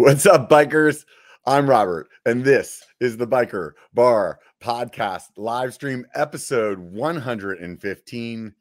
What's 0.00 0.24
up, 0.24 0.48
bikers? 0.48 1.04
I'm 1.44 1.68
Robert, 1.68 2.08
and 2.24 2.42
this 2.42 2.82
is 3.00 3.18
the 3.18 3.26
Biker 3.26 3.72
Bar 3.92 4.40
Podcast 4.58 5.26
live 5.36 5.74
stream 5.74 6.06
episode 6.14 6.78
115. 6.78 8.54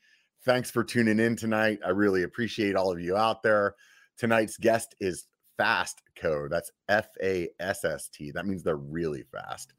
Thanks 0.44 0.70
for 0.70 0.84
tuning 0.84 1.18
in 1.18 1.38
tonight. 1.38 1.80
I 1.86 1.92
really 1.92 2.24
appreciate 2.24 2.76
all 2.76 2.92
of 2.92 3.00
you 3.00 3.16
out 3.16 3.42
there. 3.42 3.76
Tonight's 4.18 4.58
guest 4.58 4.96
is 5.00 5.28
Fasst 5.58 6.02
Co. 6.18 6.50
That's 6.50 6.74
F 6.90 7.08
A 7.24 7.48
S 7.62 7.86
S 7.86 8.10
T. 8.10 8.32
That 8.32 8.46
means 8.46 8.62
they're 8.62 8.76
really 8.76 9.24
fast. 9.32 9.72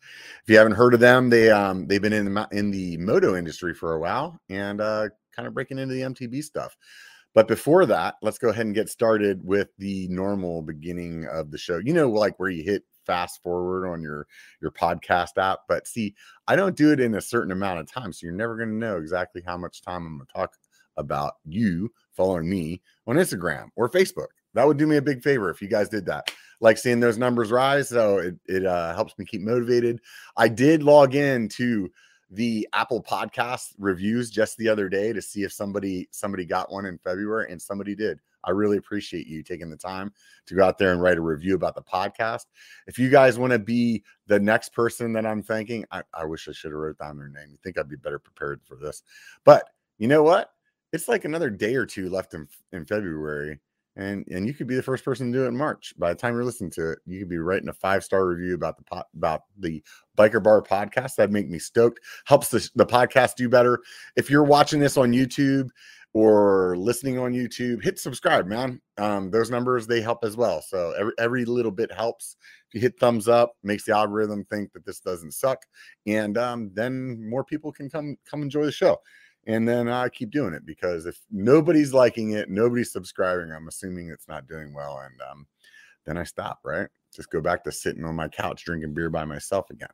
If 0.43 0.49
you 0.49 0.57
haven't 0.57 0.73
heard 0.73 0.95
of 0.95 1.01
them, 1.01 1.29
they 1.29 1.51
um 1.51 1.87
they've 1.87 2.01
been 2.01 2.15
in 2.15 2.33
the 2.33 2.49
in 2.53 2.71
the 2.71 2.97
moto 2.97 3.37
industry 3.37 3.75
for 3.75 3.93
a 3.93 4.01
while 4.01 4.41
and 4.49 4.81
uh 4.81 5.11
kind 5.37 5.47
of 5.47 5.53
breaking 5.53 5.79
into 5.79 5.93
the 5.93 6.01
MTB 6.01 6.43
stuff. 6.43 6.75
But 7.35 7.47
before 7.47 7.87
that, 7.87 8.17
let's 8.23 8.39
go 8.39 8.49
ahead 8.49 8.67
and 8.67 8.75
get 8.75 8.89
started 8.89 9.41
with 9.45 9.69
the 9.79 10.09
normal 10.09 10.63
beginning 10.63 11.27
of 11.27 11.51
the 11.51 11.59
show. 11.59 11.79
You 11.79 11.93
know, 11.93 12.11
like 12.11 12.39
where 12.39 12.51
you 12.51 12.64
hit 12.64 12.83
fast 13.07 13.43
forward 13.43 13.89
on 13.89 14.03
your 14.03 14.27
your 14.61 14.71
podcast 14.71 15.39
app. 15.39 15.61
But 15.68 15.87
see, 15.87 16.14
I 16.49 16.57
don't 16.57 16.77
do 16.77 16.93
it 16.93 17.01
in 17.01 17.14
a 17.14 17.21
certain 17.21 17.53
amount 17.53 17.81
of 17.81 17.90
time, 17.90 18.13
so 18.13 18.27
you're 18.27 18.35
never 18.35 18.57
going 18.57 18.71
to 18.71 18.75
know 18.75 18.99
exactly 18.99 19.43
how 19.45 19.57
much 19.57 19.82
time 19.82 20.07
I'm 20.07 20.17
going 20.17 20.27
to 20.27 20.32
talk 20.32 20.57
about 20.96 21.35
you 21.45 21.90
following 22.17 22.49
me 22.49 22.82
on 23.07 23.17
Instagram 23.17 23.68
or 23.76 23.89
Facebook. 23.89 24.29
That 24.54 24.67
would 24.67 24.76
do 24.76 24.87
me 24.87 24.96
a 24.96 25.03
big 25.03 25.23
favor 25.23 25.51
if 25.51 25.62
you 25.62 25.68
guys 25.68 25.89
did 25.89 26.07
that. 26.07 26.32
Like 26.61 26.76
seeing 26.76 27.01
those 27.01 27.18
numbers 27.18 27.51
rise, 27.51 27.89
so 27.89 28.18
it 28.18 28.35
it 28.46 28.67
uh, 28.67 28.95
helps 28.95 29.17
me 29.18 29.25
keep 29.25 29.40
motivated. 29.40 30.01
I 30.37 30.49
did 30.49 30.82
log 30.82 31.15
in 31.15 31.49
to 31.57 31.90
the 32.30 32.69
Apple 32.72 33.02
Podcast 33.02 33.75
reviews 33.78 34.30
just 34.30 34.56
the 34.56 34.69
other 34.69 34.89
day 34.89 35.12
to 35.12 35.20
see 35.20 35.42
if 35.42 35.52
somebody 35.52 36.08
somebody 36.12 36.44
got 36.44 36.70
one 36.70 36.86
in 36.86 36.98
February, 36.98 37.50
and 37.50 37.61
somebody 37.61 37.94
did. 37.94 38.20
I 38.44 38.50
really 38.53 38.78
appreciate 38.78 39.27
you 39.27 39.42
taking 39.42 39.69
the 39.69 39.77
time 39.77 40.12
to 40.47 40.55
go 40.55 40.64
out 40.64 40.78
there 40.78 40.92
and 40.92 41.03
write 41.03 41.19
a 41.19 41.22
review 41.22 41.55
about 41.55 41.75
the 41.75 41.83
podcast. 41.83 42.47
If 42.86 42.98
you 42.98 43.11
guys 43.11 43.39
want 43.39 43.53
to 43.53 43.58
be 43.58 44.03
the 44.27 44.41
next 44.41 44.72
person 44.72 45.12
that 45.12 45.27
I'm 45.27 45.42
thanking, 45.42 45.84
I, 45.91 46.03
I 46.14 46.25
wish 46.25 46.48
I 46.48 46.53
should 46.53 46.70
have 46.70 46.81
wrote 46.81 46.98
down 46.98 47.19
their 47.19 47.28
name. 47.28 47.48
You 47.50 47.59
think 47.62 47.77
I'd 47.77 47.89
be 47.89 47.97
better 47.97 48.19
prepared 48.19 48.61
for 48.65 48.77
this, 48.77 49.03
but 49.44 49.69
you 49.98 50.09
know 50.09 50.22
what? 50.22 50.53
It's 50.92 51.09
like 51.09 51.25
another 51.25 51.50
day 51.50 51.75
or 51.75 51.87
two 51.87 52.09
left 52.09 52.34
in 52.34 52.48
in 52.72 52.84
February 52.84 53.61
and 54.01 54.27
and 54.29 54.47
you 54.47 54.55
could 54.55 54.67
be 54.67 54.75
the 54.75 54.83
first 54.83 55.05
person 55.05 55.31
to 55.31 55.39
do 55.39 55.45
it 55.45 55.48
in 55.48 55.56
March. 55.56 55.93
By 55.98 56.12
the 56.12 56.19
time 56.19 56.34
you're 56.34 56.45
listening 56.45 56.70
to 56.73 56.93
it, 56.93 57.01
you 57.06 57.19
could 57.19 57.29
be 57.29 57.39
writing 57.39 57.69
a 57.69 57.73
five 57.73 58.03
star 58.03 58.27
review 58.27 58.55
about 58.55 58.79
the 58.79 58.84
pot 58.84 59.06
about 59.15 59.43
the 59.59 59.83
Biker 60.17 60.43
Bar 60.43 60.62
podcast. 60.62 61.17
That'd 61.17 61.33
make 61.33 61.51
me 61.51 61.59
stoked. 61.59 62.01
Helps 62.25 62.48
the, 62.48 62.69
the 62.75 62.87
podcast 62.87 63.37
do 63.37 63.48
better. 63.48 63.78
If 64.17 64.31
you're 64.31 64.45
watching 64.45 64.81
this 64.81 64.97
on 64.97 65.12
YouTube 65.12 65.69
or 66.15 66.77
listening 66.78 67.19
on 67.19 67.33
YouTube, 67.33 67.84
hit 67.84 67.98
subscribe, 67.98 68.47
man. 68.47 68.81
Um, 68.97 69.31
those 69.31 69.51
numbers 69.51 69.87
they 69.87 70.01
help 70.01 70.25
as 70.25 70.37
well. 70.37 70.62
So 70.62 70.93
every 70.98 71.12
every 71.19 71.45
little 71.45 71.73
bit 71.73 71.93
helps. 71.93 72.37
If 72.69 72.75
you 72.75 72.81
hit 72.81 72.98
thumbs 72.98 73.28
up, 73.28 73.53
makes 73.62 73.84
the 73.84 73.95
algorithm 73.95 74.45
think 74.45 74.73
that 74.73 74.87
this 74.87 75.01
doesn't 75.01 75.33
suck, 75.33 75.67
and 76.06 76.39
um, 76.39 76.71
then 76.73 77.28
more 77.28 77.45
people 77.45 77.71
can 77.71 77.91
come 77.91 78.17
come 78.28 78.41
enjoy 78.41 78.65
the 78.65 78.73
show 78.73 78.98
and 79.51 79.69
then 79.69 79.89
I 79.89 80.09
keep 80.09 80.31
doing 80.31 80.55
it 80.55 80.65
because 80.65 81.06
if 81.06 81.19
nobody's 81.31 81.93
liking 81.93 82.33
it, 82.33 82.48
nobody's 82.48 82.93
subscribing, 82.93 83.51
I'm 83.51 83.67
assuming 83.67 84.09
it's 84.09 84.29
not 84.29 84.47
doing 84.47 84.73
well, 84.73 85.01
and 85.05 85.20
um, 85.29 85.47
then 86.06 86.17
I 86.17 86.23
stop. 86.23 86.61
Right, 86.65 86.87
just 87.15 87.31
go 87.31 87.41
back 87.41 87.65
to 87.65 87.73
sitting 87.73 88.05
on 88.05 88.15
my 88.15 88.28
couch 88.28 88.65
drinking 88.65 88.95
beer 88.95 89.11
by 89.11 89.25
myself 89.25 89.67
again, 89.71 89.89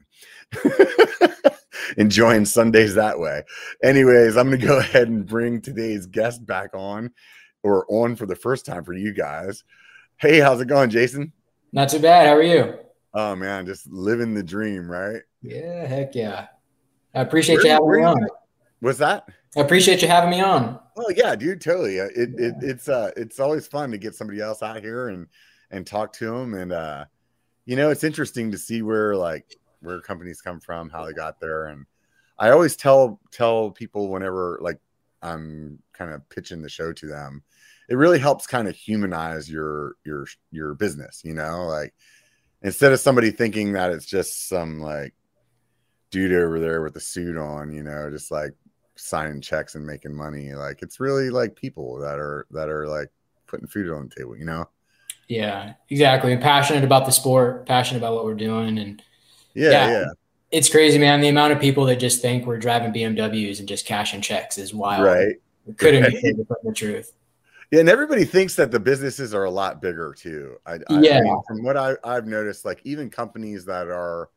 enjoying 1.96 2.44
Sundays 2.44 2.94
that 2.96 3.18
way. 3.18 3.44
Anyways, 3.82 4.36
I'm 4.36 4.50
gonna 4.50 4.58
go 4.58 4.78
ahead 4.80 5.08
and 5.08 5.26
bring 5.26 5.62
today's 5.62 6.06
guest 6.06 6.44
back 6.44 6.74
on, 6.74 7.10
or 7.62 7.86
on 7.88 8.14
for 8.14 8.26
the 8.26 8.36
first 8.36 8.66
time 8.66 8.84
for 8.84 8.92
you 8.92 9.14
guys. 9.14 9.64
Hey, 10.18 10.38
how's 10.38 10.60
it 10.60 10.68
going, 10.68 10.90
Jason? 10.90 11.32
Not 11.72 11.88
too 11.88 11.98
bad. 11.98 12.26
How 12.26 12.34
are 12.34 12.42
you? 12.42 12.74
Oh 13.14 13.34
man, 13.34 13.64
just 13.64 13.90
living 13.90 14.34
the 14.34 14.42
dream, 14.42 14.90
right? 14.90 15.22
Yeah, 15.40 15.86
heck 15.86 16.14
yeah. 16.14 16.48
I 17.14 17.22
appreciate 17.22 17.56
where, 17.56 17.64
you 17.64 17.70
having 17.70 17.90
me 17.90 18.02
on. 18.02 18.28
What's 18.80 18.98
that? 18.98 19.26
I 19.56 19.60
appreciate 19.60 20.02
you 20.02 20.08
having 20.08 20.30
me 20.30 20.40
on. 20.40 20.78
Well, 20.96 21.10
yeah, 21.16 21.34
dude, 21.34 21.60
totally. 21.60 22.00
Uh, 22.00 22.08
it, 22.14 22.30
yeah. 22.38 22.46
it 22.46 22.54
it's 22.60 22.88
uh 22.88 23.10
it's 23.16 23.40
always 23.40 23.66
fun 23.66 23.90
to 23.90 23.98
get 23.98 24.14
somebody 24.14 24.40
else 24.40 24.62
out 24.62 24.82
here 24.82 25.08
and 25.08 25.26
and 25.70 25.86
talk 25.86 26.12
to 26.14 26.26
them 26.26 26.54
and 26.54 26.72
uh 26.72 27.04
you 27.64 27.74
know 27.74 27.90
it's 27.90 28.04
interesting 28.04 28.50
to 28.52 28.58
see 28.58 28.82
where 28.82 29.16
like 29.16 29.56
where 29.80 30.00
companies 30.00 30.40
come 30.40 30.60
from, 30.60 30.90
how 30.90 31.04
they 31.04 31.12
got 31.12 31.40
there 31.40 31.66
and 31.66 31.86
I 32.38 32.50
always 32.50 32.76
tell 32.76 33.20
tell 33.30 33.70
people 33.70 34.10
whenever 34.10 34.58
like 34.60 34.78
I'm 35.22 35.78
kind 35.92 36.12
of 36.12 36.28
pitching 36.28 36.62
the 36.62 36.68
show 36.68 36.92
to 36.92 37.06
them, 37.06 37.42
it 37.88 37.96
really 37.96 38.18
helps 38.18 38.46
kind 38.46 38.68
of 38.68 38.76
humanize 38.76 39.50
your 39.50 39.94
your 40.04 40.26
your 40.50 40.74
business, 40.74 41.22
you 41.24 41.34
know, 41.34 41.66
like 41.66 41.94
instead 42.62 42.92
of 42.92 43.00
somebody 43.00 43.30
thinking 43.30 43.72
that 43.72 43.92
it's 43.92 44.06
just 44.06 44.48
some 44.48 44.80
like 44.80 45.14
dude 46.10 46.32
over 46.32 46.60
there 46.60 46.82
with 46.82 46.96
a 46.96 47.00
suit 47.00 47.36
on, 47.36 47.72
you 47.72 47.82
know, 47.82 48.10
just 48.10 48.30
like 48.30 48.52
signing 48.96 49.40
checks 49.40 49.74
and 49.74 49.86
making 49.86 50.14
money. 50.14 50.52
Like 50.54 50.82
it's 50.82 51.00
really 51.00 51.30
like 51.30 51.54
people 51.56 51.98
that 51.98 52.18
are 52.18 52.46
that 52.50 52.68
are 52.68 52.88
like 52.88 53.10
putting 53.46 53.66
food 53.66 53.90
on 53.90 54.08
the 54.08 54.14
table, 54.14 54.36
you 54.36 54.44
know? 54.44 54.68
Yeah, 55.28 55.74
exactly. 55.90 56.32
And 56.32 56.40
passionate 56.40 56.84
about 56.84 57.06
the 57.06 57.12
sport, 57.12 57.66
passionate 57.66 57.98
about 57.98 58.14
what 58.14 58.24
we're 58.24 58.34
doing. 58.34 58.78
And 58.78 59.02
yeah, 59.54 59.70
yeah, 59.70 59.90
yeah. 59.90 60.06
It's 60.52 60.68
crazy, 60.68 60.98
man. 60.98 61.20
The 61.20 61.28
amount 61.28 61.52
of 61.52 61.60
people 61.60 61.84
that 61.86 61.96
just 61.96 62.22
think 62.22 62.46
we're 62.46 62.58
driving 62.58 62.92
BMWs 62.92 63.58
and 63.58 63.68
just 63.68 63.86
cashing 63.86 64.20
checks 64.20 64.58
is 64.58 64.72
wild. 64.72 65.04
Right. 65.04 65.36
It 65.66 65.78
couldn't 65.78 66.04
right. 66.04 66.22
be 66.22 66.32
the 66.64 66.72
truth. 66.72 67.12
Yeah, 67.72 67.80
and 67.80 67.88
everybody 67.88 68.24
thinks 68.24 68.54
that 68.56 68.70
the 68.70 68.78
businesses 68.78 69.34
are 69.34 69.42
a 69.42 69.50
lot 69.50 69.82
bigger 69.82 70.14
too. 70.16 70.56
I, 70.64 70.74
I 70.74 71.00
yeah. 71.00 71.20
Mean, 71.20 71.42
from 71.48 71.64
what 71.64 71.76
I, 71.76 71.96
I've 72.04 72.26
noticed, 72.26 72.64
like 72.64 72.80
even 72.84 73.10
companies 73.10 73.64
that 73.64 73.88
are, 73.88 74.30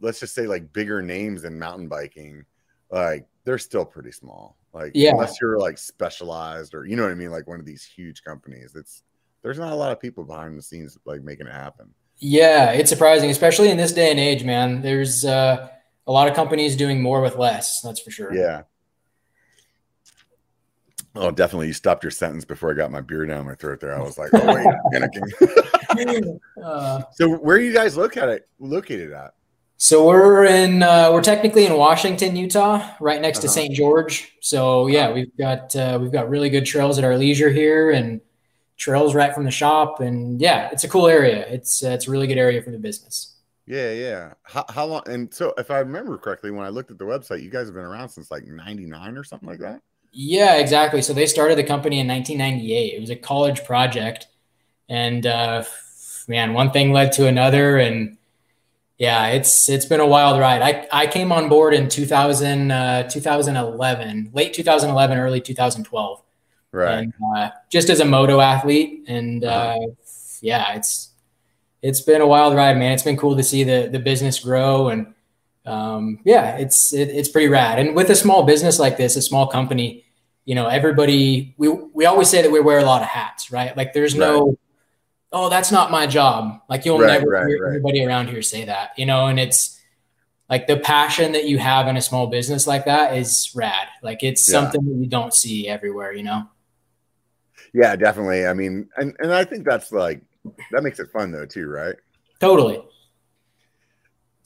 let's 0.00 0.20
just 0.20 0.34
say, 0.34 0.46
like 0.46 0.70
bigger 0.74 1.00
names 1.00 1.44
in 1.44 1.58
mountain 1.58 1.88
biking, 1.88 2.44
like 2.90 3.26
they're 3.44 3.58
still 3.58 3.84
pretty 3.84 4.12
small. 4.12 4.56
Like 4.72 4.92
yeah. 4.94 5.10
unless 5.10 5.40
you're 5.40 5.58
like 5.58 5.78
specialized 5.78 6.74
or 6.74 6.84
you 6.84 6.96
know 6.96 7.02
what 7.02 7.12
I 7.12 7.14
mean, 7.14 7.30
like 7.30 7.46
one 7.46 7.60
of 7.60 7.66
these 7.66 7.84
huge 7.84 8.24
companies, 8.24 8.74
it's 8.74 9.02
there's 9.42 9.58
not 9.58 9.72
a 9.72 9.76
lot 9.76 9.92
of 9.92 10.00
people 10.00 10.24
behind 10.24 10.58
the 10.58 10.62
scenes 10.62 10.98
like 11.04 11.22
making 11.22 11.46
it 11.46 11.52
happen. 11.52 11.90
Yeah, 12.18 12.72
it's 12.72 12.90
surprising, 12.90 13.30
especially 13.30 13.70
in 13.70 13.76
this 13.76 13.92
day 13.92 14.10
and 14.10 14.18
age, 14.18 14.44
man. 14.44 14.82
There's 14.82 15.24
uh, 15.24 15.68
a 16.06 16.12
lot 16.12 16.28
of 16.28 16.34
companies 16.34 16.76
doing 16.76 17.02
more 17.02 17.20
with 17.20 17.36
less. 17.36 17.80
That's 17.80 18.00
for 18.00 18.10
sure. 18.10 18.34
Yeah. 18.34 18.62
Oh, 21.16 21.30
definitely. 21.30 21.68
You 21.68 21.72
stopped 21.72 22.02
your 22.02 22.10
sentence 22.10 22.44
before 22.44 22.72
I 22.72 22.74
got 22.74 22.90
my 22.90 23.00
beer 23.00 23.24
down 23.26 23.46
my 23.46 23.54
throat 23.54 23.78
there. 23.80 23.96
I 23.96 24.02
was 24.02 24.18
like, 24.18 24.30
oh, 24.32 24.54
wait, 24.54 24.66
panicking. 25.96 26.40
uh, 26.64 27.02
so, 27.12 27.36
where 27.36 27.56
are 27.56 27.60
you 27.60 27.72
guys 27.72 27.96
located 27.96 28.42
located 28.58 29.12
at? 29.12 29.34
So 29.84 30.06
we're 30.06 30.46
in 30.46 30.82
uh, 30.82 31.12
we're 31.12 31.20
technically 31.20 31.66
in 31.66 31.74
Washington, 31.76 32.36
Utah, 32.36 32.94
right 33.00 33.20
next 33.20 33.40
uh-huh. 33.40 33.48
to 33.48 33.52
St. 33.52 33.74
George. 33.74 34.34
So 34.40 34.86
yeah, 34.86 35.12
we've 35.12 35.36
got 35.36 35.76
uh, 35.76 35.98
we've 36.00 36.10
got 36.10 36.30
really 36.30 36.48
good 36.48 36.64
trails 36.64 36.96
at 36.96 37.04
our 37.04 37.18
leisure 37.18 37.50
here, 37.50 37.90
and 37.90 38.22
trails 38.78 39.14
right 39.14 39.34
from 39.34 39.44
the 39.44 39.50
shop, 39.50 40.00
and 40.00 40.40
yeah, 40.40 40.70
it's 40.72 40.84
a 40.84 40.88
cool 40.88 41.06
area. 41.06 41.46
It's 41.48 41.84
uh, 41.84 41.90
it's 41.90 42.08
a 42.08 42.10
really 42.10 42.26
good 42.26 42.38
area 42.38 42.62
for 42.62 42.70
the 42.70 42.78
business. 42.78 43.36
Yeah, 43.66 43.92
yeah. 43.92 44.32
How, 44.44 44.64
how 44.70 44.86
long? 44.86 45.02
And 45.04 45.34
so, 45.34 45.52
if 45.58 45.70
I 45.70 45.80
remember 45.80 46.16
correctly, 46.16 46.50
when 46.50 46.64
I 46.64 46.70
looked 46.70 46.90
at 46.90 46.96
the 46.96 47.04
website, 47.04 47.42
you 47.42 47.50
guys 47.50 47.66
have 47.66 47.74
been 47.74 47.84
around 47.84 48.08
since 48.08 48.30
like 48.30 48.46
'99 48.46 49.18
or 49.18 49.22
something 49.22 49.46
like 49.50 49.58
that. 49.58 49.82
Yeah, 50.12 50.54
exactly. 50.54 51.02
So 51.02 51.12
they 51.12 51.26
started 51.26 51.58
the 51.58 51.62
company 51.62 52.00
in 52.00 52.08
1998. 52.08 52.94
It 52.94 53.00
was 53.00 53.10
a 53.10 53.16
college 53.16 53.62
project, 53.64 54.28
and 54.88 55.26
uh, 55.26 55.64
man, 56.26 56.54
one 56.54 56.70
thing 56.70 56.90
led 56.90 57.12
to 57.12 57.26
another, 57.26 57.76
and 57.76 58.16
yeah, 58.98 59.28
it's 59.28 59.68
it's 59.68 59.86
been 59.86 60.00
a 60.00 60.06
wild 60.06 60.38
ride. 60.38 60.62
I, 60.62 60.86
I 60.92 61.06
came 61.06 61.32
on 61.32 61.48
board 61.48 61.74
in 61.74 61.88
2000, 61.88 62.70
uh, 62.70 63.08
2011, 63.08 64.30
late 64.32 64.54
2011, 64.54 65.18
early 65.18 65.40
2012. 65.40 66.22
Right. 66.70 66.98
And, 66.98 67.12
uh, 67.36 67.50
just 67.70 67.90
as 67.90 68.00
a 68.00 68.04
moto 68.04 68.40
athlete, 68.40 69.04
and 69.08 69.44
uh, 69.44 69.78
yeah, 70.40 70.74
it's 70.74 71.10
it's 71.82 72.00
been 72.00 72.20
a 72.20 72.26
wild 72.26 72.54
ride, 72.54 72.76
man. 72.76 72.92
It's 72.92 73.02
been 73.02 73.16
cool 73.16 73.36
to 73.36 73.42
see 73.42 73.64
the 73.64 73.88
the 73.90 73.98
business 73.98 74.38
grow, 74.38 74.88
and 74.88 75.14
um, 75.66 76.20
yeah, 76.24 76.56
it's 76.56 76.92
it, 76.92 77.08
it's 77.08 77.28
pretty 77.28 77.48
rad. 77.48 77.78
And 77.78 77.96
with 77.96 78.10
a 78.10 78.16
small 78.16 78.44
business 78.44 78.78
like 78.78 78.96
this, 78.96 79.16
a 79.16 79.22
small 79.22 79.48
company, 79.48 80.04
you 80.44 80.54
know, 80.54 80.66
everybody 80.66 81.54
we 81.58 81.68
we 81.68 82.06
always 82.06 82.28
say 82.28 82.42
that 82.42 82.50
we 82.50 82.60
wear 82.60 82.78
a 82.78 82.84
lot 82.84 83.02
of 83.02 83.08
hats, 83.08 83.50
right? 83.50 83.76
Like 83.76 83.92
there's 83.92 84.14
right. 84.14 84.26
no 84.26 84.58
oh, 85.34 85.48
that's 85.50 85.72
not 85.72 85.90
my 85.90 86.06
job. 86.06 86.60
Like 86.68 86.84
you'll 86.84 86.98
right, 86.98 87.08
never 87.08 87.26
right, 87.26 87.48
hear 87.48 87.64
right. 87.64 87.74
anybody 87.74 88.06
around 88.06 88.28
here 88.28 88.40
say 88.40 88.64
that, 88.64 88.90
you 88.96 89.04
know, 89.04 89.26
and 89.26 89.38
it's 89.38 89.80
like 90.48 90.66
the 90.66 90.78
passion 90.78 91.32
that 91.32 91.44
you 91.44 91.58
have 91.58 91.88
in 91.88 91.96
a 91.96 92.00
small 92.00 92.28
business 92.28 92.66
like 92.66 92.84
that 92.84 93.16
is 93.16 93.50
rad. 93.54 93.88
Like 94.02 94.22
it's 94.22 94.48
yeah. 94.48 94.52
something 94.52 94.84
that 94.84 94.94
you 94.94 95.06
don't 95.06 95.34
see 95.34 95.68
everywhere, 95.68 96.12
you 96.12 96.22
know? 96.22 96.48
Yeah, 97.72 97.96
definitely. 97.96 98.46
I 98.46 98.54
mean, 98.54 98.88
and, 98.96 99.16
and 99.18 99.34
I 99.34 99.44
think 99.44 99.64
that's 99.64 99.90
like, 99.90 100.22
that 100.70 100.84
makes 100.84 101.00
it 101.00 101.10
fun 101.10 101.32
though, 101.32 101.46
too, 101.46 101.66
right? 101.66 101.96
Totally. 102.38 102.80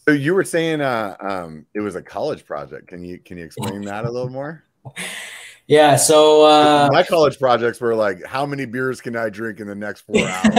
So 0.06 0.12
you 0.12 0.32
were 0.32 0.44
saying 0.44 0.80
uh, 0.80 1.16
um, 1.20 1.66
it 1.74 1.80
was 1.80 1.96
a 1.96 2.02
college 2.02 2.46
project. 2.46 2.88
Can 2.88 3.04
you 3.04 3.18
can 3.18 3.36
you 3.36 3.44
explain 3.44 3.82
that 3.82 4.06
a 4.06 4.10
little 4.10 4.30
more? 4.30 4.64
Yeah. 5.68 5.96
So 5.96 6.46
uh, 6.46 6.88
my 6.90 7.02
college 7.02 7.38
projects 7.38 7.80
were 7.80 7.94
like, 7.94 8.24
how 8.24 8.46
many 8.46 8.64
beers 8.64 9.00
can 9.02 9.14
I 9.14 9.28
drink 9.28 9.60
in 9.60 9.66
the 9.68 9.74
next 9.74 10.00
four 10.00 10.16
hours? 10.16 10.54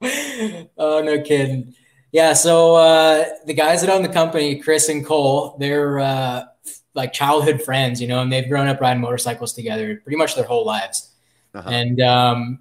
oh, 0.78 1.02
no 1.02 1.20
kidding. 1.20 1.74
Yeah. 2.12 2.32
So 2.32 2.76
uh, 2.76 3.24
the 3.44 3.54
guys 3.54 3.80
that 3.80 3.90
own 3.90 4.02
the 4.02 4.08
company, 4.08 4.60
Chris 4.60 4.88
and 4.88 5.04
Cole, 5.04 5.56
they're 5.58 5.98
uh, 5.98 6.44
like 6.94 7.12
childhood 7.12 7.60
friends, 7.60 8.00
you 8.00 8.06
know, 8.06 8.22
and 8.22 8.32
they've 8.32 8.48
grown 8.48 8.68
up 8.68 8.80
riding 8.80 9.02
motorcycles 9.02 9.52
together 9.52 9.96
pretty 9.96 10.16
much 10.16 10.36
their 10.36 10.44
whole 10.44 10.64
lives. 10.64 11.10
Uh-huh. 11.54 11.68
And 11.68 12.00
um, 12.00 12.60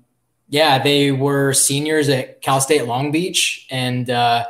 yeah, 0.49 0.81
they 0.81 1.11
were 1.11 1.53
seniors 1.53 2.09
at 2.09 2.41
Cal 2.41 2.61
State 2.61 2.85
Long 2.85 3.11
Beach, 3.11 3.67
and 3.69 4.09
uh, 4.09 4.45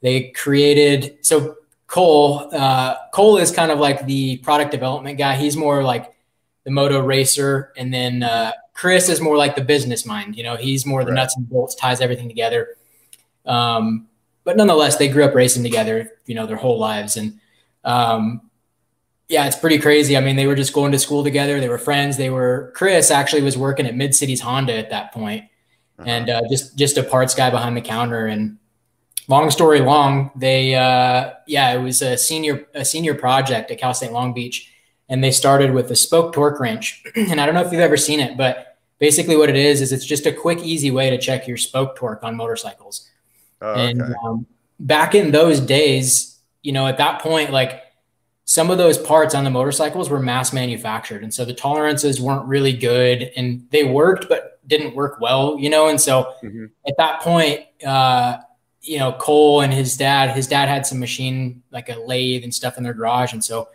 they 0.00 0.30
created 0.30 1.18
so 1.22 1.56
Cole, 1.86 2.48
uh, 2.52 2.96
Cole 3.12 3.38
is 3.38 3.50
kind 3.50 3.70
of 3.70 3.78
like 3.78 4.06
the 4.06 4.38
product 4.38 4.72
development 4.72 5.18
guy. 5.18 5.36
He's 5.36 5.56
more 5.56 5.82
like 5.84 6.12
the 6.64 6.70
moto 6.70 7.00
racer, 7.00 7.72
and 7.76 7.94
then 7.94 8.22
uh, 8.22 8.52
Chris 8.74 9.08
is 9.08 9.20
more 9.20 9.36
like 9.36 9.54
the 9.54 9.62
business 9.62 10.04
mind. 10.04 10.36
You 10.36 10.42
know, 10.42 10.56
he's 10.56 10.84
more 10.84 11.04
the 11.04 11.12
right. 11.12 11.16
nuts 11.16 11.36
and 11.36 11.48
bolts, 11.48 11.74
ties 11.74 12.00
everything 12.00 12.28
together. 12.28 12.76
Um, 13.44 14.08
but 14.44 14.56
nonetheless, 14.56 14.96
they 14.96 15.08
grew 15.08 15.24
up 15.24 15.34
racing 15.34 15.62
together. 15.62 16.10
You 16.26 16.34
know, 16.34 16.46
their 16.46 16.56
whole 16.56 16.78
lives, 16.78 17.16
and 17.16 17.38
um, 17.84 18.50
yeah, 19.28 19.46
it's 19.46 19.56
pretty 19.56 19.78
crazy. 19.78 20.16
I 20.16 20.20
mean, 20.20 20.36
they 20.36 20.46
were 20.46 20.56
just 20.56 20.72
going 20.72 20.92
to 20.92 20.98
school 20.98 21.22
together. 21.22 21.60
They 21.60 21.68
were 21.68 21.78
friends. 21.78 22.16
They 22.16 22.30
were 22.30 22.72
Chris 22.74 23.12
actually 23.12 23.42
was 23.42 23.56
working 23.56 23.86
at 23.86 23.94
Mid 23.94 24.14
Cities 24.14 24.40
Honda 24.40 24.74
at 24.74 24.90
that 24.90 25.12
point, 25.12 25.44
uh-huh. 25.98 26.08
and 26.08 26.30
uh, 26.30 26.42
just 26.50 26.76
just 26.76 26.98
a 26.98 27.04
parts 27.04 27.34
guy 27.34 27.50
behind 27.50 27.76
the 27.76 27.80
counter 27.80 28.26
and 28.26 28.58
long 29.28 29.50
story 29.50 29.80
long, 29.80 30.30
they 30.36 30.74
uh, 30.74 31.32
yeah, 31.46 31.72
it 31.72 31.82
was 31.82 32.02
a 32.02 32.16
senior 32.16 32.66
a 32.74 32.84
senior 32.84 33.14
project 33.14 33.70
at 33.70 33.78
Cal 33.78 33.94
State 33.94 34.12
Long 34.12 34.32
Beach, 34.32 34.72
and 35.08 35.22
they 35.22 35.30
started 35.30 35.72
with 35.72 35.90
a 35.90 35.96
spoke 35.96 36.32
torque 36.32 36.60
wrench. 36.60 37.02
and 37.16 37.40
I 37.40 37.46
don't 37.46 37.54
know 37.54 37.64
if 37.64 37.72
you've 37.72 37.80
ever 37.80 37.96
seen 37.96 38.20
it, 38.20 38.36
but 38.36 38.78
basically 38.98 39.36
what 39.36 39.48
it 39.48 39.56
is 39.56 39.80
is 39.80 39.92
it's 39.92 40.04
just 40.04 40.26
a 40.26 40.32
quick, 40.32 40.58
easy 40.60 40.90
way 40.90 41.10
to 41.10 41.18
check 41.18 41.46
your 41.46 41.56
spoke 41.56 41.96
torque 41.96 42.22
on 42.22 42.36
motorcycles. 42.36 43.08
Oh, 43.60 43.74
and 43.74 44.02
um, 44.24 44.46
back 44.80 45.14
in 45.14 45.30
those 45.30 45.60
days, 45.60 46.38
you 46.62 46.72
know, 46.72 46.86
at 46.86 46.98
that 46.98 47.20
point, 47.20 47.50
like 47.50 47.82
some 48.44 48.70
of 48.70 48.78
those 48.78 48.98
parts 48.98 49.34
on 49.34 49.44
the 49.44 49.50
motorcycles 49.50 50.08
were 50.08 50.20
mass 50.20 50.52
manufactured, 50.52 51.22
and 51.22 51.32
so 51.32 51.44
the 51.44 51.54
tolerances 51.54 52.20
weren't 52.20 52.46
really 52.46 52.72
good, 52.72 53.32
and 53.36 53.66
they 53.70 53.84
worked 53.84 54.28
but 54.28 54.60
didn't 54.66 54.94
work 54.94 55.20
well, 55.20 55.58
you 55.58 55.70
know. 55.70 55.88
And 55.88 56.00
so 56.00 56.34
mm-hmm. 56.42 56.66
at 56.86 56.94
that 56.98 57.20
point, 57.20 57.62
uh, 57.84 58.38
you 58.86 58.98
know, 58.98 59.12
Cole 59.12 59.62
and 59.62 59.72
his 59.72 59.96
dad, 59.96 60.34
his 60.34 60.46
dad 60.46 60.68
had 60.68 60.86
some 60.86 60.98
machine, 60.98 61.62
like 61.70 61.88
a 61.88 61.96
lathe 61.96 62.44
and 62.44 62.54
stuff 62.54 62.78
in 62.78 62.84
their 62.84 62.94
garage. 62.94 63.32
And 63.32 63.42
so 63.42 63.68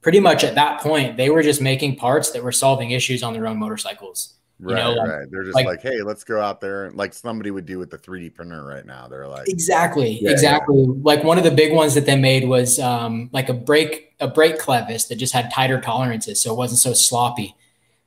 pretty 0.00 0.20
much 0.20 0.42
at 0.42 0.54
that 0.54 0.80
point, 0.80 1.16
they 1.16 1.30
were 1.30 1.42
just 1.42 1.60
making 1.60 1.96
parts 1.96 2.30
that 2.30 2.42
were 2.42 2.52
solving 2.52 2.92
issues 2.92 3.22
on 3.22 3.34
their 3.34 3.46
own 3.46 3.58
motorcycles. 3.58 4.34
Right, 4.60 4.76
you 4.76 4.82
know, 4.82 4.92
like, 4.92 5.08
right. 5.08 5.30
They're 5.30 5.44
just 5.44 5.54
like, 5.54 5.66
like, 5.66 5.82
hey, 5.82 6.02
let's 6.02 6.24
go 6.24 6.40
out 6.40 6.60
there 6.60 6.86
and 6.86 6.96
like 6.96 7.14
somebody 7.14 7.52
would 7.52 7.64
do 7.64 7.78
with 7.78 7.90
the 7.90 7.98
3D 7.98 8.34
printer 8.34 8.64
right 8.64 8.84
now. 8.84 9.06
They're 9.06 9.28
like 9.28 9.48
exactly, 9.48 10.18
yeah, 10.20 10.32
exactly. 10.32 10.80
Yeah. 10.80 10.94
Like 11.02 11.22
one 11.22 11.38
of 11.38 11.44
the 11.44 11.52
big 11.52 11.72
ones 11.72 11.94
that 11.94 12.06
they 12.06 12.16
made 12.16 12.48
was 12.48 12.80
um, 12.80 13.30
like 13.32 13.48
a 13.48 13.54
brake 13.54 14.16
a 14.18 14.26
brake 14.26 14.58
clevis 14.58 15.06
that 15.08 15.16
just 15.16 15.32
had 15.32 15.52
tighter 15.52 15.80
tolerances, 15.80 16.40
so 16.40 16.52
it 16.52 16.56
wasn't 16.56 16.80
so 16.80 16.92
sloppy. 16.92 17.54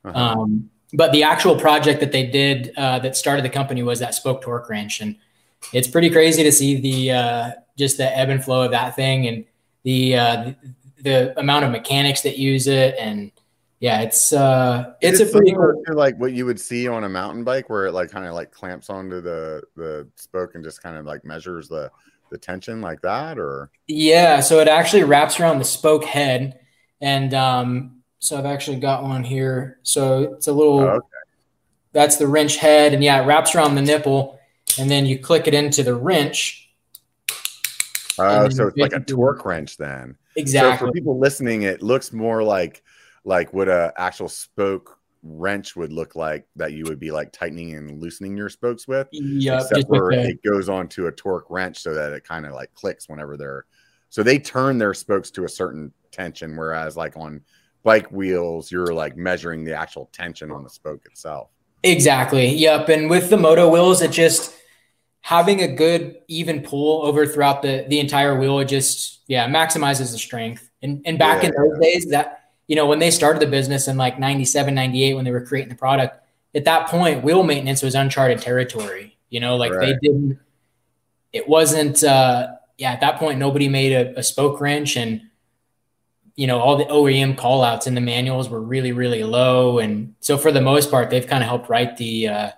Uh-huh. 0.04 0.18
Um, 0.18 0.68
but 0.92 1.12
the 1.12 1.22
actual 1.22 1.58
project 1.58 2.00
that 2.00 2.12
they 2.12 2.26
did 2.26 2.74
uh, 2.76 2.98
that 2.98 3.16
started 3.16 3.46
the 3.46 3.50
company 3.50 3.82
was 3.82 4.00
that 4.00 4.14
spoke 4.14 4.42
torque 4.42 4.68
wrench, 4.68 5.00
and 5.00 5.16
it's 5.72 5.88
pretty 5.88 6.10
crazy 6.10 6.42
to 6.42 6.52
see 6.52 6.80
the 6.80 7.12
uh, 7.12 7.50
just 7.78 7.96
the 7.96 8.16
ebb 8.16 8.28
and 8.28 8.44
flow 8.44 8.62
of 8.62 8.70
that 8.72 8.96
thing 8.96 9.26
and 9.26 9.44
the, 9.84 10.16
uh, 10.16 10.52
the, 11.02 11.38
amount 11.38 11.64
of 11.64 11.70
mechanics 11.70 12.22
that 12.22 12.38
use 12.38 12.66
it. 12.66 12.94
And 12.98 13.32
yeah 13.82 14.00
it's 14.00 14.32
uh 14.32 14.94
it's 15.00 15.18
a 15.18 15.26
pretty 15.26 15.52
cool- 15.52 15.82
like 15.92 16.16
what 16.18 16.32
you 16.32 16.46
would 16.46 16.60
see 16.60 16.86
on 16.86 17.02
a 17.02 17.08
mountain 17.08 17.42
bike 17.42 17.68
where 17.68 17.86
it 17.86 17.92
like 17.92 18.12
kind 18.12 18.24
of 18.24 18.32
like 18.32 18.52
clamps 18.52 18.88
onto 18.88 19.20
the 19.20 19.60
the 19.74 20.08
spoke 20.14 20.54
and 20.54 20.62
just 20.62 20.80
kind 20.80 20.96
of 20.96 21.04
like 21.04 21.24
measures 21.24 21.68
the 21.68 21.90
the 22.30 22.38
tension 22.38 22.80
like 22.80 23.02
that 23.02 23.40
or? 23.40 23.70
Yeah 23.88 24.38
so 24.38 24.60
it 24.60 24.68
actually 24.68 25.02
wraps 25.02 25.40
around 25.40 25.58
the 25.58 25.64
spoke 25.64 26.04
head. 26.04 26.60
And 27.00 27.34
um 27.34 28.02
so 28.20 28.38
i've 28.38 28.46
actually 28.46 28.78
got 28.78 29.02
one 29.02 29.24
here. 29.24 29.80
So 29.82 30.34
it's 30.34 30.46
a 30.46 30.52
little 30.52 30.78
oh, 30.78 30.88
okay. 30.88 31.06
that's 31.92 32.18
the 32.18 32.28
wrench 32.28 32.56
head. 32.56 32.94
And 32.94 33.02
yeah 33.02 33.20
it 33.20 33.26
wraps 33.26 33.56
around 33.56 33.74
the 33.74 33.82
nipple 33.82 34.38
and 34.78 34.90
then 34.90 35.06
you 35.06 35.18
click 35.18 35.46
it 35.46 35.54
into 35.54 35.82
the 35.82 35.94
wrench. 35.94 36.70
Oh, 38.18 38.48
so 38.48 38.68
it's 38.68 38.76
like 38.76 38.92
a 38.92 39.00
torque 39.00 39.44
wrench 39.44 39.76
then. 39.76 40.16
Exactly. 40.36 40.78
So 40.78 40.86
for 40.86 40.92
people 40.92 41.18
listening, 41.18 41.62
it 41.62 41.82
looks 41.82 42.12
more 42.12 42.42
like 42.42 42.82
like 43.24 43.52
what 43.52 43.68
a 43.68 43.92
actual 43.96 44.28
spoke 44.28 44.98
wrench 45.22 45.76
would 45.76 45.92
look 45.92 46.16
like 46.16 46.46
that 46.56 46.72
you 46.72 46.84
would 46.84 46.98
be 46.98 47.12
like 47.12 47.32
tightening 47.32 47.74
and 47.74 48.00
loosening 48.02 48.36
your 48.36 48.48
spokes 48.48 48.88
with. 48.88 49.08
Yeah. 49.12 49.60
Except 49.60 49.86
for 49.88 50.12
it 50.12 50.42
goes 50.42 50.68
onto 50.68 51.06
a 51.06 51.12
torque 51.12 51.46
wrench 51.48 51.78
so 51.78 51.94
that 51.94 52.12
it 52.12 52.24
kind 52.24 52.44
of 52.44 52.52
like 52.52 52.74
clicks 52.74 53.08
whenever 53.08 53.36
they're 53.36 53.64
so 54.08 54.22
they 54.22 54.38
turn 54.38 54.78
their 54.78 54.94
spokes 54.94 55.30
to 55.32 55.44
a 55.44 55.48
certain 55.48 55.92
tension, 56.10 56.56
whereas 56.56 56.96
like 56.96 57.16
on 57.16 57.40
bike 57.82 58.10
wheels, 58.10 58.70
you're 58.70 58.92
like 58.92 59.16
measuring 59.16 59.64
the 59.64 59.74
actual 59.74 60.10
tension 60.12 60.50
on 60.50 60.62
the 60.62 60.70
spoke 60.70 61.06
itself. 61.06 61.48
Exactly. 61.82 62.48
Yep. 62.48 62.88
And 62.90 63.10
with 63.10 63.30
the 63.30 63.36
moto 63.36 63.68
wheels, 63.70 64.02
it 64.02 64.10
just 64.10 64.54
having 65.22 65.62
a 65.62 65.68
good 65.68 66.16
even 66.28 66.62
pull 66.62 67.02
over 67.04 67.26
throughout 67.26 67.62
the 67.62 67.86
the 67.88 67.98
entire 67.98 68.38
wheel 68.38 68.58
it 68.58 68.66
just 68.66 69.20
yeah 69.26 69.48
maximizes 69.48 70.12
the 70.12 70.18
strength. 70.18 70.68
And 70.82 71.00
and 71.04 71.18
back 71.18 71.42
yeah, 71.42 71.50
in 71.50 71.54
those 71.54 71.78
days 71.80 72.10
that 72.10 72.50
you 72.66 72.76
know 72.76 72.86
when 72.86 72.98
they 72.98 73.10
started 73.10 73.40
the 73.40 73.46
business 73.46 73.88
in 73.88 73.96
like 73.96 74.18
97 74.18 74.74
98 74.74 75.14
when 75.14 75.24
they 75.24 75.30
were 75.30 75.44
creating 75.44 75.70
the 75.70 75.76
product 75.76 76.18
at 76.54 76.64
that 76.64 76.88
point 76.88 77.22
wheel 77.22 77.42
maintenance 77.42 77.82
was 77.82 77.94
uncharted 77.94 78.40
territory 78.40 79.16
you 79.30 79.40
know 79.40 79.56
like 79.56 79.72
right. 79.72 79.96
they 80.00 80.08
didn't 80.08 80.38
it 81.32 81.48
wasn't 81.48 82.02
uh 82.04 82.48
yeah 82.78 82.92
at 82.92 83.00
that 83.00 83.16
point 83.16 83.38
nobody 83.38 83.68
made 83.68 83.92
a, 83.92 84.18
a 84.18 84.22
spoke 84.22 84.60
wrench 84.60 84.96
and 84.96 85.22
you 86.34 86.46
know 86.46 86.58
all 86.58 86.76
the 86.76 86.84
OEM 86.84 87.36
callouts 87.36 87.86
in 87.86 87.94
the 87.94 88.00
manuals 88.00 88.48
were 88.48 88.60
really 88.60 88.92
really 88.92 89.24
low. 89.24 89.78
And 89.78 90.14
so 90.20 90.38
for 90.38 90.50
the 90.50 90.60
most 90.60 90.90
part 90.90 91.10
they've 91.10 91.26
kind 91.26 91.42
of 91.42 91.48
helped 91.48 91.68
write 91.68 91.96
the 91.96 92.28
uh 92.28 92.50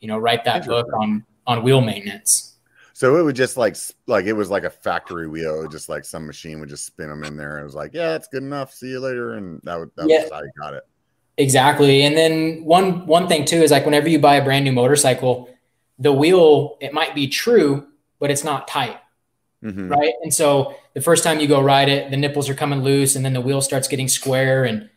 you 0.00 0.08
know 0.08 0.18
write 0.18 0.44
that 0.44 0.66
book 0.66 0.86
on 1.00 1.24
on 1.50 1.64
wheel 1.64 1.80
maintenance. 1.80 2.54
So 2.92 3.16
it 3.16 3.22
would 3.22 3.34
just 3.34 3.56
like 3.56 3.76
like 4.06 4.26
it 4.26 4.34
was 4.34 4.50
like 4.50 4.62
a 4.62 4.70
factory 4.70 5.26
wheel, 5.26 5.66
just 5.68 5.88
like 5.88 6.04
some 6.04 6.26
machine 6.26 6.60
would 6.60 6.68
just 6.68 6.86
spin 6.86 7.08
them 7.08 7.24
in 7.24 7.36
there. 7.36 7.58
It 7.58 7.64
was 7.64 7.74
like, 7.74 7.92
yeah, 7.92 8.14
it's 8.14 8.28
good 8.28 8.44
enough. 8.44 8.72
See 8.72 8.88
you 8.88 9.00
later, 9.00 9.34
and 9.34 9.60
that, 9.64 9.78
would, 9.80 9.90
that 9.96 10.08
yeah. 10.08 10.22
was 10.22 10.30
how 10.30 10.42
you 10.42 10.50
got 10.60 10.74
it. 10.74 10.84
Exactly. 11.36 12.02
And 12.02 12.16
then 12.16 12.64
one 12.64 13.06
one 13.06 13.26
thing 13.26 13.46
too 13.46 13.56
is 13.56 13.72
like 13.72 13.84
whenever 13.84 14.08
you 14.08 14.20
buy 14.20 14.36
a 14.36 14.44
brand 14.44 14.64
new 14.64 14.72
motorcycle, 14.72 15.48
the 15.98 16.12
wheel 16.12 16.76
it 16.80 16.92
might 16.92 17.14
be 17.14 17.26
true, 17.26 17.88
but 18.20 18.30
it's 18.30 18.44
not 18.44 18.68
tight, 18.68 18.98
mm-hmm. 19.64 19.88
right? 19.88 20.12
And 20.22 20.32
so 20.32 20.76
the 20.94 21.00
first 21.00 21.24
time 21.24 21.40
you 21.40 21.48
go 21.48 21.60
ride 21.60 21.88
it, 21.88 22.10
the 22.10 22.16
nipples 22.16 22.48
are 22.48 22.54
coming 22.54 22.82
loose, 22.82 23.16
and 23.16 23.24
then 23.24 23.32
the 23.32 23.40
wheel 23.40 23.60
starts 23.60 23.88
getting 23.88 24.08
square, 24.08 24.64
and 24.64 24.88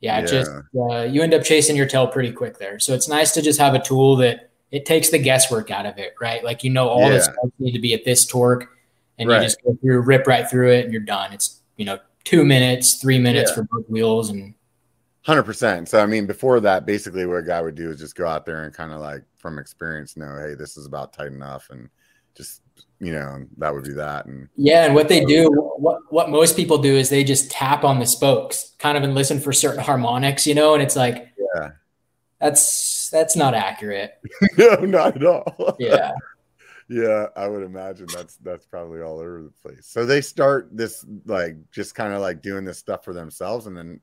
yeah, 0.00 0.18
yeah. 0.18 0.26
just 0.26 0.50
uh, 0.76 1.02
you 1.02 1.22
end 1.22 1.32
up 1.32 1.44
chasing 1.44 1.76
your 1.76 1.86
tail 1.86 2.08
pretty 2.08 2.32
quick 2.32 2.58
there. 2.58 2.78
So 2.78 2.92
it's 2.92 3.08
nice 3.08 3.32
to 3.32 3.40
just 3.40 3.60
have 3.60 3.74
a 3.74 3.82
tool 3.82 4.16
that 4.16 4.50
it 4.74 4.84
takes 4.84 5.10
the 5.10 5.18
guesswork 5.18 5.70
out 5.70 5.86
of 5.86 5.98
it, 5.98 6.16
right? 6.20 6.42
Like 6.42 6.64
you 6.64 6.70
know 6.70 6.88
all 6.88 7.02
yeah. 7.02 7.10
the 7.10 7.20
stuff 7.20 7.50
need 7.60 7.72
to 7.72 7.78
be 7.78 7.94
at 7.94 8.04
this 8.04 8.26
torque, 8.26 8.68
and 9.18 9.28
right. 9.28 9.36
you 9.36 9.46
just 9.46 9.62
go 9.62 9.78
through, 9.80 10.00
rip 10.00 10.26
right 10.26 10.50
through 10.50 10.72
it, 10.72 10.84
and 10.84 10.92
you're 10.92 11.00
done. 11.00 11.32
It's 11.32 11.60
you 11.76 11.84
know 11.84 12.00
two 12.24 12.44
minutes, 12.44 12.96
three 12.96 13.20
minutes 13.20 13.52
yeah. 13.52 13.54
for 13.54 13.62
both 13.70 13.88
wheels, 13.88 14.30
and 14.30 14.52
hundred 15.22 15.44
percent. 15.44 15.88
So 15.88 16.00
I 16.00 16.06
mean, 16.06 16.26
before 16.26 16.58
that, 16.58 16.86
basically 16.86 17.24
what 17.24 17.36
a 17.36 17.42
guy 17.42 17.62
would 17.62 17.76
do 17.76 17.92
is 17.92 18.00
just 18.00 18.16
go 18.16 18.26
out 18.26 18.44
there 18.44 18.64
and 18.64 18.74
kind 18.74 18.92
of 18.92 19.00
like 19.00 19.22
from 19.36 19.60
experience 19.60 20.16
know, 20.16 20.38
hey, 20.40 20.54
this 20.54 20.76
is 20.76 20.86
about 20.86 21.12
tight 21.12 21.28
enough, 21.28 21.68
and 21.70 21.88
just 22.34 22.62
you 22.98 23.12
know 23.12 23.46
that 23.58 23.72
would 23.72 23.84
be 23.84 23.92
that. 23.92 24.26
And 24.26 24.48
yeah, 24.56 24.86
and 24.86 24.94
what 24.96 25.08
they 25.08 25.24
do, 25.24 25.48
what 25.76 26.00
what 26.10 26.30
most 26.30 26.56
people 26.56 26.78
do 26.78 26.96
is 26.96 27.10
they 27.10 27.22
just 27.22 27.48
tap 27.48 27.84
on 27.84 28.00
the 28.00 28.06
spokes, 28.06 28.74
kind 28.80 28.98
of 28.98 29.04
and 29.04 29.14
listen 29.14 29.38
for 29.38 29.52
certain 29.52 29.84
harmonics, 29.84 30.48
you 30.48 30.54
know, 30.56 30.74
and 30.74 30.82
it's 30.82 30.96
like 30.96 31.32
yeah, 31.54 31.70
that's 32.40 33.10
that's 33.10 33.36
not 33.36 33.54
accurate. 33.54 34.20
no, 34.58 34.74
not 34.76 35.16
at 35.16 35.24
all. 35.24 35.76
Yeah. 35.78 36.12
yeah, 36.88 37.26
I 37.36 37.48
would 37.48 37.62
imagine 37.62 38.06
that's 38.12 38.36
that's 38.36 38.66
probably 38.66 39.00
all 39.00 39.18
over 39.18 39.42
the 39.42 39.52
place. 39.62 39.86
So 39.86 40.04
they 40.04 40.20
start 40.20 40.68
this 40.72 41.04
like 41.26 41.56
just 41.70 41.94
kind 41.94 42.12
of 42.12 42.20
like 42.20 42.42
doing 42.42 42.64
this 42.64 42.78
stuff 42.78 43.04
for 43.04 43.12
themselves 43.14 43.66
and 43.66 43.76
then 43.76 44.00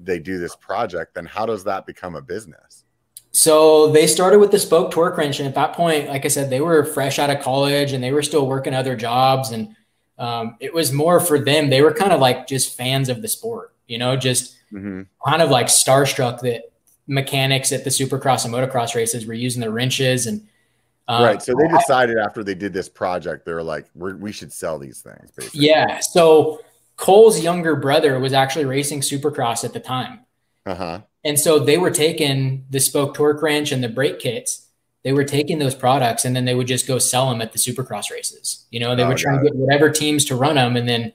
they 0.00 0.18
do 0.18 0.38
this 0.38 0.54
project, 0.56 1.14
then 1.14 1.26
how 1.26 1.46
does 1.46 1.64
that 1.64 1.86
become 1.86 2.14
a 2.14 2.22
business? 2.22 2.84
So 3.30 3.92
they 3.92 4.06
started 4.06 4.38
with 4.38 4.50
the 4.50 4.58
spoke 4.58 4.90
torque 4.90 5.16
wrench, 5.16 5.38
and 5.38 5.48
at 5.48 5.54
that 5.54 5.74
point, 5.74 6.08
like 6.08 6.24
I 6.24 6.28
said, 6.28 6.50
they 6.50 6.60
were 6.60 6.84
fresh 6.84 7.18
out 7.18 7.30
of 7.30 7.40
college 7.40 7.92
and 7.92 8.02
they 8.02 8.12
were 8.12 8.22
still 8.22 8.46
working 8.46 8.74
other 8.74 8.96
jobs, 8.96 9.50
and 9.50 9.76
um, 10.18 10.56
it 10.60 10.72
was 10.72 10.92
more 10.92 11.20
for 11.20 11.38
them. 11.38 11.70
They 11.70 11.82
were 11.82 11.92
kind 11.92 12.12
of 12.12 12.20
like 12.20 12.46
just 12.46 12.76
fans 12.76 13.08
of 13.08 13.22
the 13.22 13.28
sport, 13.28 13.74
you 13.86 13.98
know, 13.98 14.16
just 14.16 14.56
mm-hmm. 14.72 15.02
kind 15.26 15.42
of 15.42 15.50
like 15.50 15.66
starstruck 15.66 16.40
that 16.40 16.62
mechanics 17.08 17.72
at 17.72 17.82
the 17.82 17.90
supercross 17.90 18.44
and 18.44 18.54
motocross 18.54 18.94
races 18.94 19.26
were 19.26 19.34
using 19.34 19.60
the 19.60 19.70
wrenches 19.70 20.26
and 20.26 20.46
um, 21.08 21.24
right 21.24 21.42
so 21.42 21.52
they 21.58 21.66
decided 21.68 22.18
after 22.18 22.44
they 22.44 22.54
did 22.54 22.72
this 22.72 22.88
project 22.88 23.44
they're 23.44 23.62
like 23.62 23.86
we 23.94 24.30
should 24.30 24.52
sell 24.52 24.78
these 24.78 25.00
things 25.00 25.30
basically. 25.32 25.60
yeah 25.66 25.98
so 26.00 26.60
Cole's 26.98 27.40
younger 27.40 27.76
brother 27.76 28.18
was 28.18 28.32
actually 28.32 28.64
racing 28.64 29.00
Supercross 29.02 29.64
at 29.64 29.72
the 29.72 29.78
time. 29.78 30.18
Uh-huh. 30.66 31.00
And 31.24 31.38
so 31.38 31.60
they 31.60 31.78
were 31.78 31.92
taking 31.92 32.66
the 32.70 32.80
spoke 32.80 33.14
torque 33.14 33.40
wrench 33.40 33.70
and 33.70 33.82
the 33.84 33.88
brake 33.88 34.18
kits. 34.18 34.66
They 35.04 35.12
were 35.12 35.22
taking 35.24 35.60
those 35.60 35.76
products 35.76 36.24
and 36.24 36.34
then 36.34 36.44
they 36.44 36.56
would 36.56 36.66
just 36.66 36.88
go 36.88 36.98
sell 36.98 37.30
them 37.30 37.40
at 37.40 37.52
the 37.52 37.58
Supercross 37.58 38.10
races. 38.10 38.66
You 38.70 38.80
know, 38.80 38.96
they 38.96 39.04
Oh, 39.04 39.08
would 39.08 39.16
try 39.16 39.34
got 39.34 39.42
and 39.42 39.46
get 39.48 39.54
whatever 39.56 39.90
teams 39.90 40.24
to 40.26 40.34
run 40.34 40.56
them, 40.56 40.76
and 40.76 40.88
then 40.88 41.12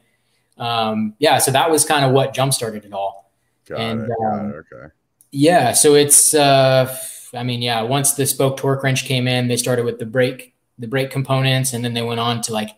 um, 0.57 1.15
yeah, 1.19 1.37
so 1.37 1.51
that 1.51 1.69
was 1.69 1.83
kind 1.83 2.05
of 2.05 2.11
what 2.13 2.33
jump 2.33 2.53
started 2.53 2.85
it 2.85 2.93
all. 2.93 3.29
Got 3.67 3.79
And, 3.81 4.01
it. 4.03 4.11
Um, 4.25 4.49
it. 4.51 4.55
Okay. 4.73 4.93
Yeah, 5.35 5.73
so 5.73 5.95
it's 5.95 6.35
uh 6.35 6.95
I 7.33 7.41
mean, 7.41 7.63
yeah, 7.63 7.81
once 7.81 8.13
the 8.13 8.27
spoke 8.27 8.55
torque 8.55 8.83
wrench 8.83 9.05
came 9.05 9.27
in, 9.27 9.47
they 9.47 9.57
started 9.57 9.83
with 9.83 9.97
the 9.97 10.05
brake 10.05 10.53
the 10.77 10.87
brake 10.87 11.09
components 11.09 11.73
and 11.73 11.83
then 11.83 11.93
they 11.93 12.03
went 12.03 12.19
on 12.19 12.41
to 12.43 12.53
like 12.53 12.69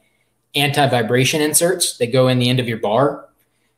anti-vibration 0.55 1.41
inserts 1.41 1.97
that 1.97 2.13
go 2.13 2.29
in 2.29 2.39
the 2.39 2.49
end 2.49 2.61
of 2.61 2.67
your 2.67 2.77
bar. 2.77 3.27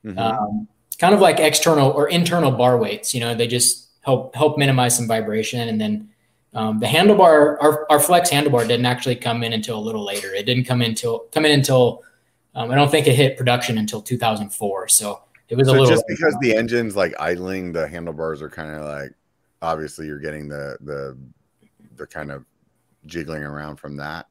Mhm. 0.05 0.17
Um, 0.17 0.67
kind 0.99 1.15
of 1.15 1.19
like 1.19 1.39
external 1.39 1.89
or 1.91 2.07
internal 2.09 2.51
bar 2.51 2.77
weights, 2.77 3.15
you 3.15 3.19
know, 3.19 3.33
they 3.33 3.47
just 3.47 3.89
help 4.01 4.35
help 4.35 4.59
minimize 4.59 4.95
some 4.95 5.07
vibration 5.07 5.67
and 5.67 5.81
then 5.81 6.09
um, 6.53 6.79
the 6.79 6.85
handlebar 6.85 7.57
our, 7.59 7.91
our 7.91 7.99
flex 7.99 8.29
handlebar 8.29 8.67
didn't 8.67 8.85
actually 8.85 9.15
come 9.15 9.43
in 9.43 9.53
until 9.53 9.79
a 9.79 9.81
little 9.81 10.05
later. 10.05 10.33
It 10.35 10.45
didn't 10.45 10.65
come 10.65 10.83
in 10.83 10.89
until 10.91 11.25
come 11.31 11.45
in 11.45 11.51
until 11.51 12.03
um, 12.53 12.69
I 12.69 12.75
don't 12.75 12.91
think 12.91 13.07
it 13.07 13.15
hit 13.15 13.37
production 13.37 13.79
until 13.79 14.03
2004. 14.03 14.87
So 14.87 15.21
it 15.49 15.55
was 15.55 15.67
a 15.67 15.71
so 15.71 15.77
little 15.79 15.89
just 15.89 16.05
because 16.07 16.35
the 16.41 16.55
engine's 16.55 16.95
like 16.95 17.13
idling, 17.19 17.71
the 17.71 17.87
handlebars 17.87 18.41
are 18.41 18.49
kind 18.49 18.71
of 18.71 18.85
like 18.85 19.13
obviously 19.61 20.05
you're 20.05 20.19
getting 20.19 20.47
the 20.47 20.77
the 20.81 21.17
the 21.95 22.07
kind 22.07 22.31
of 22.31 22.45
jiggling 23.05 23.43
around 23.43 23.77
from 23.77 23.97
that. 23.97 24.27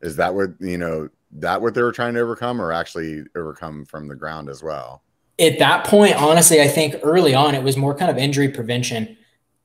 Is 0.00 0.16
that 0.16 0.34
what 0.34 0.50
you 0.60 0.78
know 0.78 1.08
that 1.32 1.60
what 1.60 1.74
they 1.74 1.82
were 1.82 1.92
trying 1.92 2.14
to 2.14 2.20
overcome 2.20 2.60
or 2.60 2.72
actually 2.72 3.24
overcome 3.36 3.84
from 3.84 4.08
the 4.08 4.14
ground 4.14 4.48
as 4.48 4.62
well? 4.62 5.02
at 5.38 5.58
that 5.58 5.84
point, 5.86 6.14
honestly, 6.14 6.60
I 6.60 6.68
think 6.68 6.94
early 7.02 7.34
on 7.34 7.54
it 7.54 7.62
was 7.62 7.76
more 7.76 7.94
kind 7.94 8.10
of 8.10 8.18
injury 8.18 8.48
prevention. 8.50 9.16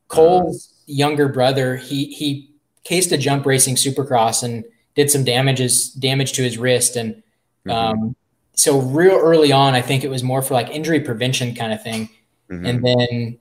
Cole's 0.07 0.73
younger 0.85 1.27
brother, 1.27 1.75
he 1.75 2.05
he 2.05 2.51
cased 2.83 3.11
a 3.11 3.17
jump 3.17 3.45
racing 3.45 3.75
supercross 3.75 4.43
and 4.43 4.63
did 4.95 5.11
some 5.11 5.23
damages 5.23 5.89
damage 5.91 6.31
to 6.33 6.41
his 6.41 6.57
wrist. 6.57 6.95
And 6.95 7.21
Mhm. 7.65 7.71
um, 7.71 8.15
so 8.57 8.79
real 8.79 9.15
early 9.15 9.51
on, 9.51 9.75
I 9.75 9.81
think 9.81 10.03
it 10.03 10.09
was 10.09 10.23
more 10.23 10.41
for 10.41 10.53
like 10.55 10.69
injury 10.69 10.99
prevention 10.99 11.55
kind 11.55 11.71
of 11.71 11.81
thing. 11.81 12.09
Mhm. 12.51 12.67
And 12.67 12.83
then, 12.83 13.39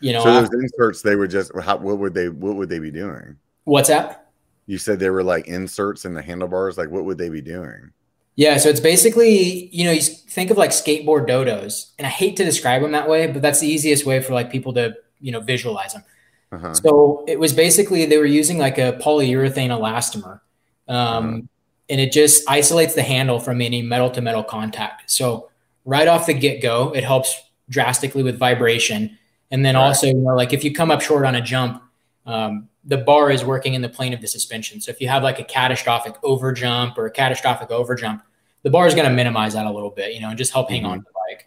you 0.00 0.12
know, 0.12 0.22
so 0.22 0.30
after- 0.30 0.56
those 0.56 0.62
inserts, 0.64 1.02
they 1.02 1.16
would 1.16 1.30
just 1.30 1.50
how, 1.58 1.78
what 1.78 1.98
would 1.98 2.14
they 2.14 2.28
what 2.28 2.54
would 2.56 2.68
they 2.68 2.78
be 2.78 2.90
doing? 2.90 3.36
what's 3.64 3.88
that? 3.88 4.28
You 4.66 4.78
said 4.78 4.98
they 4.98 5.10
were 5.10 5.22
like 5.22 5.46
inserts 5.46 6.04
in 6.04 6.14
the 6.14 6.22
handlebars. 6.22 6.76
Like 6.78 6.90
what 6.90 7.04
would 7.04 7.18
they 7.18 7.28
be 7.28 7.40
doing? 7.40 7.90
Yeah, 8.36 8.56
so 8.56 8.68
it's 8.68 8.80
basically, 8.80 9.66
you 9.66 9.84
know, 9.84 9.90
you 9.90 10.00
think 10.00 10.50
of 10.50 10.56
like 10.56 10.70
skateboard 10.70 11.28
dodos, 11.28 11.90
and 11.98 12.06
I 12.06 12.10
hate 12.10 12.36
to 12.36 12.44
describe 12.44 12.80
them 12.80 12.92
that 12.92 13.08
way, 13.08 13.26
but 13.26 13.42
that's 13.42 13.60
the 13.60 13.68
easiest 13.68 14.06
way 14.06 14.20
for 14.22 14.32
like 14.32 14.50
people 14.50 14.72
to, 14.74 14.94
you 15.20 15.30
know, 15.30 15.40
visualize 15.40 15.92
them. 15.92 16.04
Uh-huh. 16.52 16.74
So 16.74 17.24
it 17.28 17.38
was 17.38 17.52
basically 17.52 18.06
they 18.06 18.18
were 18.18 18.24
using 18.24 18.58
like 18.58 18.78
a 18.78 18.98
polyurethane 19.02 19.68
elastomer, 19.68 20.40
um, 20.88 21.48
and 21.90 22.00
it 22.00 22.12
just 22.12 22.48
isolates 22.48 22.94
the 22.94 23.02
handle 23.02 23.38
from 23.40 23.60
any 23.60 23.82
metal 23.82 24.10
to 24.10 24.20
metal 24.22 24.44
contact. 24.44 25.10
So 25.10 25.50
right 25.84 26.08
off 26.08 26.26
the 26.26 26.34
get 26.34 26.62
go, 26.62 26.94
it 26.94 27.04
helps 27.04 27.38
drastically 27.68 28.22
with 28.22 28.38
vibration, 28.38 29.18
and 29.50 29.64
then 29.64 29.74
Right. 29.74 29.82
also 29.86 30.06
you 30.06 30.14
know 30.14 30.34
like 30.34 30.52
if 30.52 30.64
you 30.64 30.72
come 30.72 30.90
up 30.90 31.00
short 31.00 31.24
on 31.26 31.34
a 31.34 31.40
jump, 31.40 31.82
um, 32.26 32.68
the 32.84 32.96
bar 32.96 33.30
is 33.30 33.44
working 33.44 33.74
in 33.74 33.82
the 33.82 33.88
plane 33.88 34.14
of 34.14 34.20
the 34.20 34.28
suspension. 34.28 34.80
So 34.80 34.90
if 34.90 35.00
you 35.00 35.08
have 35.08 35.22
like 35.22 35.38
a 35.38 35.44
catastrophic 35.44 36.14
over 36.22 36.52
jump 36.52 36.96
or 36.96 37.06
a 37.06 37.10
catastrophic 37.10 37.70
over 37.70 37.94
jump, 37.94 38.22
the 38.62 38.70
bar 38.70 38.86
is 38.86 38.94
going 38.94 39.08
to 39.08 39.14
minimize 39.14 39.52
that 39.54 39.66
a 39.66 39.70
little 39.70 39.90
bit, 39.90 40.14
you 40.14 40.20
know, 40.20 40.28
and 40.30 40.38
just 40.38 40.52
help 40.52 40.70
hang 40.70 40.82
Mhm. 40.84 40.88
on 40.88 40.98
to 41.00 41.04
the 41.04 41.12
bike. 41.28 41.46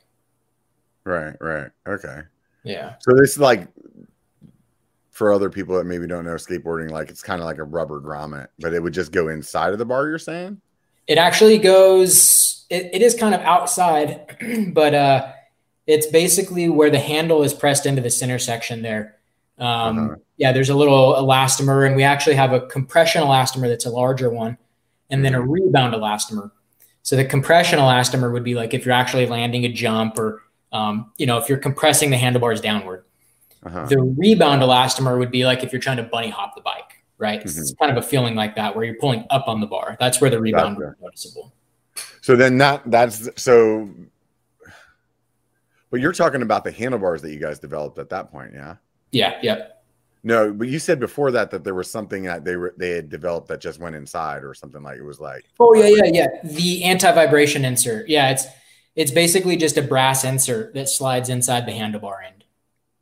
Right, 1.05 1.35
right. 1.41 1.71
Okay. 1.87 2.19
Yeah. 2.63 2.93
So 2.99 3.13
this 3.15 3.31
is 3.31 3.39
like 3.39 3.67
for 5.13 5.31
other 5.31 5.49
people 5.49 5.77
that 5.77 5.83
maybe 5.85 6.07
don't 6.07 6.25
know 6.25 6.33
skateboarding, 6.33 6.89
like 6.89 7.09
it's 7.11 7.21
kind 7.21 7.39
of 7.39 7.45
like 7.45 7.59
a 7.59 7.63
rubber 7.63 8.01
grommet, 8.01 8.47
but 8.59 8.73
it 8.73 8.81
would 8.81 8.93
just 8.93 9.11
go 9.11 9.27
inside 9.27 9.71
of 9.71 9.77
the 9.77 9.85
bar. 9.85 10.07
You're 10.07 10.17
saying? 10.17 10.59
It 11.07 11.19
actually 11.19 11.59
goes. 11.59 12.65
It, 12.71 12.89
it 12.93 13.01
is 13.03 13.13
kind 13.13 13.35
of 13.35 13.41
outside, 13.41 14.71
but 14.73 14.95
uh, 14.95 15.31
it's 15.85 16.07
basically 16.07 16.67
where 16.67 16.89
the 16.89 16.99
handle 16.99 17.43
is 17.43 17.53
pressed 17.53 17.85
into 17.85 18.01
the 18.01 18.09
center 18.09 18.39
section 18.39 18.81
there. 18.81 19.17
Um, 19.59 19.99
Uh-huh. 19.99 20.15
Yeah, 20.37 20.51
there's 20.51 20.69
a 20.69 20.75
little 20.75 21.13
elastomer, 21.13 21.85
and 21.85 21.95
we 21.95 22.01
actually 22.01 22.35
have 22.35 22.51
a 22.51 22.61
compression 22.61 23.21
elastomer 23.21 23.67
that's 23.67 23.85
a 23.85 23.91
larger 23.91 24.31
one, 24.31 24.57
and 25.11 25.23
then 25.23 25.35
a 25.35 25.41
rebound 25.41 25.93
elastomer. 25.93 26.49
So 27.03 27.15
the 27.15 27.23
compression 27.23 27.77
elastomer 27.77 28.33
would 28.33 28.43
be 28.43 28.55
like 28.55 28.73
if 28.73 28.83
you're 28.83 28.95
actually 28.95 29.27
landing 29.27 29.63
a 29.63 29.71
jump, 29.71 30.17
or 30.17 30.41
um, 30.71 31.11
you 31.17 31.27
know, 31.27 31.37
if 31.37 31.49
you're 31.49 31.59
compressing 31.59 32.09
the 32.09 32.17
handlebars 32.17 32.61
downward. 32.61 33.05
Uh-huh. 33.65 33.85
The 33.85 34.01
rebound 34.01 34.61
elastomer 34.61 35.17
would 35.17 35.31
be 35.31 35.45
like 35.45 35.63
if 35.63 35.71
you're 35.71 35.81
trying 35.81 35.97
to 35.97 36.03
bunny 36.03 36.29
hop 36.29 36.55
the 36.55 36.61
bike, 36.61 37.03
right? 37.17 37.41
It's 37.41 37.71
Mhm. 37.71 37.79
kind 37.79 37.91
of 37.97 38.03
a 38.03 38.05
feeling 38.07 38.35
like 38.35 38.55
that 38.55 38.75
where 38.75 38.83
you're 38.85 38.95
pulling 38.95 39.25
up 39.29 39.47
on 39.47 39.61
the 39.61 39.67
bar. 39.67 39.95
That's 39.99 40.19
where 40.19 40.29
the 40.29 40.39
rebound 40.41 40.77
Gotcha. 40.77 40.95
be 40.99 41.03
noticeable. 41.05 41.53
So 42.21 42.35
then 42.35 42.57
that 42.57 42.81
that's 42.89 43.29
so. 43.41 43.89
But 45.89 45.99
you're 46.01 46.13
talking 46.13 46.41
about 46.41 46.63
the 46.63 46.71
handlebars 46.71 47.21
that 47.21 47.31
you 47.31 47.39
guys 47.39 47.59
developed 47.59 47.99
at 47.99 48.09
that 48.09 48.31
point, 48.31 48.51
yeah? 48.53 48.75
Yeah, 49.11 49.37
yeah. 49.43 49.67
No, 50.23 50.53
but 50.53 50.67
you 50.69 50.79
said 50.79 50.99
before 50.99 51.31
that 51.31 51.51
that 51.51 51.63
there 51.63 51.75
was 51.75 51.91
something 51.91 52.23
that 52.23 52.43
they 52.45 52.55
were 52.55 52.73
they 52.77 52.91
had 52.91 53.09
developed 53.09 53.49
that 53.49 53.59
just 53.61 53.79
went 53.79 53.95
inside 53.95 54.43
or 54.43 54.53
something 54.53 54.81
like 54.81 54.97
it 54.97 55.03
was 55.03 55.19
like. 55.19 55.43
Oh 55.59 55.73
yeah, 55.75 55.87
yeah, 56.03 56.09
yeah. 56.13 56.27
The 56.43 56.83
anti-vibration 56.85 57.65
insert. 57.65 58.07
Yeah, 58.07 58.31
it's 58.31 58.45
it's 58.95 59.11
basically 59.11 59.57
just 59.57 59.77
a 59.77 59.81
brass 59.81 60.23
insert 60.23 60.73
that 60.75 60.87
slides 60.87 61.27
inside 61.29 61.65
the 61.65 61.73
handlebar 61.73 62.25
end. 62.25 62.42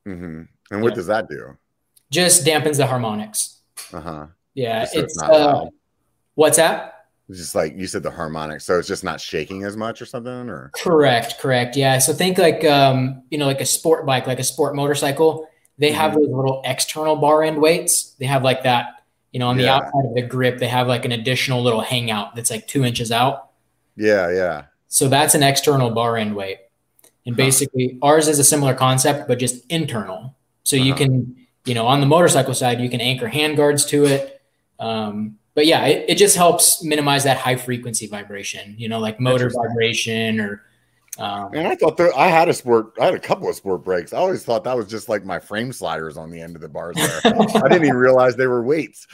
Hmm 0.05 0.43
And 0.71 0.81
what 0.81 0.89
Yeah. 0.89 0.95
does 0.95 1.07
that 1.07 1.27
do? 1.29 1.57
Just 2.09 2.45
dampens 2.45 2.77
the 2.77 2.87
harmonics. 2.87 3.59
Uh 3.93 4.01
huh. 4.01 4.25
Yeah, 4.53 4.83
So 4.85 4.99
it's 4.99 5.13
it's 5.15 5.21
uh, 5.23 5.65
what's 6.35 6.57
that? 6.57 7.05
It's 7.29 7.39
just 7.39 7.55
like 7.55 7.75
you 7.77 7.87
said 7.87 8.03
the 8.03 8.11
harmonics, 8.11 8.65
so 8.65 8.77
it's 8.77 8.87
just 8.87 9.03
not 9.03 9.21
shaking 9.21 9.63
as 9.63 9.77
much 9.77 10.01
or 10.01 10.05
something, 10.05 10.49
or 10.49 10.71
Correct, 10.75 11.39
correct. 11.39 11.77
Yeah. 11.77 11.99
So 11.99 12.11
think 12.13 12.37
like 12.37 12.65
um, 12.65 13.23
you 13.29 13.37
know, 13.37 13.45
like 13.45 13.61
a 13.61 13.65
sport 13.65 14.05
bike, 14.05 14.27
like 14.27 14.39
a 14.39 14.43
sport 14.43 14.75
motorcycle. 14.75 15.47
They 15.77 15.91
have 15.93 16.13
those 16.13 16.27
little 16.27 16.61
external 16.65 17.15
bar 17.15 17.43
end 17.43 17.59
weights. 17.59 18.15
They 18.19 18.25
have 18.25 18.43
like 18.43 18.63
that, 18.63 19.03
you 19.31 19.39
know, 19.39 19.47
on 19.47 19.57
the 19.57 19.63
Yeah. 19.63 19.77
outside 19.77 20.05
of 20.05 20.13
the 20.13 20.21
grip, 20.21 20.59
they 20.59 20.67
have 20.67 20.87
like 20.87 21.05
an 21.05 21.11
additional 21.13 21.63
little 21.63 21.81
hangout 21.81 22.35
that's 22.35 22.51
like 22.51 22.67
two 22.67 22.83
inches 22.83 23.11
out. 23.11 23.49
yeah, 23.95 24.29
yeah. 24.29 24.63
So 24.89 25.07
that's 25.07 25.33
an 25.35 25.41
external 25.43 25.89
bar 25.91 26.17
end 26.17 26.35
weight. 26.35 26.57
And 27.25 27.35
basically 27.35 27.99
ours 28.01 28.27
is 28.27 28.39
a 28.39 28.43
similar 28.43 28.73
concept, 28.73 29.27
but 29.27 29.37
just 29.37 29.65
internal. 29.69 30.35
So 30.63 30.75
you 30.75 30.93
Uh-huh. 30.93 31.03
can, 31.03 31.35
you 31.65 31.75
know, 31.75 31.85
on 31.85 31.99
the 31.99 32.07
motorcycle 32.07 32.53
side, 32.53 32.81
you 32.81 32.89
can 32.89 32.99
anchor 33.01 33.27
hand 33.27 33.57
guards 33.57 33.85
to 33.85 34.05
it. 34.05 34.41
Um, 34.79 35.37
but 35.53 35.65
yeah, 35.67 35.85
it, 35.85 36.05
it 36.09 36.17
just 36.17 36.35
helps 36.35 36.83
minimize 36.83 37.23
that 37.25 37.37
high 37.37 37.57
frequency 37.57 38.07
vibration, 38.07 38.73
you 38.77 38.89
know, 38.89 38.99
like 38.99 39.19
motor 39.19 39.49
vibration 39.49 40.39
or 40.39 40.63
um, 41.19 41.53
And 41.53 41.67
I 41.67 41.75
thought 41.75 41.97
that 41.97 42.13
I 42.15 42.29
had 42.29 42.47
a 42.47 42.53
sport, 42.53 42.93
I 42.99 43.05
had 43.05 43.13
a 43.13 43.19
couple 43.19 43.49
of 43.49 43.55
sport 43.55 43.83
brakes. 43.83 44.13
I 44.13 44.17
always 44.17 44.43
thought 44.43 44.63
that 44.63 44.77
was 44.77 44.87
just 44.87 45.09
like 45.09 45.25
my 45.25 45.39
frame 45.39 45.73
sliders 45.73 46.17
on 46.17 46.31
the 46.31 46.39
end 46.39 46.55
of 46.55 46.61
the 46.61 46.69
bars 46.69 46.95
there. 46.95 47.21
I 47.25 47.67
didn't 47.67 47.85
even 47.85 47.97
realize 47.97 48.35
they 48.35 48.47
were 48.47 48.63
weights. 48.63 49.07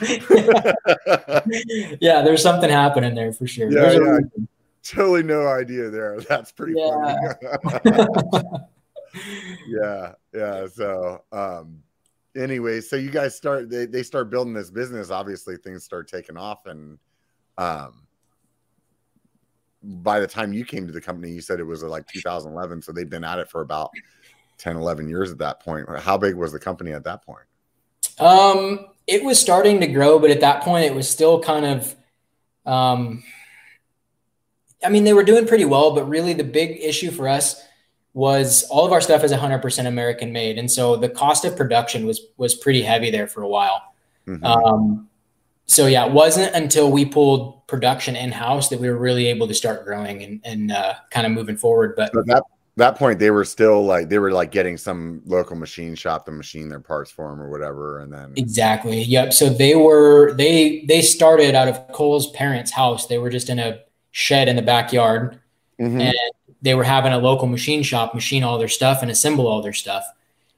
yeah, 2.00 2.22
there's 2.22 2.42
something 2.42 2.70
happening 2.70 3.14
there 3.14 3.32
for 3.32 3.46
sure. 3.48 3.70
Yeah, 3.70 4.20
There's 4.94 5.08
a 5.08 5.10
yeah. 5.10 5.18
reason. 5.18 5.22
totally 5.22 5.22
no 5.22 5.46
idea 5.48 5.90
there. 5.90 6.20
That's 6.28 6.52
pretty 6.52 6.74
Yeah. 6.76 7.32
funny. 7.62 8.48
yeah, 9.68 10.12
yeah. 10.34 10.66
So 10.68 11.22
um 11.32 11.82
anyway, 12.36 12.80
so 12.80 12.96
you 12.96 13.10
guys 13.10 13.34
start 13.36 13.70
they, 13.70 13.86
they 13.86 14.02
start 14.02 14.30
building 14.30 14.54
this 14.54 14.70
business. 14.70 15.10
Obviously, 15.10 15.56
things 15.56 15.84
start 15.84 16.08
taking 16.08 16.36
off 16.36 16.66
and 16.66 16.98
um 17.56 18.04
by 19.82 20.18
the 20.18 20.26
time 20.26 20.52
you 20.52 20.64
came 20.64 20.86
to 20.86 20.92
the 20.92 21.00
company, 21.00 21.30
you 21.32 21.40
said 21.40 21.60
it 21.60 21.64
was 21.64 21.84
uh, 21.84 21.88
like 21.88 22.06
2011. 22.08 22.82
So 22.82 22.92
they've 22.92 23.08
been 23.08 23.22
at 23.24 23.38
it 23.38 23.48
for 23.48 23.60
about 23.60 23.90
10, 24.58 24.76
11 24.76 25.08
years 25.08 25.30
at 25.30 25.38
that 25.38 25.60
point. 25.60 25.88
How 26.00 26.18
big 26.18 26.34
was 26.34 26.50
the 26.52 26.58
company 26.58 26.92
at 26.92 27.04
that 27.04 27.24
point? 27.24 27.44
Um, 28.18 28.86
it 29.06 29.22
was 29.22 29.38
starting 29.40 29.80
to 29.80 29.86
grow, 29.86 30.18
but 30.18 30.30
at 30.30 30.40
that 30.40 30.62
point, 30.62 30.84
it 30.84 30.94
was 30.94 31.08
still 31.08 31.40
kind 31.40 31.64
of. 31.64 31.94
Um, 32.66 33.22
I 34.84 34.88
mean, 34.88 35.04
they 35.04 35.12
were 35.12 35.24
doing 35.24 35.46
pretty 35.46 35.64
well, 35.64 35.94
but 35.94 36.08
really 36.08 36.32
the 36.34 36.44
big 36.44 36.78
issue 36.80 37.10
for 37.10 37.28
us 37.28 37.64
was 38.14 38.64
all 38.64 38.86
of 38.86 38.92
our 38.92 39.00
stuff 39.00 39.24
is 39.24 39.32
100% 39.32 39.86
American 39.86 40.32
made, 40.32 40.58
and 40.58 40.70
so 40.70 40.96
the 40.96 41.08
cost 41.08 41.44
of 41.44 41.56
production 41.56 42.06
was 42.06 42.20
was 42.36 42.54
pretty 42.54 42.82
heavy 42.82 43.10
there 43.10 43.26
for 43.26 43.42
a 43.42 43.48
while. 43.48 43.82
Mhm. 44.26 44.44
Um, 44.44 45.08
so 45.66 45.86
yeah, 45.86 46.06
it 46.06 46.12
wasn't 46.12 46.54
until 46.54 46.90
we 46.90 47.04
pulled 47.04 47.66
production 47.66 48.16
in 48.16 48.32
house 48.32 48.68
that 48.70 48.80
we 48.80 48.88
were 48.88 48.96
really 48.96 49.26
able 49.26 49.46
to 49.46 49.54
start 49.54 49.84
growing 49.84 50.22
and 50.22 50.40
and 50.44 50.72
uh, 50.72 50.94
kind 51.10 51.26
of 51.26 51.32
moving 51.32 51.56
forward. 51.56 51.94
But 51.96 52.12
But 52.12 52.26
that 52.26 52.42
that 52.76 52.96
point, 52.96 53.18
they 53.18 53.30
were 53.30 53.44
still 53.44 53.84
like 53.84 54.08
they 54.08 54.18
were 54.18 54.32
like 54.32 54.50
getting 54.50 54.76
some 54.76 55.20
local 55.26 55.56
machine 55.56 55.94
shop 55.94 56.24
to 56.26 56.32
machine 56.32 56.68
their 56.68 56.80
parts 56.80 57.10
for 57.10 57.28
them 57.28 57.40
or 57.40 57.50
whatever, 57.50 58.00
and 58.00 58.12
then 58.12 58.32
Exactly. 58.36 59.02
Yep. 59.02 59.32
So 59.34 59.48
they 59.50 59.74
were 59.74 60.32
they 60.32 60.84
they 60.88 61.02
started 61.02 61.54
out 61.54 61.68
of 61.68 61.88
Cole's 61.92 62.30
parents' 62.30 62.70
house. 62.70 63.06
They 63.06 63.18
were 63.18 63.30
just 63.30 63.50
in 63.50 63.58
a 63.58 63.80
shed 64.10 64.48
in 64.48 64.56
the 64.56 64.62
backyard, 64.62 65.38
Mhm. 65.80 66.00
and 66.00 66.14
they 66.60 66.74
were 66.74 66.84
having 66.84 67.12
a 67.12 67.18
local 67.18 67.46
machine 67.46 67.82
shop 67.82 68.14
machine 68.14 68.42
all 68.42 68.58
their 68.58 68.68
stuff 68.68 69.02
and 69.02 69.10
assemble 69.10 69.46
all 69.46 69.62
their 69.62 69.72
stuff. 69.72 70.04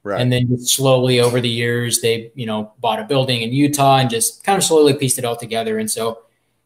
Right. 0.03 0.21
And 0.21 0.33
then 0.33 0.57
slowly 0.59 1.21
over 1.21 1.41
the 1.43 1.49
years, 1.49 2.01
they, 2.01 2.31
you 2.35 2.47
know, 2.47 2.73
bought 2.81 3.01
a 3.01 3.05
building 3.05 3.43
in 3.43 3.53
Utah 3.53 3.99
and 3.99 4.09
just 4.09 4.43
kind 4.45 4.57
of 4.57 4.65
slowly 4.65 4.95
pieced 4.95 5.19
it 5.19 5.27
all 5.27 5.37
together. 5.37 5.79
And 5.79 5.91
so 5.91 6.21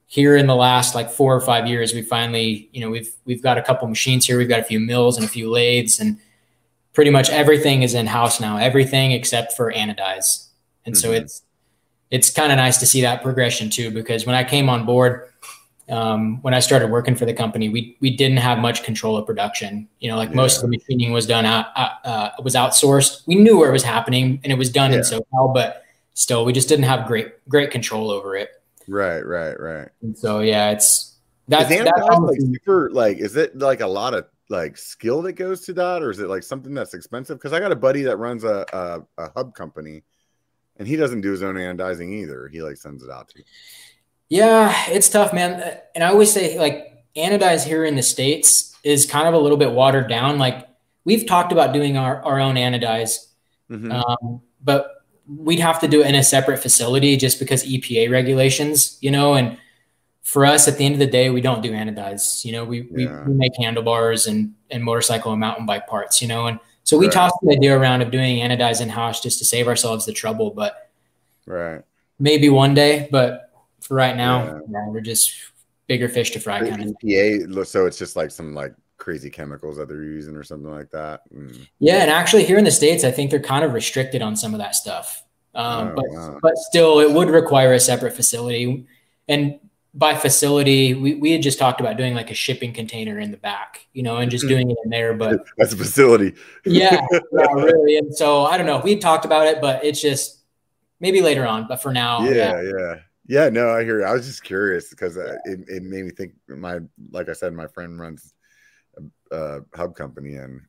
here 0.06 0.36
in 0.36 0.46
the 0.46 0.54
last 0.54 0.94
like 0.94 1.10
four 1.10 1.34
or 1.34 1.40
five 1.40 1.66
years, 1.66 1.92
we 1.92 2.02
finally, 2.02 2.68
you 2.72 2.80
know, 2.80 2.90
we've 2.90 3.10
we've 3.24 3.42
got 3.42 3.58
a 3.58 3.62
couple 3.62 3.88
machines 3.88 4.24
here. 4.24 4.38
We've 4.38 4.48
got 4.48 4.60
a 4.60 4.64
few 4.64 4.78
mills 4.78 5.16
and 5.16 5.26
a 5.26 5.28
few 5.28 5.50
lathes, 5.50 5.98
and 5.98 6.18
pretty 6.92 7.10
much 7.10 7.28
everything 7.30 7.82
is 7.82 7.94
in 7.94 8.06
house 8.06 8.40
now. 8.40 8.56
Everything 8.56 9.10
except 9.10 9.54
for 9.54 9.72
anodize. 9.72 10.46
And 10.86 10.94
mm-hmm. 10.94 11.02
so 11.02 11.10
it's 11.10 11.42
it's 12.12 12.30
kind 12.30 12.52
of 12.52 12.56
nice 12.58 12.78
to 12.78 12.86
see 12.86 13.00
that 13.00 13.22
progression 13.22 13.68
too, 13.68 13.90
because 13.90 14.26
when 14.26 14.36
I 14.36 14.44
came 14.44 14.68
on 14.68 14.86
board, 14.86 15.28
um, 15.90 16.40
when 16.42 16.54
I 16.54 16.60
started 16.60 16.90
working 16.90 17.14
for 17.14 17.26
the 17.26 17.34
company, 17.34 17.68
we 17.68 17.96
we 18.00 18.16
didn't 18.16 18.38
have 18.38 18.58
much 18.58 18.82
control 18.82 19.16
of 19.16 19.26
production. 19.26 19.88
You 20.00 20.10
know, 20.10 20.16
like 20.16 20.30
yeah. 20.30 20.36
most 20.36 20.56
of 20.56 20.62
the 20.62 20.68
machining 20.68 21.12
was 21.12 21.26
done 21.26 21.44
out 21.44 21.66
uh, 21.76 22.30
was 22.42 22.54
outsourced. 22.54 23.26
We 23.26 23.34
knew 23.34 23.58
where 23.58 23.68
it 23.68 23.72
was 23.72 23.82
happening, 23.82 24.40
and 24.42 24.52
it 24.52 24.56
was 24.56 24.70
done 24.70 24.92
yeah. 24.92 24.98
in 24.98 25.02
SoCal, 25.02 25.52
but 25.52 25.84
still, 26.14 26.44
we 26.44 26.52
just 26.52 26.68
didn't 26.68 26.84
have 26.84 27.06
great 27.06 27.32
great 27.48 27.70
control 27.70 28.10
over 28.10 28.36
it. 28.36 28.50
Right, 28.88 29.20
right, 29.20 29.58
right. 29.58 29.88
And 30.02 30.16
so 30.16 30.40
yeah, 30.40 30.70
it's 30.70 31.16
that's, 31.48 31.70
is 31.70 31.84
that's 31.84 32.00
like 32.00 32.40
super 32.40 32.90
like 32.90 33.18
is 33.18 33.36
it 33.36 33.58
like 33.58 33.80
a 33.80 33.86
lot 33.86 34.14
of 34.14 34.26
like 34.48 34.76
skill 34.76 35.22
that 35.22 35.34
goes 35.34 35.62
to 35.62 35.72
that, 35.74 36.02
or 36.02 36.10
is 36.10 36.18
it 36.18 36.28
like 36.28 36.42
something 36.42 36.74
that's 36.74 36.94
expensive? 36.94 37.38
Because 37.38 37.52
I 37.52 37.60
got 37.60 37.72
a 37.72 37.76
buddy 37.76 38.02
that 38.02 38.16
runs 38.16 38.44
a, 38.44 38.64
a 38.72 39.22
a 39.22 39.30
hub 39.36 39.54
company, 39.54 40.02
and 40.78 40.88
he 40.88 40.96
doesn't 40.96 41.20
do 41.20 41.30
his 41.30 41.42
own 41.42 41.56
anodizing 41.56 42.12
either. 42.12 42.48
He 42.48 42.62
like 42.62 42.76
sends 42.76 43.02
it 43.02 43.10
out 43.10 43.28
to. 43.28 43.38
You. 43.38 43.44
Yeah, 44.28 44.74
it's 44.88 45.08
tough, 45.08 45.32
man. 45.32 45.78
And 45.94 46.02
I 46.02 46.08
always 46.08 46.32
say, 46.32 46.58
like, 46.58 47.04
anodize 47.16 47.64
here 47.64 47.84
in 47.84 47.94
the 47.94 48.02
States 48.02 48.76
is 48.82 49.06
kind 49.06 49.28
of 49.28 49.34
a 49.34 49.38
little 49.38 49.56
bit 49.56 49.72
watered 49.72 50.08
down. 50.08 50.38
Like, 50.38 50.68
we've 51.04 51.26
talked 51.26 51.52
about 51.52 51.72
doing 51.72 51.96
our, 51.96 52.22
our 52.22 52.40
own 52.40 52.56
anodize, 52.56 53.28
mm-hmm. 53.70 53.92
um, 53.92 54.42
but 54.62 55.04
we'd 55.26 55.60
have 55.60 55.80
to 55.80 55.88
do 55.88 56.02
it 56.02 56.06
in 56.06 56.14
a 56.14 56.22
separate 56.22 56.58
facility 56.58 57.16
just 57.16 57.38
because 57.38 57.64
EPA 57.64 58.10
regulations, 58.10 58.98
you 59.00 59.10
know, 59.10 59.34
and 59.34 59.56
for 60.22 60.44
us 60.46 60.66
at 60.68 60.78
the 60.78 60.84
end 60.84 60.94
of 60.94 60.98
the 60.98 61.06
day, 61.06 61.30
we 61.30 61.40
don't 61.40 61.62
do 61.62 61.72
anodize, 61.72 62.44
you 62.44 62.52
know, 62.52 62.64
we, 62.64 62.88
yeah. 62.94 63.24
we, 63.24 63.32
we, 63.32 63.34
make 63.34 63.52
handlebars 63.58 64.26
and, 64.26 64.54
and 64.70 64.82
motorcycle 64.82 65.32
and 65.32 65.40
mountain 65.40 65.66
bike 65.66 65.86
parts, 65.86 66.20
you 66.20 66.28
know, 66.28 66.46
and 66.46 66.58
so 66.82 66.98
we 66.98 67.06
right. 67.06 67.14
tossed 67.14 67.36
the 67.42 67.52
idea 67.52 67.76
around 67.76 68.02
of 68.02 68.10
doing 68.10 68.38
anodize 68.38 68.82
in 68.82 68.90
house 68.90 69.20
just 69.20 69.38
to 69.38 69.44
save 69.44 69.68
ourselves 69.68 70.04
the 70.04 70.12
trouble, 70.12 70.50
but 70.50 70.90
right. 71.46 71.82
maybe 72.18 72.50
one 72.50 72.74
day, 72.74 73.08
but 73.10 73.50
for 73.84 73.94
right 73.94 74.16
now, 74.16 74.44
yeah. 74.44 74.58
Yeah, 74.68 74.88
we're 74.88 75.00
just 75.00 75.32
bigger 75.86 76.08
fish 76.08 76.30
to 76.32 76.40
fry. 76.40 76.68
Kind 76.68 76.94
of. 77.02 77.68
So 77.68 77.86
it's 77.86 77.98
just 77.98 78.16
like 78.16 78.30
some 78.30 78.54
like 78.54 78.74
crazy 78.96 79.30
chemicals 79.30 79.76
that 79.76 79.88
they're 79.88 80.02
using 80.02 80.36
or 80.36 80.42
something 80.42 80.70
like 80.70 80.90
that. 80.90 81.22
Mm. 81.32 81.68
Yeah, 81.78 82.02
and 82.02 82.10
actually 82.10 82.44
here 82.44 82.58
in 82.58 82.64
the 82.64 82.70
states, 82.70 83.04
I 83.04 83.10
think 83.10 83.30
they're 83.30 83.40
kind 83.40 83.64
of 83.64 83.72
restricted 83.72 84.22
on 84.22 84.36
some 84.36 84.54
of 84.54 84.58
that 84.58 84.74
stuff. 84.74 85.22
Um, 85.54 85.88
oh, 85.88 85.92
but 85.94 86.04
wow. 86.08 86.38
but 86.42 86.56
still, 86.56 87.00
it 87.00 87.12
would 87.12 87.30
require 87.30 87.72
a 87.72 87.80
separate 87.80 88.14
facility. 88.14 88.86
And 89.28 89.60
by 89.92 90.14
facility, 90.16 90.94
we, 90.94 91.14
we 91.14 91.30
had 91.30 91.42
just 91.42 91.58
talked 91.58 91.80
about 91.80 91.96
doing 91.96 92.14
like 92.14 92.30
a 92.30 92.34
shipping 92.34 92.72
container 92.72 93.20
in 93.20 93.30
the 93.30 93.36
back, 93.36 93.86
you 93.92 94.02
know, 94.02 94.16
and 94.16 94.30
just 94.30 94.48
doing 94.48 94.70
it 94.70 94.76
in 94.84 94.90
there. 94.90 95.14
But 95.14 95.44
that's 95.58 95.72
a 95.72 95.76
facility. 95.76 96.34
yeah, 96.64 97.06
yeah, 97.12 97.20
really. 97.52 97.98
And 97.98 98.14
so 98.14 98.44
I 98.44 98.56
don't 98.56 98.66
know. 98.66 98.78
We 98.78 98.96
talked 98.96 99.24
about 99.24 99.46
it, 99.46 99.60
but 99.60 99.84
it's 99.84 100.00
just 100.00 100.40
maybe 100.98 101.20
later 101.22 101.46
on. 101.46 101.66
But 101.68 101.80
for 101.80 101.92
now, 101.92 102.24
yeah, 102.24 102.60
yeah. 102.60 102.62
yeah. 102.62 102.94
Yeah, 103.26 103.48
no, 103.48 103.70
I 103.70 103.84
hear. 103.84 104.00
You. 104.00 104.06
I 104.06 104.12
was 104.12 104.26
just 104.26 104.44
curious 104.44 104.90
because 104.90 105.16
uh, 105.16 105.36
it, 105.44 105.60
it 105.68 105.82
made 105.82 106.04
me 106.04 106.10
think. 106.10 106.32
My 106.48 106.80
like 107.10 107.28
I 107.28 107.32
said, 107.32 107.54
my 107.54 107.66
friend 107.66 107.98
runs 107.98 108.34
a, 109.30 109.36
a 109.36 109.60
hub 109.74 109.94
company, 109.96 110.34
and 110.34 110.60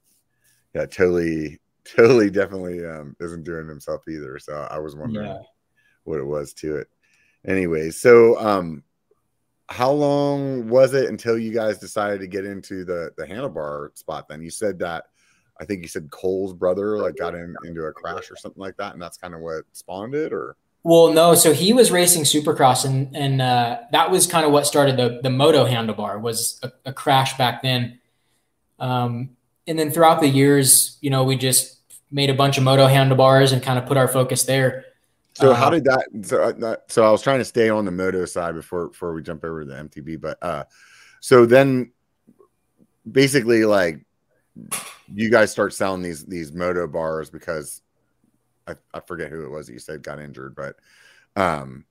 yeah, 0.74 0.86
totally, 0.86 1.60
totally, 1.84 2.30
definitely 2.30 2.86
um, 2.86 3.16
isn't 3.20 3.44
doing 3.44 3.68
himself 3.68 4.08
either. 4.08 4.40
So 4.40 4.68
I 4.70 4.80
was 4.80 4.96
wondering 4.96 5.28
yeah. 5.28 5.42
what 6.06 6.20
it 6.20 6.26
was 6.26 6.54
to 6.56 6.78
it. 6.78 6.88
Anyway, 7.46 7.90
so 7.90 8.40
um, 8.40 8.84
how 9.68 9.92
long 9.92 10.70
was 10.70 10.94
it 10.94 11.10
until 11.10 11.38
you 11.38 11.54
guys 11.54 11.78
decided 11.78 12.20
to 12.22 12.28
get 12.28 12.46
into 12.46 12.86
the 12.86 13.12
the 13.18 13.26
handlebar 13.26 13.96
spot? 13.98 14.30
Then 14.30 14.42
you 14.42 14.50
said 14.50 14.80
that 14.80 15.06
I 15.60 15.66
think 15.66 15.82
you 15.82 15.88
said 15.88 16.12
Cole's 16.12 16.54
brother 16.54 16.98
like 16.98 17.16
got 17.16 17.36
in 17.36 17.56
into 17.66 17.84
a 17.84 17.94
crash 17.94 18.30
or 18.30 18.36
something 18.36 18.62
like 18.62 18.78
that, 18.78 18.94
and 18.94 19.02
that's 19.02 19.18
kind 19.18 19.34
of 19.34 19.42
what 19.42 19.64
spawned 19.74 20.16
it, 20.16 20.34
or 20.34 20.56
well, 20.86 21.12
no. 21.12 21.34
So 21.34 21.52
he 21.52 21.74
was 21.74 21.90
racing 21.90 22.26
Supercross, 22.26 22.86
and 22.86 23.16
and 23.16 23.42
uh, 23.42 23.80
that 23.92 24.12
was 24.12 24.28
kind 24.28 24.46
of 24.46 24.52
what 24.52 24.68
started 24.68 24.98
the 24.98 25.20
the 25.24 25.32
moto 25.32 25.66
handlebar 25.66 26.22
was 26.22 26.60
a, 26.62 26.72
a 26.86 26.94
crash 26.94 27.36
back 27.40 27.64
then. 27.64 28.00
Um, 28.78 29.32
and 29.66 29.80
then 29.80 29.90
throughout 29.90 30.22
the 30.22 30.28
years, 30.28 31.00
you 31.02 31.10
know, 31.10 31.24
we 31.24 31.38
just 31.38 31.80
made 32.12 32.30
a 32.30 32.36
bunch 32.36 32.60
of 32.60 32.64
moto 32.64 32.86
handlebars 32.86 33.52
and 33.52 33.64
kind 33.64 33.80
of 33.80 33.88
put 33.88 33.98
our 33.98 34.08
focus 34.08 34.44
there. 34.44 34.86
So 35.34 35.54
uh, 35.54 35.56
how 35.56 35.72
did 35.72 35.86
that? 35.86 36.06
So, 36.22 36.44
uh, 36.44 36.76
so 36.88 37.04
I 37.04 37.10
was 37.10 37.24
trying 37.24 37.40
to 37.40 37.46
stay 37.46 37.68
on 37.68 37.86
the 37.86 37.92
moto 37.92 38.24
side 38.26 38.54
before 38.54 38.90
before 38.90 39.16
we 39.16 39.24
jump 39.24 39.44
over 39.44 39.66
to 39.66 39.68
the 39.68 39.76
MTB, 39.76 40.22
but 40.22 40.38
uh, 40.44 40.66
so 41.20 41.48
then 41.48 41.94
basically 43.12 43.66
like 43.66 44.06
you 45.12 45.32
guys 45.32 45.52
start 45.52 45.74
selling 45.74 46.04
these 46.04 46.24
these 46.26 46.54
moto 46.54 46.86
bars 46.86 47.32
because 47.32 47.82
I, 48.68 48.76
I 48.94 49.00
forget 49.00 49.32
who 49.32 49.46
it 49.46 49.52
was 49.52 49.68
that 49.68 49.74
you 49.74 49.80
said 49.80 50.04
got 50.04 50.20
injured, 50.20 50.56
but 50.56 50.76
um 51.36 51.86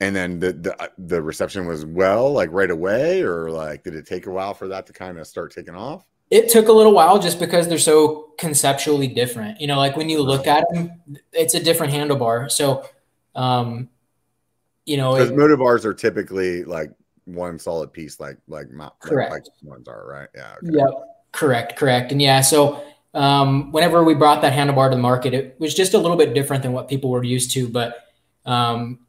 and 0.00 0.16
then 0.16 0.38
the, 0.38 0.52
the 0.52 0.82
uh, 0.82 0.88
the 0.98 1.20
reception 1.20 1.66
was 1.66 1.84
well 1.84 2.32
like 2.32 2.50
right 2.52 2.70
away 2.70 3.22
or 3.22 3.50
like 3.50 3.84
did 3.84 3.94
it 3.94 4.06
take 4.06 4.26
a 4.26 4.30
while 4.30 4.54
for 4.54 4.68
that 4.68 4.86
to 4.86 4.92
kind 4.92 5.18
of 5.18 5.26
start 5.26 5.52
taking 5.52 5.74
off? 5.74 6.06
It 6.30 6.48
took 6.48 6.68
a 6.68 6.72
little 6.72 6.92
while 6.92 7.18
just 7.18 7.40
because 7.40 7.68
they're 7.68 7.78
so 7.78 8.32
conceptually 8.38 9.08
different. 9.08 9.60
You 9.60 9.66
know 9.66 9.76
like 9.76 9.96
when 9.96 10.08
you 10.08 10.22
look 10.22 10.46
at 10.46 10.64
them 10.72 11.00
it's 11.32 11.54
a 11.54 11.62
different 11.62 11.92
handlebar. 11.92 12.50
So 12.50 12.88
um 13.34 13.88
you 14.86 14.96
know 14.96 15.14
because 15.14 15.32
moto 15.32 15.56
bars 15.56 15.84
are 15.84 15.94
typically 15.94 16.64
like 16.64 16.90
one 17.26 17.58
solid 17.58 17.92
piece 17.92 18.18
like 18.18 18.38
like 18.48 18.68
correct. 19.00 19.30
like 19.30 19.44
ones 19.62 19.86
are 19.86 20.06
right? 20.06 20.28
Yeah 20.34 20.54
okay. 20.62 20.78
yep. 20.78 20.88
Correct 21.32 21.76
correct. 21.76 22.10
And 22.10 22.22
yeah 22.22 22.40
so 22.40 22.82
um, 23.14 23.72
whenever 23.72 24.04
we 24.04 24.14
brought 24.14 24.42
that 24.42 24.52
handlebar 24.52 24.90
to 24.90 24.96
the 24.96 25.02
market, 25.02 25.34
it 25.34 25.56
was 25.58 25.74
just 25.74 25.94
a 25.94 25.98
little 25.98 26.16
bit 26.16 26.34
different 26.34 26.62
than 26.62 26.72
what 26.72 26.88
people 26.88 27.10
were 27.10 27.24
used 27.24 27.50
to. 27.52 27.68
But 27.68 28.06
um, 28.46 29.00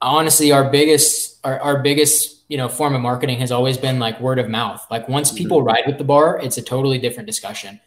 honestly, 0.00 0.52
our 0.52 0.70
biggest 0.70 1.38
our, 1.44 1.60
our 1.60 1.82
biggest 1.82 2.42
you 2.48 2.56
know 2.56 2.68
form 2.68 2.94
of 2.94 3.00
marketing 3.00 3.38
has 3.40 3.52
always 3.52 3.76
been 3.76 3.98
like 3.98 4.20
word 4.20 4.38
of 4.38 4.48
mouth. 4.48 4.84
Like 4.90 5.08
once 5.08 5.30
people 5.30 5.58
mm-hmm. 5.58 5.66
ride 5.66 5.84
with 5.86 5.98
the 5.98 6.04
bar, 6.04 6.38
it's 6.38 6.56
a 6.56 6.62
totally 6.62 6.98
different 6.98 7.26
discussion. 7.26 7.80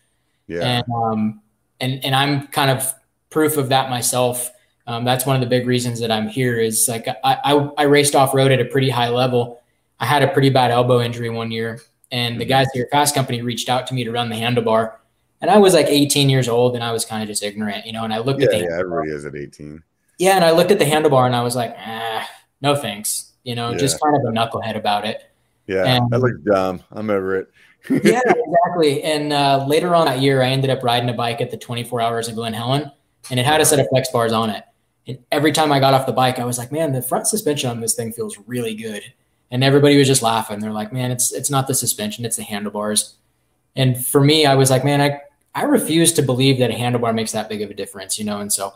Yeah. 0.48 0.62
And 0.62 0.86
um, 0.94 1.42
and 1.80 2.04
and 2.06 2.16
I'm 2.16 2.48
kind 2.48 2.70
of 2.70 2.94
proof 3.30 3.58
of 3.58 3.70
that 3.70 3.90
myself. 3.90 4.52
Um, 4.88 5.06
that's 5.06 5.26
one 5.26 5.36
of 5.36 5.42
the 5.42 5.48
big 5.48 5.68
reasons 5.68 6.00
that 6.02 6.12
I'm 6.12 6.28
here. 6.28 6.60
Is 6.60 6.88
like 6.88 7.08
I, 7.08 7.16
I, 7.24 7.70
I 7.78 7.84
raced 7.84 8.16
off 8.16 8.34
road 8.34 8.52
at 8.52 8.60
a 8.60 8.66
pretty 8.66 8.90
high 8.90 9.10
level. 9.10 9.60
I 10.00 10.06
had 10.06 10.24
a 10.24 10.28
pretty 10.28 10.50
bad 10.50 10.72
elbow 10.72 11.02
injury 11.02 11.30
one 11.30 11.52
year, 11.52 11.82
and 12.12 12.40
the 12.40 12.44
mm-hmm. 12.44 12.50
guys 12.50 12.68
at 12.68 12.76
your 12.76 12.88
Fasst 12.88 13.16
Company 13.16 13.42
reached 13.42 13.70
out 13.70 13.88
to 13.88 13.94
me 13.94 14.04
to 14.04 14.12
run 14.12 14.30
the 14.30 14.36
handlebar 14.36 14.96
and 15.42 15.50
I 15.50 15.58
was 15.58 15.74
like 15.74 15.88
18 15.88 16.30
years 16.30 16.48
old 16.48 16.76
and 16.76 16.84
I 16.84 16.92
was 16.92 17.04
kind 17.04 17.22
of 17.24 17.28
just 17.28 17.44
ignorant, 17.44 17.86
you 17.86 17.92
know, 17.92 18.04
and 18.04 18.14
I 18.14 18.20
looked 18.20 18.42
yeah, 18.42 18.48
at 18.48 18.52
the 18.52 18.60
Yeah, 18.60 18.80
everybody 18.80 19.10
is 19.12 19.26
at 19.26 19.36
18. 19.36 19.84
Yeah, 20.20 20.36
and 20.36 20.46
I 20.46 20.52
looked 20.52 20.72
at 20.72 20.78
the 20.78 20.86
handlebar 20.86 21.26
and 21.26 21.36
I 21.36 21.42
was 21.42 21.56
like, 21.56 21.76
ah, 21.80 22.30
no 22.62 22.76
thanks. 22.76 23.34
You 23.44 23.56
know, 23.56 23.72
yeah. 23.72 23.78
just 23.78 24.00
kind 24.00 24.16
of 24.16 24.22
a 24.22 24.28
knucklehead 24.28 24.76
about 24.78 25.06
it. 25.06 25.32
Yeah, 25.66 25.86
and, 25.86 26.10
that 26.12 26.20
looks 26.20 26.40
dumb. 26.44 26.82
I'm 26.92 27.10
over 27.10 27.38
it. 27.38 27.50
yeah, 27.90 28.22
exactly. 28.26 29.02
And 29.04 29.34
uh, 29.34 29.66
later 29.68 29.96
on 29.96 30.06
that 30.06 30.20
year, 30.20 30.44
I 30.44 30.50
ended 30.50 30.70
up 30.70 30.84
riding 30.84 31.10
a 31.10 31.14
bike 31.14 31.42
at 31.42 31.50
the 31.50 31.58
24 31.58 32.02
hours 32.02 32.28
of 32.28 32.36
Glen 32.36 32.54
Helen, 32.54 32.92
and 33.32 33.40
it 33.40 33.46
had 33.46 33.62
a 33.62 33.66
set 33.66 33.80
of 33.80 33.88
flex 33.90 34.12
bars 34.12 34.32
on 34.32 34.52
it. 34.52 34.64
And 35.08 35.18
every 35.32 35.52
time 35.52 35.72
I 35.72 35.80
got 35.80 35.96
off 35.96 36.06
the 36.06 36.14
bike, 36.14 36.38
I 36.38 36.46
was 36.46 36.60
like, 36.60 36.72
man, 36.72 36.92
the 36.92 37.02
front 37.02 37.26
suspension 37.26 37.72
on 37.72 37.80
this 37.80 37.96
thing 37.96 38.12
feels 38.12 38.38
really 38.46 38.76
good. 38.76 39.02
And 39.50 39.64
everybody 39.64 39.98
was 39.98 40.08
just 40.08 40.22
laughing. 40.22 40.60
They're 40.60 40.72
like, 40.72 40.94
man, 40.94 41.12
it's 41.12 41.34
it's 41.34 41.50
not 41.50 41.68
the 41.68 41.74
suspension, 41.74 42.24
it's 42.26 42.38
the 42.38 42.44
handlebars. 42.44 43.16
And 43.76 44.06
for 44.06 44.22
me, 44.22 44.46
I 44.46 44.56
was 44.56 44.70
like, 44.70 44.86
man, 44.86 45.02
I 45.02 45.22
I 45.54 45.64
refuse 45.64 46.14
to 46.14 46.22
believe 46.22 46.60
that 46.60 46.72
a 46.72 46.74
handlebar 46.74 47.14
makes 47.14 47.32
that 47.34 47.50
big 47.50 47.62
of 47.62 47.70
a 47.70 47.74
difference, 47.74 48.18
you 48.18 48.26
know? 48.26 48.40
And 48.40 48.52
so 48.52 48.74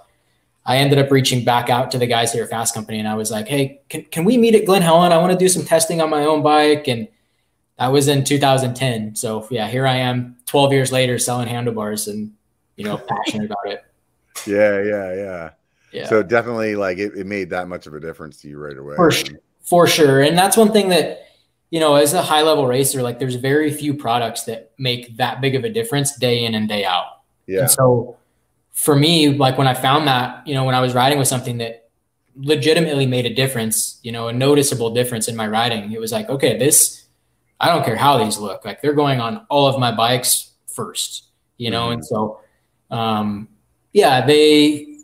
I 0.65 0.77
ended 0.77 0.99
up 0.99 1.11
reaching 1.11 1.45
back 1.45 1.69
out 1.69 1.91
to 1.91 1.97
the 1.97 2.07
guys 2.07 2.33
here 2.33 2.43
at 2.43 2.49
Fasst 2.49 2.73
Company 2.73 2.99
and 2.99 3.07
I 3.07 3.15
was 3.15 3.31
like, 3.31 3.47
hey, 3.47 3.81
can, 3.89 4.03
can 4.05 4.25
we 4.25 4.38
meet 4.38 4.55
at 4.55 4.65
Glen 4.65 4.81
Helen? 4.81 5.11
I 5.11 5.17
want 5.17 5.31
to 5.31 5.38
do 5.38 5.47
some 5.47 5.63
testing 5.63 6.01
on 6.01 6.09
my 6.09 6.25
own 6.25 6.43
bike. 6.43 6.88
And 6.88 7.07
that 7.77 7.88
was 7.88 8.07
in 8.07 8.23
2010. 8.23 9.15
So 9.15 9.47
yeah, 9.49 9.67
here 9.67 9.88
I 9.88 9.97
am 9.97 10.38
12 10.47 10.73
years 10.73 10.91
later 10.91 11.17
selling 11.17 11.47
handlebars 11.47 12.07
and, 12.07 12.33
you 12.75 12.83
know, 12.83 12.97
passionate 13.09 13.45
about 13.45 13.67
it. 13.67 13.85
Yeah, 14.45 14.81
yeah, 14.81 15.13
yeah. 15.13 15.49
Yeah. 15.91 16.07
So 16.07 16.21
definitely 16.23 16.75
like 16.75 16.97
it, 16.97 17.13
it 17.15 17.25
made 17.25 17.49
that 17.51 17.69
much 17.69 17.88
of 17.88 17.93
a 17.93 18.01
difference 18.01 18.41
to 18.41 18.49
you 18.49 18.59
right 18.59 18.77
away. 18.77 18.97
For, 18.97 19.11
sure. 19.11 19.39
for 19.61 19.88
sure. 19.88 20.21
And 20.23 20.38
that's 20.38 20.57
one 20.57 20.73
thing 20.73 20.89
that 20.89 21.24
you 21.69 21.80
know, 21.80 21.95
as 21.95 22.13
a 22.13 22.21
high 22.21 22.41
level 22.41 22.67
racer, 22.67 23.01
like 23.01 23.19
there's 23.19 23.36
very 23.36 23.71
few 23.71 23.93
products 23.93 24.43
that 24.43 24.71
make 24.78 25.17
that 25.17 25.41
big 25.41 25.56
of 25.56 25.63
a 25.63 25.69
difference 25.69 26.15
day 26.17 26.45
in 26.45 26.56
and 26.56 26.69
day 26.69 26.86
out. 26.86 27.21
Yeah. 27.47 27.62
And 27.62 27.71
so 27.71 28.17
for 28.71 28.95
me, 28.95 29.30
like 29.30 29.58
when 29.58 29.67
I 29.67 29.73
found 29.73 30.08
that, 30.08 30.45
you 30.47 30.54
know, 30.54 30.63
when 30.63 30.75
I 30.75 30.82
was 30.82 30.93
riding 30.93 31.17
with 31.17 31.28
something 31.28 31.58
that 31.60 31.89
legitimately 32.36 33.08
made 33.08 33.25
a 33.25 33.34
difference, 33.34 33.99
you 34.04 34.12
know, 34.12 34.28
a 34.28 34.34
noticeable 34.34 34.93
difference 34.93 35.28
in 35.28 35.36
my 35.36 35.47
riding, 35.47 35.91
it 35.91 35.99
was 35.99 36.12
like, 36.12 36.30
okay, 36.30 36.58
this 36.58 37.06
I 37.60 37.69
don't 37.69 37.86
care 37.86 37.95
how 37.95 38.23
these 38.23 38.38
look. 38.38 38.65
Like 38.65 38.82
they're 38.82 38.93
going 38.93 39.19
on 39.19 39.45
all 39.49 39.67
of 39.67 39.80
my 39.80 39.91
bikes 39.91 40.51
first, 40.67 41.30
you 41.58 41.71
know? 41.71 41.86
Mm-hmm. 41.86 41.93
And 41.93 42.06
so, 42.06 42.41
um, 42.91 43.47
yeah, 43.93 44.25
they, 44.25 44.99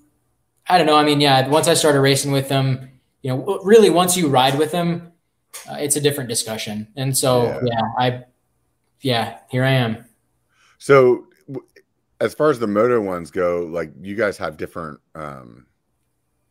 I 0.67 0.78
don't 0.78 0.88
know. 0.88 0.97
I 0.97 1.04
mean, 1.04 1.21
yeah, 1.21 1.47
once 1.47 1.67
I 1.67 1.74
started 1.74 2.02
racing 2.02 2.32
with 2.32 2.50
them, 2.50 2.89
you 3.21 3.32
know, 3.32 3.60
really 3.63 3.89
once 3.89 4.17
you 4.17 4.28
ride 4.28 4.58
with 4.58 4.71
them, 4.71 5.12
uh, 5.69 5.75
it's 5.75 5.95
a 5.95 6.01
different 6.01 6.29
discussion. 6.29 6.87
And 6.95 7.17
so, 7.17 7.43
yeah. 7.43 7.59
yeah, 7.63 7.81
I, 7.97 8.23
yeah, 9.01 9.39
here 9.49 9.63
I 9.63 9.71
am. 9.71 10.05
So 10.77 11.27
as 12.19 12.33
far 12.33 12.49
as 12.49 12.59
the 12.59 12.67
moto 12.67 13.01
ones 13.01 13.31
go, 13.31 13.67
like 13.69 13.91
you 14.01 14.15
guys 14.15 14.37
have 14.37 14.57
different, 14.57 14.99
um, 15.15 15.65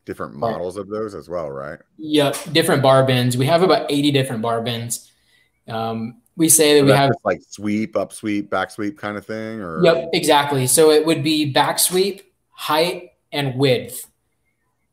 different 0.04 0.34
models 0.34 0.76
of 0.76 0.88
those 0.88 1.14
as 1.14 1.28
well, 1.28 1.50
right? 1.50 1.78
Yep, 1.98 2.52
different 2.52 2.82
bar 2.82 3.04
bends. 3.06 3.36
We 3.36 3.46
have 3.46 3.62
about 3.62 3.90
80 3.90 4.10
different 4.10 4.42
bar 4.42 4.60
bends. 4.60 5.10
Um, 5.68 6.20
we 6.36 6.48
say 6.48 6.74
that 6.74 6.80
so 6.80 6.84
we 6.86 6.92
have 6.92 7.10
like 7.24 7.42
sweep, 7.48 7.96
up 7.96 8.12
sweep, 8.12 8.50
back 8.50 8.70
sweep 8.70 8.98
kind 8.98 9.16
of 9.16 9.26
thing, 9.26 9.60
or 9.60 9.84
yep, 9.84 10.10
exactly. 10.12 10.66
So 10.66 10.90
it 10.90 11.04
would 11.04 11.22
be 11.22 11.52
back 11.52 11.78
sweep, 11.78 12.22
height, 12.50 13.10
and 13.30 13.56
width. 13.56 14.09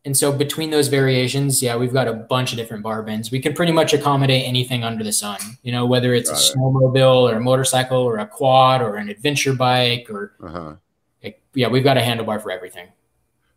And 0.08 0.16
so 0.16 0.32
between 0.32 0.70
those 0.70 0.88
variations, 0.88 1.62
yeah, 1.62 1.76
we've 1.76 1.92
got 1.92 2.08
a 2.08 2.14
bunch 2.14 2.54
of 2.54 2.58
different 2.58 2.82
bar 2.82 3.04
bends. 3.04 3.30
We 3.30 3.42
can 3.42 3.54
pretty 3.54 3.74
much 3.74 3.94
accommodate 3.94 4.48
anything 4.48 4.86
under 4.86 5.04
the 5.04 5.12
sun, 5.12 5.38
you 5.64 5.74
know, 5.74 5.86
whether 5.86 6.14
it's 6.14 6.30
got 6.30 6.40
a 6.40 6.42
it. 6.42 6.56
snowmobile 6.56 7.30
or 7.30 7.36
a 7.36 7.42
motorcycle 7.42 7.98
or 7.98 8.18
a 8.20 8.26
quad 8.26 8.82
or 8.82 8.96
an 8.96 9.10
adventure 9.10 9.52
bike 9.52 10.08
or, 10.10 10.32
uh-huh. 10.42 10.76
like, 11.22 11.44
yeah, 11.54 11.68
we've 11.68 11.84
got 11.84 11.98
a 11.98 12.00
handlebar 12.00 12.42
for 12.42 12.52
everything. 12.52 12.88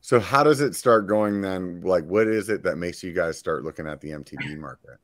So 0.01 0.19
how 0.19 0.43
does 0.43 0.61
it 0.61 0.75
start 0.75 1.07
going 1.07 1.41
then? 1.41 1.83
Like, 1.83 2.05
what 2.07 2.27
is 2.27 2.49
it 2.49 2.65
that 2.65 2.79
makes 2.79 3.01
you 3.05 3.13
guys 3.13 3.39
start 3.39 3.63
looking 3.63 3.87
at 3.87 4.01
the 4.01 4.11
MTB 4.11 4.59
market? 4.59 4.99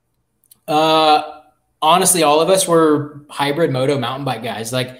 Uh, 0.67 1.43
honestly, 1.81 2.25
all 2.25 2.41
of 2.41 2.51
us 2.51 2.67
were 2.67 3.25
hybrid 3.31 3.71
moto 3.71 4.01
mountain 4.01 4.25
bike 4.25 4.43
guys. 4.43 4.73
Like, 4.73 4.99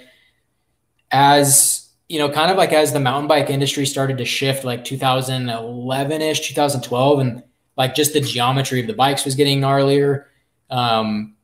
as 1.11 1.86
you 2.09 2.19
know, 2.19 2.29
kind 2.29 2.49
of 2.49 2.57
like 2.57 2.71
as 2.71 2.93
the 2.93 2.99
mountain 2.99 3.27
bike 3.27 3.49
industry 3.49 3.85
started 3.85 4.17
to 4.17 4.25
shift, 4.25 4.63
like 4.63 4.85
2011 4.85 6.21
ish, 6.21 6.47
2012, 6.47 7.19
and 7.19 7.43
like 7.75 7.95
just 7.95 8.13
the 8.13 8.21
geometry 8.21 8.79
of 8.79 8.87
the 8.87 8.93
bikes 8.93 9.25
was 9.25 9.35
getting 9.35 9.59
gnarlier. 9.59 10.25
Um, 10.69 11.35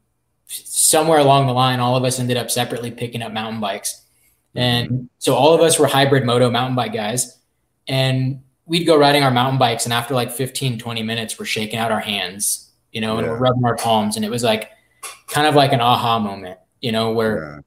somewhere 0.48 1.20
along 1.20 1.48
the 1.48 1.54
line, 1.54 1.80
all 1.80 1.96
of 1.96 2.04
us 2.04 2.20
ended 2.20 2.38
up 2.38 2.50
separately 2.50 2.92
picking 2.92 3.22
up 3.22 3.32
mountain 3.32 3.60
bikes. 3.60 4.02
And 4.56 5.10
so 5.18 5.34
all 5.34 5.54
of 5.54 5.62
us 5.62 5.80
were 5.80 5.88
hybrid 5.88 6.26
moto 6.26 6.50
mountain 6.50 6.76
bike 6.76 6.94
guys. 6.94 7.40
And 7.88 8.42
we'd 8.66 8.86
go 8.86 8.98
riding 8.98 9.24
our 9.24 9.32
mountain 9.32 9.58
bikes. 9.58 9.86
And 9.86 9.94
after 9.94 10.14
like 10.14 10.32
15, 10.32 10.78
20 10.78 11.04
minutes, 11.04 11.40
we're 11.40 11.46
shaking 11.46 11.80
out 11.80 11.92
our 11.92 12.00
hands, 12.00 12.72
you 12.92 13.02
know, 13.02 13.18
and 13.18 13.26
yeah. 13.26 13.34
we're 13.34 13.40
rubbing 13.40 13.66
our 13.66 13.76
palms. 13.76 14.16
And 14.16 14.24
it 14.24 14.30
was 14.30 14.44
like 14.44 14.70
kind 15.28 15.48
of 15.48 15.56
like 15.56 15.74
an 15.74 15.82
aha 15.82 16.20
moment, 16.20 16.60
you 16.82 16.92
know, 16.92 17.12
where 17.12 17.44
yeah. 17.44 17.60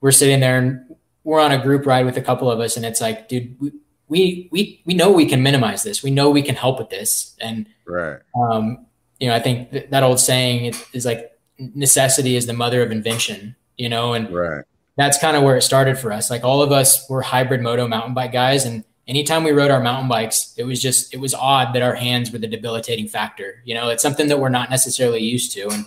we're 0.00 0.12
sitting 0.12 0.40
there 0.40 0.58
and 0.58 0.96
we're 1.28 1.40
on 1.40 1.52
a 1.52 1.62
group 1.62 1.84
ride 1.84 2.06
with 2.06 2.16
a 2.16 2.22
couple 2.22 2.50
of 2.50 2.58
us. 2.58 2.74
And 2.78 2.86
it's 2.86 3.02
like, 3.02 3.28
dude, 3.28 3.54
we, 3.60 3.70
we, 4.08 4.48
we, 4.50 4.82
we 4.86 4.94
know 4.94 5.12
we 5.12 5.26
can 5.26 5.42
minimize 5.42 5.82
this. 5.82 6.02
We 6.02 6.10
know 6.10 6.30
we 6.30 6.40
can 6.40 6.54
help 6.54 6.78
with 6.78 6.88
this. 6.88 7.36
And, 7.38 7.66
right. 7.86 8.20
um, 8.34 8.86
you 9.20 9.28
know, 9.28 9.34
I 9.34 9.38
think 9.38 9.70
th- 9.70 9.90
that 9.90 10.02
old 10.02 10.20
saying 10.20 10.74
is 10.94 11.04
like 11.04 11.38
necessity 11.58 12.34
is 12.34 12.46
the 12.46 12.54
mother 12.54 12.82
of 12.82 12.90
invention, 12.90 13.56
you 13.76 13.90
know, 13.90 14.14
and 14.14 14.34
right. 14.34 14.64
that's 14.96 15.18
kind 15.18 15.36
of 15.36 15.42
where 15.42 15.54
it 15.54 15.60
started 15.60 15.98
for 15.98 16.10
us. 16.12 16.30
Like 16.30 16.44
all 16.44 16.62
of 16.62 16.72
us 16.72 17.06
were 17.10 17.20
hybrid 17.20 17.60
moto 17.60 17.86
mountain 17.86 18.14
bike 18.14 18.32
guys. 18.32 18.64
And 18.64 18.82
anytime 19.06 19.44
we 19.44 19.50
rode 19.50 19.70
our 19.70 19.82
mountain 19.82 20.08
bikes, 20.08 20.54
it 20.56 20.64
was 20.64 20.80
just, 20.80 21.12
it 21.12 21.18
was 21.18 21.34
odd 21.34 21.74
that 21.74 21.82
our 21.82 21.94
hands 21.94 22.32
were 22.32 22.38
the 22.38 22.48
debilitating 22.48 23.06
factor. 23.06 23.60
You 23.66 23.74
know, 23.74 23.90
it's 23.90 24.02
something 24.02 24.28
that 24.28 24.40
we're 24.40 24.48
not 24.48 24.70
necessarily 24.70 25.20
used 25.20 25.52
to. 25.52 25.68
And, 25.68 25.84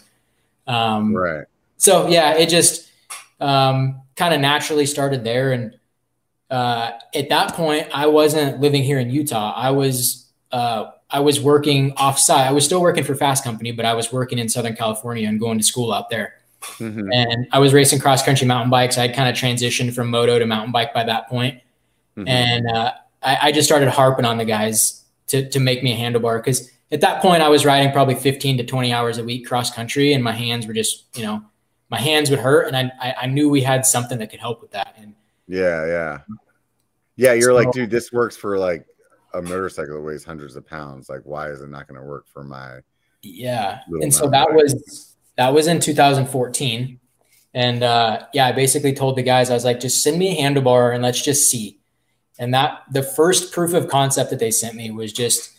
um, 0.68 1.16
right. 1.16 1.46
So 1.78 2.08
yeah, 2.10 2.36
it 2.36 2.48
just, 2.48 2.92
um, 3.40 4.04
kind 4.22 4.36
of 4.36 4.40
naturally 4.40 4.86
started 4.86 5.24
there. 5.24 5.52
And, 5.52 5.76
uh, 6.52 6.92
at 7.16 7.30
that 7.30 7.56
point, 7.56 7.88
I 7.92 8.06
wasn't 8.06 8.60
living 8.60 8.84
here 8.84 9.00
in 9.00 9.10
Utah. 9.10 9.52
I 9.56 9.72
was, 9.72 10.28
uh, 10.52 10.92
I 11.10 11.22
was 11.22 11.40
working 11.40 11.96
offsite. 11.96 12.46
I 12.46 12.52
was 12.52 12.64
still 12.64 12.82
working 12.82 13.04
for 13.04 13.16
Fasst 13.16 13.44
Company, 13.44 13.72
but 13.72 13.84
I 13.84 13.96
was 13.96 14.12
working 14.12 14.38
in 14.38 14.48
Southern 14.48 14.76
California 14.76 15.28
and 15.28 15.40
going 15.40 15.58
to 15.58 15.64
school 15.64 15.92
out 15.92 16.12
there. 16.12 16.36
Mm-hmm. 16.78 17.12
And 17.12 17.48
I 17.52 17.58
was 17.58 17.74
racing 17.74 18.00
cross 18.00 18.24
country 18.24 18.46
mountain 18.46 18.70
bikes. 18.70 18.96
I 19.00 19.08
had 19.08 19.16
kind 19.16 19.28
of 19.28 19.36
transitioned 19.36 19.96
from 19.96 20.12
moto 20.12 20.38
to 20.38 20.46
mountain 20.46 20.72
bike 20.72 20.94
by 20.94 21.04
that 21.04 21.28
point. 21.28 21.60
Mm-hmm. 22.16 22.28
And 22.28 22.68
uh, 22.68 22.92
I, 23.24 23.38
I, 23.48 23.52
just 23.52 23.68
started 23.68 23.90
harping 23.90 24.26
on 24.26 24.38
the 24.38 24.46
guys 24.46 25.04
to, 25.28 25.50
to 25.50 25.60
make 25.60 25.82
me 25.82 25.94
a 25.94 25.98
handlebar 25.98 26.38
because 26.38 26.70
at 26.92 27.02
that 27.02 27.22
point 27.22 27.42
I 27.42 27.48
was 27.48 27.66
riding 27.66 27.92
probably 27.92 28.16
15 28.16 28.58
to 28.58 28.66
20 28.66 28.94
hours 28.94 29.18
a 29.18 29.24
week 29.24 29.48
cross 29.48 29.74
country 29.74 30.14
and 30.14 30.24
my 30.24 30.34
hands 30.34 30.68
were 30.68 30.74
just, 30.74 31.06
you 31.18 31.24
know, 31.24 31.42
my 31.92 32.00
hands 32.00 32.30
would 32.30 32.40
hurt. 32.40 32.68
And 32.68 32.76
I, 32.76 33.16
I 33.22 33.28
knew 33.28 33.50
we 33.50 33.62
had 33.62 33.86
something 33.86 34.18
that 34.20 34.32
could 34.32 34.40
help 34.40 34.62
with 34.62 34.72
that. 34.72 34.96
And 34.98 35.14
yeah, 35.48 35.86
yeah. 35.86 36.18
Yeah. 37.18 37.34
You're 37.34 37.52
so, 37.52 37.56
like, 37.56 37.72
dude, 37.72 37.92
this 37.92 38.12
works 38.12 38.36
for 38.36 38.58
like 38.58 38.86
a 39.34 39.42
motorcycle 39.42 39.96
that 39.96 40.02
weighs 40.02 40.24
hundreds 40.24 40.56
of 40.56 40.66
pounds. 40.66 41.10
Like, 41.10 41.22
why 41.24 41.50
is 41.50 41.62
it 41.62 41.70
not 41.70 41.88
going 41.88 42.00
to 42.00 42.06
work 42.06 42.28
for 42.28 42.44
my? 42.44 42.80
Yeah, 43.24 43.82
and 43.88 44.12
so 44.12 44.28
that 44.30 44.48
bike? 44.48 44.58
was 44.58 45.16
that 45.38 45.54
was 45.54 45.68
in 45.68 45.80
2014, 45.80 47.00
and 47.54 47.84
uh, 47.84 48.26
yeah, 48.34 48.48
I 48.48 48.52
basically 48.52 48.94
told 48.94 49.16
the 49.16 49.22
guys 49.22 49.52
I 49.52 49.54
was 49.54 49.64
like, 49.64 49.80
just 49.80 50.02
send 50.02 50.18
me 50.18 50.36
a 50.36 50.42
handlebar 50.42 50.94
and 50.94 51.04
let's 51.04 51.22
just 51.22 51.50
see. 51.50 51.80
And 52.40 52.54
that 52.56 52.82
the 52.92 53.04
first 53.04 53.54
proof 53.54 53.74
of 53.74 53.88
concept 53.88 54.32
that 54.32 54.40
they 54.40 54.52
sent 54.52 54.76
me 54.76 54.92
was 54.92 55.14
just. 55.14 55.58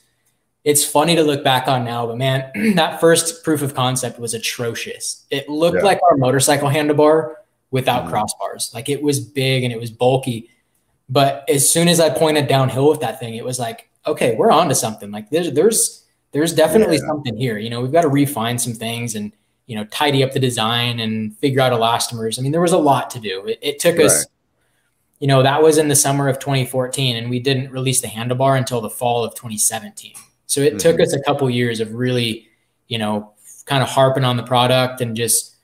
It's 0.64 0.85
funny 0.85 1.16
to 1.16 1.25
look 1.25 1.42
back 1.42 1.66
on 1.66 1.85
now, 1.85 2.07
but 2.07 2.18
man, 2.18 2.51
that 2.77 3.01
first 3.01 3.42
proof 3.42 3.62
of 3.62 3.75
concept 3.75 4.18
was 4.18 4.35
atrocious. 4.35 5.27
It 5.31 5.48
looked 5.48 5.79
yeah. 5.79 5.83
like 5.83 6.01
our 6.09 6.16
motorcycle 6.16 6.68
handlebar 6.68 7.35
without 7.70 8.05
mm-hmm. 8.05 8.14
crossbars. 8.14 8.72
Like 8.75 8.88
it 8.88 9.03
was 9.03 9.20
big 9.20 9.64
and 9.64 9.72
it 9.72 9.81
was 9.81 9.90
bulky 9.90 10.51
but 11.12 11.44
as 11.46 11.68
soon 11.68 11.88
as 11.88 12.01
I 12.01 12.09
pointed 12.09 12.48
downhill 12.48 12.88
with 12.88 13.01
that 13.01 13.20
thing, 13.20 13.35
it 13.35 13.44
was 13.44 13.59
like, 13.59 13.90
okay, 14.07 14.35
we're 14.35 14.51
on 14.51 14.70
to 14.70 14.75
something. 14.75 15.11
Like 15.11 15.29
there's 15.29 15.53
there's 15.53 16.07
there's 16.33 16.55
definitely 16.55 16.96
yeah. 16.96 17.07
something 17.07 17.37
here. 17.37 17.59
You 17.59 17.68
know, 17.68 17.83
we've 17.83 17.92
got 17.92 18.03
to 18.03 18.09
refine 18.09 18.59
some 18.59 18.72
things 18.72 19.14
and 19.14 19.31
you 19.66 19.77
know 19.77 19.85
tidy 19.87 20.25
up 20.25 20.33
the 20.33 20.40
design 20.40 21.01
and 21.01 21.37
figure 21.37 21.61
out 21.61 21.72
elastomers. 21.72 22.38
I 22.38 22.42
mean, 22.42 22.51
there 22.51 22.62
was 22.62 22.72
a 22.72 22.79
lot 22.79 23.11
to 23.11 23.20
do. 23.20 23.44
It, 23.46 23.59
it 23.61 23.79
took 23.79 23.98
right. 23.98 24.07
us, 24.07 24.27
you 25.20 25.27
know, 25.27 25.42
that 25.42 25.62
was 25.62 25.77
in 25.77 25.88
the 25.88 25.96
summer 25.96 26.29
of 26.29 26.38
2014, 26.38 27.16
and 27.16 27.29
we 27.29 27.40
didn't 27.40 27.70
release 27.70 28.01
the 28.01 28.09
handlebar 28.09 28.57
until 28.57 28.81
the 28.81 28.90
fall 28.90 29.22
of 29.22 29.35
2017. 29.35 30.14
So 30.53 30.61
it 30.61 30.71
mm-hmm. 30.71 30.79
took 30.79 31.01
us 31.01 31.12
a 31.12 31.23
couple 31.23 31.49
years 31.51 31.81
of 31.81 31.95
really, 31.95 32.49
you 32.88 32.99
know, 32.99 33.33
kind 33.65 33.83
of 33.83 33.88
harping 33.88 34.25
on 34.25 34.37
the 34.37 34.43
product 34.43 35.01
and 35.01 35.17
just 35.17 35.57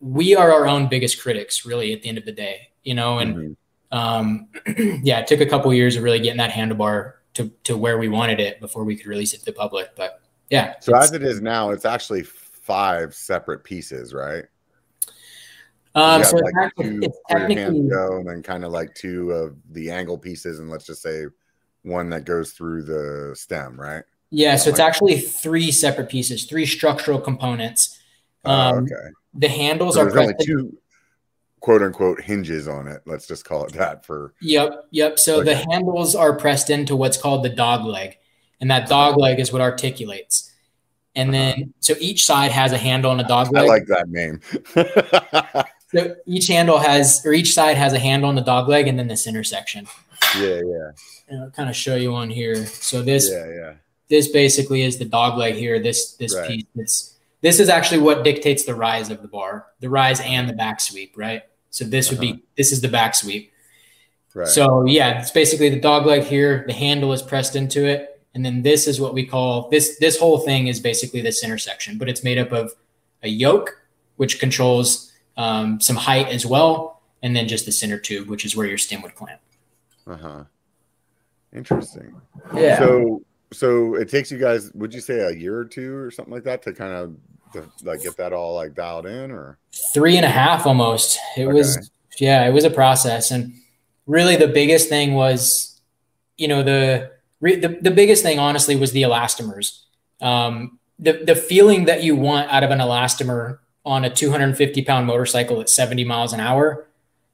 we 0.00 0.34
are 0.34 0.52
our 0.52 0.66
own 0.66 0.88
biggest 0.88 1.20
critics, 1.20 1.66
really, 1.66 1.92
at 1.92 2.02
the 2.02 2.08
end 2.08 2.18
of 2.18 2.24
the 2.24 2.32
day. 2.32 2.70
You 2.82 2.94
know, 2.94 3.18
and 3.18 3.34
mm-hmm 3.34 3.52
um, 3.92 4.48
yeah, 5.02 5.20
it 5.20 5.26
took 5.26 5.40
a 5.40 5.46
couple 5.46 5.72
years 5.72 5.96
of 5.96 6.02
really 6.02 6.20
getting 6.20 6.38
that 6.38 6.50
handlebar 6.50 7.14
to, 7.34 7.50
to 7.64 7.76
where 7.76 7.98
we 7.98 8.08
wanted 8.08 8.40
it 8.40 8.60
before 8.60 8.84
we 8.84 8.96
could 8.96 9.06
release 9.06 9.32
it 9.32 9.38
to 9.40 9.44
the 9.46 9.52
public. 9.52 9.94
But 9.96 10.20
yeah. 10.50 10.74
So 10.80 10.96
as 10.96 11.12
it 11.12 11.22
is 11.22 11.40
now, 11.40 11.70
it's 11.70 11.84
actually 11.84 12.22
five 12.22 13.14
separate 13.14 13.64
pieces, 13.64 14.12
right? 14.12 14.44
Um, 15.94 16.22
so 16.22 16.36
like 16.36 16.52
it's, 16.56 16.74
two 16.76 17.00
it's 17.02 17.18
technically 17.30 17.88
go 17.88 18.18
and 18.18 18.28
then 18.28 18.42
kind 18.42 18.64
of 18.66 18.72
like 18.72 18.94
two 18.94 19.30
of 19.30 19.56
the 19.70 19.90
angle 19.90 20.18
pieces, 20.18 20.58
and 20.58 20.68
let's 20.68 20.84
just 20.84 21.00
say 21.00 21.24
one 21.86 22.10
that 22.10 22.24
goes 22.24 22.52
through 22.52 22.82
the 22.82 23.34
stem, 23.36 23.80
right? 23.80 24.04
Yeah, 24.30 24.56
so 24.56 24.70
it's 24.70 24.80
actually 24.80 25.18
three 25.18 25.70
separate 25.70 26.08
pieces, 26.08 26.44
three 26.44 26.66
structural 26.66 27.20
components. 27.20 27.98
Oh, 28.44 28.50
um, 28.50 28.84
okay. 28.84 29.10
The 29.34 29.48
handles 29.48 29.94
so 29.94 30.02
are 30.02 30.18
only 30.18 30.34
two 30.42 30.76
quote 31.60 31.82
unquote 31.82 32.20
hinges 32.20 32.66
on 32.66 32.88
it. 32.88 33.02
Let's 33.06 33.26
just 33.26 33.44
call 33.44 33.64
it 33.64 33.72
that 33.74 34.04
for. 34.04 34.34
Yep. 34.40 34.86
Yep. 34.90 35.18
So 35.18 35.42
the 35.42 35.56
handles 35.56 36.14
are 36.14 36.36
pressed 36.36 36.70
into 36.70 36.96
what's 36.96 37.16
called 37.16 37.44
the 37.44 37.48
dog 37.48 37.84
leg, 37.84 38.18
and 38.60 38.70
that 38.70 38.88
dog 38.88 39.16
leg 39.16 39.38
is 39.38 39.52
what 39.52 39.62
articulates. 39.62 40.52
And 41.14 41.30
uh-huh. 41.30 41.38
then, 41.38 41.74
so 41.80 41.94
each 41.98 42.26
side 42.26 42.50
has 42.50 42.72
a 42.72 42.78
handle 42.78 43.10
and 43.12 43.20
a 43.20 43.24
dog 43.24 43.50
leg. 43.52 43.64
I 43.64 43.68
like 43.68 43.86
that 43.86 44.08
name. 44.08 44.40
so 45.94 46.14
each 46.26 46.48
handle 46.48 46.78
has, 46.78 47.24
or 47.24 47.32
each 47.32 47.54
side 47.54 47.78
has 47.78 47.94
a 47.94 47.98
handle 47.98 48.28
and 48.28 48.36
the 48.36 48.42
dog 48.42 48.68
leg, 48.68 48.86
and 48.86 48.98
then 48.98 49.08
this 49.08 49.26
intersection. 49.26 49.86
Yeah, 50.36 50.60
yeah. 50.64 50.90
And 51.28 51.42
I'll 51.42 51.50
kind 51.50 51.68
of 51.68 51.76
show 51.76 51.96
you 51.96 52.14
on 52.14 52.30
here. 52.30 52.66
So 52.66 53.02
this, 53.02 53.30
yeah, 53.30 53.48
yeah. 53.48 53.72
This 54.08 54.28
basically 54.28 54.82
is 54.82 54.98
the 54.98 55.04
dog 55.04 55.36
leg 55.36 55.54
here. 55.54 55.80
This 55.80 56.12
this 56.12 56.34
right. 56.34 56.48
piece. 56.48 56.64
It's 56.76 57.16
this 57.40 57.60
is 57.60 57.68
actually 57.68 58.00
what 58.00 58.24
dictates 58.24 58.64
the 58.64 58.74
rise 58.74 59.10
of 59.10 59.22
the 59.22 59.28
bar, 59.28 59.66
the 59.80 59.90
rise 59.90 60.20
and 60.20 60.48
the 60.48 60.52
back 60.52 60.80
sweep, 60.80 61.14
right? 61.16 61.42
So 61.70 61.84
this 61.84 62.10
would 62.10 62.20
uh-huh. 62.20 62.34
be 62.34 62.42
this 62.56 62.72
is 62.72 62.80
the 62.80 62.88
back 62.88 63.14
sweep. 63.14 63.52
Right. 64.34 64.48
So 64.48 64.84
yeah, 64.84 65.20
it's 65.20 65.30
basically 65.30 65.68
the 65.68 65.80
dog 65.80 66.06
leg 66.06 66.22
here. 66.22 66.64
The 66.66 66.72
handle 66.72 67.12
is 67.12 67.22
pressed 67.22 67.56
into 67.56 67.86
it, 67.86 68.20
and 68.34 68.44
then 68.44 68.62
this 68.62 68.86
is 68.86 69.00
what 69.00 69.14
we 69.14 69.26
call 69.26 69.68
this. 69.70 69.98
This 69.98 70.18
whole 70.18 70.38
thing 70.38 70.68
is 70.68 70.78
basically 70.78 71.20
this 71.20 71.42
intersection, 71.42 71.98
but 71.98 72.08
it's 72.08 72.22
made 72.22 72.38
up 72.38 72.52
of 72.52 72.74
a 73.22 73.28
yoke, 73.28 73.82
which 74.16 74.38
controls 74.38 75.12
um, 75.36 75.80
some 75.80 75.96
height 75.96 76.28
as 76.28 76.46
well, 76.46 77.02
and 77.22 77.34
then 77.34 77.48
just 77.48 77.66
the 77.66 77.72
center 77.72 77.98
tube, 77.98 78.28
which 78.28 78.44
is 78.44 78.54
where 78.54 78.66
your 78.66 78.78
stem 78.78 79.02
would 79.02 79.14
clamp. 79.14 79.40
Uh 80.06 80.16
huh. 80.16 80.44
Interesting. 81.54 82.14
Yeah. 82.54 82.78
So 82.78 83.22
so 83.52 83.94
it 83.94 84.08
takes 84.08 84.30
you 84.30 84.38
guys, 84.38 84.72
would 84.74 84.92
you 84.92 85.00
say 85.00 85.20
a 85.20 85.30
year 85.30 85.56
or 85.56 85.64
two 85.64 85.94
or 85.94 86.10
something 86.10 86.34
like 86.34 86.44
that 86.44 86.62
to 86.62 86.72
kind 86.72 86.92
of 86.92 87.16
to 87.52 87.68
like 87.84 88.02
get 88.02 88.16
that 88.16 88.32
all 88.32 88.54
like 88.54 88.74
dialed 88.74 89.06
in 89.06 89.30
or 89.30 89.58
three 89.92 90.16
and 90.16 90.24
a 90.24 90.30
half 90.30 90.66
almost. 90.66 91.18
It 91.36 91.44
okay. 91.44 91.52
was 91.52 91.90
yeah, 92.18 92.46
it 92.46 92.52
was 92.52 92.64
a 92.64 92.70
process. 92.70 93.30
And 93.30 93.54
really 94.06 94.36
the 94.36 94.48
biggest 94.48 94.88
thing 94.88 95.14
was, 95.14 95.80
you 96.36 96.48
know, 96.48 96.62
the 96.62 97.12
the, 97.40 97.78
the 97.80 97.90
biggest 97.90 98.22
thing 98.22 98.38
honestly 98.38 98.76
was 98.76 98.92
the 98.92 99.02
elastomers. 99.02 99.82
Um, 100.20 100.78
the 100.98 101.24
the 101.24 101.36
feeling 101.36 101.84
that 101.84 102.02
you 102.02 102.16
want 102.16 102.50
out 102.50 102.64
of 102.64 102.70
an 102.70 102.78
elastomer 102.78 103.58
on 103.84 104.04
a 104.04 104.10
250 104.10 104.82
pound 104.82 105.06
motorcycle 105.06 105.60
at 105.60 105.68
70 105.68 106.04
miles 106.04 106.32
an 106.32 106.40
hour 106.40 106.88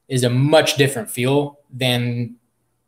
is 0.07 0.23
a 0.23 0.29
much 0.29 0.75
different 0.75 1.09
feel 1.09 1.59
than 1.71 2.35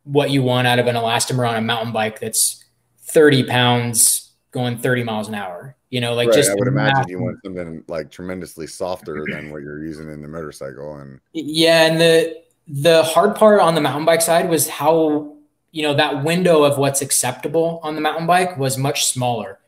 what 0.06 0.30
you 0.30 0.42
want 0.42 0.66
out 0.66 0.78
of 0.78 0.86
an 0.86 0.94
elastomer 0.94 1.48
on 1.48 1.56
a 1.56 1.60
mountain 1.60 1.92
bike 1.92 2.20
that's 2.20 2.64
30 3.02 3.44
pounds 3.44 4.32
going 4.52 4.78
30 4.78 5.04
miles 5.04 5.28
an 5.28 5.34
hour. 5.34 5.76
You 5.90 6.00
know, 6.00 6.14
like 6.14 6.28
right. 6.28 6.36
just 6.36 6.50
I 6.50 6.54
would 6.54 6.68
imagine 6.68 7.08
you 7.08 7.20
want 7.20 7.38
something 7.44 7.84
like 7.86 8.10
tremendously 8.10 8.66
softer 8.66 9.24
than 9.30 9.50
what 9.50 9.62
you're 9.62 9.84
using 9.84 10.10
in 10.10 10.20
the 10.20 10.28
motorcycle. 10.28 10.96
And 10.96 11.20
yeah, 11.32 11.86
and 11.86 12.00
the 12.00 12.42
the 12.66 13.04
hard 13.04 13.36
part 13.36 13.60
on 13.60 13.76
the 13.76 13.80
mountain 13.80 14.04
bike 14.04 14.20
side 14.20 14.50
was 14.50 14.68
how 14.68 15.36
you 15.70 15.82
know 15.82 15.94
that 15.94 16.24
window 16.24 16.64
of 16.64 16.76
what's 16.76 17.02
acceptable 17.02 17.78
on 17.84 17.94
the 17.94 18.00
mountain 18.00 18.26
bike 18.26 18.58
was 18.58 18.76
much 18.76 19.06
smaller. 19.06 19.60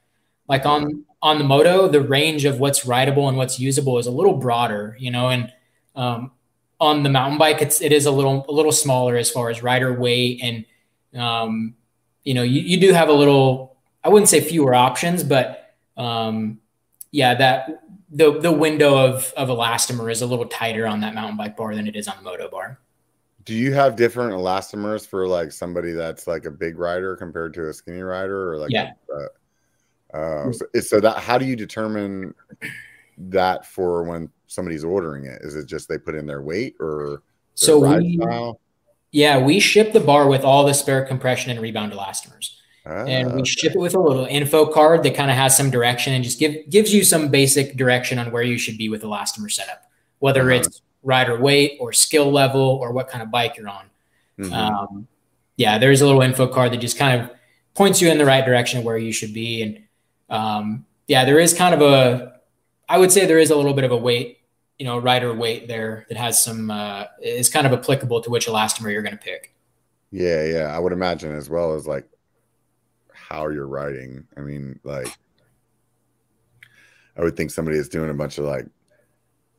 Like 0.48 0.66
on 0.66 1.05
on 1.22 1.38
the 1.38 1.44
moto, 1.44 1.87
the 1.87 2.01
range 2.01 2.44
of 2.44 2.59
what's 2.59 2.85
rideable 2.85 3.29
and 3.29 3.37
what's 3.37 3.61
usable 3.61 3.98
is 3.98 4.09
a 4.09 4.11
little 4.11 4.37
broader, 4.37 4.96
you 4.98 5.12
know, 5.12 5.29
and 5.29 5.53
um, 5.94 6.33
on 6.81 7.03
the 7.03 7.09
mountain 7.09 7.38
bike, 7.38 7.61
it's 7.61 7.81
it 7.81 7.93
is 7.93 8.07
a 8.07 8.11
little 8.11 8.45
a 8.49 8.53
little 8.53 8.73
smaller 8.73 9.17
as 9.17 9.31
far 9.31 9.51
as 9.51 9.62
rider 9.62 9.93
weight 9.93 10.41
and 10.43 10.64
um, 11.21 11.75
you 12.25 12.35
know 12.35 12.43
you, 12.43 12.61
you 12.61 12.81
do 12.81 12.93
have 12.93 13.09
a 13.09 13.12
little 13.12 13.77
I 14.05 14.09
wouldn't 14.09 14.29
say 14.29 14.41
fewer 14.41 14.75
options, 14.75 15.25
but 15.25 15.75
um, 15.97 16.61
yeah, 17.11 17.35
that 17.35 17.83
the 18.11 18.41
the 18.41 18.53
window 18.53 18.97
of 18.97 19.33
of 19.37 19.49
elastomer 19.49 20.11
is 20.11 20.23
a 20.23 20.27
little 20.27 20.47
tighter 20.47 20.87
on 20.87 21.01
that 21.01 21.14
mountain 21.14 21.37
bike 21.37 21.57
bar 21.57 21.75
than 21.75 21.87
it 21.87 21.97
is 21.97 22.09
on 22.09 22.17
the 22.17 22.23
moto 22.23 22.49
bar. 22.49 22.79
Do 23.45 23.55
you 23.55 23.73
have 23.73 23.97
different 23.97 24.33
elastomers 24.33 25.07
for 25.07 25.27
like 25.27 25.53
somebody 25.53 25.93
that's 25.93 26.27
like 26.27 26.45
a 26.45 26.51
big 26.51 26.79
rider 26.79 27.17
compared 27.17 27.55
to 27.55 27.69
a 27.69 27.73
skinny 27.73 28.03
rider, 28.03 28.53
or 28.53 28.59
like 28.59 28.71
yeah? 28.71 28.93
A, 29.11 30.17
uh, 30.17 30.19
uh, 30.19 30.53
so, 30.53 30.81
so 30.81 31.01
that 31.01 31.19
how 31.19 31.38
do 31.38 31.45
you 31.45 31.57
determine 31.57 32.35
that 33.19 33.67
for 33.67 34.05
when 34.05 34.31
somebody's 34.48 34.82
ordering 34.82 35.24
it? 35.24 35.40
Is 35.42 35.54
it 35.54 35.66
just 35.66 35.88
they 35.88 35.98
put 35.98 36.16
in 36.16 36.26
their 36.26 36.42
weight 36.42 36.74
or 36.80 37.22
so 37.54 37.78
we, 37.78 38.16
style? 38.16 38.61
Yeah, 39.12 39.38
we 39.38 39.61
ship 39.61 39.92
the 39.92 40.00
bar 40.00 40.28
with 40.28 40.44
all 40.44 40.66
the 40.66 40.74
spare 40.74 41.04
compression 41.04 41.50
and 41.50 41.61
rebound 41.61 41.92
elastomers. 41.92 42.56
Ah, 42.84 43.04
and 43.04 43.34
we 43.34 43.44
ship 43.44 43.74
it 43.74 43.78
with 43.78 43.94
a 43.94 44.00
little 44.00 44.26
info 44.26 44.66
card 44.66 45.02
that 45.04 45.14
kind 45.14 45.30
of 45.30 45.37
has 45.37 45.56
some 45.56 45.70
direction 45.70 46.14
and 46.14 46.24
just 46.24 46.38
give 46.38 46.68
gives 46.68 46.92
you 46.92 47.04
some 47.04 47.28
basic 47.28 47.76
direction 47.76 48.18
on 48.18 48.32
where 48.32 48.42
you 48.42 48.58
should 48.58 48.78
be 48.78 48.88
with 48.88 49.02
elastomer 49.02 49.50
setup, 49.50 49.90
whether 50.18 50.50
uh-huh. 50.50 50.61
it's 50.61 50.82
rider 51.02 51.38
weight 51.38 51.76
or 51.80 51.92
skill 51.92 52.30
level 52.32 52.61
or 52.61 52.92
what 52.92 53.08
kind 53.08 53.22
of 53.22 53.30
bike 53.30 53.56
you're 53.56 53.68
on. 53.68 53.84
Mm-hmm. 54.38 54.52
Um, 54.52 55.08
yeah, 55.56 55.78
there's 55.78 56.00
a 56.00 56.06
little 56.06 56.22
info 56.22 56.46
card 56.46 56.72
that 56.72 56.78
just 56.78 56.96
kind 56.96 57.20
of 57.20 57.30
points 57.74 58.00
you 58.00 58.11
in 58.11 58.18
the 58.18 58.24
right 58.24 58.44
direction 58.44 58.78
of 58.78 58.84
where 58.84 58.96
you 58.96 59.12
should 59.12 59.34
be. 59.34 59.62
And 59.62 59.82
um, 60.30 60.87
yeah, 61.06 61.24
there 61.24 61.38
is 61.38 61.52
kind 61.52 61.74
of 61.74 61.82
a, 61.82 62.40
I 62.88 62.98
would 62.98 63.12
say 63.12 63.26
there 63.26 63.38
is 63.38 63.50
a 63.50 63.56
little 63.56 63.74
bit 63.74 63.84
of 63.84 63.92
a 63.92 63.96
weight, 63.96 64.38
you 64.79 64.87
know, 64.87 64.99
rider 64.99 65.35
weight 65.35 65.69
there 65.69 66.07
that 66.09 66.19
has 66.19 66.43
some, 66.43 66.71
uh, 66.71 67.05
is 67.21 67.49
kind 67.49 67.67
of 67.67 67.73
applicable 67.73 68.21
to 68.21 68.31
which 68.31 68.47
elastomer 68.47 68.93
you're 68.93 69.03
going 69.03 69.17
to 69.17 69.23
pick. 69.23 69.55
Yeah, 70.11 70.45
yeah, 70.45 70.75
I 70.75 70.79
would 70.79 70.93
imagine 70.93 71.35
as 71.35 71.51
well 71.51 71.75
as 71.75 71.87
like 71.87 72.09
how 73.12 73.49
you're 73.49 73.67
riding. 73.67 74.27
I 74.37 74.41
mean, 74.41 74.81
like, 74.85 75.09
I 77.17 77.23
would 77.23 77.37
think 77.37 77.51
somebody 77.51 77.77
is 77.77 77.88
doing 77.88 78.11
a 78.11 78.14
bunch 78.14 78.38
of 78.38 78.45
like 78.45 78.67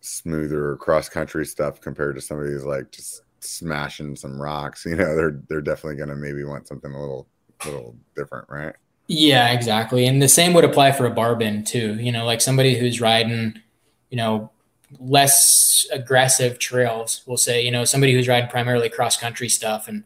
smoother 0.01 0.77
cross 0.77 1.09
country 1.09 1.45
stuff 1.45 1.81
compared 1.81 2.15
to 2.15 2.21
somebody 2.21 2.51
who's 2.51 2.65
like 2.65 2.91
just 2.91 3.21
smashing 3.41 4.15
some 4.15 4.41
rocks. 4.41 4.85
You 4.85 4.95
know, 4.95 5.15
they're 5.15 5.41
they're 5.49 5.61
definitely 5.61 5.97
gonna 5.97 6.15
maybe 6.15 6.43
want 6.43 6.67
something 6.67 6.91
a 6.91 6.99
little 6.99 7.27
little 7.65 7.95
different, 8.15 8.49
right? 8.49 8.73
Yeah, 9.07 9.51
exactly. 9.51 10.05
And 10.07 10.21
the 10.21 10.29
same 10.29 10.53
would 10.53 10.63
apply 10.63 10.91
for 10.93 11.05
a 11.05 11.11
bar 11.11 11.35
bend 11.35 11.67
too. 11.67 11.95
You 11.95 12.11
know, 12.11 12.25
like 12.25 12.41
somebody 12.41 12.77
who's 12.77 13.01
riding, 13.01 13.61
you 14.09 14.17
know, 14.17 14.51
less 14.99 15.85
aggressive 15.91 16.59
trails, 16.59 17.21
we'll 17.25 17.37
say, 17.37 17.63
you 17.63 17.71
know, 17.71 17.85
somebody 17.85 18.13
who's 18.13 18.27
riding 18.27 18.49
primarily 18.49 18.89
cross 18.89 19.17
country 19.17 19.49
stuff 19.49 19.87
and, 19.87 20.03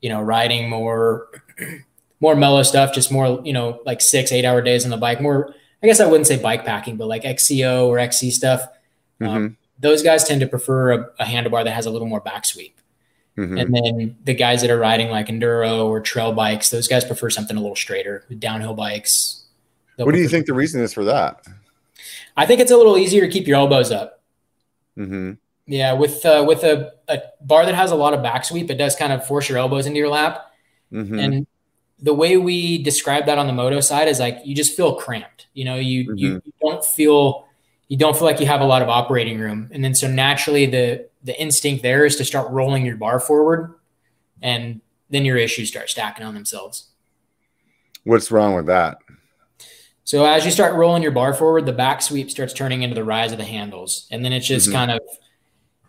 you 0.00 0.08
know, 0.08 0.20
riding 0.20 0.68
more 0.68 1.28
more 2.20 2.34
mellow 2.34 2.62
stuff, 2.62 2.92
just 2.92 3.12
more, 3.12 3.40
you 3.44 3.52
know, 3.52 3.80
like 3.86 4.00
six, 4.00 4.32
eight 4.32 4.44
hour 4.44 4.60
days 4.60 4.84
on 4.84 4.90
the 4.90 4.96
bike. 4.96 5.20
More, 5.20 5.54
I 5.82 5.86
guess 5.86 6.00
I 6.00 6.06
wouldn't 6.06 6.26
say 6.26 6.40
bike 6.40 6.64
packing, 6.64 6.96
but 6.96 7.06
like 7.06 7.22
XCO 7.22 7.86
or 7.86 7.98
XC 7.98 8.30
stuff. 8.32 8.62
Um, 9.20 9.26
mm-hmm. 9.26 9.36
Um, 9.36 9.56
those 9.80 10.02
guys 10.02 10.24
tend 10.24 10.40
to 10.40 10.48
prefer 10.48 10.92
a, 10.92 11.10
a, 11.20 11.24
handlebar 11.24 11.62
that 11.62 11.70
has 11.70 11.86
a 11.86 11.90
little 11.90 12.08
more 12.08 12.20
back 12.20 12.44
sweep. 12.44 12.80
Mm-hmm. 13.36 13.58
And 13.58 13.74
then 13.74 14.16
the 14.24 14.34
guys 14.34 14.62
that 14.62 14.70
are 14.70 14.78
riding 14.78 15.10
like 15.10 15.28
enduro 15.28 15.84
or 15.84 16.00
trail 16.00 16.32
bikes, 16.32 16.70
those 16.70 16.88
guys 16.88 17.04
prefer 17.04 17.30
something 17.30 17.56
a 17.56 17.60
little 17.60 17.76
straighter. 17.76 18.24
Downhill 18.36 18.74
bikes. 18.74 19.44
What 19.96 20.12
do 20.12 20.20
you 20.20 20.28
think 20.28 20.46
the 20.46 20.54
reason 20.54 20.80
is 20.82 20.92
for 20.92 21.04
that? 21.04 21.44
I 22.38 22.46
think 22.46 22.60
it's 22.60 22.70
a 22.70 22.76
little 22.76 22.96
easier 22.96 23.26
to 23.26 23.28
keep 23.28 23.48
your 23.48 23.56
elbows 23.56 23.90
up. 23.90 24.22
Mm-hmm. 24.96 25.32
Yeah, 25.66 25.92
with 25.92 26.24
uh, 26.24 26.44
with 26.46 26.62
a, 26.62 26.92
a 27.08 27.20
bar 27.42 27.66
that 27.66 27.74
has 27.74 27.90
a 27.90 27.96
lot 27.96 28.14
of 28.14 28.22
back 28.22 28.44
sweep, 28.44 28.70
it 28.70 28.76
does 28.76 28.94
kind 28.94 29.12
of 29.12 29.26
force 29.26 29.48
your 29.48 29.58
elbows 29.58 29.86
into 29.86 29.98
your 29.98 30.08
lap. 30.08 30.46
Mm-hmm. 30.92 31.18
And 31.18 31.46
the 31.98 32.14
way 32.14 32.36
we 32.36 32.80
describe 32.82 33.26
that 33.26 33.38
on 33.38 33.48
the 33.48 33.52
moto 33.52 33.80
side 33.80 34.06
is 34.06 34.20
like 34.20 34.38
you 34.44 34.54
just 34.54 34.76
feel 34.76 34.94
cramped. 34.94 35.48
You 35.52 35.64
know, 35.64 35.74
you 35.74 36.04
mm-hmm. 36.04 36.16
you, 36.16 36.42
you 36.44 36.52
don't 36.62 36.84
feel 36.84 37.46
you 37.88 37.96
don't 37.96 38.16
feel 38.16 38.24
like 38.24 38.38
you 38.38 38.46
have 38.46 38.60
a 38.60 38.66
lot 38.66 38.82
of 38.82 38.88
operating 38.88 39.40
room, 39.40 39.68
and 39.72 39.82
then 39.82 39.94
so 39.94 40.08
naturally 40.08 40.64
the 40.64 41.08
the 41.24 41.38
instinct 41.40 41.82
there 41.82 42.06
is 42.06 42.14
to 42.16 42.24
start 42.24 42.50
rolling 42.52 42.86
your 42.86 42.96
bar 42.96 43.18
forward, 43.18 43.74
and 44.40 44.80
then 45.10 45.24
your 45.24 45.36
issues 45.36 45.68
start 45.68 45.90
stacking 45.90 46.24
on 46.24 46.34
themselves. 46.34 46.86
What's 48.04 48.30
wrong 48.30 48.54
with 48.54 48.66
that? 48.66 48.98
So 50.08 50.24
as 50.24 50.46
you 50.46 50.50
start 50.50 50.72
rolling 50.72 51.02
your 51.02 51.12
bar 51.12 51.34
forward, 51.34 51.66
the 51.66 51.72
back 51.74 52.00
sweep 52.00 52.30
starts 52.30 52.54
turning 52.54 52.80
into 52.80 52.94
the 52.94 53.04
rise 53.04 53.30
of 53.30 53.36
the 53.36 53.44
handles, 53.44 54.08
and 54.10 54.24
then 54.24 54.32
it's 54.32 54.46
just 54.46 54.68
mm-hmm. 54.68 54.74
kind 54.74 54.90
of, 54.92 55.00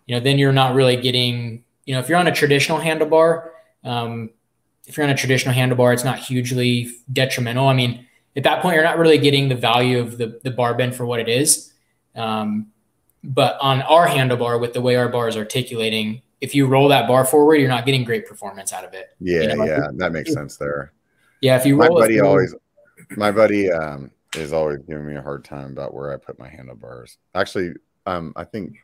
you 0.08 0.15
know, 0.15 0.19
then 0.19 0.38
you're 0.38 0.51
not 0.51 0.75
really 0.75 0.97
getting, 0.97 1.63
you 1.86 1.93
know, 1.93 2.01
if 2.01 2.10
you're 2.10 2.17
on 2.17 2.27
a 2.27 2.32
traditional 2.34 2.79
handlebar, 2.79 3.47
um, 3.86 4.29
if 4.88 4.97
you're 4.97 5.05
on 5.05 5.10
a 5.10 5.15
traditional 5.15 5.55
handlebar, 5.55 5.93
it's 5.93 6.03
not 6.03 6.19
hugely 6.19 6.91
detrimental. 7.13 7.69
I 7.69 7.73
mean, 7.73 8.05
at 8.36 8.43
that 8.43 8.62
point, 8.62 8.75
you're 8.75 8.84
not 8.84 8.97
really 8.97 9.19
getting 9.19 9.47
the 9.47 9.55
value 9.55 9.99
of 9.99 10.17
the, 10.17 10.38
the 10.43 10.51
bar 10.51 10.73
bend 10.73 10.95
for 10.95 11.05
what 11.05 11.21
it 11.21 11.29
is. 11.29 11.71
Um, 12.13 12.73
but 13.23 13.58
on 13.62 13.82
our 13.84 14.05
handlebar, 14.05 14.60
with 14.60 14.73
the 14.73 14.82
way 14.82 14.97
our 14.97 15.08
bar 15.08 15.29
is 15.29 15.38
articulating, 15.38 16.23
if 16.41 16.53
you 16.53 16.67
roll 16.67 16.89
that 16.89 17.08
bar 17.08 17.23
forward, 17.23 17.55
you're 17.55 17.69
not 17.69 17.86
getting 17.86 18.03
great 18.03 18.27
performance 18.27 18.73
out 18.73 18.84
of 18.84 18.93
it. 18.93 19.15
Yeah, 19.21 19.43
you 19.43 19.55
know, 19.55 19.63
yeah, 19.63 19.88
that 19.93 20.12
makes 20.12 20.34
sense 20.34 20.58
there. 20.58 20.91
Yeah, 21.39 21.55
if 21.55 21.65
you 21.65 21.82
roll 21.82 21.93
my 21.93 22.01
buddy 22.01 22.19
forward, 22.19 22.29
always, 22.29 22.55
my 23.17 23.32
buddy 23.32 23.72
um, 23.72 24.12
is 24.36 24.54
always 24.54 24.80
giving 24.88 25.06
me 25.06 25.15
a 25.15 25.22
hard 25.22 25.43
time 25.43 25.72
about 25.72 25.93
where 25.93 26.13
I 26.13 26.17
put 26.17 26.39
my 26.39 26.48
handlebars. 26.48 27.17
Actually, 27.36 27.74
um, 28.06 28.34
I 28.36 28.43
think 28.43 28.78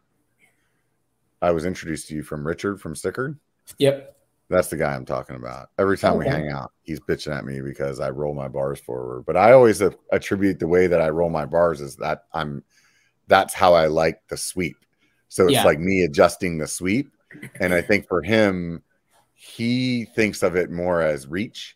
I 1.41 1.51
was 1.51 1.65
introduced 1.65 2.07
to 2.09 2.15
you 2.15 2.23
from 2.23 2.45
Richard 2.45 2.81
from 2.81 2.95
Stickard. 2.95 3.37
Yep. 3.77 4.15
That's 4.49 4.67
the 4.67 4.77
guy 4.77 4.93
I'm 4.93 5.05
talking 5.05 5.35
about. 5.35 5.69
Every 5.79 5.97
time 5.97 6.13
okay. 6.13 6.25
we 6.25 6.27
hang 6.27 6.51
out, 6.51 6.71
he's 6.83 6.99
bitching 6.99 7.35
at 7.35 7.45
me 7.45 7.61
because 7.61 7.99
I 7.99 8.11
roll 8.11 8.35
my 8.35 8.47
bars 8.47 8.79
forward. 8.79 9.25
But 9.25 9.37
I 9.37 9.53
always 9.53 9.81
attribute 10.11 10.59
the 10.59 10.67
way 10.67 10.85
that 10.87 11.01
I 11.01 11.09
roll 11.09 11.29
my 11.29 11.45
bars 11.45 11.81
is 11.81 11.95
that 11.97 12.25
I'm 12.33 12.63
that's 13.27 13.53
how 13.53 13.73
I 13.73 13.87
like 13.87 14.21
the 14.27 14.37
sweep. 14.37 14.77
So 15.29 15.45
it's 15.45 15.53
yeah. 15.53 15.63
like 15.63 15.79
me 15.79 16.03
adjusting 16.03 16.57
the 16.57 16.67
sweep. 16.67 17.11
And 17.59 17.73
I 17.73 17.81
think 17.81 18.07
for 18.07 18.21
him, 18.21 18.83
he 19.33 20.05
thinks 20.05 20.43
of 20.43 20.55
it 20.55 20.71
more 20.71 21.01
as 21.01 21.27
reach. 21.27 21.75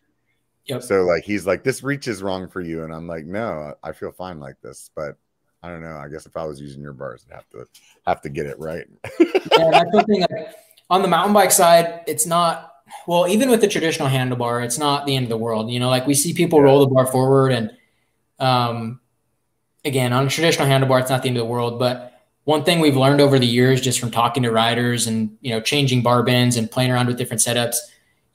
Yep. 0.66 0.82
So 0.82 1.02
like 1.02 1.24
he's 1.24 1.46
like, 1.46 1.64
this 1.64 1.82
reach 1.82 2.08
is 2.08 2.22
wrong 2.22 2.48
for 2.48 2.60
you. 2.60 2.84
And 2.84 2.92
I'm 2.92 3.06
like, 3.06 3.24
no, 3.24 3.74
I 3.82 3.92
feel 3.92 4.12
fine 4.12 4.38
like 4.38 4.60
this. 4.62 4.90
But 4.94 5.16
I 5.62 5.68
don't 5.68 5.82
know. 5.82 5.96
I 5.96 6.08
guess 6.08 6.26
if 6.26 6.36
I 6.36 6.44
was 6.44 6.60
using 6.60 6.82
your 6.82 6.92
bars, 6.92 7.26
I'd 7.30 7.34
have 7.34 7.48
to 7.50 7.66
have 8.06 8.22
to 8.22 8.28
get 8.28 8.46
it 8.46 8.58
right. 8.58 8.86
yeah, 9.20 9.70
that's 9.70 9.90
the 9.92 10.04
thing. 10.06 10.20
Like, 10.22 10.54
on 10.88 11.02
the 11.02 11.08
mountain 11.08 11.32
bike 11.32 11.52
side, 11.52 12.02
it's 12.06 12.26
not 12.26 12.72
well, 13.06 13.28
even 13.28 13.50
with 13.50 13.60
the 13.60 13.68
traditional 13.68 14.08
handlebar, 14.08 14.64
it's 14.64 14.78
not 14.78 15.06
the 15.06 15.14
end 15.14 15.24
of 15.24 15.30
the 15.30 15.36
world. 15.36 15.70
You 15.70 15.80
know, 15.80 15.88
like 15.88 16.06
we 16.06 16.14
see 16.14 16.32
people 16.32 16.58
yeah. 16.58 16.64
roll 16.64 16.80
the 16.80 16.92
bar 16.92 17.06
forward 17.06 17.52
and 17.52 17.70
um 18.38 19.00
again, 19.84 20.12
on 20.12 20.26
a 20.26 20.30
traditional 20.30 20.68
handlebar, 20.68 21.00
it's 21.00 21.10
not 21.10 21.22
the 21.22 21.28
end 21.28 21.36
of 21.36 21.42
the 21.42 21.50
world. 21.50 21.78
But 21.78 22.10
one 22.44 22.64
thing 22.64 22.80
we've 22.80 22.96
learned 22.96 23.20
over 23.20 23.38
the 23.38 23.46
years, 23.46 23.80
just 23.80 24.00
from 24.00 24.10
talking 24.10 24.42
to 24.42 24.50
riders 24.50 25.06
and 25.06 25.36
you 25.40 25.50
know, 25.50 25.60
changing 25.60 26.02
bar 26.02 26.22
bends 26.22 26.56
and 26.56 26.70
playing 26.70 26.90
around 26.90 27.06
with 27.06 27.18
different 27.18 27.40
setups, 27.40 27.76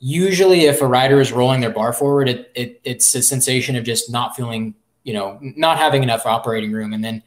usually 0.05 0.65
if 0.65 0.81
a 0.81 0.87
rider 0.87 1.19
is 1.19 1.31
rolling 1.31 1.61
their 1.61 1.71
bar 1.71 1.91
forward, 1.91 2.29
it, 2.29 2.51
it 2.53 2.79
it's 2.83 3.15
a 3.15 3.23
sensation 3.23 3.75
of 3.75 3.83
just 3.83 4.11
not 4.11 4.35
feeling, 4.35 4.75
you 5.03 5.13
know, 5.13 5.39
not 5.41 5.79
having 5.79 6.03
enough 6.03 6.27
operating 6.27 6.71
room. 6.71 6.93
And 6.93 7.03
then 7.03 7.23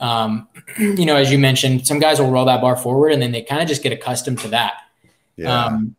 um, 0.00 0.46
you 0.78 1.06
know, 1.06 1.16
as 1.16 1.32
you 1.32 1.38
mentioned, 1.38 1.86
some 1.86 1.98
guys 1.98 2.20
will 2.20 2.30
roll 2.30 2.44
that 2.44 2.60
bar 2.60 2.76
forward 2.76 3.12
and 3.12 3.22
then 3.22 3.32
they 3.32 3.40
kind 3.40 3.62
of 3.62 3.68
just 3.68 3.82
get 3.82 3.90
accustomed 3.92 4.38
to 4.40 4.48
that. 4.48 4.74
Yeah. 5.36 5.64
Um, 5.64 5.96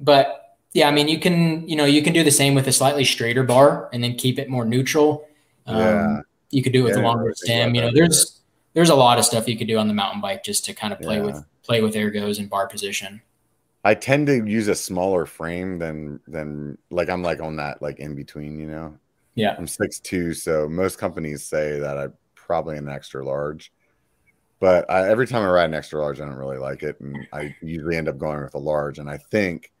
but 0.00 0.56
yeah, 0.72 0.88
I 0.88 0.90
mean, 0.90 1.06
you 1.06 1.20
can, 1.20 1.68
you 1.68 1.76
know, 1.76 1.84
you 1.84 2.02
can 2.02 2.12
do 2.12 2.24
the 2.24 2.32
same 2.32 2.54
with 2.54 2.66
a 2.66 2.72
slightly 2.72 3.04
straighter 3.04 3.44
bar 3.44 3.88
and 3.92 4.02
then 4.02 4.16
keep 4.16 4.40
it 4.40 4.48
more 4.48 4.64
neutral. 4.64 5.28
Um, 5.66 5.78
yeah. 5.78 6.20
You 6.50 6.64
could 6.64 6.72
do 6.72 6.80
it 6.80 6.88
with 6.88 6.96
Yeah, 6.96 7.04
a 7.04 7.06
longer 7.06 7.32
stem. 7.36 7.76
You 7.76 7.82
know, 7.82 7.92
there's 7.94 8.40
there's 8.74 8.90
a 8.90 8.94
lot 8.96 9.18
of 9.18 9.24
stuff 9.24 9.46
you 9.46 9.56
could 9.56 9.68
do 9.68 9.78
on 9.78 9.86
the 9.86 9.94
mountain 9.94 10.20
bike 10.20 10.42
just 10.42 10.64
to 10.64 10.74
kind 10.74 10.92
of 10.92 11.00
play 11.00 11.18
Yeah. 11.18 11.26
with 11.26 11.44
play 11.62 11.80
with 11.80 11.94
ergos 11.94 12.40
and 12.40 12.50
bar 12.50 12.66
position. 12.66 13.22
I 13.84 13.94
tend 13.94 14.26
to 14.26 14.44
use 14.44 14.68
a 14.68 14.74
smaller 14.74 15.24
frame 15.26 15.78
than 15.78 16.20
than 16.26 16.76
like 16.90 17.08
I'm 17.08 17.22
like 17.22 17.40
on 17.40 17.56
that 17.56 17.80
like 17.80 17.98
in 17.98 18.14
between, 18.14 18.58
you 18.58 18.66
know. 18.66 18.96
Yeah. 19.34 19.54
I'm 19.56 19.66
six 19.66 20.00
two, 20.00 20.34
so 20.34 20.68
most 20.68 20.98
companies 20.98 21.44
say 21.44 21.78
that 21.78 21.96
I'm 21.96 22.12
probably 22.34 22.76
an 22.76 22.88
extra 22.88 23.24
large. 23.24 23.72
But 24.58 24.90
I, 24.90 25.08
every 25.08 25.26
time 25.26 25.42
I 25.42 25.50
ride 25.50 25.64
an 25.70 25.74
extra 25.74 25.98
large, 25.98 26.20
I 26.20 26.26
don't 26.26 26.34
really 26.34 26.58
like 26.58 26.82
it, 26.82 27.00
and 27.00 27.16
I 27.32 27.54
usually 27.62 27.96
end 27.96 28.08
up 28.08 28.18
going 28.18 28.42
with 28.42 28.54
a 28.54 28.58
large. 28.58 28.98
And 28.98 29.08
I 29.08 29.16
think 29.16 29.72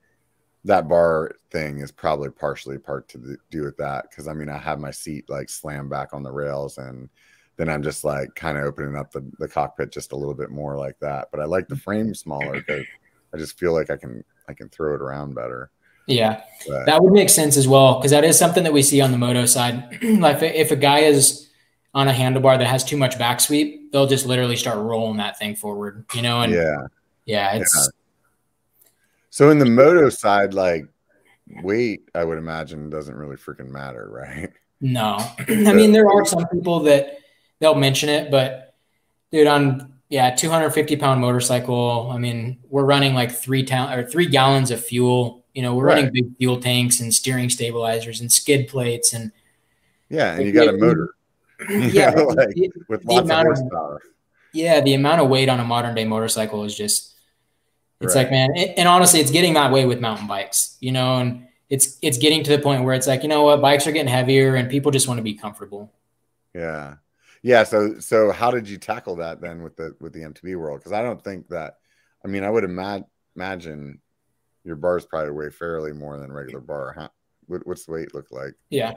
that 0.64 0.88
bar 0.88 1.32
thing 1.50 1.80
is 1.80 1.90
probably 1.90 2.30
partially 2.30 2.78
part 2.78 3.08
to 3.08 3.18
the, 3.18 3.36
do 3.50 3.62
with 3.62 3.76
that 3.78 4.06
because 4.08 4.28
I 4.28 4.34
mean 4.34 4.48
I 4.48 4.58
have 4.58 4.78
my 4.78 4.90
seat 4.90 5.28
like 5.28 5.48
slammed 5.48 5.90
back 5.90 6.14
on 6.14 6.22
the 6.22 6.32
rails, 6.32 6.78
and 6.78 7.10
then 7.58 7.68
I'm 7.68 7.82
just 7.82 8.04
like 8.04 8.34
kind 8.34 8.56
of 8.56 8.64
opening 8.64 8.96
up 8.96 9.12
the, 9.12 9.22
the 9.38 9.48
cockpit 9.48 9.92
just 9.92 10.12
a 10.12 10.16
little 10.16 10.32
bit 10.32 10.50
more 10.50 10.78
like 10.78 10.98
that. 11.00 11.28
But 11.30 11.40
I 11.40 11.44
like 11.44 11.68
the 11.68 11.76
frame 11.76 12.14
smaller 12.14 12.54
because 12.54 12.86
I 13.34 13.38
just 13.38 13.58
feel 13.58 13.72
like 13.72 13.90
I 13.90 13.96
can 13.96 14.24
I 14.48 14.54
can 14.54 14.68
throw 14.68 14.94
it 14.94 15.00
around 15.00 15.34
better. 15.34 15.70
Yeah, 16.06 16.42
But, 16.66 16.86
that 16.86 17.02
would 17.02 17.12
make 17.12 17.28
sense 17.28 17.56
as 17.56 17.68
well 17.68 17.98
because 17.98 18.10
that 18.10 18.24
is 18.24 18.38
something 18.38 18.64
that 18.64 18.72
we 18.72 18.82
see 18.82 19.00
on 19.00 19.12
the 19.12 19.18
moto 19.18 19.46
side. 19.46 19.98
like 20.02 20.42
if 20.42 20.70
a 20.72 20.76
guy 20.76 21.00
is 21.00 21.48
on 21.94 22.08
a 22.08 22.12
handlebar 22.12 22.58
that 22.58 22.66
has 22.66 22.84
too 22.84 22.96
much 22.96 23.18
back 23.18 23.40
sweep, 23.40 23.92
they'll 23.92 24.06
just 24.06 24.26
literally 24.26 24.56
start 24.56 24.78
rolling 24.78 25.18
that 25.18 25.38
thing 25.38 25.54
forward. 25.54 26.04
You 26.14 26.22
know, 26.22 26.40
and 26.40 26.52
yeah, 26.52 26.86
yeah. 27.26 27.54
it's 27.54 27.90
So 29.30 29.50
in 29.50 29.58
the 29.58 29.66
moto 29.66 30.08
side, 30.08 30.52
like 30.52 30.86
weight, 31.62 32.08
I 32.14 32.24
would 32.24 32.38
imagine 32.38 32.90
doesn't 32.90 33.14
really 33.14 33.36
freaking 33.36 33.68
matter, 33.68 34.08
right? 34.10 34.50
no. 34.80 35.16
I 35.48 35.72
mean, 35.72 35.92
there 35.92 36.08
are 36.10 36.24
some 36.24 36.46
people 36.48 36.80
that 36.80 37.18
they'll 37.60 37.74
mention 37.74 38.08
it, 38.08 38.30
but 38.30 38.74
dude, 39.30 39.46
on 39.46 39.89
yeah, 40.10 40.30
250 40.34 40.96
pound 40.96 41.20
motorcycle. 41.20 42.10
I 42.12 42.18
mean, 42.18 42.58
we're 42.68 42.84
running 42.84 43.14
like 43.14 43.30
three 43.32 43.62
town 43.64 43.92
or 43.92 44.04
three 44.04 44.26
gallons 44.26 44.70
of 44.70 44.84
fuel. 44.84 45.44
You 45.54 45.62
know, 45.62 45.74
we're 45.74 45.86
Right. 45.86 45.94
running 45.96 46.12
big 46.12 46.36
fuel 46.36 46.60
tanks 46.60 47.00
and 47.00 47.12
steering 47.14 47.48
stabilizers 47.48 48.20
and 48.20 48.30
skid 48.30 48.68
plates 48.68 49.12
and 49.14 49.32
Yeah, 50.08 50.34
and 50.34 50.44
you 50.44 50.52
got 50.52 50.68
a 50.68 50.72
motor 50.76 51.14
yeah, 51.70 52.10
know, 52.10 52.24
like, 52.36 52.50
the- 52.50 52.70
with 52.88 53.04
lots 53.04 53.20
of 53.20 53.24
amount 53.26 53.48
of- 53.48 53.56
horsepower. 53.58 54.02
yeah, 54.52 54.80
the 54.80 54.94
amount 54.94 55.20
of 55.20 55.28
weight 55.28 55.48
on 55.48 55.60
a 55.60 55.64
modern 55.64 55.94
day 55.94 56.04
motorcycle 56.04 56.64
is 56.64 56.76
just 56.76 57.12
it's 58.00 58.14
Right. 58.14 58.22
like 58.22 58.30
man, 58.30 58.50
and 58.56 58.70
and 58.78 58.88
honestly, 58.88 59.20
it's 59.20 59.30
getting 59.30 59.54
that 59.54 59.70
way 59.72 59.84
with 59.86 60.00
mountain 60.00 60.26
bikes, 60.26 60.76
you 60.80 60.90
know, 60.90 61.18
and 61.18 61.46
it's 61.68 61.98
it's 62.02 62.16
getting 62.18 62.42
to 62.44 62.50
the 62.56 62.58
point 62.62 62.82
where 62.82 62.94
it's 62.94 63.06
like, 63.06 63.22
you 63.22 63.28
know 63.28 63.42
what, 63.42 63.60
bikes 63.60 63.86
are 63.86 63.92
getting 63.92 64.08
heavier 64.08 64.54
and 64.56 64.68
people 64.70 64.90
just 64.90 65.06
want 65.06 65.18
to 65.18 65.22
be 65.22 65.34
comfortable. 65.34 65.92
Yeah, 66.54 66.94
yeah. 67.42 67.62
So 67.64 67.98
so 68.00 68.30
how 68.32 68.50
did 68.50 68.68
you 68.68 68.76
tackle 68.78 69.16
that 69.16 69.40
then 69.40 69.62
with 69.62 69.76
the 69.76 69.94
with 70.00 70.12
the 70.12 70.20
MTB 70.20 70.56
world? 70.56 70.80
Because 70.80 70.92
I 70.92 71.02
don't 71.02 71.22
think 71.22 71.48
that. 71.48 71.76
I 72.24 72.28
mean, 72.28 72.44
I 72.44 72.50
would 72.50 72.64
ima- 72.64 73.04
imagine 73.36 74.00
your 74.64 74.76
bars 74.76 75.06
probably 75.06 75.30
weigh 75.32 75.50
fairly 75.50 75.92
more 75.92 76.18
than 76.18 76.30
regular 76.32 76.60
bar. 76.60 76.94
Huh? 76.98 77.08
What, 77.46 77.66
what's 77.66 77.86
the 77.86 77.92
weight 77.92 78.14
look 78.14 78.30
like? 78.30 78.52
Yeah. 78.68 78.92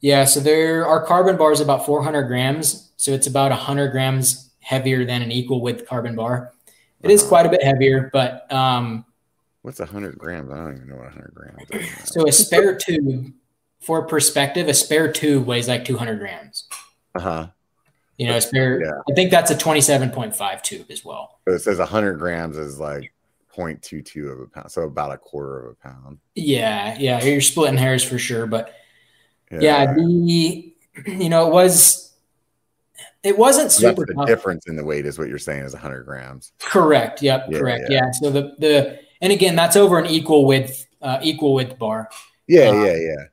Yeah, 0.00 0.24
so 0.24 0.40
there 0.40 0.86
our 0.86 1.04
carbon 1.04 1.36
bar 1.36 1.52
is 1.52 1.60
about 1.60 1.84
400 1.84 2.24
grams, 2.24 2.92
so 2.96 3.12
it's 3.12 3.26
about 3.26 3.50
100 3.50 3.90
grams 3.90 4.50
heavier 4.60 5.04
than 5.04 5.20
an 5.22 5.30
equal 5.30 5.60
width 5.60 5.86
carbon 5.86 6.14
bar. 6.16 6.52
It 7.02 7.10
is 7.10 7.20
Uh-huh. 7.22 7.28
quite 7.28 7.46
a 7.46 7.48
bit 7.50 7.62
heavier, 7.62 8.08
but 8.12 8.50
um, 8.52 9.04
What's 9.62 9.78
a 9.80 9.84
hundred 9.86 10.16
grams? 10.18 10.50
I 10.50 10.56
don't 10.56 10.76
even 10.76 10.88
know 10.88 10.96
what 10.96 11.08
a 11.08 11.10
hundred 11.10 11.34
grams. 11.34 11.70
is. 11.70 12.12
so 12.14 12.26
a 12.26 12.32
spare 12.32 12.76
tube, 12.76 13.32
for 13.80 14.06
perspective, 14.06 14.68
a 14.68 14.74
spare 14.74 15.12
tube 15.12 15.46
weighs 15.46 15.68
like 15.68 15.84
200 15.84 16.18
grams. 16.18 16.66
Uh 17.14 17.20
huh. 17.20 17.46
You 18.18 18.26
know, 18.26 18.38
spare. 18.38 18.82
Yeah. 18.84 18.90
I 19.10 19.14
think 19.14 19.30
that's 19.30 19.50
a 19.50 19.54
27.5 19.54 20.62
tube 20.62 20.90
as 20.90 21.04
well. 21.04 21.38
So 21.48 21.54
it 21.54 21.60
says 21.60 21.78
hundred 21.78 22.18
grams 22.18 22.56
is 22.58 22.78
like 22.78 23.12
0.22 23.56 24.30
of 24.32 24.40
a 24.40 24.46
pound, 24.46 24.70
so 24.70 24.82
about 24.82 25.12
a 25.12 25.18
quarter 25.18 25.58
of 25.66 25.72
a 25.72 25.74
pound. 25.88 26.18
Yeah, 26.34 26.96
yeah, 26.98 27.22
you're 27.24 27.40
splitting 27.40 27.78
hairs 27.78 28.04
for 28.04 28.18
sure, 28.18 28.46
but 28.46 28.74
yeah, 29.50 29.92
the 29.94 30.72
you 31.06 31.28
know 31.28 31.48
it 31.48 31.52
was 31.52 32.12
it 33.22 33.36
wasn't 33.36 33.72
So 33.72 33.88
super 33.88 34.04
the 34.06 34.14
tough. 34.14 34.26
difference 34.26 34.66
in 34.68 34.76
the 34.76 34.84
weight 34.84 35.04
is 35.06 35.18
what 35.18 35.28
you're 35.28 35.38
saying 35.38 35.64
is 35.64 35.72
100 35.72 36.04
grams. 36.04 36.52
Correct. 36.58 37.22
Yep. 37.22 37.46
Yeah, 37.50 37.58
correct. 37.58 37.84
yeah. 37.88 38.04
Yeah. 38.04 38.10
So 38.12 38.30
the 38.30 38.54
the 38.58 39.00
and 39.20 39.32
again 39.32 39.56
that's 39.56 39.76
over 39.76 39.98
an 39.98 40.06
equal 40.06 40.44
width 40.46 40.86
uh, 41.02 41.18
equal 41.22 41.54
width 41.54 41.78
bar, 41.78 42.08
Yeah, 42.46 42.68
Uh, 42.68 42.84
yeah, 42.84 42.96
yeah. 42.96 43.24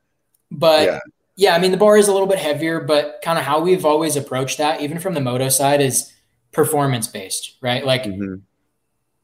but 0.50 1.00
Yeah. 1.38 1.54
I 1.54 1.58
mean 1.60 1.70
the 1.70 1.76
bar 1.78 1.96
is 1.96 2.08
a 2.08 2.12
little 2.12 2.26
bit 2.26 2.38
heavier, 2.38 2.80
but 2.80 3.20
kind 3.22 3.38
of 3.38 3.44
how 3.44 3.60
we've 3.60 3.84
always 3.86 4.16
approached 4.16 4.58
that, 4.58 4.80
even 4.80 4.98
from 4.98 5.14
the 5.14 5.20
moto 5.20 5.48
side, 5.48 5.80
is 5.80 6.12
performance 6.52 7.06
based, 7.06 7.56
right? 7.62 7.84
Like 7.86 8.04
Mhm. 8.04 8.42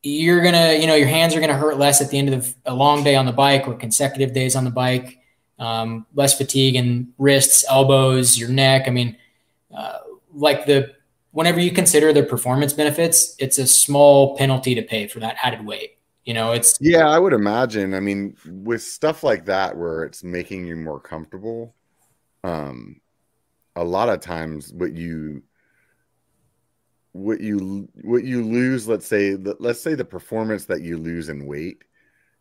you're 0.03 0.43
gonna 0.43 0.75
you 0.75 0.87
know 0.87 0.95
your 0.95 1.09
hands 1.09 1.35
are 1.35 1.41
gonna 1.41 1.57
hurt 1.57 1.79
less 1.79 2.01
at 2.01 2.11
the 2.11 2.19
end 2.19 2.33
of 2.33 2.55
a 2.67 2.75
long 2.75 3.03
day 3.03 3.17
on 3.17 3.27
the 3.27 3.33
bike 3.33 3.67
or 3.67 3.75
consecutive 3.75 4.33
days 4.35 4.55
on 4.55 4.65
the 4.65 4.71
bike 4.71 5.19
um, 5.59 6.05
less 6.15 6.37
fatigue 6.37 6.75
and 6.77 7.09
wrists 7.17 7.65
elbows 7.71 8.37
your 8.39 8.49
neck 8.51 8.85
i 8.87 8.91
mean 8.91 9.17
uh, 9.75 10.01
like 10.35 10.67
the 10.67 10.93
whenever 11.31 11.59
you 11.59 11.71
consider 11.71 12.13
the 12.13 12.23
performance 12.23 12.73
benefits 12.75 13.35
it's 13.39 13.57
a 13.59 13.67
small 13.67 14.37
penalty 14.37 14.75
to 14.75 14.83
pay 14.83 15.07
for 15.07 15.21
that 15.21 15.37
added 15.43 15.65
weight 15.65 15.97
you 16.25 16.35
know 16.35 16.53
it's 16.53 16.77
Yeah, 16.81 17.09
I 17.09 17.19
would 17.19 17.33
imagine. 17.33 17.95
I 17.95 18.01
mean, 18.01 18.37
with 18.47 18.83
stuff 18.83 19.23
like 19.23 19.45
that 19.47 19.77
where 19.77 20.05
it's 20.05 20.23
making 20.25 20.67
you 20.67 20.75
more 20.77 20.99
comfortable, 21.01 21.75
um, 22.45 23.01
a 23.75 23.83
lot 23.83 24.09
of 24.09 24.21
times 24.21 24.73
what 24.73 24.93
you 24.93 25.43
what 27.13 27.41
you 27.41 27.89
what 28.03 28.25
you 28.25 28.45
lose, 28.45 28.87
let's 28.87 29.07
say 29.07 29.37
let's 29.59 29.81
say 29.81 29.95
the 29.95 30.05
performance 30.05 30.67
that 30.67 30.83
you 30.83 30.99
lose 30.99 31.29
in 31.29 31.47
weight, 31.47 31.83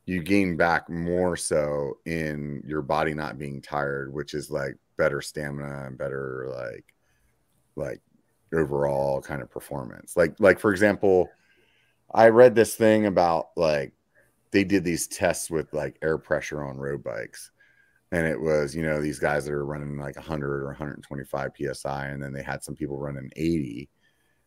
you 0.06 0.22
gain 0.22 0.58
back 0.58 0.90
more 0.90 1.38
so 1.38 1.98
in 2.06 2.62
your 2.66 2.82
body 2.82 3.14
not 3.14 3.40
being 3.40 3.62
tired, 3.62 4.14
which 4.14 4.34
is 4.34 4.52
like 4.52 4.76
better 4.98 5.22
stamina 5.22 5.88
and 5.88 5.98
better 5.98 6.48
like 6.52 6.86
like 7.76 8.02
overall 8.54 9.22
kind 9.22 9.42
of 9.42 9.50
performance. 9.50 10.18
Like 10.18 10.36
like 10.40 10.60
for 10.60 10.72
example, 10.72 11.30
I 12.14 12.28
read 12.28 12.56
this 12.56 12.76
thing 12.76 13.06
about 13.06 13.50
like 13.56 13.94
they 14.52 14.64
did 14.64 14.84
these 14.84 15.08
tests 15.08 15.50
with 15.50 15.74
like 15.74 15.98
air 16.02 16.18
pressure 16.18 16.64
on 16.64 16.78
road 16.78 17.04
bikes. 17.04 17.52
And 18.14 18.28
it 18.28 18.40
was, 18.40 18.76
you 18.76 18.84
know, 18.84 19.02
these 19.02 19.18
guys 19.18 19.46
that 19.46 19.54
are 19.54 19.66
running 19.66 19.98
like 19.98 20.16
100 20.16 20.62
or 20.62 20.68
125 20.68 21.52
psi, 21.74 22.06
and 22.06 22.22
then 22.22 22.32
they 22.32 22.44
had 22.44 22.64
some 22.64 22.76
people 22.76 23.00
running 23.00 23.32
80. 23.36 23.90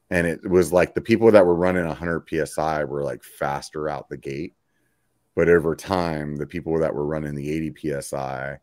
And 0.09 0.25
it 0.25 0.49
was 0.49 0.73
like 0.73 0.95
the 0.95 1.01
people 1.01 1.33
that 1.33 1.45
were 1.45 1.57
running 1.57 1.85
100 1.85 2.29
psi 2.29 2.85
were 2.85 3.03
like 3.03 3.25
faster 3.25 3.89
out 3.89 4.09
the 4.09 4.17
gate. 4.17 4.55
But 5.35 5.49
over 5.49 5.75
time, 5.75 6.37
the 6.37 6.47
people 6.47 6.79
that 6.79 6.95
were 6.95 7.05
running 7.05 7.35
the 7.35 7.51
80 7.51 8.01
psi 8.01 8.57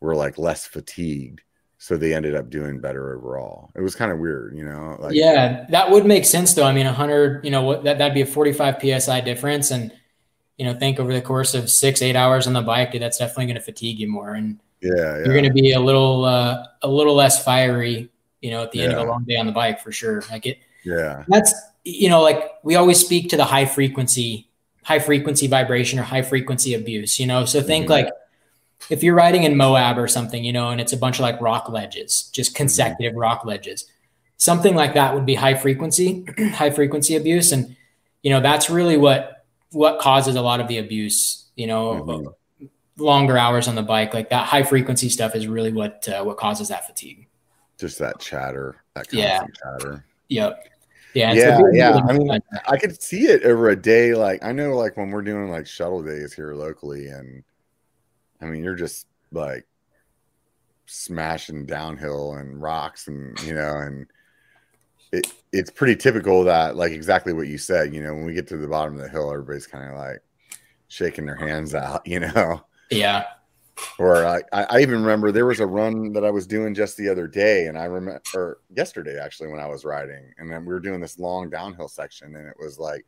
were 0.00 0.16
like 0.16 0.38
less 0.38 0.66
fatigued. 0.66 1.42
So 1.76 1.98
they 1.98 2.14
ended 2.14 2.34
up 2.34 2.48
doing 2.48 2.80
better 2.80 3.14
overall. 3.14 3.70
It 3.76 3.82
was 3.82 3.94
kind 3.94 4.10
of 4.10 4.18
weird, 4.18 4.56
you 4.56 4.64
know? 4.64 4.96
Like, 4.98 5.14
yeah 5.14 5.66
that 5.68 5.90
would 5.90 6.06
make 6.06 6.24
sense 6.24 6.54
though 6.54 6.64
i 6.64 6.72
mean 6.72 6.86
100 6.86 7.44
you 7.44 7.50
know 7.50 7.62
what 7.62 7.84
that, 7.84 7.98
that'd 7.98 8.14
be 8.14 8.22
a 8.22 8.26
45 8.26 8.76
psi 8.80 9.20
difference 9.20 9.70
and 9.70 9.92
you 10.58 10.64
know 10.66 10.74
think 10.74 10.98
over 11.00 11.12
the 11.12 11.22
course 11.22 11.54
of 11.54 11.70
six 11.70 12.02
eight 12.02 12.16
hours 12.16 12.46
on 12.46 12.52
the 12.52 12.60
bike 12.62 12.92
dude, 12.92 13.00
that's 13.00 13.18
definitely 13.18 13.46
going 13.46 13.56
to 13.56 13.62
fatigue 13.62 13.98
you 13.98 14.08
more 14.08 14.34
and 14.34 14.58
yeah, 14.80 14.92
yeah. 14.94 15.16
you're 15.24 15.32
going 15.34 15.44
to 15.44 15.52
be 15.52 15.72
a 15.72 15.80
little 15.80 16.24
uh, 16.24 16.64
a 16.82 16.88
little 16.88 17.14
less 17.14 17.42
fiery 17.44 18.10
you 18.40 18.50
know 18.50 18.62
at 18.62 18.70
the 18.72 18.82
end 18.82 18.92
of 18.92 18.98
a 18.98 19.10
long 19.10 19.24
day 19.24 19.36
on 19.36 19.46
the 19.46 19.52
bike 19.52 19.80
for 19.80 19.90
sure 19.92 20.22
like 20.30 20.46
it 20.46 20.58
yeah. 20.84 21.24
that's 21.28 21.54
you 21.84 22.08
know 22.08 22.20
like 22.22 22.52
we 22.62 22.76
always 22.76 22.98
speak 22.98 23.30
to 23.30 23.36
the 23.36 23.44
high 23.44 23.64
frequency 23.66 24.48
high 24.84 24.98
frequency 24.98 25.46
vibration 25.46 25.98
or 25.98 26.02
high 26.02 26.22
frequency 26.22 26.74
abuse 26.74 27.18
you 27.18 27.26
know 27.26 27.44
so 27.44 27.60
think 27.62 27.86
Mhm. 27.86 27.90
like 27.90 28.08
if 28.90 29.02
you're 29.02 29.14
riding 29.14 29.42
in 29.42 29.56
moab 29.56 29.98
or 29.98 30.06
something 30.06 30.44
you 30.44 30.52
know 30.52 30.70
and 30.70 30.80
it's 30.80 30.92
a 30.92 30.96
bunch 30.96 31.16
of 31.16 31.22
like 31.22 31.40
rock 31.40 31.68
ledges 31.68 32.30
just 32.32 32.50
Mm-hmm. 32.52 32.56
consecutive 32.58 33.14
rock 33.16 33.44
ledges 33.44 33.86
something 34.36 34.74
like 34.76 34.94
that 34.94 35.14
would 35.14 35.26
be 35.26 35.34
high 35.34 35.54
frequency 35.54 36.24
high 36.54 36.70
frequency 36.70 37.16
abuse 37.16 37.50
and 37.52 37.76
you 38.22 38.30
know 38.30 38.40
that's 38.40 38.70
really 38.70 38.96
what 38.96 39.37
what 39.72 39.98
causes 40.00 40.34
a 40.36 40.40
lot 40.42 40.60
of 40.60 40.68
the 40.68 40.78
abuse 40.78 41.50
you 41.56 41.66
know 41.66 42.04
Mhm. 42.60 42.68
longer 42.96 43.36
hours 43.38 43.68
on 43.68 43.74
the 43.74 43.82
bike 43.82 44.14
like 44.14 44.30
that 44.30 44.46
high 44.46 44.62
frequency 44.62 45.08
stuff 45.08 45.34
is 45.36 45.46
really 45.46 45.72
what 45.72 46.08
uh, 46.08 46.22
what 46.24 46.36
causes 46.36 46.68
that 46.68 46.86
fatigue 46.86 47.28
Just 47.78 47.98
that 47.98 48.18
chatter, 48.18 48.82
that 48.94 49.12
Yeah. 49.12 49.40
chatter. 49.62 50.04
yep 50.28 50.64
yeah 51.14 51.32
Yeah, 51.32 51.60
yeah. 51.72 52.00
I 52.08 52.12
mean, 52.12 52.30
I 52.66 52.76
could 52.76 53.00
see 53.02 53.26
it 53.28 53.42
over 53.44 53.70
a 53.70 53.76
day. 53.76 54.14
Like 54.14 54.42
I 54.44 54.52
know, 54.52 54.76
like 54.76 54.96
when 54.96 55.10
we're 55.10 55.22
doing 55.22 55.50
like 55.50 55.66
shuttle 55.66 56.02
days 56.02 56.32
here 56.34 56.54
locally, 56.54 57.08
and 57.08 57.42
I 58.40 58.44
mean, 58.46 58.62
you're 58.62 58.74
just 58.76 59.06
like 59.32 59.66
smashing 60.86 61.66
downhill 61.66 62.34
and 62.34 62.60
rocks, 62.60 63.08
and 63.08 63.38
you 63.40 63.54
know, 63.54 63.76
and 63.78 64.06
it 65.12 65.32
it's 65.52 65.70
pretty 65.70 65.96
typical 65.96 66.44
that 66.44 66.76
like 66.76 66.92
exactly 66.92 67.32
what 67.32 67.48
you 67.48 67.58
said. 67.58 67.94
You 67.94 68.02
know, 68.02 68.14
when 68.14 68.24
we 68.24 68.34
get 68.34 68.46
to 68.48 68.56
the 68.56 68.68
bottom 68.68 68.94
of 68.94 69.00
the 69.02 69.08
hill, 69.08 69.30
everybody's 69.32 69.66
kind 69.66 69.90
of 69.90 69.96
like 69.96 70.22
shaking 70.88 71.26
their 71.26 71.36
hands 71.36 71.74
out. 71.74 72.02
You 72.06 72.20
know, 72.20 72.62
yeah 72.90 73.24
Or 73.98 74.26
I, 74.26 74.42
I 74.52 74.80
even 74.80 75.00
remember 75.00 75.30
there 75.32 75.46
was 75.46 75.60
a 75.60 75.66
run 75.66 76.12
that 76.12 76.24
I 76.24 76.30
was 76.30 76.46
doing 76.46 76.74
just 76.74 76.96
the 76.96 77.08
other 77.08 77.26
day, 77.26 77.66
and 77.66 77.78
I 77.78 77.84
remember 77.84 78.22
or 78.34 78.58
yesterday 78.74 79.18
actually 79.18 79.48
when 79.48 79.60
I 79.60 79.66
was 79.66 79.84
riding, 79.84 80.32
and 80.38 80.50
then 80.50 80.64
we 80.64 80.72
were 80.72 80.80
doing 80.80 81.00
this 81.00 81.18
long 81.18 81.50
downhill 81.50 81.88
section, 81.88 82.36
and 82.36 82.48
it 82.48 82.56
was 82.58 82.78
like 82.78 83.04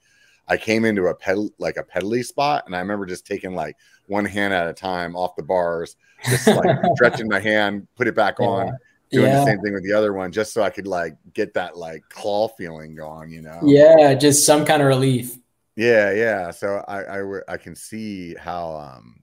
I 0.49 0.57
came 0.57 0.85
into 0.85 1.07
a 1.07 1.15
pedal 1.15 1.51
like 1.59 1.77
a 1.77 1.85
pedally 1.85 2.25
spot, 2.25 2.65
and 2.67 2.75
I 2.75 2.81
remember 2.81 3.07
just 3.07 3.27
taking 3.27 3.55
like 3.55 3.77
one 4.07 4.25
hand 4.25 4.53
at 4.53 4.69
a 4.69 4.73
time 4.73 5.17
off 5.17 5.37
the 5.37 5.43
bars, 5.43 5.97
just 6.29 6.47
like 6.47 6.79
stretching 6.95 7.29
my 7.29 7.41
hand, 7.41 7.87
put 7.97 8.09
it 8.09 8.15
back 8.15 8.41
on, 8.41 8.77
doing 9.11 9.27
yeah. 9.27 9.41
the 9.41 9.47
same 9.47 9.61
thing 9.61 9.75
with 9.75 9.85
the 9.85 9.93
other 9.93 10.13
one, 10.13 10.33
just 10.33 10.53
so 10.53 10.63
I 10.63 10.71
could 10.71 10.87
like 10.87 11.17
get 11.33 11.55
that 11.55 11.77
like 11.77 12.03
claw 12.09 12.49
feeling 12.49 12.95
going, 12.95 13.31
you 13.31 13.43
know? 13.43 13.61
Yeah, 13.63 14.15
just 14.15 14.47
some 14.47 14.65
kind 14.65 14.83
of 14.83 14.89
relief. 14.89 15.37
Yeah, 15.77 16.13
yeah. 16.13 16.51
So 16.51 16.85
I 16.87 17.21
I, 17.21 17.41
I 17.49 17.57
can 17.57 17.75
see 17.75 18.35
how 18.35 18.77
um 18.77 19.23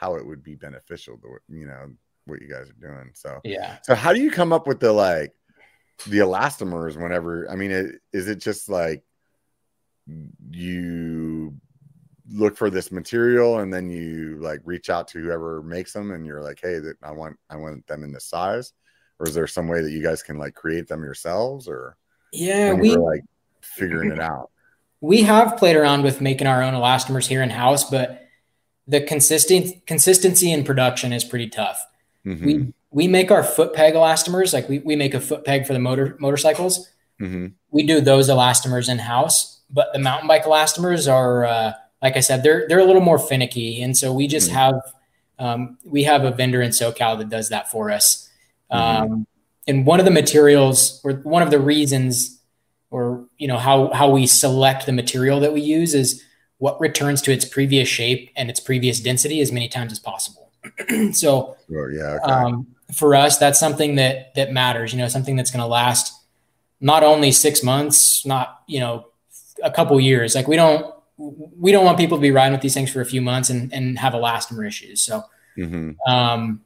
how 0.00 0.16
it 0.16 0.26
would 0.26 0.42
be 0.42 0.54
beneficial 0.54 1.18
to 1.18 1.38
you 1.48 1.66
know 1.66 1.92
what 2.26 2.40
you 2.40 2.48
guys 2.48 2.70
are 2.70 2.86
doing. 2.86 3.10
So 3.14 3.40
yeah. 3.44 3.78
So 3.82 3.94
how 3.94 4.12
do 4.12 4.20
you 4.20 4.30
come 4.30 4.52
up 4.52 4.66
with 4.66 4.80
the 4.80 4.92
like 4.92 5.32
the 6.06 6.18
elastomers 6.18 7.00
whenever? 7.00 7.50
I 7.50 7.56
mean, 7.56 7.70
it, 7.70 7.96
is 8.12 8.28
it 8.28 8.36
just 8.36 8.68
like 8.68 9.02
you 10.50 11.54
look 12.30 12.56
for 12.56 12.70
this 12.70 12.90
material 12.90 13.58
and 13.58 13.72
then 13.72 13.90
you 13.90 14.38
like 14.40 14.60
reach 14.64 14.88
out 14.90 15.08
to 15.08 15.18
whoever 15.18 15.62
makes 15.62 15.92
them 15.92 16.12
and 16.12 16.26
you're 16.26 16.42
like, 16.42 16.58
hey, 16.62 16.78
that 16.78 16.96
I 17.02 17.10
want 17.10 17.36
I 17.50 17.56
want 17.56 17.86
them 17.86 18.02
in 18.04 18.12
this 18.12 18.26
size, 18.26 18.72
or 19.18 19.28
is 19.28 19.34
there 19.34 19.46
some 19.46 19.68
way 19.68 19.80
that 19.82 19.90
you 19.90 20.02
guys 20.02 20.22
can 20.22 20.38
like 20.38 20.54
create 20.54 20.88
them 20.88 21.02
yourselves 21.02 21.68
or 21.68 21.96
yeah, 22.32 22.72
we 22.72 22.96
like 22.96 23.22
figuring 23.62 24.10
it 24.10 24.20
out. 24.20 24.50
We 25.00 25.22
have 25.22 25.56
played 25.56 25.76
around 25.76 26.02
with 26.02 26.20
making 26.20 26.46
our 26.46 26.62
own 26.62 26.74
elastomers 26.74 27.26
here 27.26 27.42
in 27.42 27.50
house, 27.50 27.88
but 27.88 28.26
the 28.86 29.00
consistent 29.00 29.86
consistency 29.86 30.52
in 30.52 30.64
production 30.64 31.12
is 31.12 31.24
pretty 31.24 31.48
tough. 31.48 31.84
Mm-hmm. 32.26 32.46
We 32.46 32.72
we 32.90 33.08
make 33.08 33.30
our 33.30 33.42
foot 33.42 33.74
peg 33.74 33.94
elastomers, 33.94 34.52
like 34.52 34.68
we, 34.68 34.78
we 34.78 34.96
make 34.96 35.14
a 35.14 35.20
foot 35.20 35.44
peg 35.44 35.66
for 35.66 35.72
the 35.72 35.78
motor 35.78 36.16
motorcycles. 36.18 36.88
Mm-hmm. 37.20 37.48
We 37.70 37.84
do 37.84 38.00
those 38.00 38.28
elastomers 38.28 38.88
in 38.88 38.98
house, 38.98 39.60
but 39.70 39.92
the 39.92 39.98
mountain 39.98 40.28
bike 40.28 40.44
elastomers 40.44 41.12
are 41.12 41.44
uh, 41.44 41.72
like 42.02 42.16
I 42.16 42.20
said, 42.20 42.42
they're 42.42 42.66
they're 42.68 42.80
a 42.80 42.84
little 42.84 43.02
more 43.02 43.18
finicky, 43.18 43.82
and 43.82 43.96
so 43.96 44.12
we 44.12 44.26
just 44.26 44.48
mm-hmm. 44.50 44.58
have 44.58 44.74
um, 45.38 45.78
we 45.84 46.04
have 46.04 46.24
a 46.24 46.30
vendor 46.30 46.62
in 46.62 46.70
SoCal 46.70 47.18
that 47.18 47.28
does 47.28 47.48
that 47.48 47.70
for 47.70 47.90
us. 47.90 48.23
Mm-hmm. 48.72 49.12
Um, 49.12 49.26
and 49.66 49.86
one 49.86 49.98
of 49.98 50.04
the 50.04 50.10
materials, 50.10 51.00
or 51.04 51.12
one 51.12 51.42
of 51.42 51.50
the 51.50 51.60
reasons, 51.60 52.40
or 52.90 53.26
you 53.38 53.48
know 53.48 53.58
how 53.58 53.92
how 53.92 54.10
we 54.10 54.26
select 54.26 54.86
the 54.86 54.92
material 54.92 55.40
that 55.40 55.52
we 55.52 55.60
use 55.60 55.94
is 55.94 56.22
what 56.58 56.80
returns 56.80 57.20
to 57.22 57.32
its 57.32 57.44
previous 57.44 57.88
shape 57.88 58.30
and 58.36 58.50
its 58.50 58.60
previous 58.60 59.00
density 59.00 59.40
as 59.40 59.50
many 59.50 59.68
times 59.68 59.92
as 59.92 59.98
possible. 59.98 60.52
so 61.12 61.56
sure, 61.68 61.92
yeah, 61.92 62.18
okay. 62.22 62.32
um, 62.32 62.66
for 62.94 63.14
us, 63.14 63.38
that's 63.38 63.58
something 63.58 63.96
that 63.96 64.34
that 64.34 64.52
matters. 64.52 64.92
You 64.92 64.98
know, 64.98 65.08
something 65.08 65.36
that's 65.36 65.50
going 65.50 65.60
to 65.62 65.66
last 65.66 66.12
not 66.80 67.02
only 67.02 67.32
six 67.32 67.62
months, 67.62 68.24
not 68.26 68.62
you 68.66 68.80
know 68.80 69.06
a 69.62 69.70
couple 69.70 69.98
years. 69.98 70.34
Like 70.34 70.46
we 70.46 70.56
don't 70.56 70.94
we 71.16 71.72
don't 71.72 71.84
want 71.84 71.98
people 71.98 72.18
to 72.18 72.22
be 72.22 72.30
riding 72.30 72.52
with 72.52 72.60
these 72.60 72.74
things 72.74 72.92
for 72.92 73.00
a 73.00 73.06
few 73.06 73.22
months 73.22 73.50
and, 73.50 73.72
and 73.72 73.98
have 73.98 74.14
elastomer 74.14 74.66
issues. 74.66 75.00
So, 75.02 75.22
mm-hmm. 75.56 75.92
um, 76.10 76.62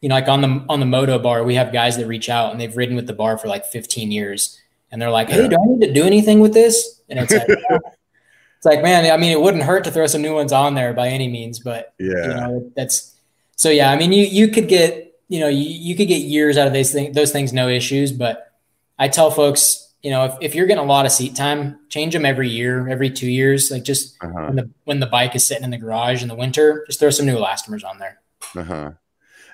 you 0.00 0.08
know, 0.08 0.14
like 0.14 0.28
on 0.28 0.40
the, 0.40 0.64
on 0.68 0.80
the 0.80 0.86
moto 0.86 1.18
bar, 1.18 1.44
we 1.44 1.54
have 1.54 1.72
guys 1.72 1.96
that 1.96 2.06
reach 2.06 2.28
out 2.28 2.52
and 2.52 2.60
they've 2.60 2.76
ridden 2.76 2.96
with 2.96 3.06
the 3.06 3.12
bar 3.12 3.38
for 3.38 3.48
like 3.48 3.66
15 3.66 4.10
years 4.10 4.58
and 4.90 5.00
they're 5.00 5.10
like, 5.10 5.28
Hey, 5.28 5.48
do 5.48 5.56
I 5.56 5.66
need 5.66 5.86
to 5.86 5.92
do 5.92 6.04
anything 6.04 6.40
with 6.40 6.52
this? 6.54 7.00
And 7.08 7.18
it's 7.18 7.32
like, 7.32 7.46
it's 7.48 8.64
like, 8.64 8.82
man, 8.82 9.10
I 9.12 9.16
mean, 9.16 9.32
it 9.32 9.40
wouldn't 9.40 9.64
hurt 9.64 9.84
to 9.84 9.90
throw 9.90 10.06
some 10.06 10.22
new 10.22 10.34
ones 10.34 10.52
on 10.52 10.74
there 10.74 10.92
by 10.92 11.08
any 11.08 11.28
means, 11.28 11.58
but 11.58 11.94
yeah, 11.98 12.08
you 12.08 12.28
know, 12.28 12.72
that's, 12.76 13.14
so 13.56 13.68
yeah, 13.68 13.90
I 13.90 13.96
mean, 13.96 14.12
you, 14.12 14.24
you 14.24 14.48
could 14.48 14.68
get, 14.68 15.18
you 15.28 15.40
know, 15.40 15.48
you, 15.48 15.64
you 15.64 15.94
could 15.96 16.08
get 16.08 16.22
years 16.22 16.56
out 16.56 16.66
of 16.66 16.72
these 16.72 16.92
things, 16.92 17.14
those 17.14 17.30
things, 17.30 17.52
no 17.52 17.68
issues, 17.68 18.10
but 18.10 18.52
I 18.98 19.08
tell 19.08 19.30
folks, 19.30 19.90
you 20.02 20.10
know, 20.10 20.24
if, 20.24 20.34
if 20.40 20.54
you're 20.54 20.66
getting 20.66 20.84
a 20.84 20.86
lot 20.86 21.06
of 21.06 21.12
seat 21.12 21.34
time, 21.34 21.78
change 21.88 22.14
them 22.14 22.24
every 22.24 22.48
year, 22.48 22.88
every 22.88 23.10
two 23.10 23.30
years. 23.30 23.70
Like 23.70 23.82
just 23.82 24.16
uh-huh. 24.22 24.46
when 24.46 24.56
the 24.56 24.70
when 24.84 25.00
the 25.00 25.06
bike 25.06 25.34
is 25.36 25.46
sitting 25.46 25.64
in 25.64 25.70
the 25.70 25.78
garage 25.78 26.22
in 26.22 26.28
the 26.28 26.34
winter, 26.34 26.84
just 26.86 27.00
throw 27.00 27.10
some 27.10 27.26
new 27.26 27.36
elastomers 27.36 27.84
on 27.84 27.98
there. 27.98 28.20
Uh 28.56 28.62
huh. 28.62 28.90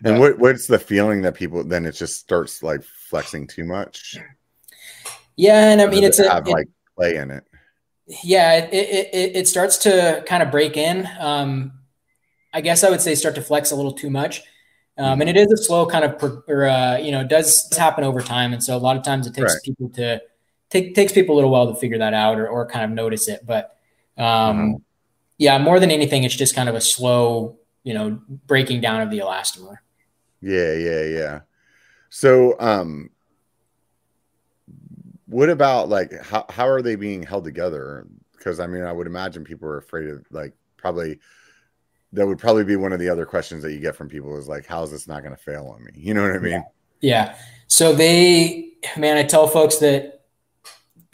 And 0.04 0.18
what 0.18 0.38
what's 0.38 0.66
the 0.66 0.78
feeling 0.78 1.22
that 1.22 1.34
people 1.34 1.64
then 1.64 1.86
it 1.86 1.92
just 1.92 2.18
starts 2.18 2.62
like 2.62 2.82
flexing 2.82 3.46
too 3.46 3.64
much? 3.64 4.16
Yeah, 5.36 5.70
and 5.70 5.80
I 5.80 5.86
mean 5.86 6.04
it's 6.04 6.18
it 6.18 6.30
have 6.30 6.46
a, 6.46 6.50
like 6.50 6.68
play 6.96 7.16
in 7.16 7.30
it. 7.30 7.44
Yeah, 8.22 8.54
it, 8.54 8.72
it 8.72 9.14
it, 9.14 9.36
it 9.36 9.48
starts 9.48 9.78
to 9.78 10.24
kind 10.26 10.42
of 10.42 10.50
break 10.50 10.76
in. 10.76 11.08
Um, 11.18 11.72
I 12.52 12.62
guess 12.62 12.84
I 12.84 12.90
would 12.90 13.02
say 13.02 13.14
start 13.14 13.34
to 13.34 13.42
flex 13.42 13.70
a 13.70 13.76
little 13.76 13.92
too 13.92 14.10
much. 14.10 14.42
Um, 14.98 15.20
and 15.20 15.28
mm-hmm. 15.28 15.36
it 15.36 15.36
is 15.36 15.52
a 15.52 15.62
slow 15.62 15.84
kind 15.84 16.06
of, 16.06 16.42
or, 16.48 16.64
uh, 16.64 16.96
you 16.96 17.12
know, 17.12 17.20
it 17.20 17.28
does 17.28 17.68
happen 17.76 18.02
over 18.02 18.22
time. 18.22 18.54
And 18.54 18.64
so 18.64 18.74
a 18.74 18.78
lot 18.78 18.96
of 18.96 19.02
times 19.02 19.26
it 19.26 19.34
takes 19.34 19.52
right. 19.52 19.62
people 19.62 19.90
to 19.90 20.22
take, 20.70 20.94
takes 20.94 21.12
people 21.12 21.34
a 21.34 21.36
little 21.36 21.50
while 21.50 21.70
to 21.70 21.78
figure 21.78 21.98
that 21.98 22.14
out 22.14 22.38
or, 22.38 22.48
or 22.48 22.66
kind 22.66 22.86
of 22.86 22.92
notice 22.92 23.28
it. 23.28 23.44
But 23.44 23.76
um, 24.16 24.24
mm-hmm. 24.24 24.74
yeah, 25.36 25.58
more 25.58 25.78
than 25.78 25.90
anything, 25.90 26.24
it's 26.24 26.34
just 26.34 26.54
kind 26.54 26.70
of 26.70 26.74
a 26.74 26.80
slow, 26.80 27.58
you 27.84 27.92
know, 27.92 28.18
breaking 28.46 28.80
down 28.80 29.02
of 29.02 29.10
the 29.10 29.18
elastomer. 29.18 29.76
Yeah, 30.40 30.72
yeah, 30.74 31.02
yeah. 31.02 31.40
So, 32.08 32.58
um, 32.60 33.10
what 35.26 35.50
about 35.50 35.88
like 35.88 36.12
how 36.22 36.46
how 36.48 36.68
are 36.68 36.82
they 36.82 36.96
being 36.96 37.22
held 37.22 37.44
together? 37.44 38.06
Because 38.32 38.60
I 38.60 38.66
mean, 38.66 38.82
I 38.82 38.92
would 38.92 39.06
imagine 39.06 39.44
people 39.44 39.68
are 39.68 39.78
afraid 39.78 40.08
of 40.08 40.24
like 40.30 40.54
probably 40.76 41.18
that 42.12 42.26
would 42.26 42.38
probably 42.38 42.64
be 42.64 42.76
one 42.76 42.92
of 42.92 43.00
the 43.00 43.08
other 43.08 43.26
questions 43.26 43.62
that 43.62 43.72
you 43.72 43.80
get 43.80 43.96
from 43.96 44.08
people 44.08 44.38
is 44.38 44.48
like, 44.48 44.66
how 44.66 44.82
is 44.82 44.90
this 44.90 45.08
not 45.08 45.22
going 45.22 45.34
to 45.34 45.42
fail 45.42 45.66
on 45.74 45.84
me? 45.84 45.90
You 45.96 46.14
know 46.14 46.22
what 46.22 46.36
I 46.36 46.38
mean? 46.38 46.64
Yeah. 47.00 47.36
So 47.66 47.92
they, 47.92 48.72
man, 48.96 49.16
I 49.16 49.24
tell 49.24 49.48
folks 49.48 49.78
that 49.78 50.16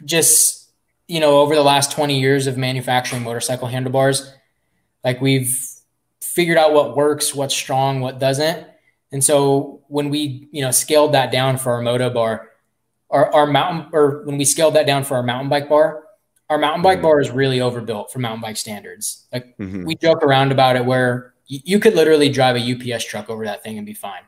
just 0.05 0.71
you 1.07 1.19
know 1.19 1.39
over 1.39 1.55
the 1.55 1.63
last 1.63 1.91
20 1.91 2.19
years 2.19 2.47
of 2.47 2.57
manufacturing 2.57 3.23
motorcycle 3.23 3.67
handlebars 3.67 4.33
like 5.03 5.21
we've 5.21 5.57
figured 6.21 6.57
out 6.57 6.73
what 6.73 6.95
works 6.95 7.33
what's 7.33 7.55
strong 7.55 7.99
what 8.01 8.19
doesn't 8.19 8.67
and 9.13 9.23
so 9.23 9.81
when 9.87 10.09
we 10.09 10.49
you 10.51 10.61
know 10.61 10.71
scaled 10.71 11.13
that 11.13 11.31
down 11.31 11.57
for 11.57 11.71
our 11.73 11.81
moto 11.81 12.09
bar 12.09 12.49
our, 13.09 13.33
our 13.33 13.47
mountain 13.47 13.89
or 13.93 14.23
when 14.25 14.37
we 14.37 14.43
scaled 14.43 14.73
that 14.73 14.85
down 14.85 15.03
for 15.03 15.15
our 15.15 15.23
mountain 15.23 15.49
bike 15.49 15.69
bar 15.69 16.03
our 16.49 16.57
mountain 16.57 16.81
bike 16.81 16.97
mm-hmm. 16.97 17.03
bar 17.03 17.21
is 17.21 17.29
really 17.29 17.61
overbuilt 17.61 18.11
for 18.11 18.19
mountain 18.19 18.41
bike 18.41 18.57
standards 18.57 19.27
like 19.31 19.57
mm-hmm. 19.57 19.85
we 19.85 19.95
joke 19.95 20.23
around 20.23 20.51
about 20.51 20.75
it 20.75 20.83
where 20.83 21.33
you 21.45 21.79
could 21.79 21.93
literally 21.93 22.29
drive 22.29 22.55
a 22.55 22.93
ups 22.93 23.05
truck 23.05 23.29
over 23.29 23.45
that 23.45 23.63
thing 23.63 23.77
and 23.77 23.85
be 23.85 23.93
fine 23.93 24.23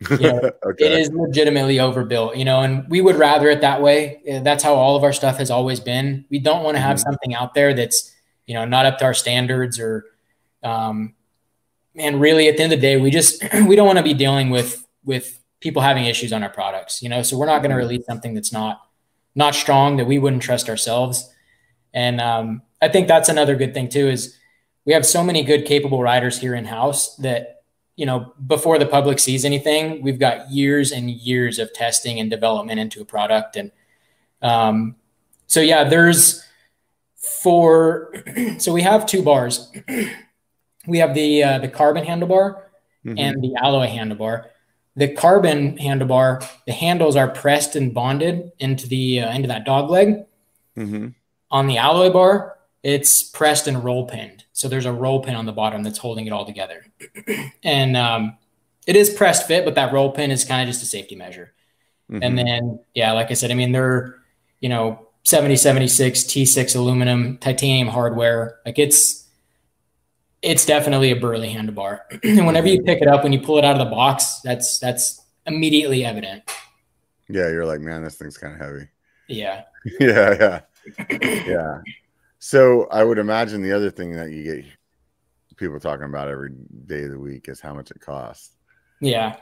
you 0.10 0.16
know, 0.16 0.50
okay. 0.64 0.86
It 0.86 0.92
is 0.92 1.10
legitimately 1.12 1.78
overbuilt, 1.78 2.34
you 2.34 2.46
know, 2.46 2.60
and 2.62 2.88
we 2.88 3.02
would 3.02 3.16
rather 3.16 3.50
it 3.50 3.60
that 3.60 3.82
way. 3.82 4.22
That's 4.42 4.64
how 4.64 4.72
all 4.72 4.96
of 4.96 5.04
our 5.04 5.12
stuff 5.12 5.36
has 5.36 5.50
always 5.50 5.78
been. 5.78 6.24
We 6.30 6.38
don't 6.38 6.64
want 6.64 6.78
to 6.78 6.80
have 6.80 6.96
mm-hmm. 6.96 7.10
something 7.10 7.34
out 7.34 7.52
there 7.52 7.74
that's, 7.74 8.10
you 8.46 8.54
know, 8.54 8.64
not 8.64 8.86
up 8.86 8.96
to 9.00 9.04
our 9.04 9.12
standards 9.12 9.78
or, 9.78 10.06
um, 10.62 11.12
and 11.96 12.20
really 12.20 12.48
at 12.48 12.56
the 12.56 12.62
end 12.62 12.72
of 12.72 12.80
the 12.80 12.86
day, 12.86 12.96
we 12.96 13.10
just, 13.10 13.42
we 13.66 13.76
don't 13.76 13.86
want 13.86 13.98
to 13.98 14.04
be 14.04 14.14
dealing 14.14 14.50
with, 14.50 14.86
with 15.04 15.38
people 15.60 15.82
having 15.82 16.04
issues 16.04 16.32
on 16.32 16.42
our 16.42 16.50
products, 16.50 17.02
you 17.02 17.08
know, 17.08 17.22
so 17.22 17.36
we're 17.36 17.46
not 17.46 17.58
going 17.58 17.70
to 17.70 17.76
mm-hmm. 17.76 17.88
release 17.88 18.06
something 18.06 18.34
that's 18.34 18.52
not, 18.52 18.80
not 19.34 19.54
strong 19.54 19.96
that 19.96 20.06
we 20.06 20.18
wouldn't 20.18 20.42
trust 20.42 20.68
ourselves. 20.68 21.32
And, 21.92 22.20
um, 22.20 22.62
I 22.82 22.88
think 22.88 23.08
that's 23.08 23.28
another 23.28 23.56
good 23.56 23.74
thing 23.74 23.88
too, 23.88 24.08
is 24.08 24.36
we 24.86 24.92
have 24.94 25.04
so 25.04 25.22
many 25.22 25.42
good, 25.44 25.66
capable 25.66 26.02
riders 26.02 26.38
here 26.38 26.54
in 26.54 26.64
house 26.64 27.16
that 27.16 27.60
you 28.00 28.06
know, 28.06 28.32
before 28.46 28.78
the 28.78 28.86
public 28.86 29.18
sees 29.18 29.44
anything, 29.44 30.00
we've 30.00 30.18
got 30.18 30.50
years 30.50 30.90
and 30.90 31.10
years 31.10 31.58
of 31.58 31.70
testing 31.74 32.18
and 32.18 32.30
development 32.30 32.80
into 32.80 33.02
a 33.02 33.04
product. 33.04 33.56
And 33.56 33.70
um, 34.40 34.96
so, 35.46 35.60
yeah, 35.60 35.84
there's 35.84 36.42
for, 37.42 38.10
so 38.58 38.72
we 38.72 38.80
have 38.80 39.04
two 39.04 39.22
bars. 39.22 39.70
we 40.86 40.98
have 40.98 41.14
the, 41.14 41.42
uh, 41.42 41.58
the 41.58 41.68
carbon 41.68 42.04
handlebar 42.04 42.62
mm-hmm. 43.04 43.18
and 43.18 43.42
the 43.42 43.54
alloy 43.56 43.86
handlebar. 43.86 44.46
The 44.96 45.08
carbon 45.14 45.78
handlebar, 45.78 46.46
the 46.66 46.72
handles 46.72 47.16
are 47.16 47.28
pressed 47.28 47.76
and 47.76 47.94
bonded 47.94 48.52
into 48.58 48.88
the, 48.88 49.20
uh, 49.20 49.32
into 49.32 49.48
that 49.48 49.64
dog 49.64 49.90
leg. 49.90 50.24
Mm-hmm. 50.76 51.08
On 51.50 51.66
the 51.66 51.78
alloy 51.78 52.10
bar, 52.10 52.58
it's 52.82 53.22
pressed 53.22 53.66
and 53.66 53.84
roll 53.84 54.06
pinned. 54.06 54.44
So 54.52 54.68
there's 54.68 54.86
a 54.86 54.92
roll 54.92 55.22
pin 55.22 55.34
on 55.34 55.46
the 55.46 55.52
bottom 55.52 55.82
that's 55.82 55.98
holding 55.98 56.26
it 56.26 56.32
all 56.32 56.46
together. 56.46 56.86
and 57.64 57.96
um, 57.96 58.36
it 58.86 58.96
is 58.96 59.10
pressed 59.10 59.46
fit, 59.46 59.64
but 59.64 59.74
that 59.74 59.92
roll 59.92 60.12
pin 60.12 60.30
is 60.30 60.44
kind 60.44 60.62
of 60.62 60.72
just 60.72 60.82
a 60.82 60.86
safety 60.86 61.16
measure. 61.16 61.52
Mm-hmm. 62.10 62.22
And 62.22 62.38
then, 62.38 62.80
yeah, 62.94 63.12
like 63.12 63.30
I 63.30 63.34
said, 63.34 63.50
I 63.50 63.54
mean, 63.54 63.72
they're, 63.72 64.16
you 64.60 64.68
know, 64.68 65.06
7076 65.24 66.24
T6 66.24 66.76
aluminum, 66.76 67.38
titanium 67.38 67.88
hardware. 67.88 68.58
Like 68.64 68.78
it's, 68.78 69.26
it's 70.42 70.64
definitely 70.64 71.10
a 71.10 71.16
burly 71.16 71.52
handlebar. 71.52 72.00
and 72.22 72.46
whenever 72.46 72.68
you 72.68 72.82
pick 72.82 73.02
it 73.02 73.08
up, 73.08 73.22
when 73.22 73.32
you 73.32 73.40
pull 73.40 73.58
it 73.58 73.64
out 73.64 73.80
of 73.80 73.86
the 73.86 73.90
box, 73.90 74.40
that's, 74.42 74.78
that's 74.78 75.20
immediately 75.46 76.04
evident. 76.04 76.42
Yeah. 77.28 77.48
You're 77.48 77.66
like, 77.66 77.80
man, 77.80 78.02
this 78.02 78.16
thing's 78.16 78.38
kind 78.38 78.54
of 78.54 78.60
heavy. 78.60 78.88
Yeah. 79.28 79.62
yeah. 80.00 80.60
Yeah. 81.10 81.18
Yeah. 81.20 81.78
So 82.38 82.86
I 82.90 83.04
would 83.04 83.18
imagine 83.18 83.62
the 83.62 83.72
other 83.72 83.90
thing 83.90 84.12
that 84.12 84.30
you 84.30 84.42
get 84.42 84.64
people 85.56 85.78
talking 85.78 86.06
about 86.06 86.28
every 86.28 86.50
day 86.86 87.02
of 87.02 87.10
the 87.10 87.18
week 87.18 87.48
is 87.48 87.60
how 87.60 87.74
much 87.74 87.90
it 87.90 88.00
costs. 88.00 88.56
Yeah. 89.00 89.36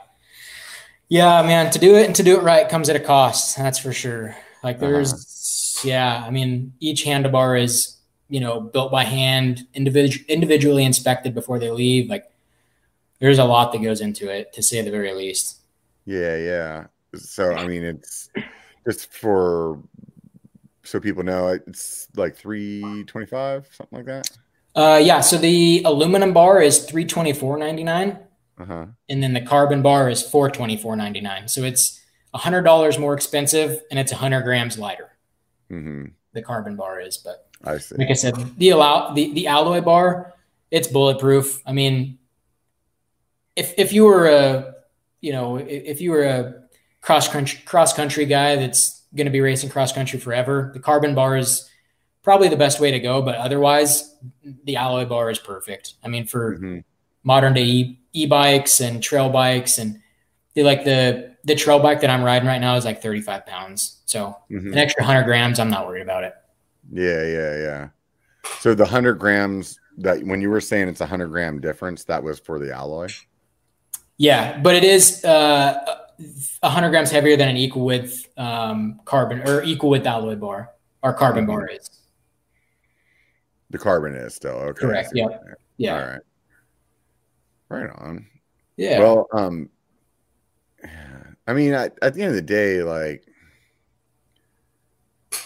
Yeah, 1.07 1.41
man, 1.41 1.71
to 1.71 1.79
do 1.79 1.95
it 1.95 2.05
and 2.05 2.15
to 2.17 2.23
do 2.23 2.37
it 2.37 2.43
right 2.43 2.69
comes 2.69 2.89
at 2.89 2.95
a 2.95 2.99
cost. 2.99 3.57
That's 3.57 3.79
for 3.79 3.93
sure. 3.93 4.35
Like 4.63 4.79
there's, 4.79 5.13
uh-huh. 5.13 5.87
yeah, 5.87 6.23
I 6.23 6.29
mean, 6.29 6.73
each 6.79 7.03
handlebar 7.05 7.59
is, 7.59 7.98
you 8.29 8.39
know, 8.39 8.59
built 8.59 8.91
by 8.91 9.03
hand, 9.03 9.67
individual, 9.73 10.25
individually 10.27 10.85
inspected 10.85 11.33
before 11.33 11.59
they 11.59 11.71
leave. 11.71 12.09
Like 12.09 12.25
there's 13.19 13.39
a 13.39 13.45
lot 13.45 13.71
that 13.73 13.81
goes 13.81 14.01
into 14.01 14.29
it 14.29 14.53
to 14.53 14.63
say 14.63 14.81
the 14.81 14.91
very 14.91 15.13
least. 15.13 15.59
Yeah. 16.05 16.37
Yeah. 16.37 16.87
So, 17.15 17.53
I 17.53 17.67
mean, 17.67 17.83
it's 17.83 18.29
just 18.87 19.11
for, 19.13 19.79
so 20.83 20.99
people 20.99 21.23
know 21.23 21.47
it's 21.49 22.07
like 22.15 22.35
325, 22.35 23.67
something 23.71 23.97
like 23.97 24.05
that. 24.05 24.31
Uh, 24.75 25.01
yeah. 25.03 25.19
So 25.21 25.37
the 25.37 25.81
aluminum 25.85 26.33
bar 26.33 26.61
is 26.61 26.87
324.99 26.87 28.19
uh-huh. 28.59 28.87
And 29.07 29.23
then 29.23 29.33
the 29.33 29.41
carbon 29.41 29.81
bar 29.81 30.09
is 30.09 30.21
four 30.21 30.51
twenty 30.51 30.75
four 30.75 30.95
ninety 30.95 31.21
nine. 31.21 31.47
So 31.47 31.63
it's 31.63 32.01
a 32.33 32.37
hundred 32.37 32.63
dollars 32.63 32.99
more 32.99 33.13
expensive, 33.13 33.81
and 33.89 33.99
it's 33.99 34.11
a 34.11 34.15
hundred 34.15 34.41
grams 34.43 34.77
lighter. 34.77 35.11
Mm-hmm. 35.71 36.05
The 36.33 36.41
carbon 36.41 36.75
bar 36.75 36.99
is, 36.99 37.17
but 37.17 37.48
I 37.63 37.77
see. 37.77 37.95
Like 37.97 38.09
I 38.09 38.13
said, 38.13 38.35
the 38.57 38.69
allow 38.69 39.13
the 39.13 39.33
the 39.33 39.47
alloy 39.47 39.81
bar, 39.81 40.33
it's 40.71 40.87
bulletproof. 40.87 41.61
I 41.65 41.73
mean, 41.73 42.17
if 43.55 43.73
if 43.77 43.93
you 43.93 44.05
were 44.05 44.27
a 44.27 44.75
you 45.21 45.31
know 45.31 45.57
if 45.57 46.01
you 46.01 46.11
were 46.11 46.23
a 46.23 46.63
cross 47.01 47.27
country 47.27 47.61
cross 47.65 47.93
country 47.93 48.25
guy 48.25 48.55
that's 48.55 49.03
going 49.15 49.25
to 49.25 49.31
be 49.31 49.41
racing 49.41 49.69
cross 49.69 49.91
country 49.91 50.19
forever, 50.19 50.71
the 50.73 50.79
carbon 50.79 51.15
bar 51.15 51.37
is 51.37 51.69
probably 52.23 52.47
the 52.47 52.57
best 52.57 52.79
way 52.79 52.91
to 52.91 52.99
go. 52.99 53.21
But 53.21 53.35
otherwise, 53.35 54.15
the 54.63 54.75
alloy 54.75 55.05
bar 55.05 55.29
is 55.29 55.39
perfect. 55.39 55.95
I 56.03 56.07
mean, 56.07 56.25
for 56.25 56.55
mm-hmm. 56.55 56.79
modern 57.23 57.53
day 57.53 57.99
e-bikes 58.13 58.79
and 58.79 59.03
trail 59.03 59.29
bikes 59.29 59.77
and 59.77 60.01
they 60.55 60.63
like 60.63 60.83
the 60.83 61.35
the 61.43 61.55
trail 61.55 61.79
bike 61.79 62.01
that 62.01 62.09
I'm 62.09 62.23
riding 62.23 62.47
right 62.47 62.59
now 62.59 62.75
is 62.75 62.85
like 62.85 63.01
35 63.01 63.45
pounds. 63.45 64.01
So 64.05 64.35
mm-hmm. 64.51 64.73
an 64.73 64.77
extra 64.77 65.03
100 65.03 65.23
grams, 65.23 65.59
I'm 65.59 65.69
not 65.69 65.87
worried 65.87 66.01
about 66.01 66.23
it. 66.23 66.33
Yeah, 66.91 67.23
yeah, 67.23 67.57
yeah. 67.57 67.89
So 68.59 68.73
the 68.73 68.83
100 68.83 69.15
grams 69.15 69.79
that 69.97 70.23
when 70.23 70.41
you 70.41 70.49
were 70.49 70.61
saying 70.61 70.87
it's 70.87 71.01
a 71.01 71.03
100 71.03 71.27
gram 71.27 71.59
difference, 71.59 72.03
that 72.05 72.23
was 72.23 72.39
for 72.39 72.59
the 72.59 72.73
alloy. 72.73 73.09
Yeah, 74.17 74.59
but 74.59 74.75
it 74.75 74.83
is 74.83 75.23
uh, 75.23 75.97
100 76.61 76.89
grams 76.89 77.11
heavier 77.11 77.37
than 77.37 77.49
an 77.49 77.57
equal 77.57 77.85
width 77.85 78.27
um, 78.37 78.99
carbon 79.05 79.47
or 79.47 79.63
equal 79.63 79.89
width 79.91 80.05
alloy 80.05 80.35
bar. 80.35 80.71
Our 81.03 81.13
carbon 81.13 81.45
mm-hmm. 81.45 81.53
bar 81.53 81.67
is. 81.67 81.89
The 83.69 83.77
carbon 83.77 84.15
is 84.15 84.33
still 84.33 84.51
okay. 84.51 84.81
Correct. 84.81 85.11
Yeah. 85.13 85.27
Yeah. 85.77 85.93
All 85.93 86.07
right. 86.07 86.21
Right 87.69 87.89
on. 87.99 88.25
Yeah. 88.77 88.99
Well, 88.99 89.27
um, 89.31 89.69
I 91.47 91.53
mean, 91.53 91.73
at 91.73 91.95
the 91.99 92.21
end 92.21 92.29
of 92.29 92.35
the 92.35 92.41
day, 92.41 92.83
like 92.83 93.25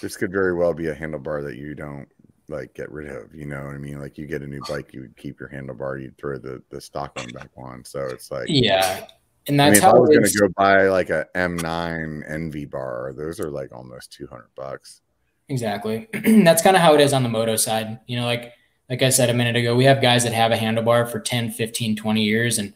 this 0.01 0.17
could 0.17 0.31
very 0.31 0.53
well 0.53 0.73
be 0.73 0.88
a 0.88 0.95
handlebar 0.95 1.43
that 1.43 1.57
you 1.57 1.75
don't 1.75 2.07
like 2.47 2.73
get 2.73 2.91
rid 2.91 3.09
of. 3.09 3.34
You 3.34 3.45
know 3.45 3.65
what 3.65 3.75
I 3.75 3.77
mean? 3.77 3.99
Like 3.99 4.17
you 4.17 4.27
get 4.27 4.41
a 4.41 4.47
new 4.47 4.61
bike, 4.67 4.93
you 4.93 5.01
would 5.01 5.17
keep 5.17 5.39
your 5.39 5.49
handlebar, 5.49 6.01
you'd 6.01 6.17
throw 6.17 6.38
the 6.38 6.61
the 6.69 6.81
stock 6.81 7.15
one 7.15 7.29
back 7.29 7.49
on. 7.57 7.84
So 7.86 8.01
it's 8.01 8.31
like 8.31 8.47
yeah. 8.47 9.07
And 9.47 9.59
that's 9.59 9.71
I 9.71 9.73
mean, 9.73 9.81
how 9.81 9.97
I 9.97 9.99
was 9.99 10.09
going 10.09 10.23
to 10.23 10.39
go 10.39 10.47
buy 10.55 10.88
like 10.88 11.09
a 11.09 11.27
M9 11.36 12.31
ENVE 12.31 12.69
bar. 12.69 13.13
Those 13.13 13.41
are 13.41 13.51
like 13.51 13.73
almost 13.73 14.13
200 14.13 14.45
bucks. 14.55 15.01
Exactly. 15.49 16.07
that's 16.45 16.61
kind 16.61 16.77
of 16.77 16.81
how 16.81 16.93
it 16.93 17.01
is 17.01 17.11
on 17.11 17.23
the 17.23 17.29
moto 17.29 17.57
side. 17.57 17.99
You 18.07 18.17
know, 18.17 18.25
like 18.25 18.53
like 18.89 19.01
I 19.01 19.09
said 19.09 19.29
a 19.29 19.34
minute 19.34 19.55
ago, 19.55 19.75
we 19.75 19.86
have 19.86 20.01
guys 20.01 20.23
that 20.23 20.34
have 20.34 20.51
a 20.51 20.57
handlebar 20.57 21.09
for 21.09 21.19
10, 21.19 21.51
15, 21.51 21.95
20 21.95 22.23
years. 22.23 22.57
And 22.57 22.73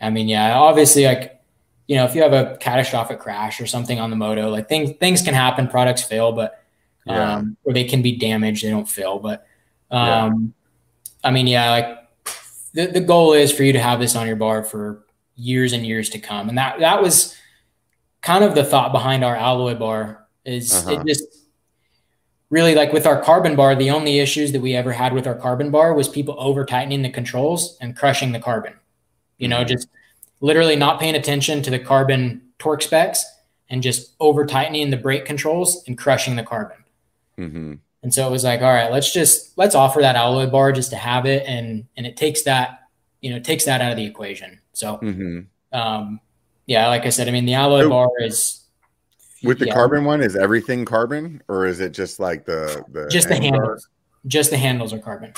I 0.00 0.10
mean, 0.10 0.28
yeah, 0.28 0.58
obviously, 0.58 1.04
like, 1.04 1.35
you 1.86 1.96
know, 1.96 2.04
if 2.04 2.14
you 2.14 2.22
have 2.22 2.32
a 2.32 2.56
catastrophic 2.58 3.20
crash 3.20 3.60
or 3.60 3.66
something 3.66 4.00
on 4.00 4.10
the 4.10 4.16
moto, 4.16 4.50
like 4.50 4.68
things 4.68 4.92
things 4.98 5.22
can 5.22 5.34
happen, 5.34 5.68
products 5.68 6.02
fail, 6.02 6.32
but 6.32 6.62
yeah. 7.06 7.36
um, 7.36 7.56
or 7.64 7.72
they 7.72 7.84
can 7.84 8.02
be 8.02 8.16
damaged, 8.16 8.64
they 8.64 8.70
don't 8.70 8.88
fail. 8.88 9.18
But 9.18 9.46
um, 9.90 10.54
yeah. 11.22 11.28
I 11.28 11.30
mean, 11.30 11.46
yeah, 11.46 11.70
like 11.70 11.98
the, 12.74 12.86
the 12.86 13.00
goal 13.00 13.32
is 13.32 13.52
for 13.52 13.62
you 13.62 13.72
to 13.72 13.80
have 13.80 14.00
this 14.00 14.16
on 14.16 14.26
your 14.26 14.36
bar 14.36 14.64
for 14.64 15.04
years 15.36 15.72
and 15.72 15.86
years 15.86 16.10
to 16.10 16.18
come. 16.18 16.48
And 16.48 16.58
that 16.58 16.80
that 16.80 17.00
was 17.00 17.36
kind 18.20 18.42
of 18.42 18.54
the 18.54 18.64
thought 18.64 18.92
behind 18.92 19.24
our 19.24 19.36
alloy 19.36 19.74
bar 19.74 20.26
is 20.44 20.72
uh-huh. 20.72 21.00
it 21.00 21.06
just 21.06 21.24
really 22.50 22.74
like 22.74 22.92
with 22.92 23.06
our 23.06 23.20
carbon 23.20 23.56
bar, 23.56 23.74
the 23.74 23.90
only 23.90 24.18
issues 24.18 24.52
that 24.52 24.60
we 24.60 24.74
ever 24.74 24.92
had 24.92 25.12
with 25.12 25.26
our 25.26 25.34
carbon 25.34 25.70
bar 25.70 25.94
was 25.94 26.08
people 26.08 26.36
over 26.38 26.64
tightening 26.64 27.02
the 27.02 27.10
controls 27.10 27.76
and 27.80 27.96
crushing 27.96 28.32
the 28.32 28.40
carbon. 28.40 28.74
You 29.38 29.48
know, 29.48 29.58
mm-hmm. 29.58 29.68
just 29.68 29.88
literally 30.40 30.76
not 30.76 31.00
paying 31.00 31.14
attention 31.14 31.62
to 31.62 31.70
the 31.70 31.78
carbon 31.78 32.42
torque 32.58 32.82
specs 32.82 33.24
and 33.68 33.82
just 33.82 34.14
over 34.20 34.46
tightening 34.46 34.90
the 34.90 34.96
brake 34.96 35.24
controls 35.24 35.82
and 35.86 35.98
crushing 35.98 36.36
the 36.36 36.42
carbon. 36.42 36.84
Mm-hmm. 37.38 37.74
And 38.02 38.14
so 38.14 38.26
it 38.26 38.30
was 38.30 38.44
like, 38.44 38.60
all 38.60 38.72
right, 38.72 38.92
let's 38.92 39.12
just 39.12 39.56
let's 39.58 39.74
offer 39.74 40.00
that 40.00 40.14
alloy 40.16 40.46
bar 40.46 40.70
just 40.70 40.90
to 40.90 40.96
have 40.96 41.26
it, 41.26 41.44
and 41.46 41.86
and 41.96 42.06
it 42.06 42.16
takes 42.16 42.42
that, 42.42 42.82
you 43.20 43.30
know, 43.30 43.40
takes 43.40 43.64
that 43.64 43.80
out 43.80 43.90
of 43.90 43.96
the 43.96 44.04
equation. 44.04 44.60
So, 44.74 44.98
mm-hmm. 44.98 45.40
um, 45.76 46.20
yeah, 46.66 46.86
like 46.86 47.04
I 47.04 47.08
said, 47.08 47.26
I 47.26 47.32
mean, 47.32 47.46
the 47.46 47.54
alloy 47.54 47.82
so, 47.82 47.88
bar 47.88 48.08
is 48.20 48.64
with 49.42 49.58
the 49.58 49.66
yeah. 49.66 49.74
carbon 49.74 50.04
one, 50.04 50.22
is 50.22 50.36
everything 50.36 50.84
carbon, 50.84 51.42
or 51.48 51.66
is 51.66 51.80
it 51.80 51.90
just 51.90 52.20
like 52.20 52.44
the 52.44 52.84
the 52.92 53.08
just 53.08 53.28
the 53.28 53.36
handles? 53.36 53.88
Just 54.26 54.50
the 54.50 54.56
handles 54.56 54.92
are 54.92 54.98
carbon. 54.98 55.32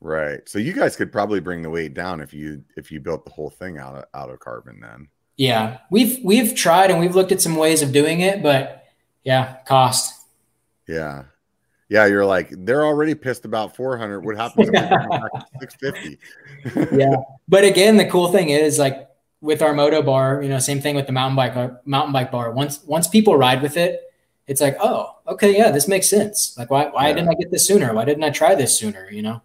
Right. 0.00 0.48
So 0.48 0.58
you 0.58 0.72
guys 0.72 0.96
could 0.96 1.12
probably 1.12 1.40
bring 1.40 1.62
the 1.62 1.70
weight 1.70 1.94
down 1.94 2.20
if 2.20 2.32
you 2.32 2.64
if 2.76 2.90
you 2.90 3.00
built 3.00 3.24
the 3.24 3.30
whole 3.30 3.50
thing 3.50 3.78
out 3.78 3.94
of 3.94 4.04
out 4.14 4.30
of 4.30 4.40
carbon 4.40 4.80
then. 4.80 5.08
Yeah. 5.36 5.78
We've 5.90 6.18
we've 6.24 6.54
tried 6.54 6.90
and 6.90 7.00
we've 7.00 7.14
looked 7.14 7.32
at 7.32 7.40
some 7.40 7.56
ways 7.56 7.82
of 7.82 7.92
doing 7.92 8.20
it, 8.20 8.42
but 8.42 8.84
yeah, 9.24 9.56
cost. 9.66 10.18
Yeah. 10.88 11.24
Yeah, 11.90 12.06
you're 12.06 12.24
like 12.24 12.48
they're 12.50 12.84
already 12.84 13.14
pissed 13.14 13.44
about 13.44 13.74
400. 13.76 14.24
What 14.24 14.36
happens 14.36 14.70
if 14.72 15.60
650? 15.60 16.18
yeah. 16.96 17.16
But 17.48 17.64
again, 17.64 17.96
the 17.96 18.06
cool 18.06 18.30
thing 18.30 18.50
is 18.50 18.78
like 18.78 19.08
with 19.40 19.60
our 19.60 19.74
moto 19.74 20.00
bar, 20.00 20.42
you 20.42 20.48
know, 20.48 20.58
same 20.58 20.80
thing 20.80 20.94
with 20.94 21.06
the 21.06 21.12
mountain 21.12 21.36
bike 21.36 21.86
mountain 21.86 22.12
bike 22.12 22.30
bar. 22.30 22.52
Once 22.52 22.82
once 22.84 23.08
people 23.08 23.36
ride 23.36 23.60
with 23.60 23.76
it, 23.76 24.00
it's 24.46 24.60
like, 24.60 24.76
oh, 24.80 25.16
okay, 25.26 25.56
yeah, 25.56 25.70
this 25.70 25.88
makes 25.88 26.08
sense. 26.08 26.54
Like, 26.56 26.70
why 26.70 26.86
why 26.86 27.08
yeah. 27.08 27.14
didn't 27.14 27.28
I 27.28 27.34
get 27.34 27.50
this 27.50 27.66
sooner? 27.66 27.92
Why 27.92 28.04
didn't 28.04 28.24
I 28.24 28.30
try 28.30 28.54
this 28.54 28.78
sooner? 28.78 29.10
You 29.10 29.22
know? 29.22 29.42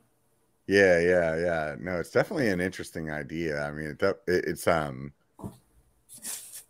Yeah, 0.67 0.99
yeah, 0.99 1.35
yeah. 1.37 1.75
No, 1.79 1.99
it's 1.99 2.09
definitely 2.09 2.49
an 2.49 2.59
interesting 2.59 3.11
idea. 3.11 3.61
I 3.61 3.71
mean, 3.71 3.97
it, 3.99 4.21
it's 4.27 4.67
um, 4.67 5.13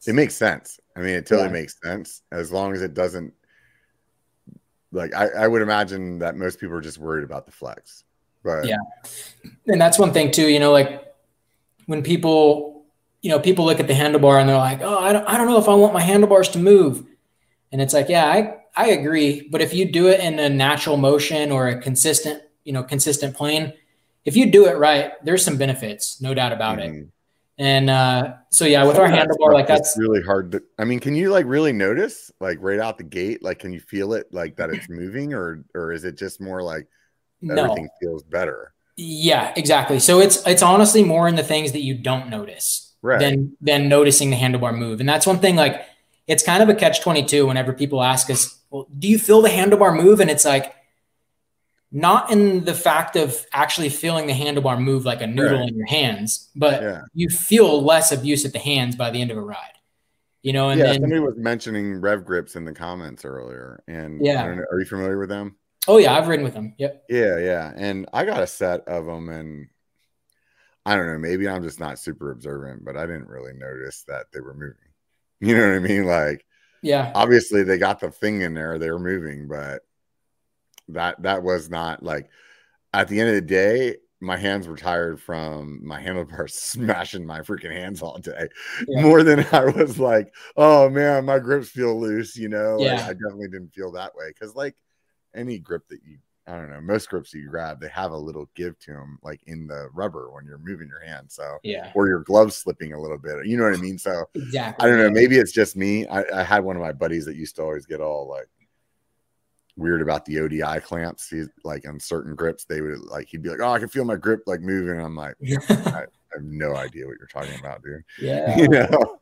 it 0.05 0.13
makes 0.13 0.35
sense. 0.35 0.79
I 0.95 0.99
mean, 0.99 1.15
it 1.15 1.25
totally 1.25 1.47
yeah. 1.47 1.53
makes 1.53 1.75
sense 1.81 2.21
as 2.31 2.51
long 2.51 2.73
as 2.73 2.81
it 2.81 2.93
doesn't. 2.93 3.33
Like, 4.91 5.13
I, 5.13 5.27
I 5.29 5.47
would 5.47 5.61
imagine 5.61 6.19
that 6.19 6.35
most 6.35 6.59
people 6.59 6.75
are 6.75 6.81
just 6.81 6.97
worried 6.97 7.23
about 7.23 7.45
the 7.45 7.51
flex, 7.51 8.03
but 8.43 8.65
yeah, 8.65 8.77
and 9.67 9.79
that's 9.79 9.99
one 9.99 10.13
thing 10.13 10.31
too. 10.31 10.47
You 10.47 10.59
know, 10.59 10.71
like 10.71 11.03
when 11.85 12.03
people 12.03 12.75
you 13.25 13.31
know, 13.31 13.39
people 13.39 13.65
look 13.65 13.79
at 13.79 13.87
the 13.87 13.93
handlebar 13.93 14.39
and 14.39 14.47
they're 14.47 14.55
like, 14.55 14.81
oh, 14.83 14.99
I 14.99 15.11
don't, 15.11 15.25
I 15.25 15.35
don't 15.35 15.47
know 15.47 15.57
if 15.57 15.67
I 15.67 15.73
want 15.73 15.95
my 15.95 16.01
handlebars 16.01 16.47
to 16.49 16.59
move. 16.59 17.03
And 17.71 17.81
it's 17.81 17.91
like, 17.91 18.07
yeah, 18.07 18.27
I, 18.27 18.57
I 18.75 18.89
agree. 18.91 19.49
But 19.49 19.61
if 19.61 19.73
you 19.73 19.91
do 19.91 20.09
it 20.09 20.19
in 20.19 20.37
a 20.37 20.47
natural 20.47 20.95
motion 20.95 21.51
or 21.51 21.67
a 21.67 21.81
consistent, 21.81 22.43
you 22.65 22.71
know, 22.71 22.83
consistent 22.83 23.35
plane, 23.35 23.73
if 24.25 24.35
you 24.35 24.51
do 24.51 24.65
it 24.65 24.77
right, 24.77 25.13
there's 25.23 25.43
some 25.43 25.57
benefits, 25.57 26.21
no 26.21 26.33
doubt 26.33 26.51
about 26.51 26.79
mm-hmm. 26.79 26.97
it. 26.97 27.07
And 27.57 27.89
uh, 27.89 28.33
so, 28.49 28.65
yeah, 28.65 28.83
with 28.85 28.97
our 28.97 29.07
handlebar, 29.07 29.53
like 29.53 29.67
that's 29.67 29.95
really 29.97 30.21
hard 30.21 30.51
to, 30.51 30.63
I 30.77 30.83
mean, 30.83 30.99
can 30.99 31.15
you 31.15 31.29
like 31.29 31.45
really 31.45 31.71
notice, 31.71 32.29
like 32.41 32.57
right 32.59 32.79
out 32.79 32.97
the 32.97 33.05
gate, 33.05 33.41
like, 33.41 33.59
can 33.59 33.71
you 33.71 33.79
feel 33.79 34.13
it, 34.13 34.27
like 34.33 34.57
that 34.57 34.71
it's 34.71 34.89
moving, 34.89 35.33
or, 35.33 35.63
or 35.73 35.93
is 35.93 36.03
it 36.03 36.17
just 36.17 36.41
more 36.41 36.61
like 36.61 36.87
everything 37.41 37.85
no. 37.85 37.89
feels 38.01 38.23
better? 38.23 38.73
Yeah, 38.97 39.53
exactly. 39.55 39.99
So 39.99 40.19
it's, 40.19 40.45
it's 40.45 40.61
honestly 40.61 41.03
more 41.03 41.29
in 41.29 41.35
the 41.35 41.43
things 41.43 41.71
that 41.71 41.81
you 41.81 41.93
don't 41.93 42.29
notice 42.29 42.85
right. 43.05 43.19
than 43.19 43.55
than 43.61 43.87
noticing 43.87 44.31
the 44.31 44.35
handlebar 44.35 44.75
move. 44.75 44.99
And 44.99 45.07
that's 45.07 45.27
one 45.27 45.39
thing. 45.39 45.55
Like 45.55 45.85
it's 46.27 46.43
kind 46.43 46.61
of 46.61 46.69
a 46.69 46.75
catch 46.75 47.01
twenty 47.01 47.23
two. 47.23 47.45
Whenever 47.45 47.71
people 47.71 48.03
ask 48.03 48.29
us, 48.29 48.59
"Well, 48.69 48.87
do 48.97 49.07
you 49.07 49.19
feel 49.19 49.41
the 49.41 49.49
handlebar 49.49 49.95
move?" 49.95 50.19
and 50.19 50.29
it's 50.29 50.45
like 50.45 50.73
not 51.91 52.31
in 52.31 52.65
the 52.65 52.73
fact 52.73 53.15
of 53.15 53.45
actually 53.53 53.89
feeling 53.89 54.27
the 54.27 54.33
handlebar 54.33 54.81
move 54.81 55.05
like 55.05 55.21
a 55.21 55.27
noodle 55.27 55.59
right. 55.59 55.69
in 55.69 55.77
your 55.77 55.87
hands, 55.87 56.49
but 56.55 56.81
yeah. 56.81 57.01
you 57.13 57.29
feel 57.29 57.81
less 57.81 58.11
abuse 58.11 58.45
at 58.45 58.53
the 58.53 58.59
hands 58.59 58.95
by 58.95 59.11
the 59.11 59.21
end 59.21 59.31
of 59.31 59.37
a 59.37 59.41
ride. 59.41 59.71
You 60.41 60.53
know, 60.53 60.69
and 60.69 60.79
yeah, 60.79 60.87
then, 60.87 61.01
somebody 61.01 61.19
was 61.21 61.37
mentioning 61.37 62.01
Rev 62.01 62.23
Grips 62.23 62.55
in 62.55 62.65
the 62.65 62.73
comments 62.73 63.25
earlier, 63.25 63.83
and 63.87 64.23
yeah, 64.23 64.45
are 64.45 64.79
you 64.79 64.85
familiar 64.85 65.17
with 65.17 65.29
them? 65.29 65.55
Oh 65.87 65.97
yeah, 65.97 66.15
I've 66.15 66.27
ridden 66.27 66.43
with 66.43 66.53
them. 66.53 66.75
Yep. 66.77 67.05
Yeah, 67.09 67.39
yeah, 67.39 67.73
and 67.75 68.07
I 68.13 68.25
got 68.25 68.43
a 68.43 68.47
set 68.47 68.87
of 68.87 69.05
them, 69.05 69.29
and 69.29 69.67
I 70.85 70.95
don't 70.95 71.07
know, 71.07 71.17
maybe 71.17 71.49
I'm 71.49 71.63
just 71.63 71.79
not 71.79 71.97
super 71.97 72.31
observant, 72.31 72.85
but 72.85 72.95
I 72.95 73.07
didn't 73.07 73.27
really 73.27 73.53
notice 73.53 74.03
that 74.07 74.27
they 74.33 74.39
were 74.39 74.53
moving. 74.53 74.75
You 75.41 75.57
know 75.57 75.67
what 75.67 75.75
I 75.75 75.79
mean? 75.79 76.05
Like, 76.05 76.45
yeah, 76.81 77.11
obviously 77.13 77.63
they 77.63 77.77
got 77.77 77.99
the 77.99 78.09
thing 78.09 78.41
in 78.41 78.53
there, 78.53 78.79
they 78.79 78.89
were 78.89 78.99
moving, 78.99 79.47
but 79.47 79.81
that 80.89 81.21
that 81.23 81.43
was 81.43 81.69
not 81.69 82.03
like 82.03 82.29
at 82.93 83.07
the 83.07 83.19
end 83.19 83.29
of 83.29 83.35
the 83.35 83.41
day, 83.41 83.97
my 84.21 84.37
hands 84.37 84.67
were 84.67 84.77
tired 84.77 85.21
from 85.21 85.85
my 85.85 85.99
handlebars 86.01 86.55
smashing 86.55 87.25
my 87.25 87.41
freaking 87.41 87.71
hands 87.71 88.01
all 88.01 88.17
day 88.17 88.47
yeah. 88.87 89.01
more 89.01 89.23
than 89.23 89.45
I 89.51 89.65
was 89.65 89.99
like, 89.99 90.33
oh 90.57 90.89
man, 90.89 91.25
my 91.25 91.39
grips 91.39 91.69
feel 91.69 91.99
loose, 91.99 92.35
you 92.35 92.49
know? 92.49 92.77
Yeah. 92.79 92.95
Like, 92.95 93.03
I 93.03 93.13
definitely 93.13 93.49
didn't 93.49 93.73
feel 93.73 93.91
that 93.93 94.15
way 94.15 94.29
because, 94.29 94.55
like, 94.55 94.75
any 95.33 95.59
grip 95.59 95.87
that 95.89 95.99
you, 96.03 96.17
I 96.47 96.53
don't 96.53 96.69
know, 96.69 96.79
most 96.79 97.09
grips 97.09 97.33
you 97.33 97.49
grab, 97.49 97.81
they 97.81 97.89
have 97.89 98.11
a 98.11 98.17
little 98.17 98.49
give 98.55 98.77
to 98.79 98.93
them, 98.93 99.19
like 99.23 99.41
in 99.47 99.67
the 99.67 99.89
rubber 99.93 100.31
when 100.31 100.45
you're 100.45 100.59
moving 100.59 100.87
your 100.87 101.01
hand. 101.01 101.29
So, 101.29 101.57
yeah, 101.63 101.91
or 101.95 102.07
your 102.07 102.21
gloves 102.21 102.55
slipping 102.55 102.93
a 102.93 103.01
little 103.01 103.17
bit, 103.17 103.45
you 103.45 103.57
know 103.57 103.63
what 103.63 103.73
I 103.73 103.81
mean? 103.81 103.97
So, 103.97 104.25
exactly. 104.33 104.85
I 104.85 104.89
don't 104.89 104.99
know, 104.99 105.09
maybe 105.09 105.37
it's 105.37 105.51
just 105.51 105.75
me. 105.75 106.07
I, 106.07 106.23
I 106.33 106.43
had 106.43 106.63
one 106.63 106.75
of 106.75 106.81
my 106.81 106.93
buddies 106.93 107.25
that 107.25 107.35
used 107.35 107.57
to 107.57 107.63
always 107.63 107.85
get 107.85 107.99
all 107.99 108.29
like, 108.29 108.47
weird 109.77 110.01
about 110.01 110.25
the 110.25 110.39
ODI 110.39 110.79
clamps. 110.81 111.29
He's 111.29 111.49
like 111.63 111.87
on 111.87 111.99
certain 111.99 112.35
grips, 112.35 112.65
they 112.65 112.81
would 112.81 112.99
like 112.99 113.27
he'd 113.27 113.41
be 113.41 113.49
like, 113.49 113.59
"Oh, 113.61 113.71
I 113.71 113.79
can 113.79 113.89
feel 113.89 114.05
my 114.05 114.15
grip 114.15 114.43
like 114.45 114.61
moving." 114.61 114.99
I'm 114.99 115.15
like, 115.15 115.35
I, 115.69 115.73
I, 115.73 115.99
have 116.33 116.43
no 116.43 116.75
idea 116.75 117.07
what 117.07 117.17
you're 117.17 117.27
talking 117.27 117.59
about, 117.59 117.83
dude. 117.83 118.03
Yeah, 118.19 118.57
you 118.57 118.67
know. 118.67 119.19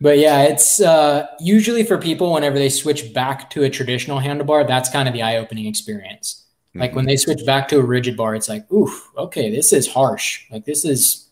But 0.00 0.18
yeah, 0.18 0.42
it's 0.42 0.80
uh, 0.80 1.26
usually 1.40 1.84
for 1.84 1.98
people 1.98 2.32
whenever 2.32 2.58
they 2.58 2.68
switch 2.68 3.12
back 3.12 3.50
to 3.50 3.64
a 3.64 3.70
traditional 3.70 4.20
handlebar, 4.20 4.66
that's 4.66 4.88
kind 4.88 5.08
of 5.08 5.14
the 5.14 5.22
eye-opening 5.22 5.66
experience. 5.66 6.46
Mm-hmm. 6.70 6.80
Like 6.80 6.94
when 6.94 7.06
they 7.06 7.16
switch 7.16 7.44
back 7.44 7.66
to 7.68 7.78
a 7.78 7.82
rigid 7.82 8.16
bar, 8.16 8.36
it's 8.36 8.48
like, 8.48 8.70
oof, 8.70 9.10
okay, 9.16 9.50
this 9.50 9.72
is 9.72 9.88
harsh. 9.88 10.44
Like 10.52 10.64
this 10.64 10.84
is, 10.84 11.30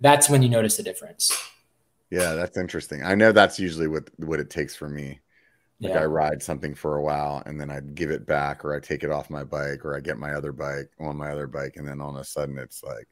that's 0.00 0.30
when 0.30 0.42
you 0.42 0.48
notice 0.48 0.78
the 0.78 0.82
difference. 0.82 1.30
Yeah, 2.10 2.32
that's 2.32 2.56
interesting. 2.56 3.02
I 3.02 3.14
know 3.14 3.32
that's 3.32 3.58
usually 3.58 3.88
what 3.88 4.08
what 4.16 4.40
it 4.40 4.48
takes 4.48 4.74
for 4.74 4.88
me. 4.88 5.20
Like 5.80 5.94
Yeah. 5.94 6.00
I 6.02 6.06
ride 6.06 6.42
something 6.42 6.74
for 6.74 6.96
a 6.96 7.02
while 7.02 7.42
and 7.46 7.60
then 7.60 7.70
I'd 7.70 7.94
give 7.94 8.10
it 8.10 8.26
back 8.26 8.64
or 8.64 8.74
I 8.74 8.80
take 8.80 9.04
it 9.04 9.10
off 9.10 9.30
my 9.30 9.44
bike 9.44 9.84
or 9.84 9.96
I 9.96 10.00
get 10.00 10.18
my 10.18 10.32
other 10.34 10.52
bike 10.52 10.90
on 10.98 11.16
my 11.16 11.30
other 11.30 11.46
bike 11.46 11.76
and 11.76 11.86
then 11.86 12.00
all 12.00 12.10
of 12.10 12.16
a 12.20 12.24
sudden 12.24 12.58
it's 12.58 12.82
like 12.82 13.06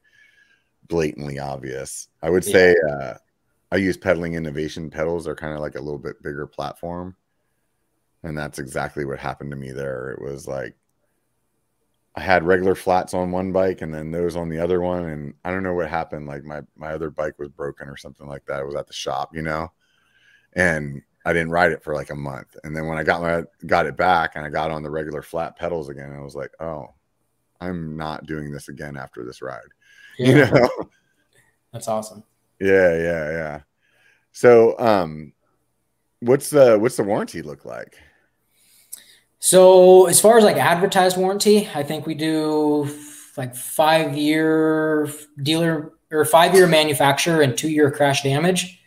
blatantly 0.87 1.39
obvious. 1.39 2.09
I 2.21 2.29
would 2.29 2.43
say 2.45 2.75
uh 2.89 3.15
I 3.71 3.77
use 3.77 3.97
pedaling 3.97 4.35
innovation 4.35 4.89
pedals. 4.89 5.25
They're 5.25 5.35
kind 5.35 5.53
of 5.53 5.59
like 5.61 5.75
a 5.75 5.81
little 5.81 5.99
bit 5.99 6.21
bigger 6.23 6.47
platform. 6.47 7.15
And 8.23 8.37
that's 8.37 8.59
exactly 8.59 9.05
what 9.05 9.19
happened 9.19 9.51
to 9.51 9.57
me 9.57 9.71
there. 9.71 10.11
It 10.11 10.21
was 10.21 10.47
like 10.47 10.75
I 12.15 12.21
had 12.21 12.43
regular 12.43 12.73
flats 12.75 13.13
on 13.13 13.31
one 13.31 13.51
bike 13.51 13.81
and 13.81 13.93
then 13.93 14.11
those 14.11 14.35
on 14.35 14.49
the 14.49 14.59
other 14.59 14.81
one. 14.81 15.05
And 15.05 15.33
I 15.45 15.51
don't 15.51 15.63
know 15.63 15.73
what 15.75 15.89
happened. 15.89 16.27
Like 16.27 16.43
my 16.43 16.61
my 16.75 16.93
other 16.93 17.11
bike 17.11 17.37
was 17.37 17.49
broken 17.49 17.87
or 17.87 17.97
something 17.97 18.27
like 18.27 18.45
that. 18.47 18.59
It 18.61 18.65
was 18.65 18.75
at 18.75 18.87
the 18.87 18.93
shop, 18.93 19.35
you 19.35 19.41
know. 19.43 19.71
And 20.53 21.03
I 21.27 21.33
didn't 21.33 21.51
ride 21.51 21.73
it 21.73 21.83
for 21.83 21.93
like 21.93 22.09
a 22.09 22.15
month. 22.15 22.55
And 22.63 22.73
then 22.73 22.87
when 22.87 22.97
I 22.97 23.03
got 23.03 23.21
my 23.21 23.43
got 23.65 23.85
it 23.85 23.97
back 23.97 24.35
and 24.35 24.45
I 24.45 24.49
got 24.49 24.71
on 24.71 24.81
the 24.81 24.89
regular 24.89 25.21
flat 25.21 25.57
pedals 25.57 25.89
again, 25.89 26.15
I 26.17 26.21
was 26.21 26.35
like, 26.35 26.51
oh, 26.61 26.93
I'm 27.59 27.97
not 27.97 28.25
doing 28.25 28.49
this 28.49 28.69
again 28.69 28.95
after 28.95 29.25
this 29.25 29.41
ride. 29.41 29.59
You 30.19 30.33
know? 30.33 30.69
that's 31.71 31.87
awesome. 31.87 32.23
yeah, 32.59 32.95
yeah, 32.95 33.29
yeah. 33.29 33.59
So 34.31 34.79
um 34.79 35.33
what's 36.21 36.49
the 36.49 36.79
what's 36.79 36.95
the 36.95 37.03
warranty 37.03 37.41
look 37.41 37.65
like? 37.65 37.99
So 39.39 40.07
as 40.07 40.19
far 40.21 40.37
as 40.37 40.45
like 40.45 40.55
advertised 40.55 41.17
warranty, 41.17 41.69
I 41.75 41.83
think 41.83 42.07
we 42.07 42.15
do 42.15 42.89
like 43.35 43.53
five 43.53 44.17
year 44.17 45.09
dealer 45.43 45.91
or 46.09 46.23
five 46.25 46.55
year 46.55 46.67
manufacturer 46.67 47.41
and 47.41 47.55
two 47.55 47.69
year 47.69 47.91
crash 47.91 48.23
damage. 48.23 48.81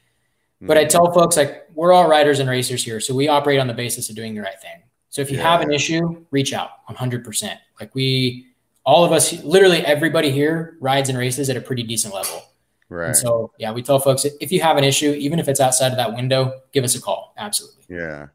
But 0.62 0.76
I 0.76 0.84
Mhm. 0.84 0.88
tell 0.90 1.12
folks 1.12 1.36
like 1.36 1.66
we're 1.74 1.92
all 1.92 2.06
riders 2.08 2.38
and 2.38 2.48
racers 2.48 2.84
here, 2.84 3.00
so 3.00 3.14
we 3.14 3.28
operate 3.28 3.58
on 3.60 3.66
the 3.66 3.74
basis 3.74 4.10
of 4.10 4.16
doing 4.16 4.34
the 4.34 4.42
right 4.42 4.60
thing. 4.60 4.82
So 5.08 5.22
if 5.22 5.30
you 5.30 5.38
have 5.38 5.60
an 5.62 5.72
issue, 5.72 6.24
reach 6.30 6.52
out 6.52 6.70
100%. 6.86 7.58
Like 7.80 7.94
we, 7.94 8.46
all 8.84 9.04
of 9.04 9.10
us, 9.12 9.32
literally 9.42 9.84
everybody 9.84 10.30
here 10.30 10.76
rides 10.80 11.08
and 11.08 11.16
races 11.18 11.48
at 11.50 11.56
a 11.56 11.60
pretty 11.60 11.82
decent 11.82 12.14
level. 12.14 12.42
right. 12.90 13.06
And 13.06 13.16
so 13.16 13.52
yeah, 13.58 13.72
we 13.72 13.82
tell 13.82 13.98
folks 14.00 14.24
if 14.40 14.52
you 14.52 14.60
have 14.60 14.76
an 14.76 14.84
issue, 14.84 15.12
even 15.12 15.38
if 15.38 15.48
it's 15.48 15.60
outside 15.60 15.92
of 15.92 15.96
that 15.96 16.12
window, 16.14 16.60
give 16.72 16.84
us 16.84 16.94
a 16.94 17.00
call. 17.00 17.32
Absolutely. 17.38 17.84
yeah. 17.96 18.26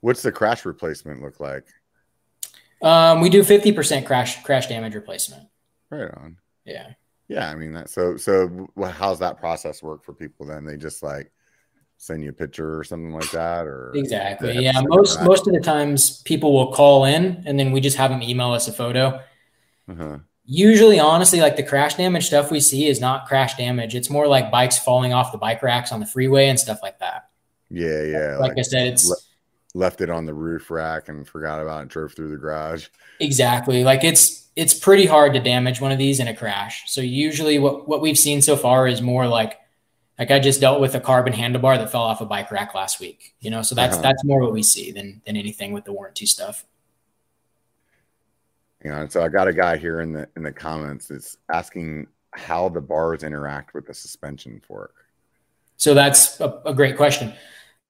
What's 0.00 0.22
the 0.22 0.32
crash 0.32 0.64
replacement 0.64 1.20
look 1.22 1.40
like? 1.40 1.66
Um, 2.82 3.20
we 3.20 3.28
do 3.28 3.42
50% 3.42 4.06
crash 4.06 4.42
crash 4.42 4.66
damage 4.68 4.94
replacement. 4.94 5.48
Right 5.90 6.10
on. 6.14 6.36
Yeah. 6.64 6.92
Yeah, 7.28 7.48
I 7.50 7.54
mean 7.54 7.72
that. 7.72 7.90
So, 7.90 8.16
so 8.16 8.68
how's 8.90 9.18
that 9.18 9.38
process 9.38 9.82
work 9.82 10.02
for 10.04 10.12
people? 10.14 10.46
Then 10.46 10.64
they 10.64 10.76
just 10.76 11.02
like 11.02 11.30
send 12.02 12.22
you 12.24 12.30
a 12.30 12.32
picture 12.32 12.78
or 12.78 12.82
something 12.82 13.12
like 13.12 13.30
that, 13.30 13.66
or 13.66 13.92
Exactly. 13.94 14.54
Yeah. 14.58 14.72
have 14.72 14.84
to 14.84 14.88
send 14.88 14.88
Most 14.88 15.22
most 15.22 15.46
of 15.46 15.52
the 15.52 15.60
times 15.60 16.22
people 16.22 16.54
will 16.54 16.72
call 16.72 17.04
in 17.04 17.42
and 17.46 17.58
then 17.60 17.72
we 17.72 17.80
just 17.80 17.98
have 17.98 18.10
them 18.10 18.22
email 18.22 18.52
us 18.52 18.66
a 18.68 18.72
photo. 18.72 19.20
Uh-huh. 19.88 20.18
Usually, 20.46 20.98
honestly, 20.98 21.40
like 21.40 21.56
the 21.56 21.62
crash 21.62 21.94
damage 21.96 22.26
stuff 22.26 22.50
we 22.50 22.58
see 22.58 22.86
is 22.86 23.00
not 23.00 23.26
crash 23.26 23.54
damage. 23.56 23.94
It's 23.94 24.08
more 24.08 24.26
like 24.26 24.50
bikes 24.50 24.78
falling 24.78 25.12
off 25.12 25.30
the 25.30 25.38
bike 25.38 25.62
racks 25.62 25.92
on 25.92 26.00
the 26.00 26.06
freeway 26.06 26.46
and 26.48 26.58
stuff 26.58 26.78
like 26.82 26.98
that. 27.00 27.28
Yeah, 27.68 28.02
yeah. 28.02 28.36
Like, 28.38 28.58
I 28.58 28.62
said, 28.62 28.88
it's 28.88 29.06
le- 29.06 29.16
left 29.74 30.00
it 30.00 30.10
on 30.10 30.24
the 30.26 30.34
roof 30.34 30.70
rack 30.70 31.08
and 31.08 31.28
forgot 31.28 31.60
about 31.60 31.82
it. 31.82 31.88
Drove 31.88 32.14
through 32.14 32.30
the 32.30 32.36
garage. 32.36 32.88
exactly 33.20 33.84
like 33.84 34.02
it's 34.02 34.48
it's 34.56 34.74
pretty 34.74 35.06
hard 35.06 35.34
to 35.34 35.40
damage 35.40 35.80
one 35.80 35.92
of 35.92 35.98
these 35.98 36.18
in 36.18 36.26
a 36.28 36.34
crash. 36.34 36.90
So 36.90 37.00
usually, 37.02 37.58
what 37.58 37.86
what 37.86 38.00
we've 38.00 38.18
seen 38.18 38.40
so 38.40 38.56
far 38.56 38.88
is 38.88 39.02
more 39.02 39.28
like 39.28 39.58
like 40.20 40.30
I 40.30 40.38
just 40.38 40.60
dealt 40.60 40.80
with 40.82 40.94
a 40.94 41.00
carbon 41.00 41.32
handlebar 41.32 41.78
that 41.78 41.90
fell 41.90 42.02
off 42.02 42.20
a 42.20 42.26
bike 42.26 42.52
rack 42.52 42.74
last 42.74 43.00
week. 43.00 43.34
You 43.40 43.50
know, 43.50 43.62
so 43.62 43.74
that's 43.74 43.94
Uh-huh. 43.94 44.02
that's 44.02 44.22
more 44.22 44.40
what 44.40 44.52
we 44.52 44.62
see 44.62 44.92
than 44.92 45.22
than 45.26 45.36
anything 45.36 45.72
with 45.72 45.84
the 45.84 45.92
warranty 45.92 46.26
stuff. 46.26 46.64
You 48.84 48.90
know, 48.90 49.08
so 49.08 49.24
I 49.24 49.28
got 49.28 49.48
a 49.48 49.52
guy 49.52 49.78
here 49.78 50.00
in 50.00 50.12
the 50.12 50.28
in 50.36 50.42
the 50.42 50.52
comments 50.52 51.08
that's 51.08 51.38
asking 51.52 52.06
how 52.32 52.68
the 52.68 52.80
bars 52.80 53.24
interact 53.24 53.74
with 53.74 53.86
the 53.86 53.94
suspension 53.94 54.60
fork. 54.66 54.94
So 55.78 55.94
that's 55.94 56.38
a, 56.40 56.60
a 56.66 56.74
great 56.74 56.96
question. 56.96 57.32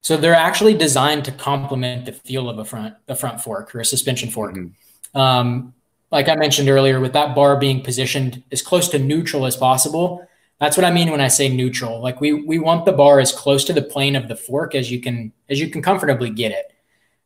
So 0.00 0.16
they're 0.16 0.34
actually 0.34 0.74
designed 0.74 1.24
to 1.26 1.32
complement 1.32 2.06
the 2.06 2.12
feel 2.12 2.48
of 2.48 2.58
a 2.58 2.64
front 2.64 2.94
a 3.08 3.16
front 3.16 3.40
fork 3.40 3.74
or 3.74 3.80
a 3.80 3.84
suspension 3.84 4.30
fork. 4.30 4.54
Mhm. 4.54 4.72
Um, 5.14 5.74
like 6.12 6.28
I 6.28 6.36
mentioned 6.36 6.68
earlier, 6.68 7.00
with 7.00 7.12
that 7.12 7.34
bar 7.34 7.56
being 7.56 7.82
positioned 7.82 8.42
as 8.52 8.62
close 8.62 8.88
to 8.90 8.98
neutral 8.98 9.46
as 9.46 9.56
possible, 9.56 10.26
that's 10.60 10.76
what 10.76 10.84
I 10.84 10.90
mean 10.90 11.10
when 11.10 11.22
I 11.22 11.28
say 11.28 11.48
neutral. 11.48 12.00
Like 12.00 12.20
we 12.20 12.34
we 12.34 12.58
want 12.58 12.84
the 12.84 12.92
bar 12.92 13.18
as 13.18 13.32
close 13.32 13.64
to 13.64 13.72
the 13.72 13.82
plane 13.82 14.14
of 14.14 14.28
the 14.28 14.36
fork 14.36 14.74
as 14.74 14.90
you 14.90 15.00
can 15.00 15.32
as 15.48 15.58
you 15.58 15.68
can 15.70 15.80
comfortably 15.82 16.30
get 16.30 16.52
it. 16.52 16.72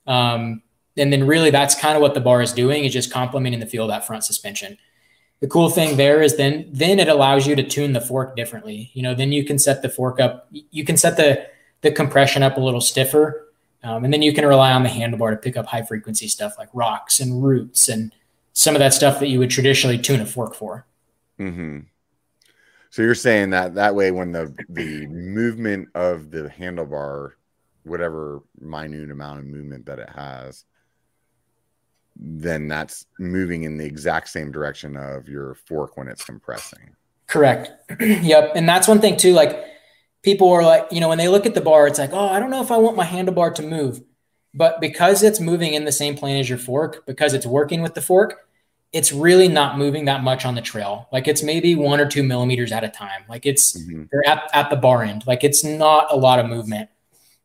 Um, 0.07 0.63
and 0.97 1.13
then 1.13 1.27
really 1.27 1.51
that's 1.51 1.75
kind 1.75 1.97
of 1.97 2.03
what 2.03 2.15
the 2.15 2.21
bar 2.21 2.41
is 2.41 2.53
doing 2.53 2.85
is 2.85 2.93
just 2.93 3.13
complementing 3.13 3.59
the 3.59 3.67
feel 3.67 3.83
of 3.83 3.89
that 3.89 4.07
front 4.07 4.25
suspension. 4.25 4.79
The 5.41 5.49
cool 5.49 5.69
thing 5.69 5.97
there 5.97 6.23
is 6.23 6.37
then 6.37 6.69
then 6.73 7.01
it 7.01 7.09
allows 7.09 7.47
you 7.47 7.57
to 7.57 7.63
tune 7.65 7.93
the 7.93 8.01
fork 8.01 8.37
differently. 8.37 8.91
You 8.95 9.03
know, 9.03 9.15
then 9.15 9.33
you 9.33 9.45
can 9.45 9.59
set 9.59 9.83
the 9.83 9.89
fork 9.89 10.21
up. 10.21 10.49
You 10.53 10.85
can 10.85 10.97
set 10.97 11.17
the 11.17 11.47
the 11.81 11.91
compression 11.91 12.45
up 12.45 12.57
a 12.57 12.61
little 12.61 12.81
stiffer, 12.81 13.53
um, 13.83 14.05
and 14.05 14.15
then 14.15 14.23
you 14.23 14.33
can 14.33 14.47
rely 14.47 14.73
on 14.73 14.85
the 14.85 14.89
handlebar 14.89 15.33
to 15.33 15.37
pick 15.37 15.57
up 15.57 15.67
high 15.67 15.83
frequency 15.83 16.29
stuff 16.29 16.55
like 16.57 16.69
rocks 16.73 17.19
and 17.19 17.43
roots 17.43 17.89
and 17.89 18.15
some 18.53 18.77
of 18.77 18.79
that 18.79 18.95
stuff 18.95 19.19
that 19.19 19.29
you 19.29 19.41
would 19.41 19.51
traditionally 19.51 19.99
tune 19.99 20.21
a 20.21 20.27
fork 20.27 20.55
for. 20.55 20.87
hmm 21.37 21.81
So 22.95 23.03
you're 23.03 23.17
saying 23.17 23.51
that 23.51 23.75
that 23.75 23.97
way, 23.97 24.13
when 24.13 24.31
the 24.31 24.55
the 24.69 25.09
movement 25.09 25.89
of 25.97 26.31
the 26.31 26.43
handlebar, 26.49 27.33
whatever 27.83 28.45
minute 28.61 29.11
amount 29.11 29.41
of 29.41 29.47
movement 29.47 29.87
that 29.87 29.99
it 29.99 30.11
has, 30.11 30.65
then 32.15 32.69
that's 32.69 33.07
moving 33.19 33.65
in 33.65 33.79
the 33.79 33.85
exact 33.85 34.29
same 34.29 34.53
direction 34.53 34.97
of 34.97 35.29
your 35.29 35.57
fork 35.67 35.97
when 35.97 36.07
it's 36.07 36.25
compressing. 36.25 36.95
Correct. 37.27 37.73
yep. 38.01 38.53
And 38.55 38.69
that's 38.69 38.87
one 38.87 39.01
thing 39.01 39.17
too. 39.17 39.33
Like 39.33 39.65
people 40.23 40.49
are 40.53 40.63
like, 40.63 40.87
you 40.93 41.01
know, 41.01 41.09
when 41.09 41.19
they 41.19 41.27
look 41.27 41.47
at 41.47 41.55
the 41.57 41.61
bar, 41.61 41.89
it's 41.89 41.99
like, 41.99 42.13
oh, 42.13 42.29
I 42.29 42.39
don't 42.39 42.51
know 42.51 42.63
if 42.63 42.71
I 42.71 42.77
want 42.77 42.97
my 42.97 43.07
handlebar 43.07 43.53
to 43.57 43.63
move. 43.65 44.03
But 44.55 44.81
because 44.81 45.25
it's 45.25 45.41
moving 45.41 45.75
in 45.75 45.85
the 45.85 45.91
same 45.91 46.17
plane 46.17 46.39
as 46.39 46.49
your 46.49 46.59
fork, 46.59 47.05
because 47.07 47.35
it's 47.35 47.45
working 47.45 47.83
with 47.83 47.95
the 47.95 48.01
fork, 48.01 48.47
it's 48.95 49.13
really 49.13 49.49
not 49.49 49.77
moving 49.77 50.05
that 50.05 50.23
much 50.23 50.47
on 50.47 50.55
the 50.55 50.63
trail. 50.63 51.09
Like 51.13 51.27
it's 51.27 51.43
maybe 51.43 51.75
one 51.75 51.99
or 52.01 52.07
two 52.07 52.23
millimeters 52.23 52.71
at 52.71 52.85
a 52.85 52.89
time. 52.89 53.25
Like 53.29 53.45
it's 53.45 53.77
Mhm. 53.77 54.09
or 54.13 54.23
at, 54.25 54.49
at 54.55 54.71
the 54.71 54.77
bar 54.77 55.03
end. 55.03 55.25
Like 55.27 55.43
it's 55.43 55.65
not 55.65 56.07
a 56.13 56.17
lot 56.17 56.39
of 56.39 56.47
movement. 56.47 56.89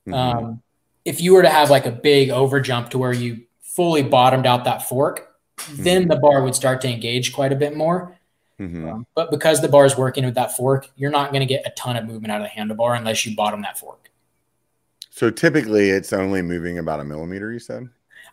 Mhm. 0.07 0.13
Um, 0.13 0.61
if 1.05 1.19
you 1.19 1.33
were 1.33 1.41
to 1.41 1.49
have 1.49 1.71
like 1.71 1.87
a 1.87 1.91
big 1.91 2.29
over 2.29 2.61
jump 2.61 2.91
to 2.91 2.99
where 2.99 3.11
you 3.11 3.41
fully 3.61 4.03
bottomed 4.03 4.45
out 4.45 4.63
that 4.65 4.87
fork, 4.87 5.27
then 5.71 6.07
the 6.07 6.17
bar 6.17 6.43
would 6.43 6.53
start 6.53 6.81
to 6.81 6.87
engage 6.87 7.33
quite 7.33 7.51
a 7.51 7.55
bit 7.55 7.75
more. 7.75 8.15
Mhm. 8.59 8.87
Um, 8.91 9.07
but 9.15 9.31
because 9.31 9.59
the 9.61 9.69
bar 9.69 9.85
is 9.85 9.97
working 9.97 10.25
with 10.25 10.35
that 10.35 10.55
fork, 10.55 10.87
you're 10.97 11.09
not 11.09 11.31
going 11.31 11.39
to 11.41 11.47
get 11.47 11.65
a 11.65 11.71
ton 11.71 11.95
of 11.95 12.05
movement 12.05 12.31
out 12.31 12.41
of 12.41 12.47
the 12.47 12.61
handlebar 12.61 12.95
unless 12.95 13.25
you 13.25 13.35
bottom 13.35 13.63
that 13.63 13.79
fork. 13.79 14.11
So 15.09 15.31
typically, 15.31 15.89
it's 15.89 16.13
only 16.13 16.43
moving 16.43 16.77
about 16.77 16.99
a 16.99 17.03
millimeter. 17.03 17.51
You 17.51 17.59
said. 17.59 17.89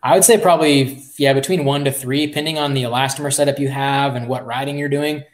I 0.06 0.14
would 0.14 0.24
say 0.24 0.38
probably 0.38 1.02
yeah 1.18 1.32
between 1.32 1.64
one 1.64 1.84
to 1.84 1.90
three, 1.90 2.26
depending 2.26 2.58
on 2.58 2.74
the 2.74 2.84
elastomer 2.84 3.32
setup 3.32 3.58
you 3.58 3.68
have 3.68 4.14
and 4.14 4.28
what 4.28 4.46
riding 4.46 4.78
you're 4.78 4.88
doing. 4.88 5.24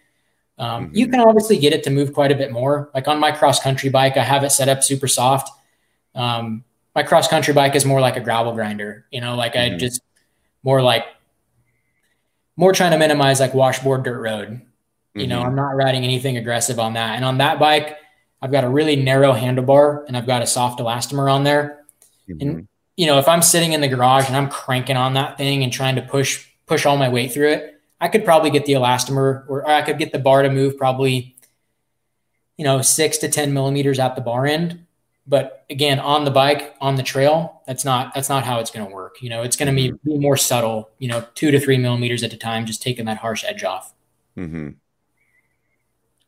Um, 0.58 0.90
You 0.94 1.06
Mhm. 1.06 1.10
can 1.10 1.20
obviously 1.20 1.58
get 1.58 1.72
it 1.74 1.82
to 1.84 1.90
move 1.90 2.14
quite 2.14 2.32
a 2.32 2.34
bit 2.34 2.52
more. 2.52 2.90
Like 2.94 3.06
on 3.06 3.18
my 3.20 3.32
cross 3.32 3.60
country 3.60 3.90
bike, 3.90 4.16
I 4.16 4.22
have 4.24 4.44
it 4.44 4.50
set 4.50 4.68
up 4.68 4.82
super 4.82 5.08
soft. 5.08 5.50
Um, 6.14 6.64
my 6.94 7.02
cross 7.02 7.28
country 7.28 7.52
bike 7.52 7.74
is 7.74 7.84
more 7.84 8.00
like 8.00 8.16
a 8.16 8.20
gravel 8.20 8.52
grinder. 8.52 9.04
You 9.10 9.20
know, 9.20 9.34
like 9.34 9.56
I 9.56 9.70
Mhm. 9.70 9.78
just 9.78 10.00
more 10.62 10.80
like 10.80 11.04
more 12.56 12.72
trying 12.72 12.92
to 12.92 12.98
minimize 12.98 13.40
like 13.40 13.54
washboard 13.54 14.04
dirt 14.04 14.20
road. 14.20 14.62
You 15.14 15.22
mm-hmm. 15.22 15.28
know, 15.28 15.42
I'm 15.42 15.54
not 15.54 15.76
riding 15.76 16.04
anything 16.04 16.38
aggressive 16.38 16.78
on 16.78 16.94
that. 16.94 17.16
And 17.16 17.24
on 17.24 17.38
that 17.38 17.58
bike, 17.58 17.98
I've 18.40 18.52
got 18.52 18.64
a 18.64 18.68
really 18.68 18.96
narrow 18.96 19.34
handlebar 19.34 20.04
and 20.06 20.16
I've 20.16 20.26
got 20.26 20.42
a 20.42 20.46
soft 20.46 20.80
elastomer 20.80 21.30
on 21.30 21.44
there. 21.44 21.84
Mm-hmm. 22.28 22.48
And 22.48 22.68
you 22.97 23.07
know, 23.07 23.18
if 23.18 23.28
I'm 23.28 23.43
sitting 23.43 23.72
in 23.72 23.80
the 23.80 23.88
garage 23.88 24.26
and 24.26 24.36
I'm 24.36 24.49
cranking 24.49 24.97
on 24.97 25.14
that 25.14 25.38
thing 25.38 25.62
and 25.62 25.72
trying 25.72 25.97
to 25.97 26.03
push 26.03 26.47
push 26.66 26.86
all 26.86 26.97
my 26.97 27.09
weight 27.09 27.32
through 27.32 27.51
it, 27.51 27.80
I 28.01 28.09
could 28.09 28.24
probably 28.24 28.51
get 28.51 28.66
the 28.66 28.74
elastomer 28.74 29.45
or, 29.49 29.68
I 29.68 29.82
could 29.82 29.99
get 29.99 30.12
the 30.12 30.18
bar 30.18 30.43
to 30.43 30.51
move 30.51 30.76
probably, 30.76 31.36
you 32.57 32.64
know, 32.64 32.82
six 32.82 33.18
to 33.18 33.28
ten 33.28 33.53
millimeters 33.53 33.99
at 33.99 34.14
the 34.14 34.22
bar 34.22 34.47
end. 34.47 34.86
But 35.26 35.64
again, 35.70 36.01
on 36.01 36.24
the 36.24 36.32
bike, 36.32 36.74
on 36.80 36.97
the 36.97 37.03
trail, 37.03 37.62
that's 37.66 37.84
not 37.84 38.12
that's 38.14 38.28
not 38.28 38.45
how 38.45 38.59
it's 38.59 38.72
going 38.72 38.86
to 38.86 38.93
work. 38.93 39.22
You 39.22 39.30
know, 39.30 39.43
it's 39.43 39.57
going 39.57 39.68
to 39.68 39.74
be, 39.74 39.93
be 40.05 40.18
more 40.18 40.36
subtle. 40.36 40.90
You 40.99 41.09
know, 41.09 41.24
two 41.34 41.53
to 41.53 41.61
three 41.61 41.78
millimeters 41.78 42.24
at 42.24 42.32
a 42.32 42.36
time, 42.36 42.66
just 42.66 42.82
taking 42.82 43.05
that 43.05 43.18
harsh 43.18 43.45
edge 43.47 43.62
off. 43.62 43.95
Hmm. 44.34 44.70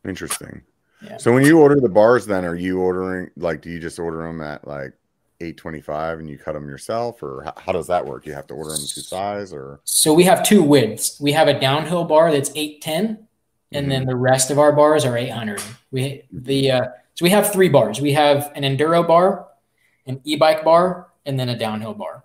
Interesting. 0.05 0.63
Yeah. 1.03 1.17
So 1.17 1.33
when 1.33 1.45
you 1.45 1.59
order 1.59 1.81
the 1.81 1.89
bars, 1.89 2.25
then 2.25 2.45
are 2.45 2.55
you 2.55 2.81
ordering 2.81 3.31
like? 3.37 3.63
Do 3.63 3.71
you 3.71 3.81
just 3.81 3.99
order 3.99 4.19
them 4.19 4.41
at 4.41 4.67
like 4.67 4.93
825 5.41 6.21
and 6.21 6.31
you 6.31 6.39
cut 6.39 6.53
them 6.53 6.69
yourself 6.69 7.23
or 7.23 7.53
how, 7.57 7.73
does 7.73 7.89
that 7.89 8.07
work? 8.07 8.27
You 8.27 8.33
have 8.35 8.47
to 8.49 8.55
order 8.55 8.71
them 8.71 8.81
to 8.81 9.01
size 9.01 9.53
or? 9.53 9.81
so 9.85 10.15
we 10.15 10.25
have 10.25 10.43
two 10.45 10.63
widths 10.63 11.21
we 11.21 11.33
have 11.33 11.49
a 11.49 11.59
downhill 11.59 12.05
bar 12.05 12.31
that's 12.31 12.51
810 12.55 13.27
and 13.73 13.83
mm-hmm. 13.83 13.91
then 13.91 14.07
the 14.07 14.17
rest 14.17 14.51
of 14.51 14.59
our 14.59 14.73
bars 14.73 15.05
are 15.05 15.17
800 15.17 15.61
we 15.91 16.23
the 16.33 16.71
uh, 16.71 16.85
so 17.15 17.25
we 17.25 17.31
have 17.31 17.53
three 17.53 17.69
bars. 17.69 18.01
We 18.01 18.13
have 18.13 18.51
an 18.55 18.65
enduro 18.65 19.07
bar 19.07 19.47
an 20.07 20.21
e-bike 20.25 20.65
bar 20.65 21.09
and 21.25 21.39
then 21.39 21.49
a 21.49 21.59
downhill 21.59 21.95
bar. 21.95 22.25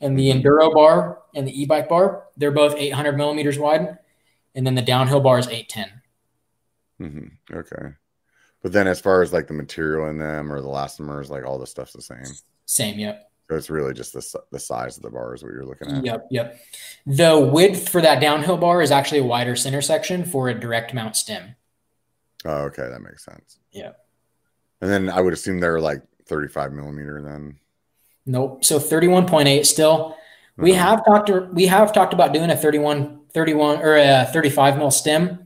And 0.00 0.18
the 0.18 0.28
mm-hmm. 0.28 0.46
enduro 0.46 0.74
bar 0.74 1.22
and 1.34 1.46
the 1.46 1.62
e-bike 1.62 1.88
bar 1.88 2.24
they're 2.36 2.50
both 2.50 2.74
800 2.76 3.16
millimeters 3.16 3.58
wide 3.58 3.98
and 4.54 4.66
then 4.66 4.74
the 4.74 4.82
downhill 4.82 5.20
bar 5.20 5.38
is 5.38 5.48
810 5.48 6.02
mm-hmm. 7.00 7.56
okay 7.58 7.94
but 8.66 8.72
then 8.72 8.88
as 8.88 9.00
far 9.00 9.22
as 9.22 9.32
like 9.32 9.46
the 9.46 9.54
material 9.54 10.08
in 10.08 10.18
them 10.18 10.52
or 10.52 10.60
the 10.60 10.66
elastomers, 10.66 11.30
like 11.30 11.46
all 11.46 11.56
the 11.56 11.68
stuff's 11.68 11.92
the 11.92 12.02
same. 12.02 12.24
Same, 12.64 12.98
yep. 12.98 13.30
So 13.48 13.54
it's 13.54 13.70
really 13.70 13.94
just 13.94 14.12
the, 14.12 14.40
the 14.50 14.58
size 14.58 14.96
of 14.96 15.04
the 15.04 15.10
bar 15.10 15.36
is 15.36 15.44
what 15.44 15.52
you're 15.52 15.64
looking 15.64 15.88
at. 15.88 16.04
Yep, 16.04 16.26
yep. 16.32 16.60
The 17.06 17.38
width 17.38 17.88
for 17.88 18.00
that 18.00 18.20
downhill 18.20 18.56
bar 18.56 18.82
is 18.82 18.90
actually 18.90 19.20
a 19.20 19.24
wider 19.24 19.54
center 19.54 19.80
section 19.80 20.24
for 20.24 20.48
a 20.48 20.58
direct 20.58 20.92
mount 20.92 21.14
stem. 21.14 21.54
Oh, 22.44 22.62
okay, 22.62 22.88
that 22.88 23.02
makes 23.02 23.24
sense. 23.24 23.60
Yeah. 23.70 23.92
And 24.80 24.90
then 24.90 25.10
I 25.10 25.20
would 25.20 25.32
assume 25.32 25.60
they're 25.60 25.78
like 25.78 26.02
35 26.24 26.72
millimeter 26.72 27.22
then. 27.22 27.60
Nope. 28.26 28.64
So 28.64 28.80
31.8 28.80 29.64
still. 29.64 30.16
We 30.56 30.72
uh-huh. 30.72 30.82
have 30.82 31.04
talked 31.04 31.30
we 31.52 31.66
have 31.66 31.92
talked 31.92 32.14
about 32.14 32.32
doing 32.32 32.50
a 32.50 32.56
31 32.56 33.20
31 33.32 33.78
or 33.78 33.96
a 33.96 34.28
35 34.32 34.76
mil 34.76 34.90
stem 34.90 35.45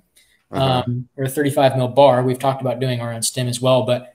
uh-huh. 0.51 0.83
um, 0.87 1.09
or 1.17 1.25
a 1.25 1.29
35 1.29 1.77
mil 1.77 1.89
bar. 1.89 2.23
We've 2.23 2.39
talked 2.39 2.61
about 2.61 2.81
doing 2.81 3.01
our 3.01 3.13
own 3.13 3.23
stem 3.23 3.49
as 3.49 3.61
well, 3.61 3.83
but 3.83 4.15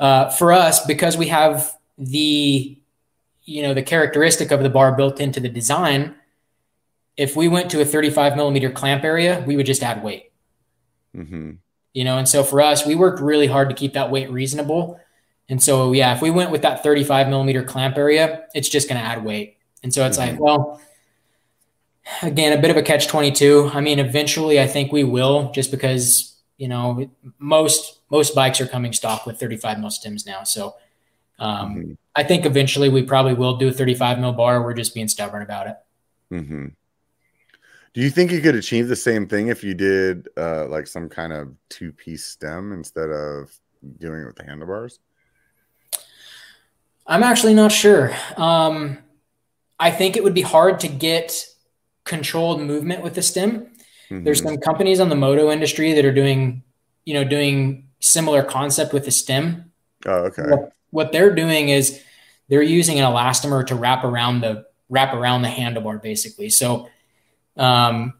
uh, 0.00 0.30
for 0.30 0.52
us, 0.52 0.84
because 0.86 1.16
we 1.16 1.28
have 1.28 1.76
the 1.98 2.78
you 3.44 3.62
know 3.62 3.74
the 3.74 3.82
characteristic 3.82 4.50
of 4.50 4.62
the 4.62 4.70
bar 4.70 4.96
built 4.96 5.20
into 5.20 5.40
the 5.40 5.48
design, 5.48 6.14
if 7.16 7.36
we 7.36 7.48
went 7.48 7.70
to 7.70 7.80
a 7.80 7.84
35 7.84 8.36
millimeter 8.36 8.70
clamp 8.70 9.04
area, 9.04 9.44
we 9.46 9.56
would 9.56 9.66
just 9.66 9.82
add 9.82 10.02
weight. 10.02 10.32
Mm-hmm. 11.16 11.52
You 11.92 12.04
know, 12.04 12.18
and 12.18 12.28
so 12.28 12.42
for 12.42 12.60
us, 12.60 12.84
we 12.84 12.96
worked 12.96 13.20
really 13.20 13.46
hard 13.46 13.68
to 13.68 13.74
keep 13.74 13.92
that 13.92 14.10
weight 14.10 14.30
reasonable. 14.30 14.98
And 15.48 15.62
so, 15.62 15.92
yeah, 15.92 16.14
if 16.14 16.22
we 16.22 16.30
went 16.30 16.50
with 16.50 16.62
that 16.62 16.82
35 16.82 17.28
millimeter 17.28 17.62
clamp 17.62 17.96
area, 17.96 18.46
it's 18.54 18.68
just 18.68 18.88
going 18.88 19.00
to 19.00 19.06
add 19.06 19.24
weight. 19.24 19.58
And 19.82 19.94
so 19.94 20.04
it's 20.06 20.18
mm-hmm. 20.18 20.32
like, 20.32 20.40
well, 20.40 20.80
again, 22.22 22.56
a 22.56 22.60
bit 22.60 22.70
of 22.70 22.76
a 22.76 22.82
catch 22.82 23.08
22. 23.08 23.70
I 23.72 23.80
mean, 23.80 23.98
eventually 23.98 24.60
I 24.60 24.66
think 24.66 24.92
we 24.92 25.04
will 25.04 25.50
just 25.52 25.70
because, 25.70 26.36
you 26.56 26.68
know, 26.68 27.10
most, 27.38 28.00
most 28.10 28.34
bikes 28.34 28.60
are 28.60 28.66
coming 28.66 28.92
stock 28.92 29.26
with 29.26 29.38
35 29.38 29.80
mil 29.80 29.90
stems 29.90 30.26
now. 30.26 30.42
So 30.44 30.74
um, 31.38 31.74
mm-hmm. 31.74 31.92
I 32.14 32.22
think 32.22 32.46
eventually 32.46 32.88
we 32.88 33.02
probably 33.02 33.34
will 33.34 33.56
do 33.56 33.68
a 33.68 33.72
35 33.72 34.18
mil 34.18 34.32
bar. 34.32 34.62
We're 34.62 34.74
just 34.74 34.94
being 34.94 35.08
stubborn 35.08 35.42
about 35.42 35.66
it. 35.66 35.76
Mm-hmm. 36.32 36.66
Do 37.94 38.00
you 38.00 38.10
think 38.10 38.32
you 38.32 38.40
could 38.40 38.56
achieve 38.56 38.88
the 38.88 38.96
same 38.96 39.28
thing 39.28 39.48
if 39.48 39.62
you 39.62 39.72
did 39.72 40.28
uh, 40.36 40.66
like 40.66 40.88
some 40.88 41.08
kind 41.08 41.32
of 41.32 41.54
two 41.68 41.92
piece 41.92 42.24
stem 42.24 42.72
instead 42.72 43.08
of 43.08 43.56
doing 43.98 44.22
it 44.22 44.26
with 44.26 44.36
the 44.36 44.44
handlebars? 44.44 44.98
I'm 47.06 47.22
actually 47.22 47.54
not 47.54 47.70
sure. 47.70 48.12
Um, 48.36 48.98
I 49.78 49.90
think 49.90 50.16
it 50.16 50.24
would 50.24 50.34
be 50.34 50.42
hard 50.42 50.80
to 50.80 50.88
get 50.88 51.46
controlled 52.04 52.60
movement 52.60 53.02
with 53.02 53.14
the 53.14 53.22
stem. 53.22 53.66
Mm-hmm. 54.10 54.24
There's 54.24 54.42
some 54.42 54.58
companies 54.58 55.00
on 55.00 55.08
the 55.08 55.16
moto 55.16 55.50
industry 55.50 55.92
that 55.94 56.04
are 56.04 56.12
doing, 56.12 56.62
you 57.04 57.14
know, 57.14 57.24
doing 57.24 57.88
similar 58.00 58.42
concept 58.42 58.92
with 58.92 59.04
the 59.04 59.10
stem. 59.10 59.72
Oh, 60.06 60.24
okay. 60.26 60.42
What, 60.42 60.72
what 60.90 61.12
they're 61.12 61.34
doing 61.34 61.70
is 61.70 62.02
they're 62.48 62.62
using 62.62 63.00
an 63.00 63.10
elastomer 63.10 63.66
to 63.66 63.74
wrap 63.74 64.04
around 64.04 64.40
the 64.40 64.66
wrap 64.90 65.14
around 65.14 65.42
the 65.42 65.48
handlebar, 65.48 66.00
basically. 66.00 66.50
So, 66.50 66.88
um, 67.56 68.14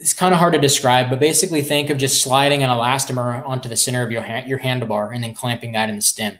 it's 0.00 0.14
kind 0.14 0.32
of 0.32 0.40
hard 0.40 0.54
to 0.54 0.58
describe, 0.58 1.10
but 1.10 1.20
basically 1.20 1.60
think 1.62 1.90
of 1.90 1.98
just 1.98 2.22
sliding 2.22 2.62
an 2.62 2.70
elastomer 2.70 3.46
onto 3.46 3.68
the 3.68 3.76
center 3.76 4.02
of 4.02 4.10
your 4.10 4.22
ha- 4.22 4.44
your 4.46 4.58
handlebar 4.58 5.14
and 5.14 5.22
then 5.22 5.34
clamping 5.34 5.72
that 5.72 5.88
in 5.88 5.96
the 5.96 6.02
stem. 6.02 6.38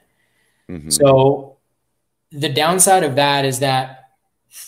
Mm-hmm. 0.68 0.90
So, 0.90 1.58
the 2.32 2.48
downside 2.48 3.04
of 3.04 3.16
that 3.16 3.44
is 3.44 3.60
that 3.60 3.99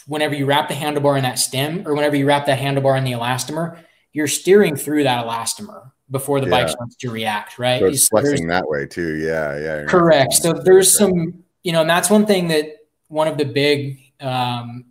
whenever 0.06 0.34
you 0.34 0.46
wrap 0.46 0.68
the 0.68 0.74
handlebar 0.74 1.16
in 1.16 1.22
that 1.24 1.38
stem 1.38 1.86
or 1.86 1.94
whenever 1.94 2.16
you 2.16 2.26
wrap 2.26 2.46
that 2.46 2.58
handlebar 2.58 2.96
in 2.96 3.04
the 3.04 3.12
elastomer, 3.12 3.78
you're 4.12 4.28
steering 4.28 4.76
through 4.76 5.04
that 5.04 5.24
elastomer 5.24 5.90
before 6.10 6.40
the 6.40 6.46
yeah. 6.46 6.62
bike 6.62 6.68
starts 6.68 6.96
to 6.96 7.10
react, 7.10 7.58
right? 7.58 7.80
So 7.80 7.86
it's 7.86 8.08
flexing 8.08 8.48
that 8.48 8.68
way 8.68 8.86
too. 8.86 9.16
Yeah, 9.16 9.58
yeah. 9.58 9.84
Correct. 9.86 10.34
So 10.34 10.52
there's 10.52 10.96
some, 10.96 11.42
you 11.62 11.72
know, 11.72 11.80
and 11.80 11.90
that's 11.90 12.10
one 12.10 12.26
thing 12.26 12.48
that 12.48 12.66
one 13.08 13.28
of 13.28 13.38
the 13.38 13.44
big, 13.44 13.98
um, 14.20 14.84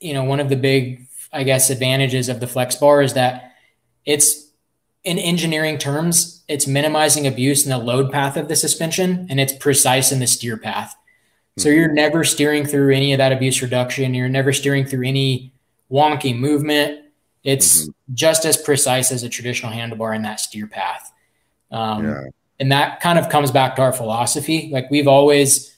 you 0.00 0.14
know, 0.14 0.24
one 0.24 0.40
of 0.40 0.48
the 0.48 0.56
big, 0.56 1.06
I 1.32 1.44
guess, 1.44 1.70
advantages 1.70 2.28
of 2.28 2.40
the 2.40 2.46
flex 2.46 2.76
bar 2.76 3.02
is 3.02 3.12
that 3.14 3.52
it's 4.04 4.50
in 5.04 5.18
engineering 5.18 5.76
terms, 5.76 6.42
it's 6.48 6.66
minimizing 6.66 7.26
abuse 7.26 7.64
in 7.64 7.70
the 7.70 7.78
load 7.78 8.10
path 8.10 8.36
of 8.36 8.48
the 8.48 8.56
suspension 8.56 9.26
and 9.28 9.38
it's 9.38 9.52
precise 9.52 10.10
in 10.10 10.18
the 10.18 10.26
steer 10.26 10.56
path. 10.56 10.96
So 11.56 11.68
you're 11.68 11.92
never 11.92 12.24
steering 12.24 12.66
through 12.66 12.94
any 12.94 13.12
of 13.12 13.18
that 13.18 13.32
abuse 13.32 13.62
reduction. 13.62 14.14
You're 14.14 14.28
never 14.28 14.52
steering 14.52 14.86
through 14.86 15.06
any 15.06 15.52
wonky 15.90 16.36
movement. 16.36 17.00
It's 17.44 17.82
mm-hmm. 17.82 18.14
just 18.14 18.44
as 18.44 18.56
precise 18.56 19.12
as 19.12 19.22
a 19.22 19.28
traditional 19.28 19.70
handlebar 19.70 20.16
in 20.16 20.22
that 20.22 20.40
steer 20.40 20.66
path. 20.66 21.12
Um, 21.70 22.04
yeah. 22.04 22.24
And 22.58 22.72
that 22.72 23.00
kind 23.00 23.18
of 23.18 23.28
comes 23.28 23.50
back 23.50 23.76
to 23.76 23.82
our 23.82 23.92
philosophy. 23.92 24.70
Like 24.72 24.90
we've 24.90 25.08
always, 25.08 25.76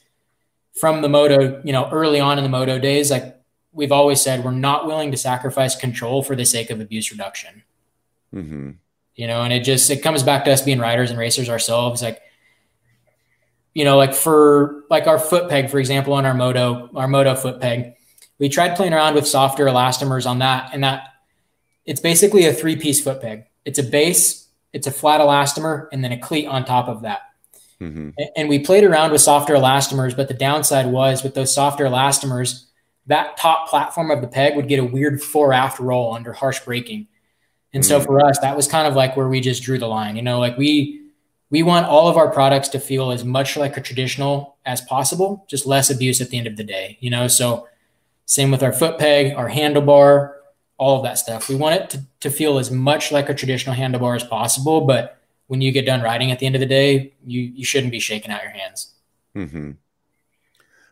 from 0.81 1.03
the 1.03 1.09
moto, 1.09 1.61
you 1.65 1.73
know, 1.73 1.89
early 1.91 2.21
on 2.21 2.39
in 2.39 2.45
the 2.45 2.51
moto 2.51 2.79
days, 2.79 3.11
like 3.11 3.39
we've 3.73 3.93
always 3.93 4.21
said, 4.21 4.45
we're 4.45 4.53
not 4.53 4.87
willing 4.87 5.11
to 5.11 5.17
sacrifice 5.17 5.75
control 5.75 6.23
for 6.23 6.37
the 6.37 6.45
sake 6.45 6.71
of 6.71 6.81
abuse 6.81 7.11
reduction. 7.11 7.63
Mm-hmm. 8.35 8.71
You 9.15 9.27
know, 9.27 9.43
and 9.43 9.53
it 9.53 9.61
just 9.61 9.91
it 9.91 10.03
comes 10.03 10.23
back 10.23 10.45
to 10.45 10.53
us 10.53 10.63
being 10.63 10.79
riders 10.79 11.11
and 11.11 11.19
racers 11.19 11.49
ourselves. 11.49 12.03
Like 12.03 12.21
you 13.77 13.85
know, 13.85 13.99
like 13.99 14.15
for 14.15 14.85
like 14.89 15.07
our 15.07 15.19
foot 15.19 15.51
peg, 15.51 15.69
for 15.69 15.79
example, 15.79 16.15
on 16.15 16.25
our 16.25 16.33
moto, 16.33 16.89
our 16.95 17.07
moto 17.07 17.35
foot 17.35 17.61
peg, 17.61 17.93
we 18.39 18.49
tried 18.49 18.75
playing 18.75 18.95
around 18.95 19.15
with 19.15 19.29
softer 19.29 19.67
elastomers 19.67 20.25
on 20.25 20.39
that, 20.39 20.71
and 20.73 20.83
that 20.83 21.09
it's 21.85 22.01
basically 22.01 22.47
a 22.47 22.55
three 22.55 22.77
piece 22.77 23.05
foot 23.05 23.21
peg. 23.21 23.45
It's 23.67 23.79
a 23.79 23.83
base, 23.83 24.49
it's 24.73 24.87
a 24.87 24.91
flat 24.91 25.21
elastomer, 25.21 25.89
and 25.93 26.03
then 26.03 26.11
a 26.11 26.19
cleat 26.19 26.47
on 26.47 26.65
top 26.65 26.89
of 26.89 27.03
that. 27.03 27.21
Mm-hmm. 27.79 28.13
And 28.35 28.49
we 28.49 28.61
played 28.61 28.83
around 28.83 29.13
with 29.13 29.21
softer 29.21 29.53
elastomers, 29.53 30.17
but 30.17 30.29
the 30.29 30.35
downside 30.35 30.87
was 30.87 31.23
with 31.23 31.35
those 31.35 31.55
softer 31.55 31.85
elastomers, 31.85 32.65
that 33.09 33.37
top 33.37 33.69
platform 33.69 34.11
of 34.11 34.23
the 34.23 34.27
peg 34.27 34.57
would 34.57 34.69
get 34.69 34.81
a 34.81 34.85
weird 34.85 35.23
fore 35.23 35.53
aft 35.53 35.81
roll 35.81 36.15
under 36.15 36.33
harsh 36.33 36.61
braking. 36.61 37.09
And 37.75 37.83
mm-hmm. 37.83 37.89
so 37.89 38.01
for 38.01 38.25
us, 38.25 38.39
that 38.39 38.57
was 38.57 38.69
kind 38.69 38.89
of 38.89 38.95
like 38.95 39.19
where 39.19 39.29
we 39.29 39.43
just 39.43 39.63
drew 39.63 39.77
the 39.77 39.87
line. 39.87 40.17
You 40.17 40.23
know, 40.23 40.39
like 40.39 40.57
we 40.57 41.03
we 41.57 41.63
want 41.63 41.87
all 41.87 42.07
of 42.07 42.19
our 42.19 42.31
products 42.31 42.69
to 42.69 42.79
feel 42.79 43.11
as 43.11 43.25
much 43.25 43.57
like 43.57 43.79
a 43.79 43.81
traditional 43.81 44.59
as 44.67 44.83
possible, 44.83 45.47
just 45.49 45.65
less 45.65 45.89
abuse 45.89 46.21
at 46.21 46.29
the 46.29 46.37
end 46.37 46.47
of 46.47 46.59
the 46.59 46.63
day, 46.63 46.99
you 47.01 47.09
know? 47.09 47.29
So 47.29 47.67
same 48.27 48.51
with 48.51 48.63
our 48.63 48.75
foot 48.75 48.99
peg, 48.99 49.33
our 49.35 49.49
handlebar, 49.49 50.35
all 50.77 50.99
of 50.99 51.05
that 51.05 51.17
stuff. 51.17 51.49
We 51.49 51.55
want 51.55 51.77
it 51.77 51.91
to, 51.91 52.03
to 52.21 52.31
feel 52.31 52.59
as 52.59 52.71
much 52.71 53.11
like 53.11 53.31
a 53.31 53.35
traditional 53.35 53.75
handlebar 53.75 54.17
as 54.17 54.23
possible, 54.23 54.83
but 54.83 55.17
when 55.47 55.63
you 55.63 55.73
get 55.73 55.87
done 55.87 56.03
riding 56.03 56.31
at 56.31 56.41
the 56.41 56.45
end 56.45 56.57
of 56.57 56.61
the 56.61 56.67
day, 56.67 57.15
you, 57.25 57.41
you 57.41 57.65
shouldn't 57.65 57.91
be 57.91 58.01
shaking 58.01 58.31
out 58.31 58.43
your 58.43 58.53
hands. 58.53 58.93
Mm-hmm. 59.35 59.71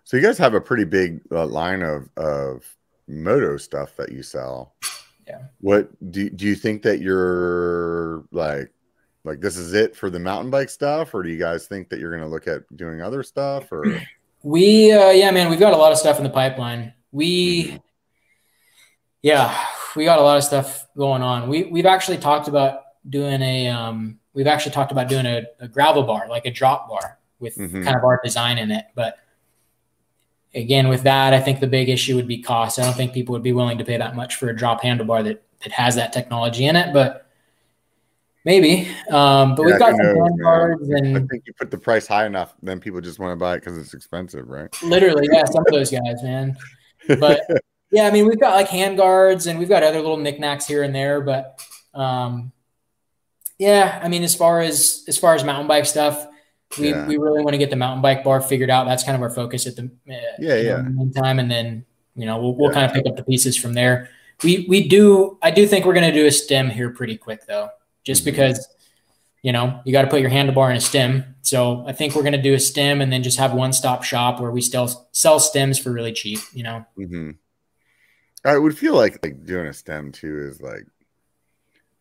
So 0.04 0.16
you 0.16 0.22
guys 0.22 0.38
have 0.38 0.54
a 0.54 0.62
pretty 0.62 0.84
big 0.84 1.20
uh, 1.30 1.44
line 1.44 1.82
of, 1.82 2.08
of 2.16 2.64
moto 3.06 3.58
stuff 3.58 3.96
that 3.96 4.12
you 4.12 4.22
sell. 4.22 4.72
Yeah. 5.26 5.42
What 5.60 5.90
do, 6.10 6.30
do 6.30 6.46
you 6.46 6.54
think 6.54 6.80
that 6.84 7.02
you're 7.02 8.24
like 8.32 8.70
like 9.25 9.41
this 9.41 9.57
is 9.57 9.72
it 9.72 9.97
for 9.97 10.11
the 10.11 10.18
mountain 10.18 10.51
bike 10.51 10.68
stuff 10.68 11.14
or 11.14 11.22
do 11.22 11.31
you 11.31 11.39
guys 11.39 11.66
think 11.66 11.89
that 11.89 11.99
you're 11.99 12.11
going 12.11 12.22
to 12.22 12.29
look 12.29 12.47
at 12.47 12.62
doing 12.77 13.03
other 13.03 13.22
stuff 13.22 13.72
or 13.72 14.01
we 14.43 14.93
uh 14.93 15.11
yeah 15.11 15.31
man 15.31 15.49
we've 15.49 15.59
got 15.59 15.72
a 15.72 15.77
lot 15.77 15.93
of 15.93 15.99
stuff 15.99 16.18
in 16.18 16.25
the 16.25 16.31
pipeline 16.31 16.93
we 17.12 17.64
mm-hmm. 17.64 17.77
yeah 19.22 19.66
we 19.97 20.05
got 20.05 20.18
a 20.18 20.22
lot 20.22 20.37
of 20.37 20.45
stuff 20.45 20.87
going 20.97 21.22
on 21.22 21.49
we 21.49 21.64
we've 21.64 21.87
actually 21.87 22.18
talked 22.18 22.49
about 22.49 22.81
doing 23.09 23.43
a 23.43 23.68
um, 23.68 24.18
we've 24.33 24.47
actually 24.47 24.72
talked 24.72 24.93
about 24.93 25.09
doing 25.09 25.27
a, 25.27 25.45
a 25.61 25.68
gravel 25.68 26.03
bar, 26.03 26.29
like 26.29 26.47
a 26.47 26.51
drop 26.51 26.89
bar 26.89 27.18
with 27.39 27.57
mm-hmm. 27.57 27.83
kind 27.83 27.97
of 27.97 28.05
our 28.05 28.20
design 28.22 28.59
in 28.59 28.70
it. 28.70 28.87
But 28.95 29.18
again, 30.55 30.89
with 30.89 31.03
that, 31.03 31.35
I 31.35 31.41
think 31.41 31.61
the 31.61 31.66
big 31.66 31.89
issue 31.89 32.16
would 32.16 32.29
be 32.29 32.43
cost. 32.43 32.79
I 32.79 32.85
don't 32.85 32.95
think 32.97 33.12
people 33.12 33.33
would 33.33 33.43
be 33.43 33.53
willing 33.53 33.79
to 33.79 33.85
pay 33.85 33.97
that 33.97 34.16
much 34.16 34.37
for 34.37 34.49
a 34.49 34.57
drop 34.57 34.83
handlebar 34.83 35.25
that 35.25 35.43
that 35.62 35.72
has 35.72 35.95
that 35.95 36.12
technology 36.12 36.66
in 36.66 36.77
it, 36.77 36.93
but 36.93 37.24
maybe. 38.45 38.88
Um, 39.11 39.55
but 39.55 39.62
yeah, 39.62 39.66
we've 39.66 39.78
got 39.78 39.97
some 39.97 40.07
handguards, 40.07 40.97
and 40.97 41.16
I 41.16 41.20
think 41.20 41.45
you 41.47 41.53
put 41.59 41.70
the 41.70 41.78
price 41.78 42.07
high 42.07 42.26
enough, 42.26 42.55
then 42.62 42.80
people 42.80 43.01
just 43.01 43.18
want 43.18 43.32
to 43.32 43.36
buy 43.36 43.55
it 43.55 43.61
because 43.61 43.78
it's 43.78 43.95
expensive, 43.95 44.49
right? 44.49 44.70
Literally, 44.82 45.28
yeah, 45.32 45.45
some 45.45 45.64
of 45.66 45.72
those 45.72 45.90
guys, 45.90 46.22
man. 46.22 46.57
But 47.18 47.42
yeah, 47.90 48.07
I 48.07 48.11
mean, 48.11 48.26
we've 48.26 48.40
got 48.40 48.55
like 48.55 48.68
handguards, 48.68 49.47
and 49.47 49.59
we've 49.59 49.68
got 49.68 49.82
other 49.82 50.01
little 50.01 50.16
knickknacks 50.16 50.66
here 50.66 50.82
and 50.82 50.95
there, 50.95 51.20
but 51.20 51.61
um, 51.95 52.53
yeah, 53.59 54.01
I 54.03 54.09
mean, 54.09 54.22
as 54.22 54.34
far 54.34 54.61
as 54.61 55.05
as 55.09 55.18
far 55.18 55.34
as 55.34 55.45
mountain 55.45 55.68
bike 55.68 55.86
stuff, 55.86 56.26
we, 56.78 56.90
yeah. 56.90 57.07
we 57.07 57.16
really 57.16 57.42
want 57.42 57.55
to 57.55 57.59
get 57.59 57.70
the 57.70 57.76
mountain 57.76 58.03
bike 58.03 58.24
bar 58.24 58.40
figured 58.40 58.70
out. 58.70 58.84
That's 58.84 59.05
kind 59.05 59.16
of 59.16 59.22
our 59.22 59.30
focus 59.30 59.66
at 59.66 59.76
the 59.76 59.84
uh, 59.84 60.14
yeah 60.38 60.57
yeah 60.57 60.82
meantime, 60.82 61.38
and 61.38 61.51
then 61.51 61.84
you 62.16 62.26
know 62.26 62.38
we'll 62.38 62.55
we'll 62.57 62.70
yeah. 62.70 62.74
kind 62.74 62.86
of 62.86 62.92
pick 62.92 63.07
up 63.07 63.16
the 63.16 63.24
pieces 63.24 63.57
from 63.57 63.74
there. 63.74 64.11
We 64.42 64.66
we 64.68 64.88
do 64.88 65.38
I 65.40 65.51
do 65.51 65.66
think 65.66 65.86
we're 65.86 65.95
going 65.95 66.12
to 66.12 66.18
do 66.18 66.26
a 66.26 66.32
stem 66.32 66.68
here 66.68 66.90
pretty 66.90 67.16
quick 67.16 67.47
though, 67.47 67.68
just 68.05 68.22
mm-hmm. 68.22 68.30
because 68.30 68.68
you 69.42 69.52
know 69.52 69.80
you 69.84 69.92
got 69.92 70.02
to 70.02 70.09
put 70.09 70.20
your 70.20 70.30
handlebar 70.30 70.70
in 70.70 70.76
a 70.76 70.80
stem. 70.80 71.34
So 71.42 71.84
I 71.86 71.92
think 71.92 72.14
we're 72.14 72.22
going 72.22 72.32
to 72.32 72.42
do 72.42 72.55
a 72.55 72.61
stem 72.61 73.00
and 73.00 73.12
then 73.12 73.22
just 73.22 73.38
have 73.38 73.52
one 73.52 73.72
stop 73.72 74.05
shop 74.05 74.40
where 74.40 74.50
we 74.50 74.61
still 74.61 75.09
sell 75.12 75.40
stems 75.40 75.78
for 75.78 75.92
really 75.92 76.12
cheap. 76.12 76.40
You 76.52 76.62
know. 76.62 76.86
Mm-hmm. 76.98 77.30
I 78.46 78.59
would 78.59 78.76
feel 78.76 78.94
like 78.94 79.18
like 79.22 79.44
doing 79.44 79.66
a 79.66 79.72
stem 79.72 80.12
too 80.12 80.48
is 80.50 80.61
like 80.61 80.84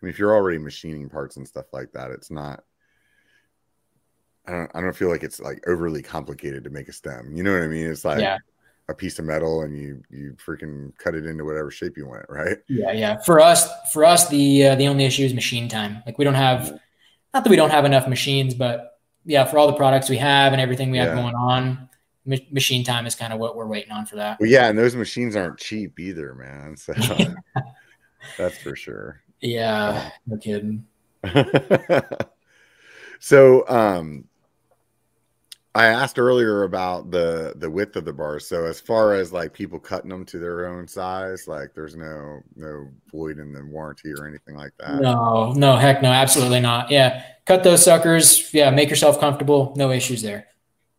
I 0.03 0.05
mean, 0.05 0.11
if 0.11 0.19
you're 0.19 0.35
already 0.35 0.57
machining 0.57 1.07
parts 1.07 1.37
and 1.37 1.47
stuff 1.47 1.67
like 1.71 1.93
that, 1.93 2.11
it's 2.11 2.29
not. 2.29 2.65
I 4.45 4.51
don't. 4.51 4.71
I 4.75 4.81
don't 4.81 4.95
feel 4.95 5.07
like 5.07 5.23
it's 5.23 5.39
like 5.39 5.63
overly 5.65 6.01
complicated 6.01 6.65
to 6.65 6.69
make 6.69 6.89
a 6.89 6.93
stem. 6.93 7.31
You 7.33 7.41
know 7.43 7.53
what 7.53 7.61
I 7.61 7.67
mean? 7.67 7.89
It's 7.89 8.03
like 8.03 8.19
yeah. 8.19 8.39
A 8.93 8.95
piece 8.95 9.19
of 9.19 9.25
metal, 9.25 9.63
and 9.63 9.77
you 9.77 10.01
you 10.09 10.35
freaking 10.43 10.97
cut 10.97 11.15
it 11.15 11.25
into 11.25 11.43
whatever 11.43 11.69
shape 11.71 11.97
you 11.97 12.07
want, 12.07 12.25
right? 12.29 12.57
Yeah, 12.67 12.91
yeah. 12.91 13.19
For 13.21 13.39
us, 13.39 13.67
for 13.91 14.05
us, 14.05 14.29
the 14.29 14.67
uh, 14.67 14.75
the 14.75 14.87
only 14.87 15.05
issue 15.05 15.23
is 15.23 15.33
machine 15.33 15.67
time. 15.67 16.01
Like 16.05 16.17
we 16.17 16.25
don't 16.25 16.35
have, 16.35 16.79
not 17.33 17.43
that 17.43 17.49
we 17.49 17.55
don't 17.55 17.71
have 17.71 17.85
enough 17.85 18.07
machines, 18.07 18.53
but 18.53 18.99
yeah, 19.25 19.45
for 19.45 19.57
all 19.57 19.67
the 19.67 19.73
products 19.73 20.09
we 20.09 20.17
have 20.17 20.53
and 20.53 20.61
everything 20.61 20.91
we 20.91 20.97
have 20.97 21.13
going 21.13 21.35
on, 21.35 21.89
ma- 22.25 22.37
machine 22.51 22.83
time 22.83 23.05
is 23.05 23.15
kind 23.15 23.33
of 23.33 23.39
what 23.39 23.55
we're 23.55 23.67
waiting 23.67 23.91
on 23.91 24.05
for 24.05 24.15
that. 24.17 24.39
Well, 24.39 24.49
yeah, 24.49 24.69
and 24.69 24.77
those 24.77 24.95
machines 24.95 25.35
aren't 25.35 25.59
cheap 25.59 25.99
either, 25.99 26.35
man. 26.35 26.77
So 26.77 26.93
that's 28.37 28.57
for 28.57 28.75
sure. 28.75 29.21
Yeah, 29.41 30.11
no 30.25 30.37
kidding. 30.37 30.85
so, 33.19 33.67
um, 33.67 34.25
I 35.75 35.87
asked 35.87 36.19
earlier 36.19 36.63
about 36.63 37.09
the 37.09 37.53
the 37.55 37.69
width 37.69 37.95
of 37.95 38.05
the 38.05 38.13
bars. 38.13 38.47
So 38.47 38.65
as 38.65 38.79
far 38.79 39.15
as 39.15 39.33
like 39.33 39.53
people 39.53 39.79
cutting 39.79 40.09
them 40.09 40.23
to 40.25 40.37
their 40.37 40.67
own 40.67 40.87
size, 40.87 41.47
like 41.47 41.73
there's 41.73 41.95
no 41.95 42.41
no 42.55 42.89
void 43.11 43.39
in 43.39 43.51
the 43.51 43.65
warranty 43.65 44.13
or 44.13 44.27
anything 44.27 44.55
like 44.55 44.73
that. 44.79 45.01
No, 45.01 45.51
no, 45.53 45.75
heck 45.75 46.03
no, 46.03 46.11
absolutely 46.11 46.59
not. 46.59 46.91
Yeah, 46.91 47.23
cut 47.45 47.63
those 47.63 47.83
suckers. 47.83 48.53
Yeah, 48.53 48.69
make 48.69 48.89
yourself 48.89 49.19
comfortable. 49.19 49.73
No 49.75 49.91
issues 49.91 50.21
there. 50.21 50.47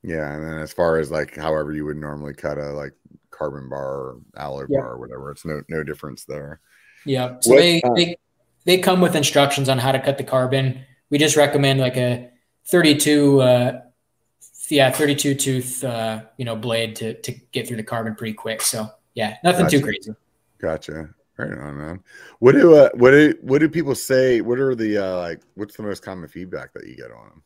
Yeah, 0.02 0.34
and 0.34 0.44
then 0.44 0.58
as 0.58 0.72
far 0.72 0.98
as 0.98 1.10
like 1.10 1.36
however 1.36 1.72
you 1.72 1.84
would 1.84 1.96
normally 1.96 2.34
cut 2.34 2.58
a 2.58 2.70
like 2.72 2.92
carbon 3.30 3.68
bar 3.68 3.94
or 3.94 4.20
alloy 4.36 4.66
yep. 4.68 4.80
bar 4.80 4.92
or 4.92 4.98
whatever, 4.98 5.30
it's 5.30 5.44
no 5.44 5.62
no 5.68 5.84
difference 5.84 6.24
there. 6.24 6.60
Yeah. 7.06 7.36
So 7.40 7.52
what, 7.52 7.60
they, 7.60 7.80
uh, 7.80 7.94
they 7.94 8.16
they 8.64 8.78
come 8.78 9.00
with 9.00 9.14
instructions 9.14 9.68
on 9.68 9.78
how 9.78 9.92
to 9.92 10.00
cut 10.00 10.18
the 10.18 10.24
carbon. 10.24 10.84
We 11.10 11.18
just 11.18 11.36
recommend 11.36 11.78
like 11.78 11.96
a 11.96 12.30
32, 12.66 13.40
uh, 13.40 13.80
yeah, 14.70 14.90
32 14.90 15.34
tooth, 15.34 15.84
uh, 15.84 16.22
you 16.36 16.44
know, 16.44 16.56
blade 16.56 16.96
to, 16.96 17.14
to 17.20 17.32
get 17.52 17.68
through 17.68 17.76
the 17.76 17.82
carbon 17.82 18.14
pretty 18.14 18.34
quick. 18.34 18.62
So 18.62 18.88
yeah, 19.14 19.36
nothing 19.44 19.64
gotcha. 19.64 19.78
too 19.78 19.84
crazy. 19.84 20.14
Gotcha. 20.58 21.10
Right 21.36 21.50
on, 21.50 21.76
man. 21.76 22.04
What 22.38 22.52
do 22.52 22.76
uh, 22.76 22.90
what 22.94 23.10
do 23.10 23.34
what 23.40 23.58
do 23.58 23.68
people 23.68 23.96
say? 23.96 24.40
What 24.40 24.60
are 24.60 24.76
the 24.76 24.98
uh, 24.98 25.16
like? 25.18 25.40
What's 25.54 25.76
the 25.76 25.82
most 25.82 26.04
common 26.04 26.28
feedback 26.28 26.72
that 26.74 26.86
you 26.86 26.94
get 26.94 27.10
on 27.10 27.28
them? 27.28 27.42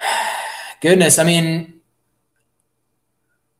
Goodness, 0.80 1.18
I 1.18 1.24
mean, 1.24 1.80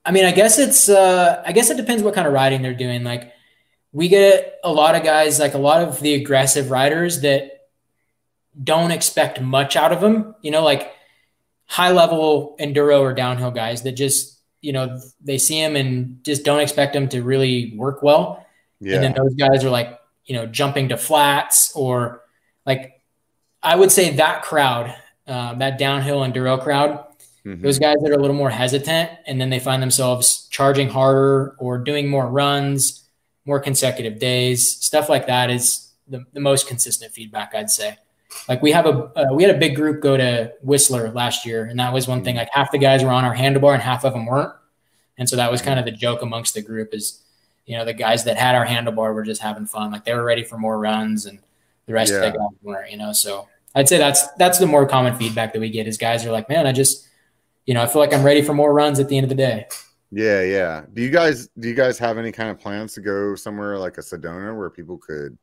I 0.04 0.12
mean, 0.12 0.24
I 0.24 0.30
guess 0.30 0.58
it's 0.60 0.88
uh, 0.88 1.42
I 1.44 1.50
guess 1.50 1.68
it 1.68 1.76
depends 1.76 2.04
what 2.04 2.14
kind 2.14 2.28
of 2.28 2.32
riding 2.32 2.62
they're 2.62 2.74
doing. 2.74 3.02
Like, 3.02 3.32
we 3.92 4.08
get 4.08 4.60
a 4.62 4.72
lot 4.72 4.94
of 4.94 5.02
guys, 5.02 5.40
like 5.40 5.54
a 5.54 5.58
lot 5.58 5.82
of 5.82 5.98
the 5.98 6.14
aggressive 6.14 6.70
riders 6.70 7.22
that 7.22 7.68
don't 8.62 8.92
expect 8.92 9.40
much 9.40 9.74
out 9.74 9.92
of 9.92 10.00
them, 10.00 10.36
you 10.42 10.52
know, 10.52 10.62
like 10.62 10.92
high 11.68 11.90
level 11.92 12.56
enduro 12.58 13.00
or 13.00 13.14
downhill 13.14 13.50
guys 13.50 13.82
that 13.82 13.92
just, 13.92 14.40
you 14.60 14.72
know, 14.72 15.00
they 15.20 15.38
see 15.38 15.60
him 15.60 15.76
and 15.76 16.24
just 16.24 16.44
don't 16.44 16.60
expect 16.60 16.92
them 16.92 17.08
to 17.10 17.22
really 17.22 17.74
work 17.76 18.02
well. 18.02 18.44
Yeah. 18.80 18.96
And 18.96 19.04
then 19.04 19.14
those 19.14 19.34
guys 19.34 19.64
are 19.64 19.70
like, 19.70 19.98
you 20.24 20.34
know, 20.34 20.46
jumping 20.46 20.88
to 20.88 20.96
flats 20.96 21.72
or 21.74 22.22
like, 22.66 23.00
I 23.62 23.76
would 23.76 23.92
say 23.92 24.16
that 24.16 24.42
crowd, 24.42 24.94
um, 25.26 25.58
that 25.58 25.78
downhill 25.78 26.20
enduro 26.20 26.60
crowd, 26.60 27.04
mm-hmm. 27.44 27.62
those 27.62 27.78
guys 27.78 27.96
that 28.02 28.10
are 28.10 28.14
a 28.14 28.20
little 28.20 28.36
more 28.36 28.50
hesitant 28.50 29.10
and 29.26 29.40
then 29.40 29.50
they 29.50 29.60
find 29.60 29.82
themselves 29.82 30.48
charging 30.50 30.88
harder 30.88 31.54
or 31.58 31.78
doing 31.78 32.08
more 32.08 32.28
runs 32.28 33.04
more 33.48 33.58
consecutive 33.58 34.18
days, 34.18 34.76
stuff 34.76 35.08
like 35.08 35.26
that 35.26 35.50
is 35.50 35.90
the, 36.06 36.24
the 36.34 36.40
most 36.40 36.68
consistent 36.68 37.12
feedback 37.12 37.54
I'd 37.54 37.70
say. 37.70 37.96
Like 38.49 38.62
we 38.62 38.72
have 38.72 38.87
a 38.87 39.11
uh, 39.16 39.33
we 39.33 39.43
had 39.43 39.55
a 39.55 39.59
big 39.59 39.74
group 39.74 40.03
go 40.03 40.16
to 40.16 40.53
Whistler 40.62 41.11
last 41.11 41.47
year, 41.47 41.64
and 41.64 41.79
that 41.79 41.93
was 41.93 42.07
one 42.07 42.24
thing. 42.24 42.37
Like 42.37 42.51
half 42.53 42.70
the 42.70 42.79
guys 42.79 43.03
were 43.03 43.11
on 43.11 43.24
our 43.24 43.35
handlebar, 43.35 43.74
and 43.74 43.83
half 43.83 44.05
of 44.05 44.12
them 44.12 44.26
weren't. 44.26 44.53
And 45.16 45.29
so 45.29 45.37
that 45.37 45.51
was 45.51 45.62
kind 45.62 45.79
of 45.79 45.85
the 45.85 45.91
joke 45.91 46.22
amongst 46.22 46.55
the 46.55 46.62
group 46.62 46.95
is, 46.95 47.22
you 47.66 47.76
know, 47.76 47.85
the 47.85 47.93
guys 47.93 48.24
that 48.24 48.37
had 48.37 48.55
our 48.55 48.64
handlebar 48.64 49.14
were 49.14 49.24
just 49.24 49.43
having 49.43 49.66
fun. 49.66 49.91
Like 49.91 50.05
they 50.05 50.14
were 50.14 50.24
ready 50.24 50.45
for 50.45 50.59
more 50.59 50.79
runs, 50.79 51.26
and 51.26 51.39
the 51.87 51.93
rest 51.93 52.12
yeah. 52.12 52.18
of 52.18 52.33
the 52.33 52.39
guys 52.39 52.57
weren't. 52.62 52.91
You 52.91 52.99
know, 52.99 53.12
so 53.12 53.49
I'd 53.74 53.89
say 53.89 53.99
that's 53.99 54.31
that's 54.33 54.59
the 54.59 54.66
more 54.66 54.87
common 54.87 55.16
feedback 55.16 55.53
that 55.53 55.61
we 55.61 55.70
get 55.70 55.87
is 55.87 55.99
guys 55.99 56.24
are 56.24 56.33
like, 56.33 56.49
man, 56.49 56.66
I 56.66 56.72
just, 56.72 57.09
you 57.66 57.74
know, 57.74 57.83
I 57.83 57.87
feel 57.87 58.01
like 58.01 58.12
I'm 58.12 58.24
ready 58.24 58.43
for 58.43 58.55
more 58.55 58.72
runs 58.72 59.01
at 59.01 59.09
the 59.09 59.16
end 59.16 59.24
of 59.24 59.29
the 59.31 59.35
day. 59.35 59.66
Yeah, 60.11 60.43
yeah. 60.43 60.85
Do 60.95 61.03
you 61.03 61.11
guys 61.11 61.49
do 61.59 61.68
you 61.68 61.74
guys 61.74 61.99
have 61.99 62.18
any 62.18 62.33
kind 62.33 62.51
of 62.51 62.59
plans 62.59 62.95
to 62.95 63.01
go 63.01 63.35
somewhere 63.35 63.79
like 63.79 63.99
a 63.99 64.01
Sedona 64.01 64.57
where 64.57 64.70
people 64.70 64.99
could 64.99 65.37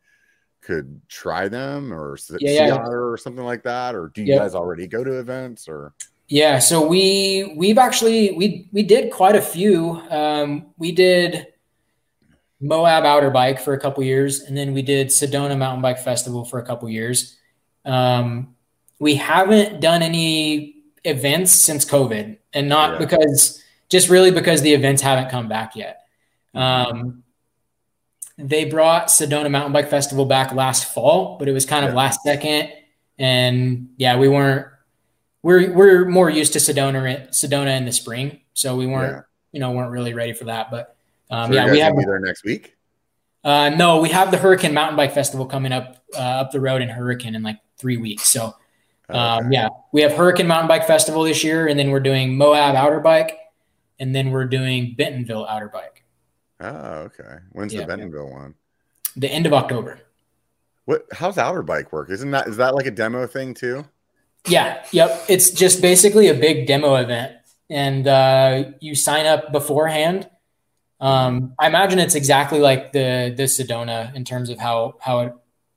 could 0.66 0.99
try 1.07 1.47
them 1.47 1.93
or 1.93 2.18
yeah, 2.39 2.68
yeah. 2.68 2.76
or 2.76 3.18
something 3.18 3.45
like 3.45 3.63
that? 3.63 3.95
Or 3.95 4.11
do 4.13 4.22
you 4.22 4.28
yep. 4.28 4.41
guys 4.41 4.55
already 4.55 4.88
go 4.88 5.03
to 5.03 5.20
events 5.20 5.68
or 5.68 5.93
yeah, 6.28 6.57
so 6.57 6.86
we 6.86 7.53
we've 7.55 7.78
actually 7.78 8.32
we 8.32 8.68
we 8.72 8.82
did 8.82 9.11
quite 9.11 9.36
a 9.36 9.41
few. 9.41 10.01
Um, 10.09 10.68
we 10.76 10.91
did 10.91 11.47
Moab 12.59 13.05
Outer 13.05 13.30
Bike 13.30 13.59
for 13.59 13.74
a 13.74 13.80
couple 13.80 14.03
years, 14.03 14.41
and 14.41 14.57
then 14.57 14.74
we 14.74 14.82
did 14.82 15.07
Sedona 15.09 15.55
Mountain 15.55 15.84
Bike 15.84 15.99
Festival 15.99 16.43
for 16.43 16.59
a 16.59 16.66
couple 16.66 16.89
years. 16.89 17.38
Um, 17.86 18.55
we 18.97 19.13
haven't 19.16 19.82
done 19.82 20.01
any 20.01 20.78
events 21.03 21.51
since 21.51 21.86
COVID, 21.86 22.38
and 22.53 22.68
not 22.68 22.93
yeah. 22.93 23.05
because 23.05 23.63
just 23.89 24.09
really 24.09 24.32
because 24.32 24.63
the 24.63 24.74
events 24.74 25.03
haven't 25.03 25.30
come 25.30 25.47
back 25.47 25.76
yet. 25.76 26.07
Um, 26.55 27.24
they 28.38 28.66
brought 28.66 29.08
Sedona 29.08 29.50
Mountain 29.50 29.74
Bike 29.74 29.90
Festival 29.90 30.26
back 30.26 30.54
last 30.54 30.94
fall, 30.94 31.38
but 31.38 31.48
it 31.48 31.52
was 31.52 31.66
kind 31.66 31.86
of 31.86 31.94
last 31.94 32.22
second, 32.24 32.72
and 33.18 33.90
yeah, 33.98 34.18
we 34.18 34.28
weren't. 34.28 34.68
We're 35.42 35.72
we're 35.72 36.06
more 36.06 36.30
used 36.30 36.54
to 36.54 36.60
Sedona 36.60 37.30
Sedona 37.30 37.78
in 37.78 37.86
the 37.86 37.92
spring, 37.92 38.42
so 38.54 38.76
we 38.76 38.88
weren't 38.88 39.14
yeah. 39.14 39.22
you 39.52 39.60
know 39.60 39.72
weren't 39.72 39.92
really 39.92 40.14
ready 40.14 40.34
for 40.34 40.46
that. 40.46 40.70
But 40.70 40.96
um, 41.30 41.52
so 41.52 41.56
yeah, 41.56 41.72
we 41.72 41.80
have 41.80 41.96
be 41.96 42.04
there 42.04 42.20
next 42.20 42.44
week. 42.44 42.76
Uh, 43.44 43.70
no, 43.70 44.02
we 44.02 44.10
have 44.10 44.32
the 44.32 44.38
Hurricane 44.38 44.74
Mountain 44.74 44.98
Bike 44.98 45.14
Festival 45.14 45.46
coming 45.46 45.72
up 45.72 46.04
uh, 46.16 46.20
up 46.20 46.52
the 46.52 46.60
road 46.60 46.82
in 46.82 46.90
Hurricane 46.90 47.36
in 47.36 47.44
like 47.44 47.60
three 47.78 47.98
weeks. 47.98 48.28
So 48.28 48.56
um, 49.10 49.46
okay. 49.46 49.50
yeah, 49.52 49.70
we 49.92 50.02
have 50.02 50.14
Hurricane 50.14 50.48
Mountain 50.48 50.68
Bike 50.68 50.88
Festival 50.88 51.24
this 51.24 51.44
year, 51.44 51.68
and 51.68 51.80
then 51.80 51.92
we're 51.92 52.00
doing 52.00 52.38
Moab 52.38 52.76
Outer 52.76 53.00
Bike, 53.00 53.38
and 54.00 54.16
then 54.16 54.32
we're 54.32 54.46
doing 54.46 54.96
Bentonville 54.98 55.46
Outer 55.46 55.70
Bike. 55.70 55.95
Oh, 56.60 57.10
okay. 57.10 57.38
When's 57.51 57.74
yeah, 57.74 57.82
the 57.82 57.88
Bentonville 57.88 58.32
one? 58.32 58.56
The 59.16 59.30
end 59.30 59.45
of 59.45 59.53
October. 59.53 59.99
What? 60.86 61.06
How's 61.12 61.38
Outer 61.38 61.64
Bike 61.64 61.91
work? 61.91 62.10
Isn't 62.10 62.32
that 62.32 62.47
is 62.47 62.58
that 62.58 62.76
like 62.76 62.86
a 62.86 62.91
demo 62.91 63.28
thing 63.28 63.53
too? 63.53 63.86
Yeah. 64.47 64.86
Yep. 64.91 65.26
It's 65.28 65.49
just 65.51 65.82
basically 65.82 66.28
a 66.28 66.34
big 66.34 66.68
demo 66.68 66.95
event, 66.95 67.34
and 67.70 68.08
uh, 68.08 68.72
you 68.80 68.95
sign 68.95 69.26
up 69.26 69.51
beforehand. 69.51 70.30
Um, 71.01 71.53
I 71.60 71.68
imagine 71.68 71.99
it's 71.99 72.16
exactly 72.16 72.60
like 72.60 72.91
the 72.91 73.34
the 73.36 73.43
Sedona 73.43 74.14
in 74.16 74.24
terms 74.24 74.49
of 74.49 74.60
how 74.60 74.95
how 74.99 75.20
it 75.22 75.34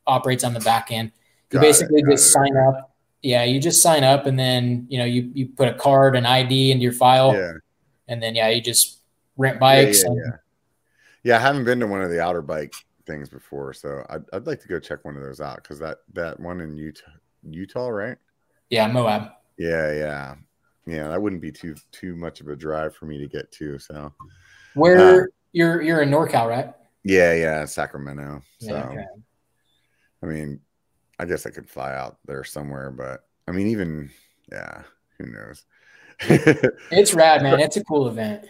operates 0.07 0.45
on 0.45 0.55
the 0.55 0.61
back 0.61 0.91
end. 0.91 1.13
You 1.51 1.59
got 1.59 1.63
basically 1.63 2.03
it, 2.03 2.11
just 2.11 2.29
it. 2.29 2.31
sign 2.31 2.57
up. 2.57 2.95
Yeah, 3.23 3.45
you 3.45 3.61
just 3.61 3.83
sign 3.83 4.05
up, 4.05 4.27
and 4.27 4.39
then 4.39 4.87
you 4.89 4.99
know 4.99 5.05
you 5.05 5.31
you 5.35 5.47
put 5.49 5.69
a 5.69 5.75
card, 5.75 6.15
an 6.15 6.27
ID 6.27 6.71
into 6.71 6.83
your 6.83 6.93
file. 6.93 7.35
Yeah 7.35 7.55
and 8.09 8.23
then 8.23 8.35
yeah, 8.35 8.49
you 8.49 8.61
just 8.61 8.99
rent 9.37 9.61
bikes. 9.61 10.03
Yeah, 10.03 10.11
yeah, 10.15 10.23
and, 10.25 10.39
yeah. 11.25 11.37
I 11.37 11.41
haven't 11.41 11.65
been 11.65 11.81
to 11.81 11.87
one 11.87 12.03
of 12.03 12.11
the 12.11 12.21
outer 12.21 12.43
bike 12.43 12.75
things 13.07 13.29
before, 13.29 13.73
so 13.73 14.05
I'd, 14.11 14.23
I'd 14.33 14.47
like 14.47 14.61
to 14.61 14.69
go 14.69 14.79
check 14.79 15.05
one 15.05 15.17
of 15.17 15.23
those 15.23 15.41
out 15.41 15.63
because 15.63 15.79
that 15.79 15.99
that 16.15 16.39
one 16.39 16.61
in 16.61 16.77
Utah, 16.77 17.11
Utah, 17.49 17.89
right? 17.89 18.17
Yeah, 18.71 18.87
Moab. 18.89 19.31
Yeah, 19.57 19.93
yeah, 19.93 20.35
yeah. 20.87 21.09
That 21.09 21.21
wouldn't 21.21 21.43
be 21.43 21.53
too 21.53 21.75
too 21.93 22.17
much 22.17 22.41
of 22.41 22.49
a 22.49 22.57
drive 22.57 22.95
for 22.95 23.07
me 23.07 23.19
to 23.19 23.27
get 23.27 23.51
to. 23.53 23.79
So 23.79 24.13
where 24.75 25.23
uh, 25.23 25.27
you're 25.53 25.83
you're 25.83 26.03
in 26.03 26.11
NorCal, 26.11 26.49
right? 26.49 26.75
Yeah, 27.05 27.33
yeah, 27.35 27.65
Sacramento. 27.65 28.43
So 28.61 28.75
yeah, 28.75 28.85
okay. 28.85 29.05
I 30.23 30.27
mean, 30.27 30.61
I 31.19 31.25
guess 31.25 31.47
I 31.47 31.51
could 31.51 31.69
fly 31.69 31.95
out 31.95 32.19
there 32.27 32.45
somewhere, 32.45 32.91
but 32.91 33.25
I 33.47 33.53
mean, 33.53 33.69
even 33.69 34.11
yeah, 34.51 34.83
who 35.19 35.27
knows? 35.27 35.65
it's 36.21 37.15
rad, 37.15 37.43
man. 37.43 37.61
It's 37.61 37.77
a 37.77 37.85
cool 37.85 38.09
event. 38.09 38.47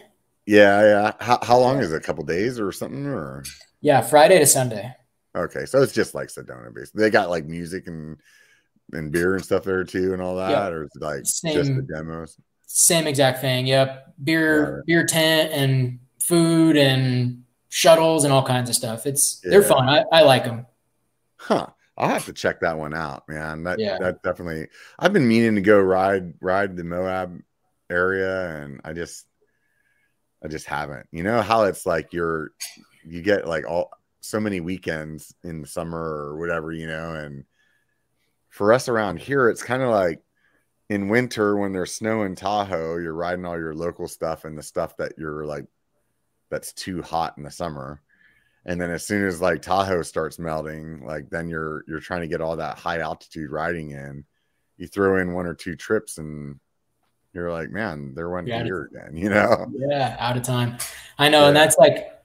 Yeah, 0.49 0.81
yeah. 0.81 1.11
How, 1.19 1.37
how 1.43 1.59
long 1.59 1.77
is 1.77 1.93
it? 1.93 1.97
A 1.97 1.99
couple 1.99 2.23
days 2.23 2.59
or 2.59 2.71
something? 2.71 3.05
Or 3.05 3.43
yeah, 3.81 4.01
Friday 4.01 4.39
to 4.39 4.47
Sunday. 4.47 4.91
Okay, 5.35 5.65
so 5.65 5.83
it's 5.83 5.93
just 5.93 6.15
like 6.15 6.29
Sedona, 6.29 6.73
basically. 6.73 7.03
They 7.03 7.11
got 7.11 7.29
like 7.29 7.45
music 7.45 7.85
and 7.85 8.17
and 8.91 9.11
beer 9.11 9.35
and 9.35 9.45
stuff 9.45 9.63
there 9.63 9.83
too, 9.83 10.11
and 10.11 10.23
all 10.23 10.37
that, 10.37 10.49
yep. 10.49 10.71
or 10.71 10.89
like 10.95 11.21
same, 11.25 11.53
just 11.53 11.75
the 11.75 11.83
demos. 11.83 12.35
Same 12.65 13.05
exact 13.05 13.41
thing. 13.41 13.67
Yep, 13.67 14.15
beer, 14.23 14.77
right. 14.77 14.85
beer 14.87 15.05
tent, 15.05 15.51
and 15.53 15.99
food, 16.19 16.77
and 16.77 17.43
shuttles, 17.69 18.23
and 18.23 18.33
all 18.33 18.43
kinds 18.43 18.71
of 18.71 18.75
stuff. 18.75 19.05
It's 19.05 19.41
yeah. 19.43 19.51
they're 19.51 19.61
fun. 19.61 19.87
I, 19.87 20.03
I 20.11 20.23
like 20.23 20.45
them. 20.45 20.65
Huh. 21.35 21.67
I'll 21.95 22.09
have 22.09 22.25
to 22.25 22.33
check 22.33 22.61
that 22.61 22.79
one 22.79 22.95
out, 22.95 23.29
man. 23.29 23.65
That 23.65 23.77
yeah. 23.77 23.99
that 23.99 24.23
definitely. 24.23 24.69
I've 24.97 25.13
been 25.13 25.27
meaning 25.27 25.53
to 25.53 25.61
go 25.61 25.79
ride 25.79 26.33
ride 26.41 26.75
the 26.75 26.83
Moab 26.83 27.39
area, 27.91 28.63
and 28.63 28.81
I 28.83 28.93
just 28.93 29.27
I 30.43 30.47
just 30.47 30.65
haven't. 30.65 31.07
You 31.11 31.23
know 31.23 31.41
how 31.41 31.63
it's 31.63 31.85
like 31.85 32.13
you're 32.13 32.51
you 33.05 33.21
get 33.21 33.47
like 33.47 33.67
all 33.67 33.91
so 34.21 34.39
many 34.39 34.59
weekends 34.59 35.33
in 35.43 35.61
the 35.61 35.67
summer 35.67 35.99
or 35.99 36.37
whatever, 36.37 36.71
you 36.71 36.87
know, 36.87 37.13
and 37.13 37.45
for 38.49 38.73
us 38.73 38.89
around 38.89 39.19
here, 39.19 39.49
it's 39.49 39.63
kind 39.63 39.81
of 39.81 39.89
like 39.89 40.21
in 40.89 41.07
winter 41.09 41.55
when 41.57 41.71
there's 41.71 41.93
snow 41.93 42.23
in 42.23 42.35
Tahoe, 42.35 42.97
you're 42.97 43.13
riding 43.13 43.45
all 43.45 43.57
your 43.57 43.75
local 43.75 44.07
stuff 44.07 44.45
and 44.45 44.57
the 44.57 44.63
stuff 44.63 44.97
that 44.97 45.13
you're 45.17 45.45
like 45.45 45.65
that's 46.49 46.73
too 46.73 47.01
hot 47.01 47.37
in 47.37 47.43
the 47.43 47.51
summer 47.51 48.01
and 48.65 48.79
then 48.79 48.91
as 48.91 49.05
soon 49.05 49.25
as 49.25 49.41
like 49.41 49.61
Tahoe 49.61 50.01
starts 50.01 50.37
melting, 50.37 51.05
like 51.05 51.29
then 51.29 51.49
you're 51.49 51.83
you're 51.87 51.99
trying 51.99 52.21
to 52.21 52.27
get 52.27 52.41
all 52.41 52.57
that 52.57 52.77
high 52.77 52.99
altitude 52.99 53.51
riding 53.51 53.91
in. 53.91 54.25
You 54.77 54.87
throw 54.87 55.17
in 55.17 55.33
one 55.33 55.45
or 55.45 55.55
two 55.55 55.75
trips 55.75 56.17
and 56.17 56.59
you're 57.39 57.51
like, 57.51 57.71
man, 57.71 58.13
they're 58.15 58.29
one 58.29 58.45
yeah, 58.45 58.63
here 58.63 58.89
again, 58.91 59.15
you 59.17 59.29
know? 59.29 59.71
Yeah, 59.73 60.15
out 60.19 60.37
of 60.37 60.43
time. 60.43 60.77
I 61.17 61.29
know, 61.29 61.41
yeah. 61.41 61.47
and 61.47 61.55
that's 61.55 61.77
like, 61.77 62.19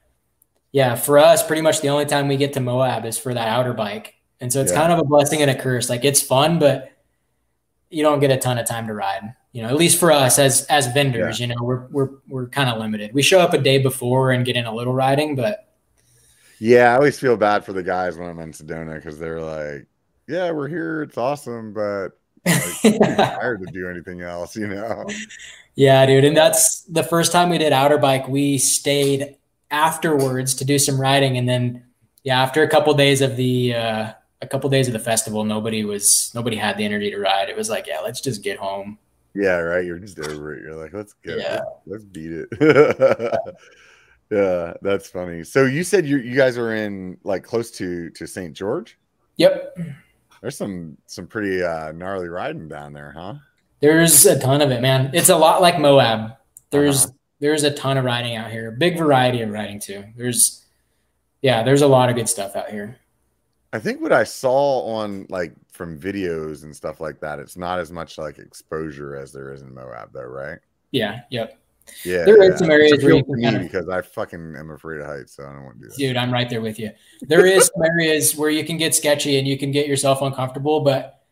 yeah, 0.71 0.95
for 0.95 1.17
us, 1.17 1.45
pretty 1.45 1.61
much 1.61 1.81
the 1.81 1.89
only 1.89 2.05
time 2.05 2.27
we 2.27 2.37
get 2.37 2.53
to 2.53 2.59
Moab 2.59 3.05
is 3.05 3.17
for 3.17 3.33
that 3.33 3.47
Outerbike, 3.47 4.11
and 4.41 4.51
so 4.51 4.61
it's 4.61 4.71
yeah. 4.71 4.79
kind 4.79 4.91
of 4.91 4.99
a 4.99 5.03
blessing 5.03 5.41
and 5.41 5.49
a 5.49 5.55
curse. 5.55 5.89
Like 5.89 6.03
it's 6.03 6.21
fun, 6.21 6.59
but 6.59 6.91
you 7.89 8.03
don't 8.03 8.19
get 8.19 8.29
a 8.31 8.37
ton 8.37 8.57
of 8.57 8.67
time 8.67 8.87
to 8.87 8.93
ride. 8.93 9.33
You 9.53 9.61
know, 9.61 9.69
at 9.69 9.77
least 9.77 9.97
for 9.97 10.11
us 10.11 10.37
as 10.37 10.65
as 10.65 10.87
vendors, 10.87 11.39
you 11.39 11.47
know, 11.47 11.55
we're 11.61 11.87
we're 11.87 12.09
we're 12.27 12.47
kind 12.49 12.69
of 12.69 12.77
limited. 12.77 13.13
We 13.13 13.21
show 13.21 13.39
up 13.39 13.53
a 13.53 13.57
day 13.57 13.77
before 13.77 14.31
and 14.31 14.45
get 14.45 14.57
in 14.57 14.65
a 14.65 14.75
little 14.75 14.93
riding, 14.93 15.35
but 15.35 15.69
yeah, 16.59 16.91
I 16.91 16.95
always 16.95 17.17
feel 17.17 17.37
bad 17.37 17.63
for 17.63 17.71
the 17.71 17.83
guys 17.83 18.17
when 18.17 18.27
I'm 18.27 18.39
in 18.39 18.51
Sedona 18.51 18.95
because 18.95 19.17
they're 19.17 19.41
like, 19.41 19.87
"Yeah, 20.27 20.51
we're 20.51 20.67
here. 20.67 21.03
It's 21.03 21.17
awesome, 21.17 21.73
but 21.73 22.19
like, 22.45 23.17
tired 23.17 23.61
to 23.65 23.71
do 23.71 23.89
anything 23.89 24.21
else," 24.21 24.55
you 24.55 24.67
know. 24.67 25.05
Yeah, 25.75 26.05
dude, 26.05 26.23
and 26.23 26.35
that's 26.35 26.81
the 26.83 27.03
first 27.03 27.31
time 27.31 27.49
we 27.49 27.57
did 27.57 27.73
Outerbike. 27.73 28.29
We 28.29 28.57
stayed 28.57 29.37
afterwards 29.71 30.55
to 30.55 30.65
do 30.65 30.79
some 30.79 30.99
riding, 30.99 31.37
and 31.37 31.47
then 31.47 31.83
yeah, 32.23 32.41
after 32.41 32.63
a 32.63 32.69
couple 32.69 32.93
days 32.93 33.21
of 33.21 33.35
the 33.35 33.75
uh, 33.75 34.13
a 34.41 34.47
couple 34.47 34.69
days 34.69 34.87
of 34.87 34.93
the 34.93 34.99
festival, 34.99 35.43
nobody 35.43 35.83
was 35.83 36.31
nobody 36.33 36.55
had 36.55 36.77
the 36.77 36.85
energy 36.85 37.11
to 37.11 37.19
ride. 37.19 37.49
It 37.49 37.57
was 37.57 37.69
like, 37.69 37.87
yeah, 37.87 37.99
let's 37.99 38.21
just 38.21 38.43
get 38.43 38.57
home. 38.57 38.97
Yeah, 39.33 39.57
right. 39.57 39.83
You're 39.83 39.99
just 39.99 40.17
over 40.19 40.53
it. 40.53 40.61
You're 40.61 40.75
like, 40.75 40.93
let's 40.93 41.13
go. 41.13 41.35
Yeah. 41.35 41.59
Let's, 41.85 42.03
let's 42.03 42.03
beat 42.05 42.31
it. 42.31 43.39
Yeah, 44.31 44.73
that's 44.81 45.07
funny. 45.07 45.43
So 45.43 45.65
you 45.65 45.83
said 45.83 46.05
you 46.05 46.17
you 46.17 46.35
guys 46.35 46.57
are 46.57 46.73
in 46.73 47.17
like 47.23 47.43
close 47.43 47.69
to 47.71 48.09
to 48.11 48.25
St. 48.25 48.53
George? 48.53 48.97
Yep. 49.37 49.77
There's 50.41 50.57
some 50.57 50.97
some 51.05 51.27
pretty 51.27 51.63
uh 51.63 51.91
gnarly 51.91 52.27
riding 52.27 52.67
down 52.67 52.93
there, 52.93 53.11
huh? 53.15 53.35
There's 53.79 54.25
a 54.25 54.39
ton 54.39 54.61
of 54.61 54.71
it, 54.71 54.81
man. 54.81 55.11
It's 55.13 55.29
a 55.29 55.37
lot 55.37 55.61
like 55.61 55.79
Moab. 55.79 56.37
There's 56.69 57.05
uh-huh. 57.05 57.13
there's 57.39 57.63
a 57.63 57.71
ton 57.71 57.97
of 57.97 58.05
riding 58.05 58.35
out 58.35 58.51
here. 58.51 58.71
Big 58.71 58.97
variety 58.97 59.41
of 59.41 59.49
riding 59.49 59.79
too. 59.79 60.03
There's 60.15 60.65
yeah, 61.41 61.63
there's 61.63 61.81
a 61.81 61.87
lot 61.87 62.09
of 62.09 62.15
good 62.15 62.29
stuff 62.29 62.55
out 62.55 62.69
here. 62.69 62.97
I 63.73 63.79
think 63.79 64.01
what 64.01 64.13
I 64.13 64.23
saw 64.23 64.81
on 64.83 65.27
like 65.29 65.53
from 65.71 65.99
videos 65.99 66.63
and 66.63 66.75
stuff 66.75 67.01
like 67.01 67.19
that, 67.19 67.39
it's 67.39 67.57
not 67.57 67.77
as 67.77 67.91
much 67.91 68.17
like 68.17 68.39
exposure 68.39 69.15
as 69.15 69.33
there 69.33 69.53
is 69.53 69.61
in 69.61 69.73
Moab 69.73 70.13
though, 70.13 70.23
right? 70.23 70.59
Yeah, 70.91 71.21
yep. 71.29 71.59
Yeah, 72.03 72.25
there 72.25 72.43
yeah. 72.43 72.55
some 72.55 72.71
areas 72.71 73.03
where 73.03 73.15
you 73.15 73.23
can 73.23 73.41
kind 73.41 73.55
of, 73.55 73.61
because 73.63 73.89
I 73.89 74.01
fucking 74.01 74.55
am 74.57 74.71
afraid 74.71 75.01
of 75.01 75.07
heights, 75.07 75.35
so 75.35 75.43
I 75.43 75.53
don't 75.53 75.63
want 75.63 75.77
to 75.77 75.83
do 75.83 75.89
that. 75.89 75.97
Dude, 75.97 76.17
I'm 76.17 76.31
right 76.31 76.49
there 76.49 76.61
with 76.61 76.79
you. 76.79 76.91
There 77.21 77.45
is 77.45 77.71
some 77.73 77.83
areas 77.83 78.35
where 78.35 78.49
you 78.49 78.63
can 78.63 78.77
get 78.77 78.95
sketchy 78.95 79.37
and 79.37 79.47
you 79.47 79.57
can 79.57 79.71
get 79.71 79.87
yourself 79.87 80.21
uncomfortable, 80.21 80.81
but 80.81 81.23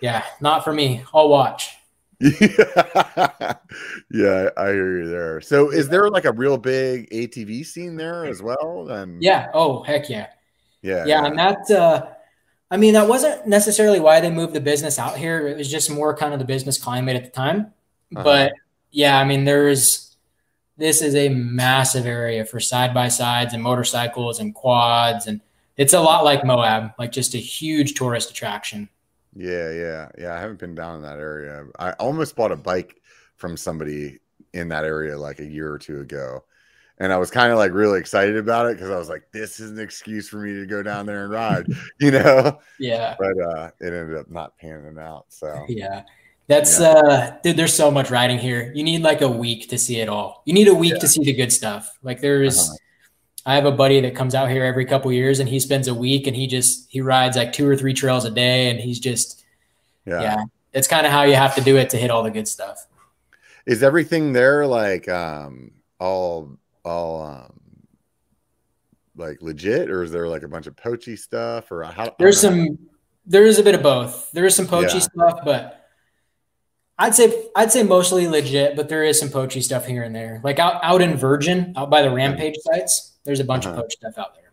yeah, 0.00 0.24
not 0.40 0.64
for 0.64 0.72
me. 0.72 1.02
I'll 1.14 1.28
watch. 1.28 1.76
yeah, 2.20 2.30
yeah, 4.10 4.48
I 4.56 4.68
hear 4.68 5.02
you 5.02 5.08
there. 5.08 5.40
So, 5.40 5.70
is 5.70 5.88
there 5.88 6.08
like 6.08 6.24
a 6.24 6.32
real 6.32 6.56
big 6.56 7.10
ATV 7.10 7.66
scene 7.66 7.96
there 7.96 8.24
as 8.24 8.42
well? 8.42 8.84
Then, 8.86 9.18
yeah. 9.20 9.48
Oh, 9.52 9.82
heck 9.82 10.08
yeah. 10.08 10.28
Yeah, 10.82 11.04
yeah, 11.04 11.22
yeah. 11.22 11.26
and 11.26 11.38
that. 11.38 11.70
uh 11.70 12.06
I 12.70 12.76
mean, 12.76 12.94
that 12.94 13.06
wasn't 13.08 13.46
necessarily 13.46 14.00
why 14.00 14.20
they 14.20 14.30
moved 14.30 14.52
the 14.52 14.60
business 14.60 14.98
out 14.98 15.16
here. 15.16 15.46
It 15.46 15.56
was 15.56 15.70
just 15.70 15.90
more 15.90 16.16
kind 16.16 16.32
of 16.32 16.40
the 16.40 16.44
business 16.44 16.78
climate 16.78 17.16
at 17.16 17.24
the 17.24 17.30
time. 17.30 17.72
Uh-huh. 18.14 18.24
But 18.24 18.52
yeah, 18.96 19.20
I 19.20 19.24
mean, 19.24 19.44
there's 19.44 20.16
this 20.78 21.02
is 21.02 21.14
a 21.14 21.28
massive 21.28 22.06
area 22.06 22.46
for 22.46 22.58
side 22.60 22.94
by 22.94 23.08
sides 23.08 23.52
and 23.52 23.62
motorcycles 23.62 24.40
and 24.40 24.54
quads, 24.54 25.26
and 25.26 25.42
it's 25.76 25.92
a 25.92 26.00
lot 26.00 26.24
like 26.24 26.46
Moab, 26.46 26.92
like 26.98 27.12
just 27.12 27.34
a 27.34 27.38
huge 27.38 27.92
tourist 27.92 28.30
attraction. 28.30 28.88
Yeah, 29.34 29.70
yeah, 29.70 30.08
yeah. 30.16 30.34
I 30.34 30.40
haven't 30.40 30.60
been 30.60 30.74
down 30.74 30.96
in 30.96 31.02
that 31.02 31.18
area. 31.18 31.66
I 31.78 31.90
almost 31.92 32.36
bought 32.36 32.52
a 32.52 32.56
bike 32.56 33.02
from 33.36 33.58
somebody 33.58 34.18
in 34.54 34.68
that 34.68 34.84
area 34.84 35.18
like 35.18 35.40
a 35.40 35.46
year 35.46 35.70
or 35.70 35.78
two 35.78 36.00
ago. 36.00 36.44
And 36.96 37.12
I 37.12 37.18
was 37.18 37.30
kind 37.30 37.52
of 37.52 37.58
like 37.58 37.72
really 37.72 38.00
excited 38.00 38.38
about 38.38 38.64
it 38.64 38.78
because 38.78 38.90
I 38.90 38.96
was 38.96 39.10
like, 39.10 39.24
this 39.30 39.60
is 39.60 39.72
an 39.72 39.78
excuse 39.78 40.26
for 40.26 40.38
me 40.38 40.54
to 40.54 40.64
go 40.64 40.82
down 40.82 41.04
there 41.04 41.24
and 41.24 41.30
ride, 41.30 41.66
you 42.00 42.12
know? 42.12 42.60
Yeah. 42.78 43.14
But 43.18 43.38
uh, 43.38 43.70
it 43.78 43.92
ended 43.92 44.16
up 44.16 44.30
not 44.30 44.56
panning 44.56 44.96
out. 44.98 45.26
So, 45.28 45.66
yeah. 45.68 46.04
That's 46.48 46.78
yeah. 46.78 46.88
uh 46.88 47.36
dude, 47.42 47.56
there's 47.56 47.74
so 47.74 47.90
much 47.90 48.10
riding 48.10 48.38
here. 48.38 48.72
You 48.74 48.84
need 48.84 49.02
like 49.02 49.20
a 49.20 49.28
week 49.28 49.68
to 49.70 49.78
see 49.78 50.00
it 50.00 50.08
all. 50.08 50.42
You 50.44 50.54
need 50.54 50.68
a 50.68 50.74
week 50.74 50.94
yeah. 50.94 50.98
to 51.00 51.08
see 51.08 51.24
the 51.24 51.32
good 51.32 51.52
stuff. 51.52 51.98
Like 52.02 52.20
there's 52.20 52.58
uh-huh. 52.58 52.76
I 53.46 53.54
have 53.54 53.64
a 53.64 53.72
buddy 53.72 54.00
that 54.00 54.14
comes 54.14 54.34
out 54.34 54.50
here 54.50 54.64
every 54.64 54.84
couple 54.84 55.12
years 55.12 55.38
and 55.38 55.48
he 55.48 55.60
spends 55.60 55.86
a 55.88 55.94
week 55.94 56.26
and 56.26 56.36
he 56.36 56.46
just 56.46 56.86
he 56.90 57.00
rides 57.00 57.36
like 57.36 57.52
two 57.52 57.68
or 57.68 57.76
three 57.76 57.94
trails 57.94 58.24
a 58.24 58.30
day 58.30 58.70
and 58.70 58.80
he's 58.80 59.00
just 59.00 59.44
yeah. 60.04 60.22
yeah 60.22 60.44
it's 60.72 60.88
kind 60.88 61.06
of 61.06 61.12
how 61.12 61.22
you 61.22 61.34
have 61.34 61.54
to 61.54 61.60
do 61.60 61.76
it 61.76 61.90
to 61.90 61.96
hit 61.96 62.10
all 62.10 62.22
the 62.22 62.30
good 62.30 62.46
stuff. 62.46 62.86
Is 63.64 63.82
everything 63.82 64.32
there 64.32 64.66
like 64.66 65.08
um 65.08 65.72
all 65.98 66.58
all 66.84 67.22
um 67.22 67.60
like 69.16 69.40
legit 69.40 69.90
or 69.90 70.02
is 70.02 70.12
there 70.12 70.28
like 70.28 70.42
a 70.42 70.48
bunch 70.48 70.66
of 70.66 70.76
poachy 70.76 71.16
stuff 71.16 71.72
or 71.72 71.82
how 71.82 72.14
there's 72.18 72.40
some 72.40 72.78
there 73.26 73.44
is 73.44 73.58
a 73.58 73.62
bit 73.62 73.74
of 73.74 73.82
both. 73.82 74.30
There 74.32 74.44
is 74.44 74.54
some 74.54 74.66
poachy 74.66 75.00
stuff, 75.00 75.40
but 75.44 75.85
I'd 76.98 77.14
say 77.14 77.48
I'd 77.54 77.72
say 77.72 77.82
mostly 77.82 78.26
legit, 78.26 78.74
but 78.76 78.88
there 78.88 79.04
is 79.04 79.18
some 79.20 79.28
poachy 79.28 79.60
stuff 79.62 79.86
here 79.86 80.02
and 80.02 80.14
there. 80.14 80.40
Like 80.42 80.58
out, 80.58 80.82
out 80.82 81.02
in 81.02 81.16
Virgin, 81.16 81.74
out 81.76 81.90
by 81.90 82.02
the 82.02 82.10
Rampage 82.10 82.56
sites, 82.60 83.12
there's 83.24 83.40
a 83.40 83.44
bunch 83.44 83.66
uh-huh. 83.66 83.76
of 83.76 83.82
poach 83.82 83.92
stuff 83.94 84.18
out 84.18 84.34
there. 84.34 84.52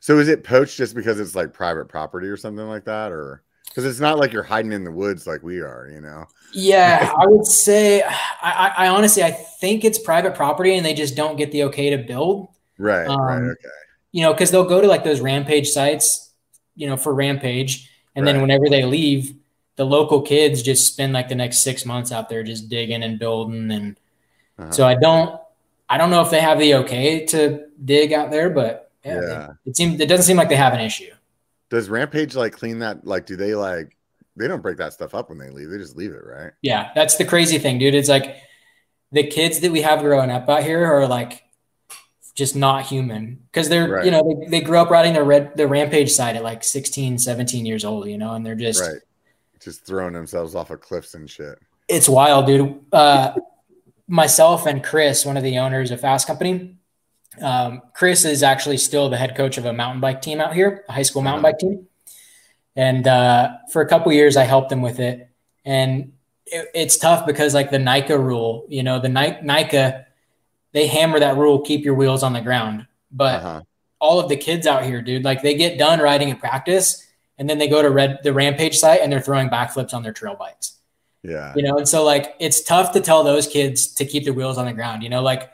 So 0.00 0.18
is 0.18 0.28
it 0.28 0.42
poached 0.42 0.76
just 0.76 0.94
because 0.94 1.20
it's 1.20 1.34
like 1.34 1.52
private 1.52 1.88
property 1.88 2.28
or 2.28 2.36
something 2.36 2.66
like 2.66 2.84
that, 2.86 3.12
or 3.12 3.42
because 3.68 3.84
it's 3.84 4.00
not 4.00 4.18
like 4.18 4.32
you're 4.32 4.42
hiding 4.42 4.72
in 4.72 4.84
the 4.84 4.90
woods 4.90 5.26
like 5.26 5.42
we 5.42 5.60
are, 5.60 5.88
you 5.92 6.00
know? 6.00 6.26
Yeah, 6.52 7.12
I 7.18 7.26
would 7.26 7.46
say 7.46 8.02
I, 8.02 8.72
I, 8.76 8.88
honestly 8.88 9.22
I 9.22 9.30
think 9.30 9.84
it's 9.84 9.98
private 9.98 10.34
property 10.34 10.76
and 10.76 10.84
they 10.84 10.92
just 10.92 11.16
don't 11.16 11.36
get 11.36 11.52
the 11.52 11.64
okay 11.64 11.90
to 11.90 11.98
build. 11.98 12.48
Right. 12.78 13.06
Um, 13.06 13.20
right. 13.20 13.42
Okay. 13.42 13.68
You 14.12 14.22
know, 14.22 14.32
because 14.32 14.50
they'll 14.50 14.68
go 14.68 14.80
to 14.80 14.88
like 14.88 15.04
those 15.04 15.20
Rampage 15.20 15.68
sites, 15.68 16.32
you 16.74 16.86
know, 16.86 16.96
for 16.96 17.14
Rampage, 17.14 17.90
and 18.14 18.26
right. 18.26 18.32
then 18.32 18.42
whenever 18.42 18.68
they 18.68 18.84
leave, 18.84 19.34
the 19.82 19.88
local 19.88 20.22
kids 20.22 20.62
just 20.62 20.86
spend 20.86 21.12
like 21.12 21.28
the 21.28 21.34
next 21.34 21.64
six 21.64 21.84
months 21.84 22.12
out 22.12 22.28
there 22.28 22.44
just 22.44 22.68
digging 22.68 23.02
and 23.02 23.18
building 23.18 23.72
and 23.72 23.98
uh-huh. 24.56 24.70
so 24.70 24.86
i 24.86 24.94
don't 24.94 25.40
i 25.88 25.98
don't 25.98 26.08
know 26.08 26.22
if 26.22 26.30
they 26.30 26.40
have 26.40 26.60
the 26.60 26.72
okay 26.72 27.26
to 27.26 27.66
dig 27.84 28.12
out 28.12 28.30
there 28.30 28.48
but 28.48 28.92
yeah, 29.04 29.20
yeah. 29.20 29.44
It, 29.44 29.70
it 29.70 29.76
seems 29.76 30.00
it 30.00 30.08
doesn't 30.08 30.22
seem 30.22 30.36
like 30.36 30.48
they 30.48 30.54
have 30.54 30.72
an 30.72 30.78
issue 30.78 31.12
does 31.68 31.88
rampage 31.88 32.36
like 32.36 32.52
clean 32.52 32.78
that 32.78 33.04
like 33.04 33.26
do 33.26 33.34
they 33.34 33.56
like 33.56 33.96
they 34.36 34.46
don't 34.46 34.62
break 34.62 34.76
that 34.76 34.92
stuff 34.92 35.16
up 35.16 35.30
when 35.30 35.38
they 35.38 35.50
leave 35.50 35.68
they 35.68 35.78
just 35.78 35.96
leave 35.96 36.12
it 36.12 36.24
right 36.24 36.52
yeah 36.62 36.92
that's 36.94 37.16
the 37.16 37.24
crazy 37.24 37.58
thing 37.58 37.80
dude 37.80 37.92
it's 37.92 38.08
like 38.08 38.36
the 39.10 39.26
kids 39.26 39.58
that 39.58 39.72
we 39.72 39.82
have 39.82 39.98
growing 39.98 40.30
up 40.30 40.48
out 40.48 40.62
here 40.62 40.84
are 40.84 41.08
like 41.08 41.42
just 42.36 42.54
not 42.54 42.84
human 42.84 43.40
because 43.50 43.68
they're 43.68 43.90
Right. 43.90 44.04
you 44.04 44.12
know 44.12 44.22
they, 44.22 44.58
they 44.58 44.60
grew 44.60 44.78
up 44.78 44.90
riding 44.90 45.14
the 45.14 45.24
red 45.24 45.56
the 45.56 45.66
rampage 45.66 46.12
side 46.12 46.36
at 46.36 46.44
like 46.44 46.62
16 46.62 47.18
17 47.18 47.66
years 47.66 47.84
old 47.84 48.06
you 48.06 48.16
know 48.16 48.34
and 48.34 48.46
they're 48.46 48.54
just 48.54 48.80
right. 48.80 49.00
Just 49.64 49.86
throwing 49.86 50.12
themselves 50.14 50.54
off 50.54 50.70
of 50.70 50.80
cliffs 50.80 51.14
and 51.14 51.28
shit. 51.30 51.58
it's 51.88 52.08
wild 52.08 52.46
dude 52.46 52.80
uh 52.92 53.32
myself 54.08 54.66
and 54.66 54.82
chris 54.82 55.24
one 55.24 55.36
of 55.36 55.42
the 55.42 55.58
owners 55.58 55.90
of 55.90 56.00
Fasst 56.00 56.26
Company 56.26 56.76
um, 57.40 57.80
chris 57.94 58.24
is 58.24 58.42
actually 58.42 58.76
still 58.76 59.08
the 59.08 59.16
head 59.16 59.34
coach 59.36 59.56
of 59.58 59.64
a 59.64 59.72
mountain 59.72 60.00
bike 60.00 60.20
team 60.20 60.40
out 60.40 60.54
here 60.54 60.84
a 60.88 60.92
high 60.92 61.02
school 61.02 61.22
mountain 61.22 61.42
bike 61.42 61.58
team 61.58 61.86
and 62.76 63.06
uh, 63.06 63.52
for 63.72 63.80
a 63.82 63.88
couple 63.88 64.12
years 64.12 64.36
i 64.36 64.44
helped 64.44 64.70
him 64.70 64.82
with 64.82 64.98
it 65.00 65.28
and 65.64 66.12
it, 66.46 66.68
it's 66.74 66.98
tough 66.98 67.24
because 67.26 67.54
like 67.54 67.70
the 67.70 67.78
NICA 67.78 68.18
rule 68.18 68.66
you 68.68 68.82
know 68.82 68.98
the 68.98 69.08
Ni- 69.08 69.40
NICA 69.42 70.06
they 70.72 70.86
hammer 70.86 71.18
that 71.20 71.36
rule 71.36 71.60
keep 71.60 71.84
your 71.84 71.94
wheels 71.94 72.22
on 72.22 72.32
the 72.32 72.40
ground 72.40 72.86
but 73.10 73.36
Uh-huh. 73.36 73.60
all 74.00 74.18
of 74.20 74.28
the 74.28 74.36
kids 74.36 74.66
out 74.66 74.84
here, 74.84 75.00
dude. 75.02 75.22
Like 75.22 75.42
they 75.42 75.54
get 75.54 75.78
done 75.78 76.00
riding 76.00 76.28
in 76.30 76.36
practice 76.36 77.06
and 77.42 77.50
then 77.50 77.58
they 77.58 77.66
go 77.66 77.82
to 77.82 77.90
red 77.90 78.20
the 78.22 78.32
rampage 78.32 78.78
site 78.78 79.00
and 79.00 79.12
they're 79.12 79.20
throwing 79.20 79.48
backflips 79.50 79.92
on 79.92 80.04
their 80.04 80.12
trail 80.12 80.36
bikes. 80.38 80.78
Yeah. 81.24 81.52
You 81.56 81.64
know, 81.64 81.76
and 81.76 81.88
so 81.88 82.04
like 82.04 82.36
it's 82.38 82.62
tough 82.62 82.92
to 82.92 83.00
tell 83.00 83.24
those 83.24 83.48
kids 83.48 83.88
to 83.94 84.04
keep 84.04 84.22
their 84.22 84.32
wheels 84.32 84.58
on 84.58 84.66
the 84.66 84.72
ground. 84.72 85.02
You 85.02 85.08
know, 85.08 85.22
like 85.22 85.50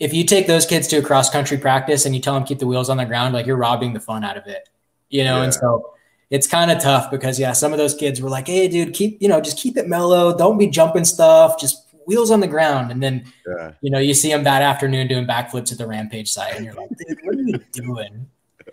if 0.00 0.12
you 0.12 0.24
take 0.24 0.48
those 0.48 0.66
kids 0.66 0.88
to 0.88 0.96
a 0.96 1.02
cross 1.02 1.30
country 1.30 1.58
practice 1.58 2.06
and 2.06 2.14
you 2.16 2.20
tell 2.20 2.34
them 2.34 2.42
keep 2.42 2.58
the 2.58 2.66
wheels 2.66 2.90
on 2.90 2.96
the 2.96 3.04
ground, 3.04 3.34
like 3.34 3.46
you're 3.46 3.56
robbing 3.56 3.92
the 3.92 4.00
fun 4.00 4.24
out 4.24 4.36
of 4.36 4.48
it. 4.48 4.68
You 5.10 5.22
know, 5.22 5.42
and 5.42 5.54
so 5.54 5.94
it's 6.28 6.48
kind 6.48 6.72
of 6.72 6.82
tough 6.82 7.08
because 7.08 7.38
yeah, 7.38 7.52
some 7.52 7.70
of 7.70 7.78
those 7.78 7.94
kids 7.94 8.20
were 8.20 8.28
like, 8.30 8.48
"Hey, 8.48 8.66
dude, 8.66 8.92
keep 8.92 9.22
you 9.22 9.28
know, 9.28 9.40
just 9.40 9.58
keep 9.58 9.76
it 9.76 9.86
mellow. 9.86 10.36
Don't 10.36 10.58
be 10.58 10.66
jumping 10.66 11.04
stuff. 11.04 11.60
Just 11.60 11.86
wheels 12.06 12.32
on 12.32 12.40
the 12.40 12.48
ground." 12.48 12.90
And 12.90 13.00
then 13.00 13.24
Yeah. 13.46 13.72
you 13.80 13.90
know, 13.92 14.00
you 14.00 14.14
see 14.14 14.28
them 14.30 14.42
that 14.42 14.62
afternoon 14.62 15.06
doing 15.06 15.24
backflips 15.24 15.70
at 15.70 15.78
the 15.78 15.86
rampage 15.86 16.32
site, 16.32 16.56
and 16.56 16.64
you're 16.64 16.74
like, 16.74 16.90
"Dude, 16.96 17.18
what 17.22 17.36
are 17.36 17.42
you 17.42 17.58
doing?" 17.70 18.26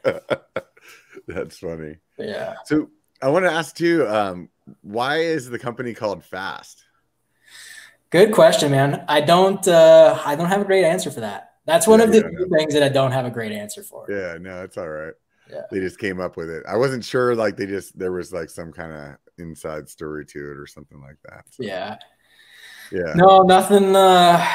That's 1.35 1.59
funny. 1.59 1.97
Yeah. 2.17 2.55
So 2.65 2.89
I 3.21 3.29
want 3.29 3.45
to 3.45 3.51
ask 3.51 3.75
too, 3.75 4.07
um, 4.07 4.49
why 4.81 5.17
is 5.17 5.49
the 5.49 5.59
company 5.59 5.93
called 5.93 6.23
Fasst? 6.23 6.83
Good 8.09 8.31
question, 8.33 8.71
man. 8.71 9.03
I 9.07 9.21
don't 9.21 9.67
uh 9.67 10.17
I 10.25 10.35
don't 10.35 10.47
have 10.47 10.61
a 10.61 10.65
great 10.65 10.85
answer 10.85 11.11
for 11.11 11.19
that. 11.21 11.51
That's 11.65 11.87
one 11.87 11.99
Yeah, 11.99 12.05
of 12.05 12.11
the 12.13 12.21
don't 12.21 12.49
things 12.49 12.73
that 12.73 12.83
I 12.83 12.89
don't 12.89 13.11
have 13.11 13.25
a 13.25 13.29
great 13.29 13.51
answer 13.51 13.83
for. 13.83 14.05
Yeah, 14.09 14.37
no, 14.39 14.63
it's 14.63 14.77
all 14.77 14.87
right. 14.87 15.13
Yeah. 15.51 15.63
They 15.71 15.79
just 15.79 15.99
came 15.99 16.21
up 16.21 16.37
with 16.37 16.49
it. 16.49 16.63
I 16.67 16.77
wasn't 16.77 17.03
sure, 17.03 17.35
like 17.35 17.57
they 17.57 17.65
just 17.65 17.97
there 17.99 18.13
was 18.13 18.31
like 18.31 18.49
some 18.49 18.71
kind 18.71 18.93
of 18.93 19.17
inside 19.37 19.89
story 19.89 20.25
to 20.27 20.39
it 20.39 20.57
or 20.57 20.67
something 20.67 21.01
like 21.01 21.17
that. 21.25 21.43
So, 21.51 21.63
Yeah. 21.63 21.97
yeah. 22.91 23.13
No, 23.15 23.41
nothing 23.41 23.93
uh 23.95 24.45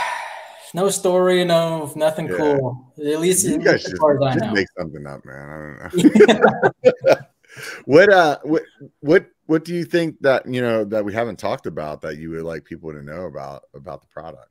no 0.74 0.88
story, 0.88 1.44
no 1.44 1.92
nothing 1.96 2.28
Yeah. 2.28 2.36
cool. 2.36 2.92
At 2.98 3.20
least 3.20 3.46
you 3.46 3.58
guys 3.58 3.82
just, 3.84 4.02
I 4.02 4.34
just 4.34 4.44
know. 4.44 4.52
make 4.52 4.68
something 4.78 5.06
up, 5.06 5.24
man. 5.24 5.80
I 5.82 5.88
don't 5.88 7.04
know. 7.04 7.14
what 7.84 8.12
uh 8.12 8.38
what 8.42 8.62
what 9.00 9.26
what 9.46 9.64
do 9.64 9.74
you 9.74 9.84
think 9.84 10.20
that 10.20 10.46
you 10.46 10.62
know 10.62 10.84
that 10.84 11.04
we 11.04 11.12
haven't 11.12 11.38
talked 11.38 11.66
about 11.66 12.00
that 12.02 12.16
you 12.16 12.30
would 12.30 12.42
like 12.44 12.64
people 12.64 12.92
to 12.92 13.02
know 13.02 13.26
about 13.26 13.64
about 13.74 14.00
the 14.00 14.06
product? 14.08 14.48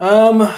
Um, 0.00 0.48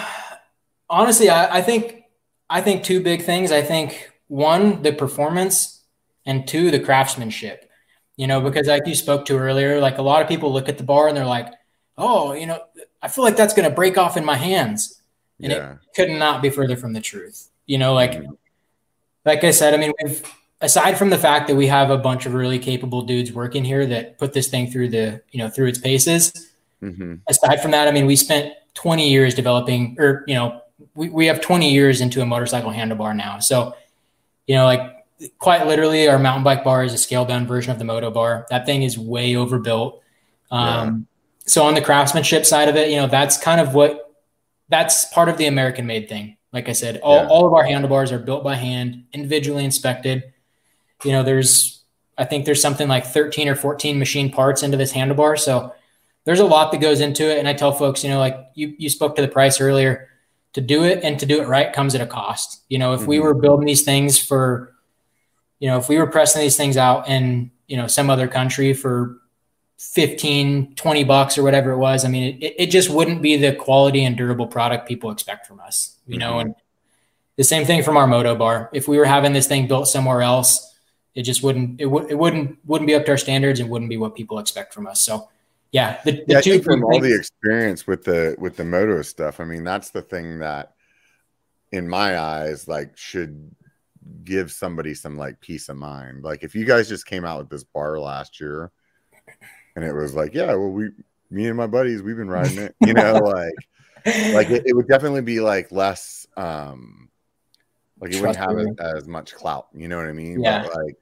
honestly, 0.88 1.30
I, 1.30 1.58
I 1.58 1.62
think 1.62 2.02
I 2.48 2.60
think 2.60 2.82
two 2.82 3.02
big 3.02 3.24
things. 3.24 3.52
I 3.52 3.62
think 3.62 4.10
one, 4.26 4.82
the 4.82 4.92
performance, 4.92 5.84
and 6.26 6.46
two, 6.46 6.70
the 6.70 6.80
craftsmanship. 6.80 7.70
You 8.16 8.26
know, 8.26 8.40
because 8.40 8.66
like 8.66 8.86
you 8.86 8.94
spoke 8.94 9.24
to 9.26 9.38
earlier, 9.38 9.80
like 9.80 9.98
a 9.98 10.02
lot 10.02 10.20
of 10.20 10.28
people 10.28 10.52
look 10.52 10.68
at 10.68 10.76
the 10.76 10.84
bar 10.84 11.08
and 11.08 11.16
they're 11.16 11.24
like, 11.24 11.48
"Oh, 12.00 12.32
you 12.32 12.46
know, 12.46 12.60
I 13.02 13.08
feel 13.08 13.24
like 13.24 13.36
that's 13.36 13.54
going 13.54 13.68
to 13.68 13.74
break 13.74 13.96
off 13.98 14.16
in 14.16 14.24
my 14.24 14.36
hands," 14.36 15.00
and 15.42 15.52
yeah. 15.52 15.72
it 15.72 15.78
could 15.94 16.10
not 16.10 16.42
be 16.42 16.50
further 16.50 16.76
from 16.76 16.92
the 16.92 17.00
truth. 17.00 17.48
You 17.66 17.78
know, 17.78 17.94
like 17.94 18.12
Mhm. 18.12 18.36
like 19.24 19.44
I 19.44 19.50
said, 19.52 19.74
I 19.74 19.76
mean, 19.76 19.92
we've 20.02 20.22
aside 20.62 20.98
from 20.98 21.10
the 21.10 21.18
fact 21.18 21.48
that 21.48 21.56
we 21.56 21.66
have 21.68 21.90
a 21.90 21.96
bunch 21.98 22.26
of 22.26 22.34
really 22.34 22.58
capable 22.58 23.02
dudes 23.02 23.32
working 23.32 23.64
here 23.64 23.86
that 23.86 24.18
put 24.18 24.32
this 24.32 24.48
thing 24.48 24.70
through 24.70 24.88
the 24.90 25.22
you 25.30 25.38
know 25.38 25.48
through 25.48 25.68
its 25.68 25.78
paces 25.78 26.48
Mhm. 26.82 27.20
aside 27.28 27.60
from 27.60 27.70
that, 27.72 27.88
I 27.88 27.90
mean, 27.90 28.06
we 28.06 28.16
spent 28.16 28.54
20 28.74 29.10
years 29.10 29.34
developing, 29.34 29.96
or, 29.98 30.24
you 30.26 30.34
know, 30.34 30.62
we, 30.94 31.10
we 31.10 31.26
have 31.26 31.40
20 31.42 31.70
years 31.70 32.00
into 32.00 32.22
a 32.22 32.26
motorcycle 32.26 32.70
handlebar 32.70 33.14
now. 33.14 33.38
So, 33.38 33.74
you 34.46 34.54
know, 34.54 34.64
like 34.64 34.80
quite 35.38 35.66
literally, 35.66 36.08
our 36.08 36.18
mountain 36.18 36.42
bike 36.42 36.64
bar 36.64 36.82
is 36.82 36.94
a 36.94 36.98
scaled 36.98 37.28
down 37.28 37.46
version 37.46 37.70
of 37.70 37.78
the 37.78 37.84
moto 37.84 38.10
bar. 38.10 38.46
That 38.48 38.64
thing 38.64 38.82
is 38.82 38.98
way 38.98 39.36
overbuilt. 39.36 40.00
Um, 40.50 41.06
So, 41.50 41.64
on 41.64 41.74
the 41.74 41.80
craftsmanship 41.80 42.46
side 42.46 42.68
of 42.68 42.76
it, 42.76 42.90
you 42.90 42.96
know, 42.96 43.08
that's 43.08 43.36
kind 43.36 43.60
of 43.60 43.74
what 43.74 44.14
that's 44.68 45.06
part 45.06 45.28
of 45.28 45.36
the 45.36 45.46
American 45.46 45.84
made 45.84 46.08
thing. 46.08 46.36
Like 46.52 46.68
I 46.68 46.72
said, 46.72 46.98
all, 47.02 47.16
Yeah. 47.16 47.26
all 47.26 47.44
of 47.44 47.52
our 47.54 47.64
handlebars 47.64 48.12
are 48.12 48.20
built 48.20 48.44
by 48.44 48.54
hand, 48.54 49.02
individually 49.12 49.64
inspected. 49.64 50.32
You 51.02 51.10
know, 51.10 51.24
there's, 51.24 51.82
I 52.16 52.24
think 52.24 52.44
there's 52.44 52.62
something 52.62 52.86
like 52.86 53.04
13 53.04 53.48
or 53.48 53.56
14 53.56 53.98
machine 53.98 54.30
parts 54.30 54.62
into 54.62 54.76
this 54.76 54.92
handlebar. 54.92 55.36
So, 55.36 55.72
there's 56.24 56.38
a 56.38 56.44
lot 56.44 56.70
that 56.70 56.80
goes 56.80 57.00
into 57.00 57.24
it. 57.28 57.40
And 57.40 57.48
I 57.48 57.52
tell 57.52 57.72
folks, 57.72 58.04
you 58.04 58.10
know, 58.10 58.20
like 58.20 58.38
you, 58.54 58.76
you 58.78 58.88
spoke 58.88 59.16
to 59.16 59.22
the 59.22 59.26
price 59.26 59.60
earlier 59.60 60.08
to 60.52 60.60
do 60.60 60.84
it 60.84 61.02
and 61.02 61.18
to 61.18 61.26
do 61.26 61.42
it 61.42 61.48
right 61.48 61.72
comes 61.72 61.96
at 61.96 62.00
a 62.00 62.06
cost. 62.06 62.60
You 62.68 62.78
know, 62.78 62.92
if 62.92 63.06
we 63.08 63.16
Mhm. 63.18 63.22
were 63.22 63.34
building 63.34 63.66
these 63.66 63.82
things 63.82 64.18
for, 64.18 64.72
you 65.58 65.68
know, 65.68 65.78
if 65.78 65.88
we 65.88 65.98
were 65.98 66.06
pressing 66.06 66.42
these 66.42 66.56
things 66.56 66.76
out 66.76 67.08
in, 67.08 67.50
you 67.66 67.76
know, 67.76 67.88
some 67.88 68.08
other 68.08 68.28
country 68.28 68.72
for 68.72 69.16
15, 69.80 70.74
20 70.74 71.04
bucks 71.04 71.38
or 71.38 71.42
whatever 71.42 71.70
it 71.70 71.78
was, 71.78 72.04
I 72.04 72.08
mean, 72.08 72.38
it, 72.42 72.54
it 72.58 72.66
just 72.66 72.90
wouldn't 72.90 73.22
be 73.22 73.36
the 73.36 73.54
quality 73.54 74.04
and 74.04 74.14
durable 74.14 74.46
product 74.46 74.86
people 74.86 75.10
expect 75.10 75.46
from 75.46 75.58
us, 75.58 75.96
you 76.06 76.18
know, 76.18 76.34
Mhm. 76.34 76.40
and 76.42 76.54
the 77.36 77.44
same 77.44 77.64
thing 77.64 77.82
from 77.82 77.96
our 77.96 78.06
moto 78.06 78.36
bar. 78.36 78.68
If 78.74 78.88
we 78.88 78.98
were 78.98 79.06
having 79.06 79.32
this 79.32 79.46
thing 79.46 79.66
built 79.66 79.88
somewhere 79.88 80.20
else, 80.20 80.76
it 81.14 81.22
just 81.22 81.42
wouldn't, 81.42 81.80
it, 81.80 81.86
would 81.86 82.10
it 82.10 82.18
wouldn't, 82.18 82.58
wouldn't 82.66 82.88
be 82.88 82.94
up 82.94 83.06
to 83.06 83.12
our 83.12 83.16
standards 83.16 83.58
and 83.58 83.70
wouldn't 83.70 83.88
be 83.88 83.96
what 83.96 84.14
people 84.14 84.38
expect 84.38 84.74
from 84.74 84.86
us. 84.86 85.00
So 85.00 85.30
yeah, 85.72 85.98
the, 86.04 86.12
the 86.12 86.24
yeah, 86.26 86.40
two 86.42 86.60
from 86.62 86.80
big 86.80 86.84
all 86.84 87.00
the 87.00 87.14
experience 87.14 87.86
with 87.86 88.04
the 88.04 88.36
with 88.38 88.56
the 88.56 88.64
moto 88.64 89.00
stuff, 89.00 89.40
I 89.40 89.44
mean, 89.44 89.64
that's 89.64 89.90
the 89.90 90.02
thing 90.02 90.40
that, 90.40 90.74
in 91.72 91.88
my 91.88 92.18
eyes, 92.18 92.68
like 92.68 92.98
should 92.98 93.54
give 94.24 94.52
somebody 94.52 94.92
some 94.92 95.16
like 95.16 95.40
peace 95.40 95.68
of 95.70 95.76
mind. 95.76 96.22
Like 96.22 96.42
if 96.42 96.54
you 96.54 96.66
guys 96.66 96.88
just 96.88 97.06
came 97.06 97.24
out 97.24 97.38
with 97.38 97.48
this 97.48 97.64
bar 97.64 97.98
last 97.98 98.40
year, 98.40 98.72
and 99.80 99.88
it 99.88 99.94
was 99.94 100.14
like, 100.14 100.34
yeah, 100.34 100.48
well, 100.48 100.70
we, 100.70 100.90
me 101.30 101.46
and 101.46 101.56
my 101.56 101.66
buddies, 101.66 102.02
we've 102.02 102.16
been 102.16 102.30
riding 102.30 102.58
it, 102.58 102.74
you 102.80 102.92
know, 102.92 103.14
like 103.14 103.54
like 104.32 104.50
it, 104.50 104.64
it 104.66 104.74
would 104.74 104.88
definitely 104.88 105.22
be 105.22 105.40
like 105.40 105.72
less, 105.72 106.26
um, 106.36 107.08
like 108.00 108.12
it 108.12 108.20
wouldn't 108.20 108.36
have 108.36 108.50
Trustworthy. 108.50 108.96
as 108.98 109.06
much 109.08 109.34
clout. 109.34 109.68
You 109.74 109.88
know 109.88 109.96
what 109.96 110.06
I 110.06 110.12
mean? 110.12 110.42
Yeah. 110.42 110.62
But 110.62 110.76
like 110.84 110.96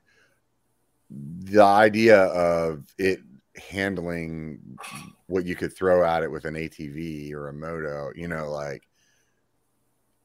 the 1.10 1.62
idea 1.62 2.24
of 2.24 2.84
it 2.98 3.20
handling 3.56 4.78
what 5.26 5.44
you 5.44 5.54
could 5.54 5.74
throw 5.74 6.04
at 6.04 6.22
it 6.22 6.30
with 6.30 6.44
an 6.44 6.54
ATV 6.54 7.32
or 7.32 7.48
a 7.48 7.52
moto, 7.52 8.12
you 8.14 8.28
know, 8.28 8.50
like 8.50 8.82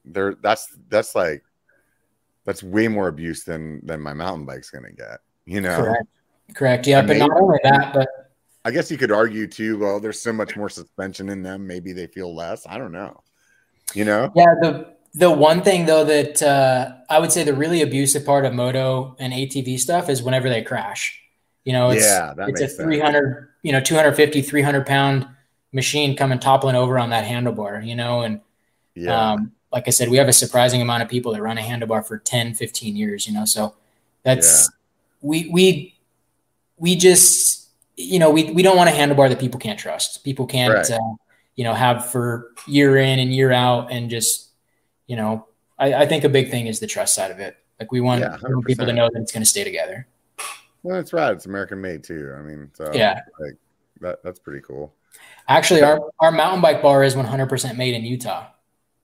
there 0.04 0.34
that's 0.42 0.76
that's 0.88 1.14
like 1.14 1.42
that's 2.44 2.62
way 2.62 2.88
more 2.88 3.08
abuse 3.08 3.44
than 3.44 3.84
than 3.86 4.00
my 4.00 4.12
mountain 4.12 4.46
bike's 4.46 4.70
gonna 4.70 4.92
get, 4.92 5.20
you 5.46 5.60
know. 5.60 5.76
Correct. 5.76 6.06
Correct. 6.54 6.86
Yeah, 6.86 6.98
And 6.98 7.08
but 7.08 7.16
not 7.16 7.40
only 7.40 7.58
that, 7.62 7.94
but 7.94 8.08
I 8.64 8.70
guess 8.70 8.90
you 8.90 8.96
could 8.96 9.12
argue 9.12 9.46
too, 9.46 9.78
well, 9.78 10.00
there's 10.00 10.20
so 10.20 10.32
much 10.32 10.56
more 10.56 10.68
suspension 10.68 11.28
in 11.28 11.42
them, 11.42 11.66
maybe 11.66 11.92
they 11.92 12.06
feel 12.06 12.34
less. 12.34 12.66
I 12.66 12.78
don't 12.78 12.92
know. 12.92 13.22
You 13.94 14.04
know? 14.04 14.32
yeah, 14.34 14.54
the 14.60 14.94
the 15.14 15.30
one 15.30 15.62
thing 15.62 15.86
though 15.86 16.04
that 16.04 16.42
uh, 16.42 16.92
I 17.08 17.18
would 17.18 17.30
say 17.30 17.44
the 17.44 17.54
really 17.54 17.82
abusive 17.82 18.24
part 18.24 18.44
of 18.44 18.52
moto 18.52 19.14
and 19.20 19.32
ATV 19.32 19.78
stuff 19.78 20.08
is 20.08 20.22
whenever 20.22 20.48
they 20.48 20.62
crash. 20.62 21.20
You 21.64 21.72
know, 21.72 21.90
it's 21.90 22.02
Yeah, 22.02 22.34
it's 22.38 22.48
a 22.48 22.52
makes 22.52 22.76
sense. 22.76 22.84
300, 22.84 23.48
you 23.62 23.72
know, 23.72 23.80
250, 23.80 24.42
300 24.42 24.86
pound 24.86 25.28
machine 25.72 26.16
coming 26.16 26.38
toppling 26.38 26.76
over 26.76 26.98
on 26.98 27.10
that 27.10 27.26
handlebar, 27.26 27.86
you 27.86 27.94
know, 27.96 28.22
and 28.22 28.40
Yeah. 28.94 29.32
um, 29.32 29.52
like 29.72 29.88
I 29.88 29.90
said, 29.90 30.08
we 30.08 30.16
have 30.18 30.28
a 30.28 30.32
surprising 30.32 30.80
amount 30.80 31.02
of 31.02 31.08
people 31.08 31.32
that 31.32 31.42
run 31.42 31.58
a 31.58 31.62
handlebar 31.62 32.06
for 32.06 32.18
10, 32.18 32.54
15 32.54 32.96
years, 32.96 33.26
you 33.26 33.34
know, 33.34 33.44
so 33.44 33.74
that's, 34.22 34.70
we, 35.20 35.48
we, 35.50 35.94
we 36.76 36.94
just, 36.96 37.63
you 37.96 38.18
know, 38.18 38.30
we, 38.30 38.50
we 38.52 38.62
don't 38.62 38.76
want 38.76 38.90
a 38.90 38.92
handlebar 38.92 39.28
that 39.28 39.38
people 39.38 39.60
can't 39.60 39.78
trust. 39.78 40.24
People 40.24 40.46
can't, 40.46 40.74
Right. 40.74 40.90
uh, 40.90 40.98
you 41.54 41.64
know, 41.64 41.74
have 41.74 42.10
for 42.10 42.52
year 42.66 42.96
in 42.96 43.18
and 43.20 43.32
year 43.34 43.52
out 43.52 43.92
and 43.92 44.10
just, 44.10 44.50
you 45.06 45.14
know, 45.16 45.46
I, 45.78 45.94
I 45.94 46.06
think 46.06 46.24
a 46.24 46.28
big 46.28 46.50
thing 46.50 46.66
is 46.66 46.80
the 46.80 46.86
trust 46.86 47.14
side 47.14 47.30
of 47.30 47.38
it. 47.38 47.56
Like 47.78 47.92
we 47.92 48.00
want, 48.00 48.20
Yeah, 48.22 48.36
we 48.46 48.54
want 48.54 48.66
people 48.66 48.86
to 48.86 48.92
know 48.92 49.08
that 49.12 49.20
it's 49.20 49.30
going 49.32 49.42
to 49.42 49.48
stay 49.48 49.62
together. 49.64 50.06
well, 50.82 50.96
that's 50.96 51.12
right. 51.12 51.32
It's 51.32 51.46
American 51.46 51.80
made 51.80 52.02
too. 52.04 52.34
I 52.36 52.42
mean, 52.42 52.70
so 52.74 52.90
Yeah. 52.92 53.20
like 53.40 53.54
that 54.00 54.22
that's 54.24 54.38
pretty 54.40 54.60
cool. 54.66 54.92
Actually, 55.46 55.82
our, 55.82 56.00
our 56.20 56.32
mountain 56.32 56.60
bike 56.60 56.82
bar 56.82 57.04
is 57.04 57.14
100% 57.14 57.76
made 57.76 57.94
in 57.94 58.02
Utah. 58.04 58.46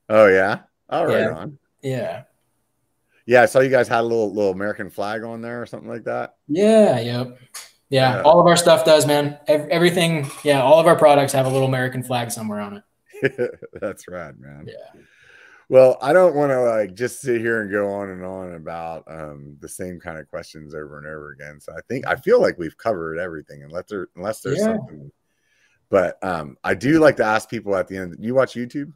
Oh 0.09 0.27
yeah. 0.27 0.61
All 0.89 1.07
right 1.07 1.21
Yeah. 1.21 1.35
on. 1.37 1.59
Yeah. 1.83 2.23
Yeah, 3.27 3.43
I 3.43 3.47
saw 3.47 3.61
you 3.61 3.71
guys 3.71 3.87
had 3.87 4.01
a 4.01 4.03
little 4.03 4.33
little 4.35 4.51
American 4.51 4.91
flag 4.91 5.23
on 5.23 5.41
there 5.41 5.63
or 5.63 5.67
something 5.67 5.89
like 5.89 6.05
that. 6.05 6.35
Yeah. 6.49 6.99
Yep. 6.99 7.39
Yeah. 7.91 8.23
All 8.23 8.41
of 8.41 8.47
our 8.47 8.57
stuff 8.57 8.85
does, 8.85 9.07
man. 9.07 9.39
Everything. 9.47 10.31
Yeah. 10.43 10.63
All 10.63 10.81
of 10.81 10.87
our 10.87 10.97
products 10.97 11.33
have 11.33 11.47
a 11.47 11.51
little 11.51 11.69
American 11.69 12.03
flag 12.03 12.31
somewhere 12.31 12.61
on 12.61 12.83
it. 13.23 13.61
that's 13.81 14.09
right, 14.09 14.39
man. 14.39 14.67
Yeah. 14.67 15.01
Well, 15.69 15.99
I 16.03 16.13
don't 16.13 16.35
want 16.35 16.51
to 16.51 16.61
like 16.63 16.95
just 16.95 17.21
sit 17.21 17.41
here 17.41 17.63
and 17.63 17.71
go 17.71 17.89
on 17.93 18.11
and 18.11 18.25
on 18.25 18.55
about 18.55 19.05
um, 19.07 19.57
the 19.61 19.69
same 19.69 20.01
kind 20.01 20.19
of 20.19 20.29
questions 20.29 20.75
over 20.75 20.99
and 20.99 21.07
over 21.07 21.31
again. 21.31 21.61
So 21.61 21.73
I 21.73 21.81
think 21.89 22.09
I 22.09 22.17
feel 22.17 22.41
like 22.41 22.59
we've 22.59 22.77
covered 22.77 23.19
everything, 23.19 23.63
unless 23.63 23.85
there 23.89 24.09
unless 24.17 24.41
there's 24.41 24.59
yeah. 24.59 24.65
something. 24.65 25.13
But 25.89 26.19
um, 26.25 26.57
I 26.65 26.75
do 26.75 26.99
like 26.99 27.17
to 27.19 27.25
ask 27.25 27.49
people 27.49 27.77
at 27.77 27.87
the 27.87 27.99
end. 27.99 28.17
Do 28.17 28.27
you 28.27 28.35
watch 28.35 28.55
YouTube? 28.55 28.93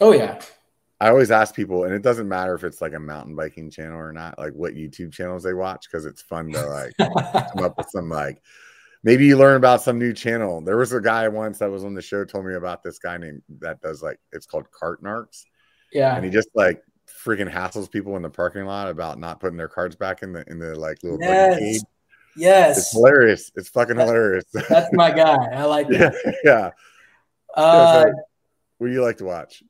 Oh 0.00 0.12
yeah. 0.12 0.40
I 1.04 1.10
always 1.10 1.30
ask 1.30 1.54
people, 1.54 1.84
and 1.84 1.92
it 1.92 2.00
doesn't 2.00 2.26
matter 2.26 2.54
if 2.54 2.64
it's 2.64 2.80
like 2.80 2.94
a 2.94 2.98
mountain 2.98 3.36
biking 3.36 3.70
channel 3.70 3.98
or 3.98 4.10
not, 4.10 4.38
like 4.38 4.54
what 4.54 4.72
YouTube 4.72 5.12
channels 5.12 5.42
they 5.42 5.52
watch, 5.52 5.86
because 5.86 6.06
it's 6.06 6.22
fun 6.22 6.50
to 6.52 6.64
like 6.64 6.96
come 6.96 7.62
up 7.62 7.76
with 7.76 7.90
some 7.90 8.08
like 8.08 8.40
maybe 9.02 9.26
you 9.26 9.36
learn 9.36 9.56
about 9.56 9.82
some 9.82 9.98
new 9.98 10.14
channel. 10.14 10.62
There 10.62 10.78
was 10.78 10.94
a 10.94 11.02
guy 11.02 11.28
once 11.28 11.58
that 11.58 11.70
was 11.70 11.84
on 11.84 11.92
the 11.92 12.00
show 12.00 12.24
told 12.24 12.46
me 12.46 12.54
about 12.54 12.82
this 12.82 12.98
guy 12.98 13.18
named 13.18 13.42
that 13.58 13.82
does 13.82 14.02
like 14.02 14.18
it's 14.32 14.46
called 14.46 14.70
Cart 14.70 15.02
Narcs. 15.02 15.44
Yeah. 15.92 16.16
And 16.16 16.24
he 16.24 16.30
just 16.30 16.48
like 16.54 16.82
freaking 17.06 17.52
hassles 17.52 17.90
people 17.90 18.16
in 18.16 18.22
the 18.22 18.30
parking 18.30 18.64
lot 18.64 18.88
about 18.88 19.18
not 19.18 19.40
putting 19.40 19.58
their 19.58 19.68
cards 19.68 19.96
back 19.96 20.22
in 20.22 20.32
the 20.32 20.42
in 20.48 20.58
the 20.58 20.74
like 20.74 21.02
little 21.02 21.18
yes. 21.20 21.58
cage. 21.58 21.82
Yes. 22.34 22.78
It's 22.78 22.92
hilarious. 22.92 23.52
It's 23.56 23.68
fucking 23.68 23.98
hilarious. 23.98 24.46
That's 24.70 24.88
my 24.94 25.10
guy. 25.10 25.36
I 25.52 25.64
like 25.64 25.86
it. 25.90 26.00
Yeah. 26.00 26.40
yeah. 26.44 26.70
Uh, 27.54 28.04
so, 28.04 28.12
what 28.78 28.86
do 28.86 28.92
you 28.94 29.02
like 29.02 29.18
to 29.18 29.24
watch? 29.24 29.62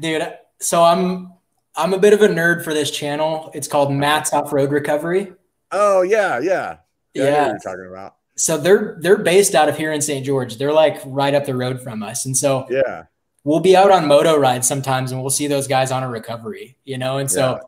Dude, 0.00 0.32
so 0.60 0.82
I'm 0.82 1.32
I'm 1.76 1.94
a 1.94 1.98
bit 1.98 2.12
of 2.12 2.22
a 2.22 2.28
nerd 2.28 2.64
for 2.64 2.74
this 2.74 2.90
channel. 2.90 3.50
It's 3.54 3.68
called 3.68 3.92
Matt's 3.92 4.32
Off 4.32 4.52
Road 4.52 4.70
Recovery. 4.70 5.32
Oh 5.70 6.02
yeah, 6.02 6.38
yeah. 6.40 6.78
Yeah. 7.14 7.24
yeah. 7.24 7.46
you're 7.48 7.58
talking 7.58 7.88
about. 7.90 8.16
So 8.36 8.58
they're 8.58 8.98
they're 9.00 9.16
based 9.16 9.54
out 9.54 9.68
of 9.68 9.76
here 9.76 9.92
in 9.92 10.00
St. 10.02 10.24
George. 10.24 10.58
They're 10.58 10.72
like 10.72 11.00
right 11.06 11.34
up 11.34 11.46
the 11.46 11.54
road 11.54 11.80
from 11.80 12.02
us. 12.02 12.26
And 12.26 12.36
so 12.36 12.66
yeah 12.70 13.04
we'll 13.48 13.60
be 13.60 13.74
out 13.74 13.90
on 13.90 14.06
moto 14.06 14.36
rides 14.36 14.68
sometimes 14.68 15.10
and 15.10 15.20
we'll 15.22 15.30
see 15.30 15.46
those 15.46 15.66
guys 15.66 15.90
on 15.90 16.02
a 16.02 16.08
recovery, 16.08 16.76
you 16.84 16.98
know? 16.98 17.16
And 17.16 17.30
so, 17.30 17.58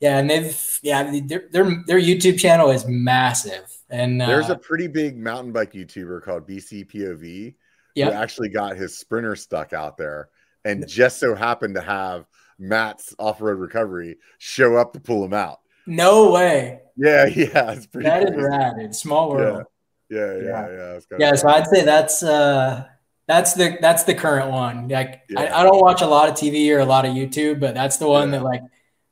yeah, 0.00 0.10
yeah 0.10 0.18
and 0.18 0.30
they've, 0.30 0.80
yeah, 0.82 1.20
their, 1.26 1.48
their, 1.52 1.84
their 1.86 2.00
YouTube 2.00 2.38
channel 2.38 2.70
is 2.70 2.86
massive. 2.86 3.70
And 3.90 4.22
uh, 4.22 4.26
there's 4.26 4.48
a 4.48 4.56
pretty 4.56 4.86
big 4.86 5.18
mountain 5.18 5.52
bike 5.52 5.72
YouTuber 5.72 6.22
called 6.22 6.48
BCPOV 6.48 7.54
yep. 7.94 8.12
who 8.12 8.18
actually 8.18 8.48
got 8.48 8.76
his 8.76 8.98
sprinter 8.98 9.36
stuck 9.36 9.74
out 9.74 9.98
there 9.98 10.30
and 10.68 10.86
just 10.86 11.18
so 11.18 11.34
happened 11.34 11.74
to 11.76 11.80
have 11.80 12.26
Matt's 12.58 13.14
off 13.18 13.40
road 13.40 13.58
recovery 13.58 14.18
show 14.38 14.76
up 14.76 14.92
to 14.92 15.00
pull 15.00 15.24
him 15.24 15.32
out. 15.32 15.60
No 15.86 16.30
way. 16.32 16.80
Yeah, 16.96 17.26
yeah. 17.34 17.72
It's 17.72 17.86
pretty 17.86 18.08
That 18.08 18.26
crazy. 18.26 18.38
is 18.38 18.44
rad. 18.44 18.74
It's 18.78 18.98
small 18.98 19.30
world. 19.30 19.64
Yeah, 20.10 20.18
yeah, 20.18 20.42
yeah. 20.42 20.68
Yeah, 20.68 20.98
yeah, 21.10 21.16
yeah 21.18 21.34
so 21.34 21.48
I'd 21.48 21.66
say 21.66 21.84
that's 21.84 22.22
uh 22.22 22.86
that's 23.26 23.54
the 23.54 23.78
that's 23.80 24.04
the 24.04 24.14
current 24.14 24.50
one. 24.50 24.88
Like 24.88 25.22
yeah. 25.28 25.40
I, 25.40 25.60
I, 25.60 25.62
don't 25.62 25.80
watch 25.80 26.00
a 26.00 26.06
lot 26.06 26.28
of 26.28 26.34
TV 26.34 26.74
or 26.74 26.78
a 26.78 26.86
lot 26.86 27.04
of 27.04 27.12
YouTube, 27.12 27.60
but 27.60 27.74
that's 27.74 27.98
the 27.98 28.08
one 28.08 28.32
yeah. 28.32 28.38
that 28.38 28.44
like 28.44 28.62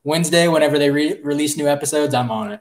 Wednesday, 0.04 0.48
whenever 0.48 0.78
they 0.78 0.90
re- 0.90 1.20
release 1.22 1.56
new 1.56 1.68
episodes, 1.68 2.14
I'm 2.14 2.30
on 2.30 2.52
it. 2.52 2.60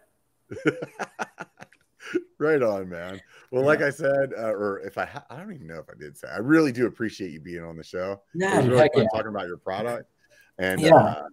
right 2.39 2.61
on, 2.61 2.89
man. 2.89 3.21
Well, 3.55 3.63
yeah. 3.63 3.69
like 3.69 3.81
I 3.81 3.89
said, 3.89 4.33
uh, 4.37 4.51
or 4.51 4.81
if 4.81 4.97
I, 4.97 5.05
ha- 5.05 5.23
I 5.29 5.37
don't 5.37 5.53
even 5.53 5.65
know 5.65 5.79
if 5.79 5.89
I 5.89 5.97
did 5.97 6.17
say, 6.17 6.27
I 6.27 6.39
really 6.39 6.73
do 6.73 6.87
appreciate 6.87 7.31
you 7.31 7.39
being 7.39 7.63
on 7.63 7.77
the 7.77 7.85
show. 7.85 8.21
Yeah, 8.33 8.57
really 8.57 8.89
talking 8.89 9.29
about 9.29 9.47
your 9.47 9.55
product, 9.55 10.11
and 10.57 10.81
yeah. 10.81 10.93
Uh, 10.93 11.23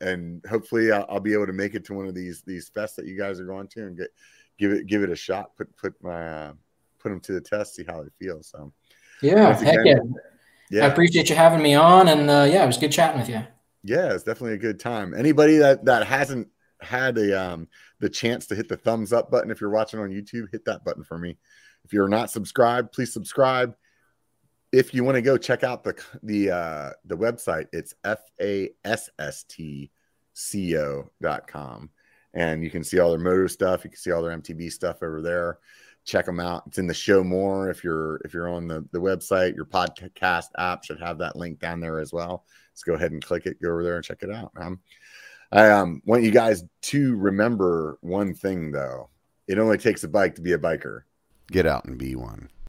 and 0.00 0.44
hopefully 0.48 0.92
I'll, 0.92 1.04
I'll, 1.08 1.18
be 1.18 1.32
able 1.32 1.46
to 1.46 1.52
make 1.52 1.74
it 1.74 1.84
to 1.86 1.94
one 1.94 2.06
of 2.06 2.14
these 2.14 2.42
these 2.42 2.70
fests 2.70 2.94
that 2.94 3.06
you 3.06 3.18
guys 3.18 3.40
are 3.40 3.46
going 3.46 3.66
to 3.66 3.86
and 3.86 3.96
get 3.96 4.10
give 4.60 4.70
it 4.70 4.86
give 4.86 5.02
it 5.02 5.10
a 5.10 5.16
shot. 5.16 5.56
Put 5.56 5.76
put 5.76 6.00
my 6.04 6.24
uh, 6.24 6.52
put 7.00 7.08
them 7.08 7.18
to 7.18 7.32
the 7.32 7.40
test, 7.40 7.74
see 7.74 7.84
how 7.84 8.00
they 8.00 8.10
feel. 8.16 8.44
So 8.44 8.72
yeah, 9.20 9.52
heck 9.52 9.78
yeah. 9.84 9.96
yeah. 10.70 10.84
I 10.84 10.86
appreciate 10.86 11.30
you 11.30 11.34
having 11.34 11.64
me 11.64 11.74
on, 11.74 12.06
and 12.06 12.30
uh, 12.30 12.46
yeah, 12.48 12.62
it 12.62 12.66
was 12.68 12.78
good 12.78 12.92
chatting 12.92 13.18
with 13.18 13.28
you. 13.28 13.42
Yeah, 13.82 14.14
it's 14.14 14.22
definitely 14.22 14.54
a 14.54 14.58
good 14.58 14.78
time. 14.78 15.14
Anybody 15.14 15.56
that 15.56 15.84
that 15.86 16.06
hasn't 16.06 16.46
had 16.80 17.16
the 17.16 17.40
um 17.40 17.66
the 17.98 18.08
chance 18.08 18.46
to 18.46 18.54
hit 18.54 18.68
the 18.68 18.76
thumbs 18.76 19.12
up 19.12 19.32
button 19.32 19.50
if 19.50 19.60
you're 19.60 19.70
watching 19.70 19.98
on 19.98 20.10
YouTube, 20.10 20.46
hit 20.52 20.64
that 20.66 20.84
button 20.84 21.02
for 21.02 21.18
me. 21.18 21.38
If 21.84 21.92
you're 21.92 22.08
not 22.08 22.30
subscribed, 22.30 22.92
please 22.92 23.12
subscribe. 23.12 23.74
If 24.72 24.94
you 24.94 25.04
want 25.04 25.16
to 25.16 25.22
go 25.22 25.36
check 25.36 25.64
out 25.64 25.84
the 25.84 26.02
the 26.22 26.50
uh 26.50 26.90
the 27.04 27.16
website, 27.16 27.66
it's 27.72 27.94
f 28.04 28.20
a 28.40 28.70
s 28.84 29.10
s 29.18 29.44
t 29.44 29.90
c 30.32 30.76
o 30.78 31.10
dot 31.20 31.46
com, 31.46 31.90
and 32.32 32.64
you 32.64 32.70
can 32.70 32.82
see 32.82 32.98
all 32.98 33.10
their 33.10 33.18
motor 33.18 33.48
stuff. 33.48 33.84
You 33.84 33.90
can 33.90 33.98
see 33.98 34.12
all 34.12 34.22
their 34.22 34.36
MTB 34.36 34.72
stuff 34.72 35.02
over 35.02 35.20
there 35.20 35.58
check 36.04 36.26
them 36.26 36.40
out. 36.40 36.64
It's 36.66 36.78
in 36.78 36.86
the 36.86 36.94
show 36.94 37.22
more. 37.22 37.70
If 37.70 37.84
you're 37.84 38.16
if 38.24 38.34
you're 38.34 38.48
on 38.48 38.66
the 38.66 38.86
the 38.92 38.98
website, 38.98 39.54
your 39.54 39.64
podcast 39.64 40.46
app 40.58 40.84
should 40.84 41.00
have 41.00 41.18
that 41.18 41.36
link 41.36 41.58
down 41.58 41.80
there 41.80 42.00
as 42.00 42.12
well. 42.12 42.44
Let's 42.72 42.82
go 42.82 42.94
ahead 42.94 43.12
and 43.12 43.24
click 43.24 43.46
it. 43.46 43.60
Go 43.62 43.70
over 43.70 43.84
there 43.84 43.96
and 43.96 44.04
check 44.04 44.22
it 44.22 44.30
out. 44.30 44.52
Um, 44.56 44.80
I 45.50 45.70
um, 45.70 46.02
want 46.06 46.22
you 46.22 46.30
guys 46.30 46.64
to 46.82 47.16
remember 47.16 47.98
one 48.00 48.34
thing 48.34 48.72
though. 48.72 49.10
It 49.46 49.58
only 49.58 49.78
takes 49.78 50.04
a 50.04 50.08
bike 50.08 50.36
to 50.36 50.42
be 50.42 50.52
a 50.52 50.58
biker. 50.58 51.02
Get 51.52 51.66
out 51.66 51.84
and 51.84 51.98
be 51.98 52.16
one. 52.16 52.48